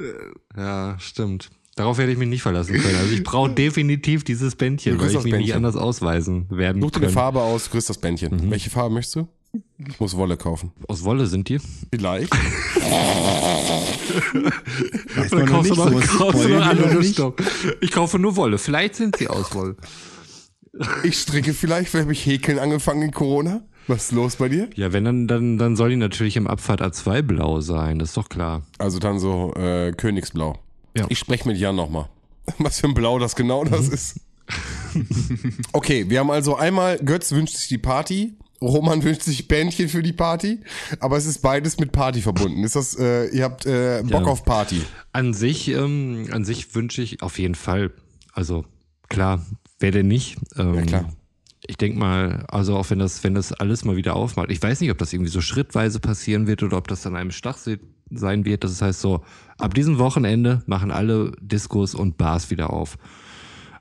Ja, 0.56 0.96
stimmt. 0.98 1.50
Darauf 1.76 1.98
werde 1.98 2.12
ich 2.12 2.18
mich 2.18 2.28
nicht 2.28 2.42
verlassen 2.42 2.78
können. 2.80 2.96
Also 2.96 3.12
ich 3.14 3.22
brauche 3.22 3.50
definitiv 3.50 4.24
dieses 4.24 4.56
Bändchen, 4.56 4.98
weil 4.98 5.08
ich 5.08 5.14
mich 5.14 5.24
nicht 5.24 5.32
Bändchen. 5.32 5.56
anders 5.56 5.76
ausweisen 5.76 6.46
werden 6.50 6.82
Such 6.82 6.90
dir 6.90 7.02
eine. 7.02 7.10
Farbe 7.10 7.40
aus, 7.40 7.70
kriegst 7.70 7.88
das 7.88 7.98
Bändchen. 7.98 8.36
Mhm. 8.36 8.50
Welche 8.50 8.70
Farbe 8.70 8.94
möchtest 8.94 9.16
du? 9.16 9.28
Ich 9.88 9.98
muss 9.98 10.16
Wolle 10.16 10.36
kaufen. 10.36 10.72
Aus 10.88 11.02
Wolle 11.04 11.26
sind 11.26 11.48
die? 11.48 11.58
Vielleicht. 11.92 12.32
Noch 15.32 15.62
nicht, 15.62 15.74
sowas 15.74 16.04
spoilern 16.04 16.78
wir 16.78 16.94
noch. 16.94 17.02
Stopp. 17.02 17.42
Ich 17.80 17.90
kaufe 17.90 18.18
nur 18.18 18.36
Wolle. 18.36 18.58
Vielleicht 18.58 18.96
sind 18.96 19.16
sie 19.16 19.28
aus 19.28 19.54
Wolle. 19.54 19.76
Ich 21.02 21.18
stricke 21.18 21.52
vielleicht, 21.52 21.92
weil 21.94 22.02
habe 22.02 22.12
ich 22.12 22.24
häkeln 22.26 22.58
angefangen 22.58 23.02
in 23.02 23.10
Corona. 23.12 23.62
Was 23.86 24.04
ist 24.04 24.12
los 24.12 24.36
bei 24.36 24.48
dir? 24.48 24.68
Ja, 24.76 24.92
wenn 24.92 25.04
dann, 25.04 25.26
dann, 25.26 25.58
dann 25.58 25.74
soll 25.76 25.90
die 25.90 25.96
natürlich 25.96 26.36
im 26.36 26.46
Abfahrt 26.46 26.80
A2 26.80 27.22
blau 27.22 27.60
sein. 27.60 27.98
Das 27.98 28.10
ist 28.10 28.16
doch 28.16 28.28
klar. 28.28 28.62
Also 28.78 28.98
dann 28.98 29.18
so 29.18 29.52
äh, 29.54 29.92
Königsblau. 29.92 30.58
Ja. 30.96 31.06
Ich 31.08 31.18
spreche 31.18 31.48
mit 31.48 31.56
Jan 31.56 31.74
nochmal. 31.76 32.08
Was 32.58 32.80
für 32.80 32.86
ein 32.88 32.94
Blau 32.94 33.18
das 33.18 33.34
genau 33.34 33.64
das 33.64 33.88
Mhm. 33.88 33.94
ist. 33.94 34.20
okay, 35.72 36.06
wir 36.08 36.20
haben 36.20 36.30
also 36.30 36.56
einmal, 36.56 36.98
Götz 36.98 37.30
wünscht 37.32 37.56
sich 37.56 37.68
die 37.68 37.78
Party, 37.78 38.34
Roman 38.60 39.02
wünscht 39.02 39.22
sich 39.22 39.48
Bändchen 39.48 39.88
für 39.88 40.02
die 40.02 40.12
Party, 40.12 40.60
aber 41.00 41.16
es 41.16 41.26
ist 41.26 41.38
beides 41.40 41.78
mit 41.78 41.92
Party 41.92 42.20
verbunden. 42.20 42.62
Ist 42.64 42.76
das, 42.76 42.94
äh, 42.98 43.26
ihr 43.28 43.44
habt 43.44 43.64
äh, 43.66 44.02
Bock 44.02 44.22
Ja. 44.22 44.26
auf 44.26 44.44
Party? 44.44 44.82
An 45.12 45.32
sich, 45.34 45.68
ähm, 45.68 46.28
an 46.32 46.44
sich 46.44 46.74
wünsche 46.74 47.00
ich 47.02 47.22
auf 47.22 47.38
jeden 47.38 47.54
Fall, 47.54 47.90
also 48.32 48.64
klar, 49.08 49.44
wer 49.78 49.90
denn 49.92 50.08
nicht? 50.08 50.36
Ähm, 50.56 50.74
Ja, 50.74 50.82
klar. 50.82 51.12
Ich 51.66 51.76
denke 51.76 51.98
mal, 51.98 52.46
also 52.48 52.76
auch 52.76 52.88
wenn 52.90 52.98
das, 52.98 53.22
wenn 53.22 53.34
das 53.34 53.52
alles 53.52 53.84
mal 53.84 53.94
wieder 53.96 54.16
aufmacht, 54.16 54.50
ich 54.50 54.60
weiß 54.62 54.80
nicht, 54.80 54.90
ob 54.90 54.98
das 54.98 55.12
irgendwie 55.12 55.30
so 55.30 55.40
schrittweise 55.40 56.00
passieren 56.00 56.46
wird 56.46 56.62
oder 56.62 56.76
ob 56.78 56.88
das 56.88 57.06
an 57.06 57.14
einem 57.16 57.30
Stach 57.30 57.58
se- 57.58 57.78
sein 58.10 58.44
wird. 58.44 58.64
Das 58.64 58.80
heißt 58.82 59.00
so, 59.00 59.22
ab 59.58 59.74
diesem 59.74 59.98
Wochenende 59.98 60.62
machen 60.66 60.90
alle 60.90 61.32
Diskos 61.40 61.94
und 61.94 62.16
Bars 62.18 62.50
wieder 62.50 62.72
auf. 62.72 62.98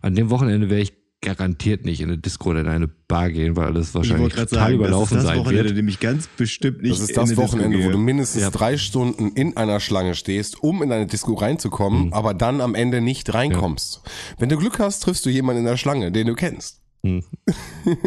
An 0.01 0.13
dem 0.13 0.29
Wochenende 0.29 0.69
werde 0.69 0.83
ich 0.83 0.93
garantiert 1.21 1.83
nicht 1.85 1.99
in 1.99 2.07
eine 2.09 2.17
Disco 2.17 2.51
oder 2.51 2.61
in 2.61 2.67
eine 2.67 2.87
Bar 2.87 3.29
gehen, 3.31 3.55
weil 3.57 3.65
alles 3.67 3.89
Ich 3.89 3.95
wahrscheinlich 3.95 4.33
total 4.33 4.47
sagen, 4.47 4.75
überlaufen 4.75 5.15
das 5.17 5.23
ist 5.23 5.27
das 5.29 5.35
sein 5.35 5.39
Wochenende, 5.45 5.65
wird. 5.65 5.77
dem 5.77 5.87
ich 5.89 5.99
ganz 5.99 6.27
bestimmt 6.27 6.81
nicht 6.81 6.91
Das 6.93 7.01
ist 7.01 7.09
in 7.09 7.15
das 7.15 7.35
Wochenende, 7.37 7.83
wo 7.83 7.89
du 7.89 7.97
mindestens 7.97 8.41
Ja. 8.43 8.49
drei 8.51 8.77
Stunden 8.77 9.29
in 9.33 9.57
einer 9.57 9.79
Schlange 9.81 10.15
stehst, 10.15 10.63
um 10.63 10.81
in 10.81 10.91
eine 10.91 11.07
Disco 11.07 11.33
reinzukommen, 11.33 12.07
Mhm. 12.07 12.13
aber 12.13 12.33
dann 12.33 12.61
am 12.61 12.73
Ende 12.73 13.01
nicht 13.01 13.33
reinkommst. 13.33 14.01
Wenn 14.37 14.47
du 14.49 14.57
Glück 14.57 14.79
hast, 14.79 15.01
triffst 15.03 15.25
du 15.25 15.29
jemanden 15.29 15.61
in 15.61 15.65
der 15.65 15.77
Schlange, 15.77 16.11
den 16.11 16.27
du 16.27 16.35
kennst. 16.35 16.79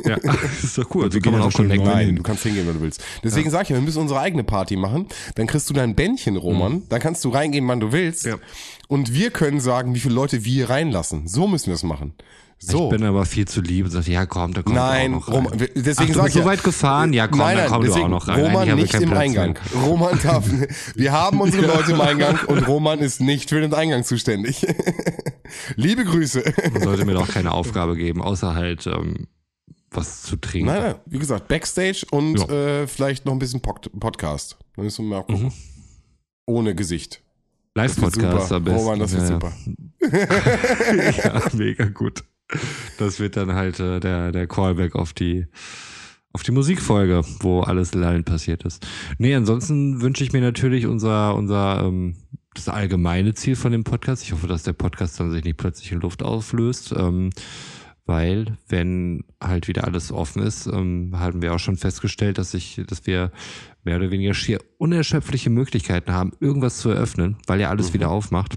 Ja, 0.04 0.18
das 0.18 0.64
ist 0.64 0.78
doch 0.78 0.94
cool. 0.94 1.04
Und 1.04 1.12
So 1.12 1.14
wir 1.14 1.22
kann 1.22 1.32
man 1.32 1.42
auch 1.42 1.50
schon. 1.50 1.66
Nein, 1.68 2.16
du 2.16 2.22
kannst 2.22 2.42
hingehen, 2.42 2.66
wenn 2.66 2.74
du 2.74 2.82
willst. 2.82 3.02
Deswegen 3.24 3.50
sag 3.50 3.62
ich 3.62 3.68
ja, 3.70 3.76
wir 3.76 3.82
müssen 3.82 4.00
unsere 4.02 4.20
eigene 4.20 4.44
Party 4.44 4.76
machen. 4.76 5.06
Dann 5.34 5.46
kriegst 5.46 5.68
du 5.70 5.74
dein 5.74 5.94
Bändchen, 5.94 6.36
Roman. 6.36 6.82
Dann 6.90 7.00
kannst 7.00 7.24
du 7.24 7.30
reingehen, 7.30 7.66
wann 7.68 7.80
du 7.80 7.90
willst. 7.92 8.26
Mhm. 8.26 8.30
Ja. 8.32 8.36
Und 8.88 9.14
wir 9.14 9.30
können 9.30 9.60
sagen, 9.60 9.94
wie 9.94 10.00
viele 10.00 10.14
Leute 10.14 10.44
wir 10.44 10.68
reinlassen. 10.70 11.26
So 11.26 11.48
müssen 11.48 11.68
wir 11.68 11.74
es 11.74 11.82
machen. 11.82 12.12
So. 12.64 12.84
Ich 12.84 12.90
bin 12.96 13.04
aber 13.04 13.26
viel 13.26 13.48
zu 13.48 13.60
lieb 13.60 13.86
und 13.86 13.90
sage, 13.90 14.12
ja 14.12 14.24
komm, 14.24 14.54
da 14.54 14.62
kommt 14.62 14.76
Nein, 14.76 15.14
auch 15.14 15.18
noch 15.18 15.28
rein. 15.28 15.34
Roman, 15.46 15.58
deswegen 15.74 16.12
Ach, 16.12 16.14
du 16.14 16.22
bist 16.22 16.26
ich 16.28 16.32
so 16.34 16.38
ja, 16.40 16.44
weit 16.44 16.62
gefahren? 16.62 17.12
Ja, 17.12 17.26
komm, 17.26 17.38
nein, 17.40 17.56
nein, 17.56 17.68
komm 17.68 17.80
du 17.80 17.86
deswegen, 17.88 18.04
auch 18.06 18.10
noch 18.10 18.28
rein. 18.28 18.40
Roman 18.44 18.74
nicht 18.76 18.94
im 18.94 19.08
Platz 19.10 19.18
Eingang. 19.20 19.58
mehr. 19.72 19.82
Roman 19.82 20.18
darf, 20.22 20.44
wir 20.94 21.12
haben 21.12 21.40
unsere 21.40 21.66
Leute 21.66 21.90
im 21.90 22.00
Eingang 22.00 22.38
und 22.46 22.58
Roman 22.68 23.00
ist 23.00 23.20
nicht 23.20 23.48
für 23.48 23.60
den 23.60 23.74
Eingang 23.74 24.04
zuständig. 24.04 24.64
Liebe 25.76 26.04
Grüße. 26.04 26.44
Man 26.72 26.82
sollte 26.82 27.04
mir 27.04 27.14
doch 27.14 27.28
keine 27.28 27.50
Aufgabe 27.50 27.96
geben, 27.96 28.22
außer 28.22 28.54
halt 28.54 28.86
ähm, 28.86 29.26
was 29.90 30.22
zu 30.22 30.36
trinken. 30.36 30.68
Nein, 30.68 30.82
nein, 30.82 30.94
wie 31.06 31.18
gesagt, 31.18 31.48
Backstage 31.48 32.06
und 32.12 32.38
Ja. 32.38 32.82
äh, 32.82 32.86
vielleicht 32.86 33.26
noch 33.26 33.32
ein 33.32 33.40
bisschen 33.40 33.60
Pod 33.60 33.90
Podcast. 33.98 34.56
Dann 34.76 34.84
müssen 34.84 35.06
wir 35.08 35.16
mal 35.16 35.22
gucken. 35.24 35.46
Mhm. 35.46 35.52
Ohne 36.46 36.74
Gesicht. 36.76 37.22
Live-Podcast 37.74 38.52
am 38.52 38.64
besten. 38.64 38.78
Roman, 38.78 38.98
das 38.98 39.12
wird 39.12 39.22
ja, 39.22 39.28
super. 39.28 39.52
ja, 40.02 41.42
mega 41.54 41.86
gut. 41.86 42.22
Das 42.98 43.20
wird 43.20 43.36
dann 43.36 43.52
halt 43.52 43.80
äh, 43.80 44.00
der, 44.00 44.32
der 44.32 44.46
Callback 44.46 44.94
auf 44.94 45.12
die, 45.12 45.46
auf 46.32 46.42
die 46.42 46.52
Musikfolge, 46.52 47.22
wo 47.40 47.60
alles 47.60 47.94
lallend 47.94 48.26
passiert 48.26 48.64
ist. 48.64 48.86
Nee, 49.18 49.34
ansonsten 49.34 50.00
wünsche 50.00 50.24
ich 50.24 50.32
mir 50.32 50.40
natürlich 50.40 50.86
unser, 50.86 51.34
unser 51.34 51.84
ähm, 51.84 52.16
das 52.54 52.68
allgemeine 52.68 53.34
Ziel 53.34 53.56
von 53.56 53.72
dem 53.72 53.84
Podcast. 53.84 54.22
Ich 54.22 54.32
hoffe, 54.32 54.46
dass 54.46 54.62
der 54.62 54.74
Podcast 54.74 55.18
dann 55.18 55.30
sich 55.30 55.44
nicht 55.44 55.56
plötzlich 55.56 55.92
in 55.92 56.00
Luft 56.00 56.22
auflöst. 56.22 56.94
Ähm, 56.96 57.30
weil 58.04 58.58
wenn 58.68 59.24
halt 59.40 59.68
wieder 59.68 59.84
alles 59.84 60.10
offen 60.10 60.42
ist, 60.42 60.66
ähm, 60.66 61.12
haben 61.14 61.40
wir 61.40 61.54
auch 61.54 61.60
schon 61.60 61.76
festgestellt, 61.76 62.36
dass 62.38 62.52
ich, 62.52 62.80
dass 62.86 63.06
wir 63.06 63.30
mehr 63.84 63.96
oder 63.96 64.10
weniger 64.10 64.34
schier 64.34 64.58
unerschöpfliche 64.78 65.50
Möglichkeiten 65.50 66.12
haben, 66.12 66.32
irgendwas 66.40 66.78
zu 66.78 66.90
eröffnen, 66.90 67.36
weil 67.46 67.60
ja 67.60 67.70
alles 67.70 67.94
wieder 67.94 68.10
aufmacht. 68.10 68.56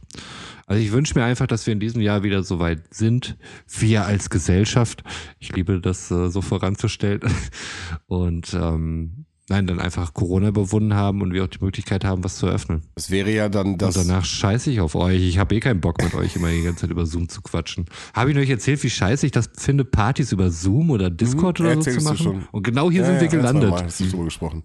Also 0.67 0.81
ich 0.81 0.91
wünsche 0.91 1.17
mir 1.17 1.23
einfach, 1.25 1.47
dass 1.47 1.65
wir 1.67 1.73
in 1.73 1.79
diesem 1.79 2.01
Jahr 2.01 2.23
wieder 2.23 2.41
so 2.43 2.57
weit 2.59 2.81
sind, 2.93 3.37
wir 3.67 4.05
als 4.05 4.29
Gesellschaft. 4.29 5.03
Ich 5.39 5.55
liebe 5.55 5.79
das 5.79 6.09
äh, 6.09 6.29
so 6.29 6.41
voranzustellen. 6.41 7.21
Und 8.07 8.53
ähm, 8.53 9.25
nein, 9.47 9.67
dann 9.67 9.79
einfach 9.79 10.13
Corona 10.15 10.47
überwunden 10.47 10.95
haben 10.95 11.21
und 11.21 11.33
wir 11.33 11.43
auch 11.43 11.47
die 11.47 11.63
Möglichkeit 11.63 12.03
haben, 12.03 12.23
was 12.23 12.37
zu 12.37 12.47
eröffnen. 12.47 12.81
Das 12.95 13.11
wäre 13.11 13.31
ja 13.31 13.47
dann 13.47 13.77
das. 13.77 13.95
und 13.95 14.07
danach 14.07 14.25
scheiße 14.25 14.71
ich 14.71 14.79
auf 14.79 14.95
euch. 14.95 15.21
Ich 15.21 15.37
habe 15.37 15.53
eh 15.55 15.59
keinen 15.59 15.81
Bock 15.81 16.01
mit 16.03 16.15
euch 16.15 16.35
immer 16.35 16.49
die 16.49 16.63
ganze 16.63 16.81
Zeit 16.81 16.89
über 16.89 17.05
Zoom 17.05 17.29
zu 17.29 17.41
quatschen. 17.43 17.85
Habe 18.15 18.31
ich 18.31 18.37
euch 18.37 18.49
erzählt, 18.49 18.81
wie 18.83 18.89
scheiße 18.89 19.25
ich 19.27 19.31
das 19.31 19.49
finde, 19.55 19.85
Partys 19.85 20.31
über 20.31 20.49
Zoom 20.49 20.89
oder 20.89 21.11
Discord 21.11 21.59
Mhm, 21.59 21.65
oder 21.67 21.81
so 21.81 21.91
zu 21.91 22.03
machen? 22.03 22.17
schon. 22.17 22.47
Und 22.51 22.63
genau 22.63 22.89
hier 22.89 23.01
Ja, 23.01 23.07
sind 23.07 23.15
wir 23.17 23.23
ja, 23.25 23.29
zwei 23.29 23.37
gelandet. 23.37 23.69
Mal 23.69 23.83
hast 23.83 23.99
du 23.99 24.09
drüber 24.09 24.23
gesprochen. 24.25 24.63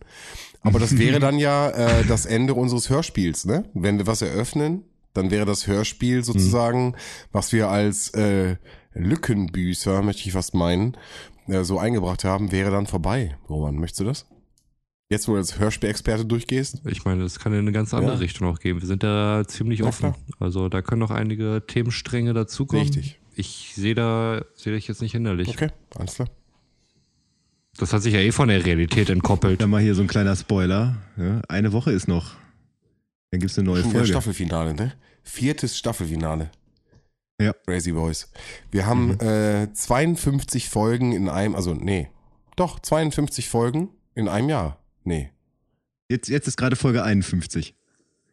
Aber 0.63 0.79
das 0.79 0.97
wäre 0.99 1.21
dann 1.21 1.39
ja 1.39 1.71
äh, 1.71 2.05
das 2.07 2.25
Ende 2.27 2.55
unseres 2.55 2.89
Hörspiels, 2.91 3.45
ne? 3.47 3.65
Wenn 3.75 3.99
wir 3.99 4.07
was 4.07 4.21
eröffnen, 4.23 4.85
dann 5.15 5.31
wäre 5.31 5.45
das 5.47 5.67
Hörspiel 5.67 6.23
sozusagen, 6.25 6.95
was 7.33 7.53
wir 7.53 7.69
als 7.69 8.11
äh, 8.15 8.57
Lückenbüßer, 8.95 10.03
möchte 10.03 10.27
ich 10.27 10.33
fast 10.33 10.55
meinen, 10.55 10.97
äh, 11.49 11.65
so 11.65 11.79
eingebracht 11.79 12.25
haben, 12.25 12.53
wäre 12.53 12.71
dann 12.71 12.87
vorbei. 12.87 13.37
Roman, 13.49 13.77
möchtest 13.77 14.01
du 14.01 14.05
das? 14.05 14.27
Jetzt, 15.09 15.27
wo 15.27 15.33
du 15.33 15.39
als 15.39 15.59
Hörspielexperte 15.59 16.25
durchgehst? 16.25 16.83
Ich 16.87 17.05
meine, 17.05 17.23
das 17.25 17.41
kann 17.41 17.53
in 17.53 17.59
eine 17.61 17.73
ganz 17.73 17.93
andere 17.93 18.13
Ja. 18.15 18.19
Richtung 18.21 18.47
auch 18.47 18.61
gehen. 18.61 18.81
Wir 18.81 18.87
sind 18.87 19.03
da 19.03 19.43
ziemlich 19.47 19.81
Na 19.81 19.89
offen. 19.89 20.13
klar. 20.13 20.17
Also 20.39 20.69
da 20.69 20.83
können 20.83 21.01
noch 21.01 21.11
einige 21.11 21.65
Themenstränge 21.67 22.33
dazukommen. 22.33 22.85
Richtig. 22.85 23.19
Ich 23.35 23.73
sehe 23.75 23.97
da, 23.97 24.45
sehe 24.55 24.77
ich 24.77 24.87
jetzt 24.87 25.03
nicht 25.03 25.13
hinderlich. 25.13 25.49
Okay, 25.49 25.71
alles 25.97 26.15
klar. 26.15 26.29
Das 27.77 27.93
hat 27.93 28.03
sich 28.03 28.15
ja 28.15 28.21
eh 28.21 28.31
von 28.33 28.49
der 28.49 28.65
Realität 28.65 29.11
entkoppelt. 29.11 29.61
Dann 29.61 29.71
mal 29.71 29.81
hier 29.81 29.95
so 29.95 30.03
ein 30.03 30.09
kleiner 30.09 30.37
Spoiler. 30.37 30.99
Ja, 31.17 31.41
eine 31.49 31.73
Woche 31.73 31.91
ist 31.93 32.07
noch. 32.09 32.33
Dann 33.31 33.41
gibt's 33.41 33.59
eine 33.59 33.69
neue 33.69 33.83
Schon 33.83 33.93
Folge. 33.93 34.07
Staffelfinale, 34.09 34.75
ne? 34.75 34.93
Viertes 35.23 35.79
Staffelfinale. 35.79 36.51
Ja. 37.41 37.53
Crazy 37.67 37.93
Boys. 37.93 38.29
Wir 38.71 38.87
haben 38.87 39.19
äh, 39.21 39.69
52 39.73 40.69
Folgen 40.69 41.13
in 41.13 41.29
einem, 41.29 41.55
also 41.55 41.75
nee, 41.75 42.09
doch 42.57 42.81
52 42.81 43.49
Folgen 43.49 43.89
in 44.15 44.29
einem 44.29 44.49
Jahr. 44.51 44.79
Nee. 45.05 45.31
Jetzt, 46.09 46.29
jetzt 46.29 46.49
ist 46.49 46.57
gerade 46.57 46.77
Folge 46.77 47.03
51. 47.03 47.75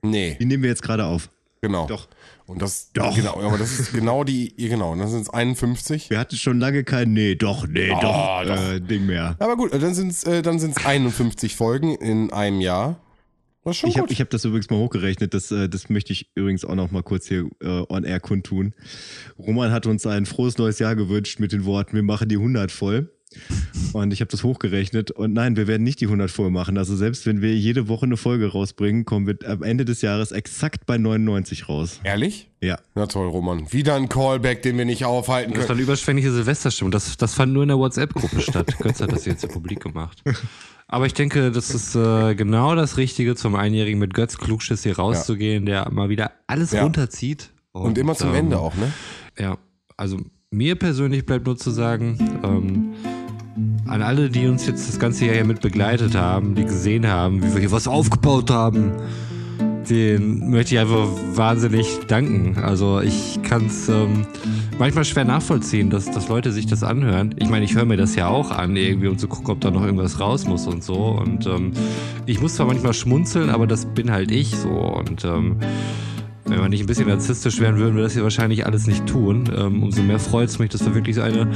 Nee, 0.01 0.35
Die 0.39 0.45
nehmen 0.45 0.63
wir 0.63 0.69
jetzt 0.69 0.81
gerade 0.81 1.05
auf. 1.05 1.29
genau. 1.61 1.87
Doch. 1.87 2.07
Und 2.47 2.61
das, 2.61 2.91
Doch. 2.93 3.13
genau, 3.13 3.41
aber 3.41 3.57
das 3.57 3.77
ist 3.77 3.91
genau 3.91 4.23
die, 4.23 4.55
genau, 4.55 4.93
und 4.93 4.99
dann 4.99 5.09
sind 5.09 5.21
es 5.23 5.29
51. 5.29 6.09
Wir 6.09 6.17
hatten 6.17 6.37
schon 6.37 6.59
lange 6.59 6.85
kein 6.85 7.11
Nee, 7.11 7.35
doch, 7.35 7.67
nee, 7.67 7.91
Oh, 7.91 7.99
doch, 8.01 8.45
doch. 8.45 8.69
Äh, 8.71 8.79
Ding 8.79 9.05
mehr. 9.05 9.35
Aber 9.39 9.57
gut, 9.57 9.73
dann 9.73 9.93
sind 9.93 10.11
es 10.11 10.23
äh, 10.23 10.41
dann 10.41 10.57
sind's 10.59 10.85
51 10.85 11.55
Folgen 11.57 11.95
in 11.95 12.31
einem 12.31 12.61
Jahr. 12.61 13.01
Das 13.67 13.75
ist 13.75 13.81
schon 13.81 13.89
Ich 13.89 13.97
habe 13.97 14.13
hab 14.13 14.29
das 14.29 14.45
übrigens 14.45 14.69
mal 14.69 14.77
hochgerechnet. 14.77 15.33
Das, 15.33 15.51
äh, 15.51 15.67
das 15.67 15.89
möchte 15.89 16.13
ich 16.13 16.29
übrigens 16.35 16.63
auch 16.63 16.75
noch 16.75 16.89
mal 16.91 17.03
kurz 17.03 17.27
hier 17.27 17.49
äh, 17.61 17.83
on 17.89 18.05
air 18.05 18.21
kundtun. 18.21 18.73
Roman 19.37 19.71
hat 19.71 19.85
uns 19.85 20.07
ein 20.07 20.25
frohes 20.25 20.57
neues 20.57 20.79
Jahr 20.79 20.95
gewünscht 20.95 21.39
mit 21.39 21.51
den 21.51 21.65
Worten, 21.65 21.95
wir 21.95 22.03
machen 22.03 22.29
die 22.29 22.37
100 22.37 22.71
voll. 22.71 23.11
Und 23.91 24.13
ich 24.13 24.21
habe 24.21 24.31
das 24.31 24.43
hochgerechnet. 24.43 25.11
Und 25.11 25.33
nein, 25.33 25.57
wir 25.57 25.67
werden 25.67 25.83
nicht 25.83 25.99
die 25.99 26.05
100 26.05 26.31
voll 26.31 26.49
machen. 26.49 26.77
Also 26.77 26.95
selbst 26.95 27.25
wenn 27.25 27.41
wir 27.41 27.55
jede 27.55 27.89
Woche 27.89 28.05
eine 28.05 28.15
Folge 28.15 28.47
rausbringen, 28.47 29.03
kommen 29.03 29.27
wir 29.27 29.37
am 29.45 29.63
Ende 29.63 29.83
des 29.83 30.01
Jahres 30.01 30.31
exakt 30.31 30.85
bei 30.85 30.97
99 30.97 31.67
raus. 31.67 31.99
Ehrlich? 32.05 32.49
Ja. 32.61 32.79
Na 32.95 33.05
toll, 33.05 33.27
Roman. 33.27 33.71
Wieder 33.73 33.95
ein 33.95 34.07
Callback, 34.07 34.61
den 34.61 34.77
wir 34.77 34.85
nicht 34.85 35.03
aufhalten 35.03 35.51
Das 35.51 35.59
war 35.59 35.67
können. 35.67 35.79
eine 35.79 35.83
überschwängliche 35.83 36.31
Silvesterstimmung. 36.31 36.91
Das, 36.91 37.17
das 37.17 37.33
fand 37.33 37.51
nur 37.51 37.63
in 37.63 37.69
der 37.69 37.77
WhatsApp-Gruppe 37.77 38.39
statt. 38.39 38.77
Götz 38.79 39.01
hat 39.01 39.11
das 39.11 39.25
jetzt 39.25 39.47
Publik 39.49 39.81
gemacht. 39.81 40.23
Aber 40.89 41.05
ich 41.05 41.13
denke, 41.13 41.51
das 41.51 41.71
ist 41.71 41.95
äh, 41.95 42.33
genau 42.35 42.73
das 42.75 42.95
Richtige, 42.97 43.35
zum 43.35 43.55
Einjährigen 43.55 43.99
mit 43.99 44.13
Götz 44.13 44.37
Klugschiss 44.37 44.83
hier 44.83 44.95
rauszugehen, 44.97 45.65
der 45.65 45.91
mal 45.91 46.07
wieder 46.09 46.31
alles 46.47 46.71
Ja. 46.71 46.83
runterzieht. 46.83 47.51
Und 47.73 47.97
immer 47.97 48.15
zum 48.15 48.29
ähm, 48.29 48.35
Ende 48.35 48.59
auch, 48.59 48.73
ne? 48.75 48.91
Ja, 49.37 49.57
also 49.97 50.17
mir 50.49 50.75
persönlich 50.75 51.25
bleibt 51.25 51.45
nur 51.45 51.57
zu 51.57 51.71
sagen, 51.71 52.17
ähm, 52.43 52.93
an 53.85 54.01
alle, 54.01 54.29
die 54.29 54.47
uns 54.47 54.65
jetzt 54.65 54.87
das 54.87 54.97
ganze 54.99 55.25
Jahr 55.25 55.35
hier 55.35 55.45
mit 55.45 55.61
begleitet 55.61 56.15
haben, 56.15 56.55
die 56.55 56.63
gesehen 56.63 57.05
haben, 57.07 57.43
wie 57.43 57.53
wir 57.53 57.59
hier 57.59 57.71
was 57.71 57.87
aufgebaut 57.87 58.49
haben, 58.49 58.93
den 59.89 60.49
möchte 60.49 60.75
ich 60.75 60.81
einfach 60.81 61.07
wahnsinnig 61.33 61.99
danken. 62.07 62.57
Also 62.61 62.99
ich 62.99 63.39
kann 63.43 63.67
es 63.67 63.89
ähm, 63.89 64.25
manchmal 64.77 65.05
schwer 65.05 65.25
nachvollziehen, 65.25 65.89
dass, 65.89 66.05
dass 66.05 66.27
Leute 66.27 66.51
sich 66.51 66.65
das 66.65 66.83
anhören. 66.83 67.35
Ich 67.37 67.49
meine, 67.49 67.65
ich 67.65 67.75
höre 67.75 67.85
mir 67.85 67.97
das 67.97 68.15
ja 68.15 68.27
auch 68.27 68.51
an, 68.51 68.75
irgendwie, 68.75 69.07
um 69.07 69.17
zu 69.17 69.27
gucken, 69.27 69.51
ob 69.51 69.61
da 69.61 69.71
noch 69.71 69.83
irgendwas 69.83 70.19
raus 70.19 70.45
muss 70.47 70.67
und 70.67 70.83
so. 70.83 70.95
Und 70.95 71.45
ähm, 71.45 71.71
ich 72.25 72.41
muss 72.41 72.55
zwar 72.55 72.67
manchmal 72.67 72.93
schmunzeln, 72.93 73.49
aber 73.49 73.67
das 73.67 73.85
bin 73.85 74.11
halt 74.11 74.31
ich 74.31 74.55
so. 74.55 74.69
Und 74.69 75.25
ähm, 75.25 75.57
wenn 76.49 76.61
wir 76.61 76.69
nicht 76.69 76.81
ein 76.81 76.85
bisschen 76.85 77.07
narzisstisch 77.07 77.59
wären, 77.59 77.77
würden 77.77 77.95
wir 77.95 78.03
das 78.03 78.13
hier 78.13 78.23
wahrscheinlich 78.23 78.65
alles 78.65 78.87
nicht 78.87 79.05
tun. 79.05 79.51
Ähm, 79.53 79.83
umso 79.83 80.01
mehr 80.01 80.19
freut 80.19 80.47
es 80.47 80.59
mich, 80.59 80.69
dass 80.69 80.85
wir 80.85 80.95
wirklich 80.95 81.15
so 81.15 81.21
eine, 81.21 81.51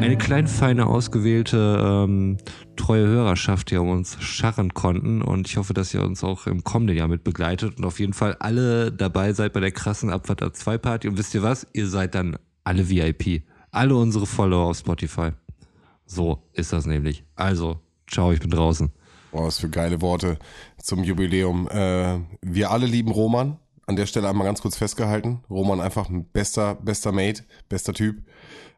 eine 0.00 0.16
kleine, 0.16 0.46
feine, 0.46 0.86
ausgewählte, 0.86 1.80
ähm, 1.82 2.36
treue 2.76 3.06
Hörerschaft 3.06 3.70
hier 3.70 3.82
um 3.82 3.90
uns 3.90 4.16
scharren 4.22 4.72
konnten. 4.72 5.20
Und 5.20 5.48
ich 5.48 5.56
hoffe, 5.56 5.74
dass 5.74 5.92
ihr 5.92 6.02
uns 6.02 6.22
auch 6.22 6.46
im 6.46 6.62
kommenden 6.62 6.96
Jahr 6.96 7.08
mit 7.08 7.24
begleitet 7.24 7.76
und 7.78 7.84
auf 7.84 7.98
jeden 7.98 8.12
Fall 8.12 8.36
alle 8.38 8.92
dabei 8.92 9.32
seid 9.32 9.52
bei 9.52 9.60
der 9.60 9.72
krassen 9.72 10.10
Abfahrt 10.10 10.42
A2 10.42 10.78
Party. 10.78 11.08
Und 11.08 11.18
wisst 11.18 11.34
ihr 11.34 11.42
was? 11.42 11.66
Ihr 11.72 11.88
seid 11.88 12.14
dann 12.14 12.36
alle 12.62 12.88
VIP. 12.88 13.42
Alle 13.72 13.96
unsere 13.96 14.26
Follower 14.26 14.70
auf 14.70 14.78
Spotify. 14.78 15.30
So 16.06 16.42
ist 16.52 16.72
das 16.72 16.86
nämlich. 16.86 17.24
Also, 17.34 17.80
ciao, 18.06 18.30
ich 18.30 18.40
bin 18.40 18.50
draußen. 18.50 18.92
Boah, 19.32 19.48
was 19.48 19.58
für 19.58 19.68
geile 19.68 20.00
Worte 20.00 20.38
zum 20.80 21.02
Jubiläum. 21.02 21.68
Äh, 21.68 22.20
wir 22.42 22.70
alle 22.70 22.86
lieben 22.86 23.10
Roman. 23.10 23.58
An 23.86 23.96
der 23.96 24.06
Stelle 24.06 24.28
einmal 24.28 24.46
ganz 24.46 24.60
kurz 24.60 24.76
festgehalten. 24.76 25.44
Roman 25.48 25.80
einfach 25.80 26.08
ein 26.08 26.24
bester, 26.24 26.74
bester 26.74 27.12
Mate, 27.12 27.44
bester 27.68 27.92
Typ. 27.94 28.18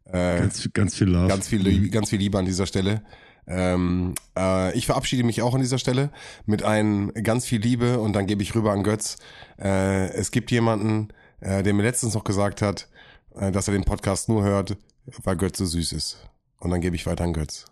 Äh, 0.05 0.39
Ganz, 0.41 0.69
ganz 0.73 0.95
viel 0.95 1.09
Love. 1.09 1.29
Ganz 1.29 1.49
viel, 1.49 1.61
Liebe- 1.61 1.89
ganz 1.91 2.11
viel 2.11 2.19
Liebe 2.19 2.39
an 2.39 2.45
dieser 2.45 2.67
Stelle. 2.67 3.03
Ähm, 3.47 4.15
äh, 4.39 4.77
ich 4.77 4.85
verabschiede 4.87 5.25
mich 5.25 5.41
auch 5.41 5.55
an 5.55 5.61
dieser 5.63 5.79
Stelle 5.79 6.11
mit 6.45 6.63
einem 6.63 7.13
ganz 7.15 7.47
viel 7.47 7.61
Liebe 7.61 7.99
und 7.99 8.13
dann 8.13 8.27
gebe 8.27 8.43
ich 8.43 8.55
rüber 8.55 8.73
an 8.73 8.83
Götz. 8.83 9.17
Äh, 9.59 10.09
es 10.13 10.31
gibt 10.31 10.51
jemanden, 10.51 11.09
äh, 11.41 11.63
der 11.63 11.73
mir 11.73 11.83
letztens 11.83 12.13
noch 12.15 12.25
gesagt 12.25 12.61
hat, 12.61 12.89
äh, 13.35 13.51
dass 13.51 13.69
er 13.69 13.73
den 13.73 13.85
Podcast 13.85 14.29
nur 14.29 14.43
hört, 14.45 14.77
weil 15.25 15.37
Götz 15.37 15.57
so 15.59 15.65
süß 15.65 15.93
ist. 15.93 16.19
Und 16.61 16.71
dann 16.71 16.83
gebe 16.83 16.97
ich 16.97 17.07
weiter 17.07 17.25
an 17.25 17.33
Götz. 17.33 17.65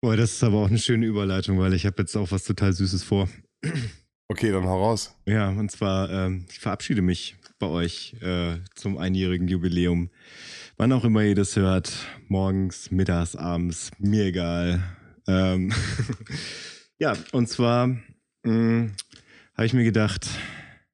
Boah, 0.00 0.16
das 0.16 0.32
ist 0.34 0.44
aber 0.44 0.58
auch 0.58 0.68
eine 0.68 0.78
schöne 0.78 1.06
Überleitung, 1.06 1.58
weil 1.58 1.74
ich 1.74 1.84
habe 1.86 1.96
jetzt 1.98 2.16
auch 2.16 2.30
was 2.30 2.44
total 2.44 2.72
Süßes 2.72 3.02
vor. 3.02 3.28
Okay, 4.30 4.52
dann 4.52 4.64
hau 4.64 4.84
raus. 4.84 5.14
Ja, 5.24 5.48
und 5.48 5.70
zwar, 5.70 6.10
ähm, 6.10 6.44
ich 6.50 6.58
verabschiede 6.58 7.00
mich 7.00 7.36
bei 7.58 7.66
euch 7.66 8.14
äh, 8.20 8.58
zum 8.74 8.98
einjährigen 8.98 9.48
Jubiläum. 9.48 10.10
Wann 10.76 10.92
auch 10.92 11.04
immer 11.04 11.22
ihr 11.22 11.34
das 11.34 11.56
hört, 11.56 11.90
morgens, 12.28 12.90
mittags, 12.90 13.34
abends, 13.34 13.90
mir 13.98 14.26
egal. 14.26 14.82
Ähm, 15.26 15.72
ja, 16.98 17.14
und 17.32 17.48
zwar 17.48 17.96
habe 18.44 19.66
ich 19.66 19.72
mir 19.74 19.84
gedacht, 19.84 20.26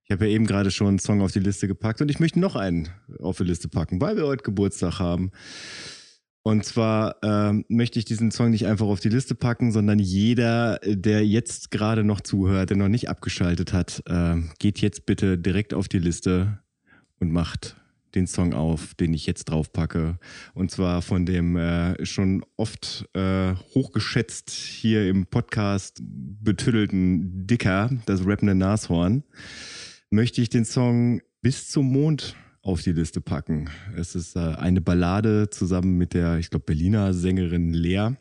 ich 0.04 0.10
habe 0.10 0.26
ja 0.26 0.32
eben 0.32 0.46
gerade 0.46 0.70
schon 0.70 0.88
einen 0.88 0.98
Song 0.98 1.20
auf 1.20 1.32
die 1.32 1.40
Liste 1.40 1.68
gepackt 1.68 2.00
und 2.00 2.10
ich 2.10 2.20
möchte 2.20 2.40
noch 2.40 2.56
einen 2.56 2.88
auf 3.20 3.36
die 3.36 3.44
Liste 3.44 3.68
packen, 3.68 4.00
weil 4.00 4.16
wir 4.16 4.26
heute 4.26 4.42
Geburtstag 4.42 4.98
haben. 4.98 5.30
Und 6.46 6.62
zwar 6.66 7.16
ähm, 7.22 7.64
möchte 7.68 7.98
ich 7.98 8.04
diesen 8.04 8.30
Song 8.30 8.50
nicht 8.50 8.66
einfach 8.66 8.84
auf 8.84 9.00
die 9.00 9.08
Liste 9.08 9.34
packen, 9.34 9.72
sondern 9.72 9.98
jeder, 9.98 10.78
der 10.84 11.26
jetzt 11.26 11.70
gerade 11.70 12.04
noch 12.04 12.20
zuhört, 12.20 12.68
der 12.68 12.76
noch 12.76 12.88
nicht 12.88 13.08
abgeschaltet 13.08 13.72
hat, 13.72 14.02
äh, 14.06 14.36
geht 14.58 14.78
jetzt 14.82 15.06
bitte 15.06 15.38
direkt 15.38 15.72
auf 15.72 15.88
die 15.88 15.98
Liste 15.98 16.58
und 17.18 17.32
macht 17.32 17.76
den 18.14 18.26
Song 18.26 18.52
auf, 18.52 18.94
den 18.94 19.14
ich 19.14 19.24
jetzt 19.24 19.46
drauf 19.46 19.72
packe. 19.72 20.18
Und 20.52 20.70
zwar 20.70 21.00
von 21.00 21.24
dem 21.24 21.56
äh, 21.56 22.04
schon 22.04 22.44
oft 22.58 23.08
äh, 23.14 23.54
hochgeschätzt 23.74 24.50
hier 24.50 25.08
im 25.08 25.24
Podcast 25.24 26.02
betüddelten 26.04 27.46
Dicker, 27.46 27.88
das 28.04 28.26
rappende 28.26 28.54
Nashorn, 28.54 29.24
möchte 30.10 30.42
ich 30.42 30.50
den 30.50 30.66
Song 30.66 31.22
Bis 31.40 31.70
zum 31.70 31.90
Mond 31.90 32.36
auf 32.64 32.82
die 32.82 32.92
Liste 32.92 33.20
packen. 33.20 33.68
Es 33.94 34.14
ist 34.14 34.36
äh, 34.36 34.38
eine 34.40 34.80
Ballade 34.80 35.50
zusammen 35.50 35.98
mit 35.98 36.14
der, 36.14 36.38
ich 36.38 36.48
glaube, 36.48 36.64
Berliner 36.64 37.12
Sängerin 37.12 37.74
Lea. 37.74 38.12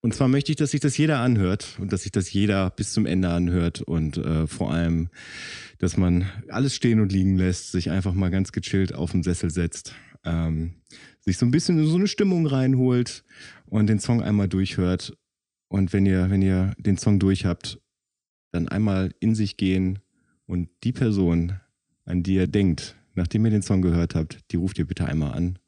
Und 0.00 0.14
zwar 0.14 0.28
möchte 0.28 0.52
ich, 0.52 0.56
dass 0.56 0.70
sich 0.70 0.80
das 0.80 0.96
jeder 0.96 1.18
anhört 1.18 1.76
und 1.80 1.92
dass 1.92 2.04
sich 2.04 2.12
das 2.12 2.32
jeder 2.32 2.70
bis 2.70 2.92
zum 2.92 3.06
Ende 3.06 3.28
anhört 3.28 3.82
und 3.82 4.18
äh, 4.18 4.46
vor 4.46 4.72
allem, 4.72 5.08
dass 5.78 5.96
man 5.96 6.26
alles 6.48 6.76
stehen 6.76 7.00
und 7.00 7.10
liegen 7.10 7.36
lässt, 7.36 7.72
sich 7.72 7.90
einfach 7.90 8.14
mal 8.14 8.30
ganz 8.30 8.52
gechillt 8.52 8.94
auf 8.94 9.10
den 9.10 9.24
Sessel 9.24 9.50
setzt, 9.50 9.96
ähm, 10.24 10.74
sich 11.20 11.36
so 11.36 11.44
ein 11.44 11.50
bisschen 11.50 11.76
in 11.76 11.88
so 11.88 11.96
eine 11.96 12.06
Stimmung 12.06 12.46
reinholt 12.46 13.24
und 13.64 13.88
den 13.88 13.98
Song 13.98 14.22
einmal 14.22 14.48
durchhört. 14.48 15.18
Und 15.66 15.92
wenn 15.92 16.06
ihr, 16.06 16.30
wenn 16.30 16.40
ihr 16.40 16.72
den 16.78 16.98
Song 16.98 17.18
durch 17.18 17.44
habt, 17.44 17.80
dann 18.52 18.68
einmal 18.68 19.12
in 19.18 19.34
sich 19.34 19.56
gehen 19.56 19.98
und 20.46 20.68
die 20.84 20.92
Person, 20.92 21.58
an 22.04 22.22
die 22.22 22.34
ihr 22.34 22.46
denkt, 22.46 22.94
nachdem 23.16 23.44
ihr 23.44 23.50
den 23.50 23.62
Song 23.62 23.82
gehört 23.82 24.14
habt, 24.14 24.38
die 24.50 24.56
ruft 24.56 24.78
ihr 24.78 24.86
bitte 24.86 25.06
einmal 25.06 25.32
an. 25.32 25.58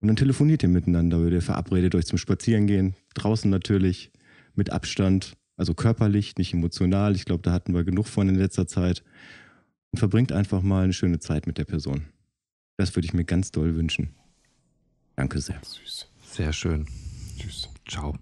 Und 0.00 0.08
dann 0.08 0.16
telefoniert 0.16 0.62
ihr 0.62 0.68
miteinander 0.68 1.18
oder 1.18 1.32
ihr 1.32 1.42
verabredet 1.42 1.94
euch 1.94 2.06
zum 2.06 2.18
Spazierengehen. 2.18 2.94
Draußen 3.14 3.50
natürlich, 3.50 4.12
mit 4.54 4.70
Abstand, 4.70 5.36
also 5.56 5.74
körperlich, 5.74 6.36
nicht 6.36 6.52
emotional. 6.52 7.16
Ich 7.16 7.24
glaube, 7.24 7.42
da 7.42 7.52
hatten 7.52 7.74
wir 7.74 7.84
genug 7.84 8.06
von 8.06 8.28
in 8.28 8.34
letzter 8.34 8.66
Zeit. 8.66 9.02
Und 9.92 9.98
verbringt 9.98 10.32
einfach 10.32 10.62
mal 10.62 10.84
eine 10.84 10.92
schöne 10.92 11.18
Zeit 11.18 11.46
mit 11.46 11.58
der 11.58 11.64
Person. 11.64 12.04
Das 12.76 12.94
würde 12.94 13.06
ich 13.06 13.14
mir 13.14 13.24
ganz 13.24 13.50
doll 13.50 13.74
wünschen. 13.74 14.10
Danke 15.16 15.40
sehr. 15.40 15.60
Süß. 15.62 16.08
Sehr 16.22 16.52
schön. 16.52 16.86
Tschüss. 17.38 17.68
Ciao. 17.88 18.18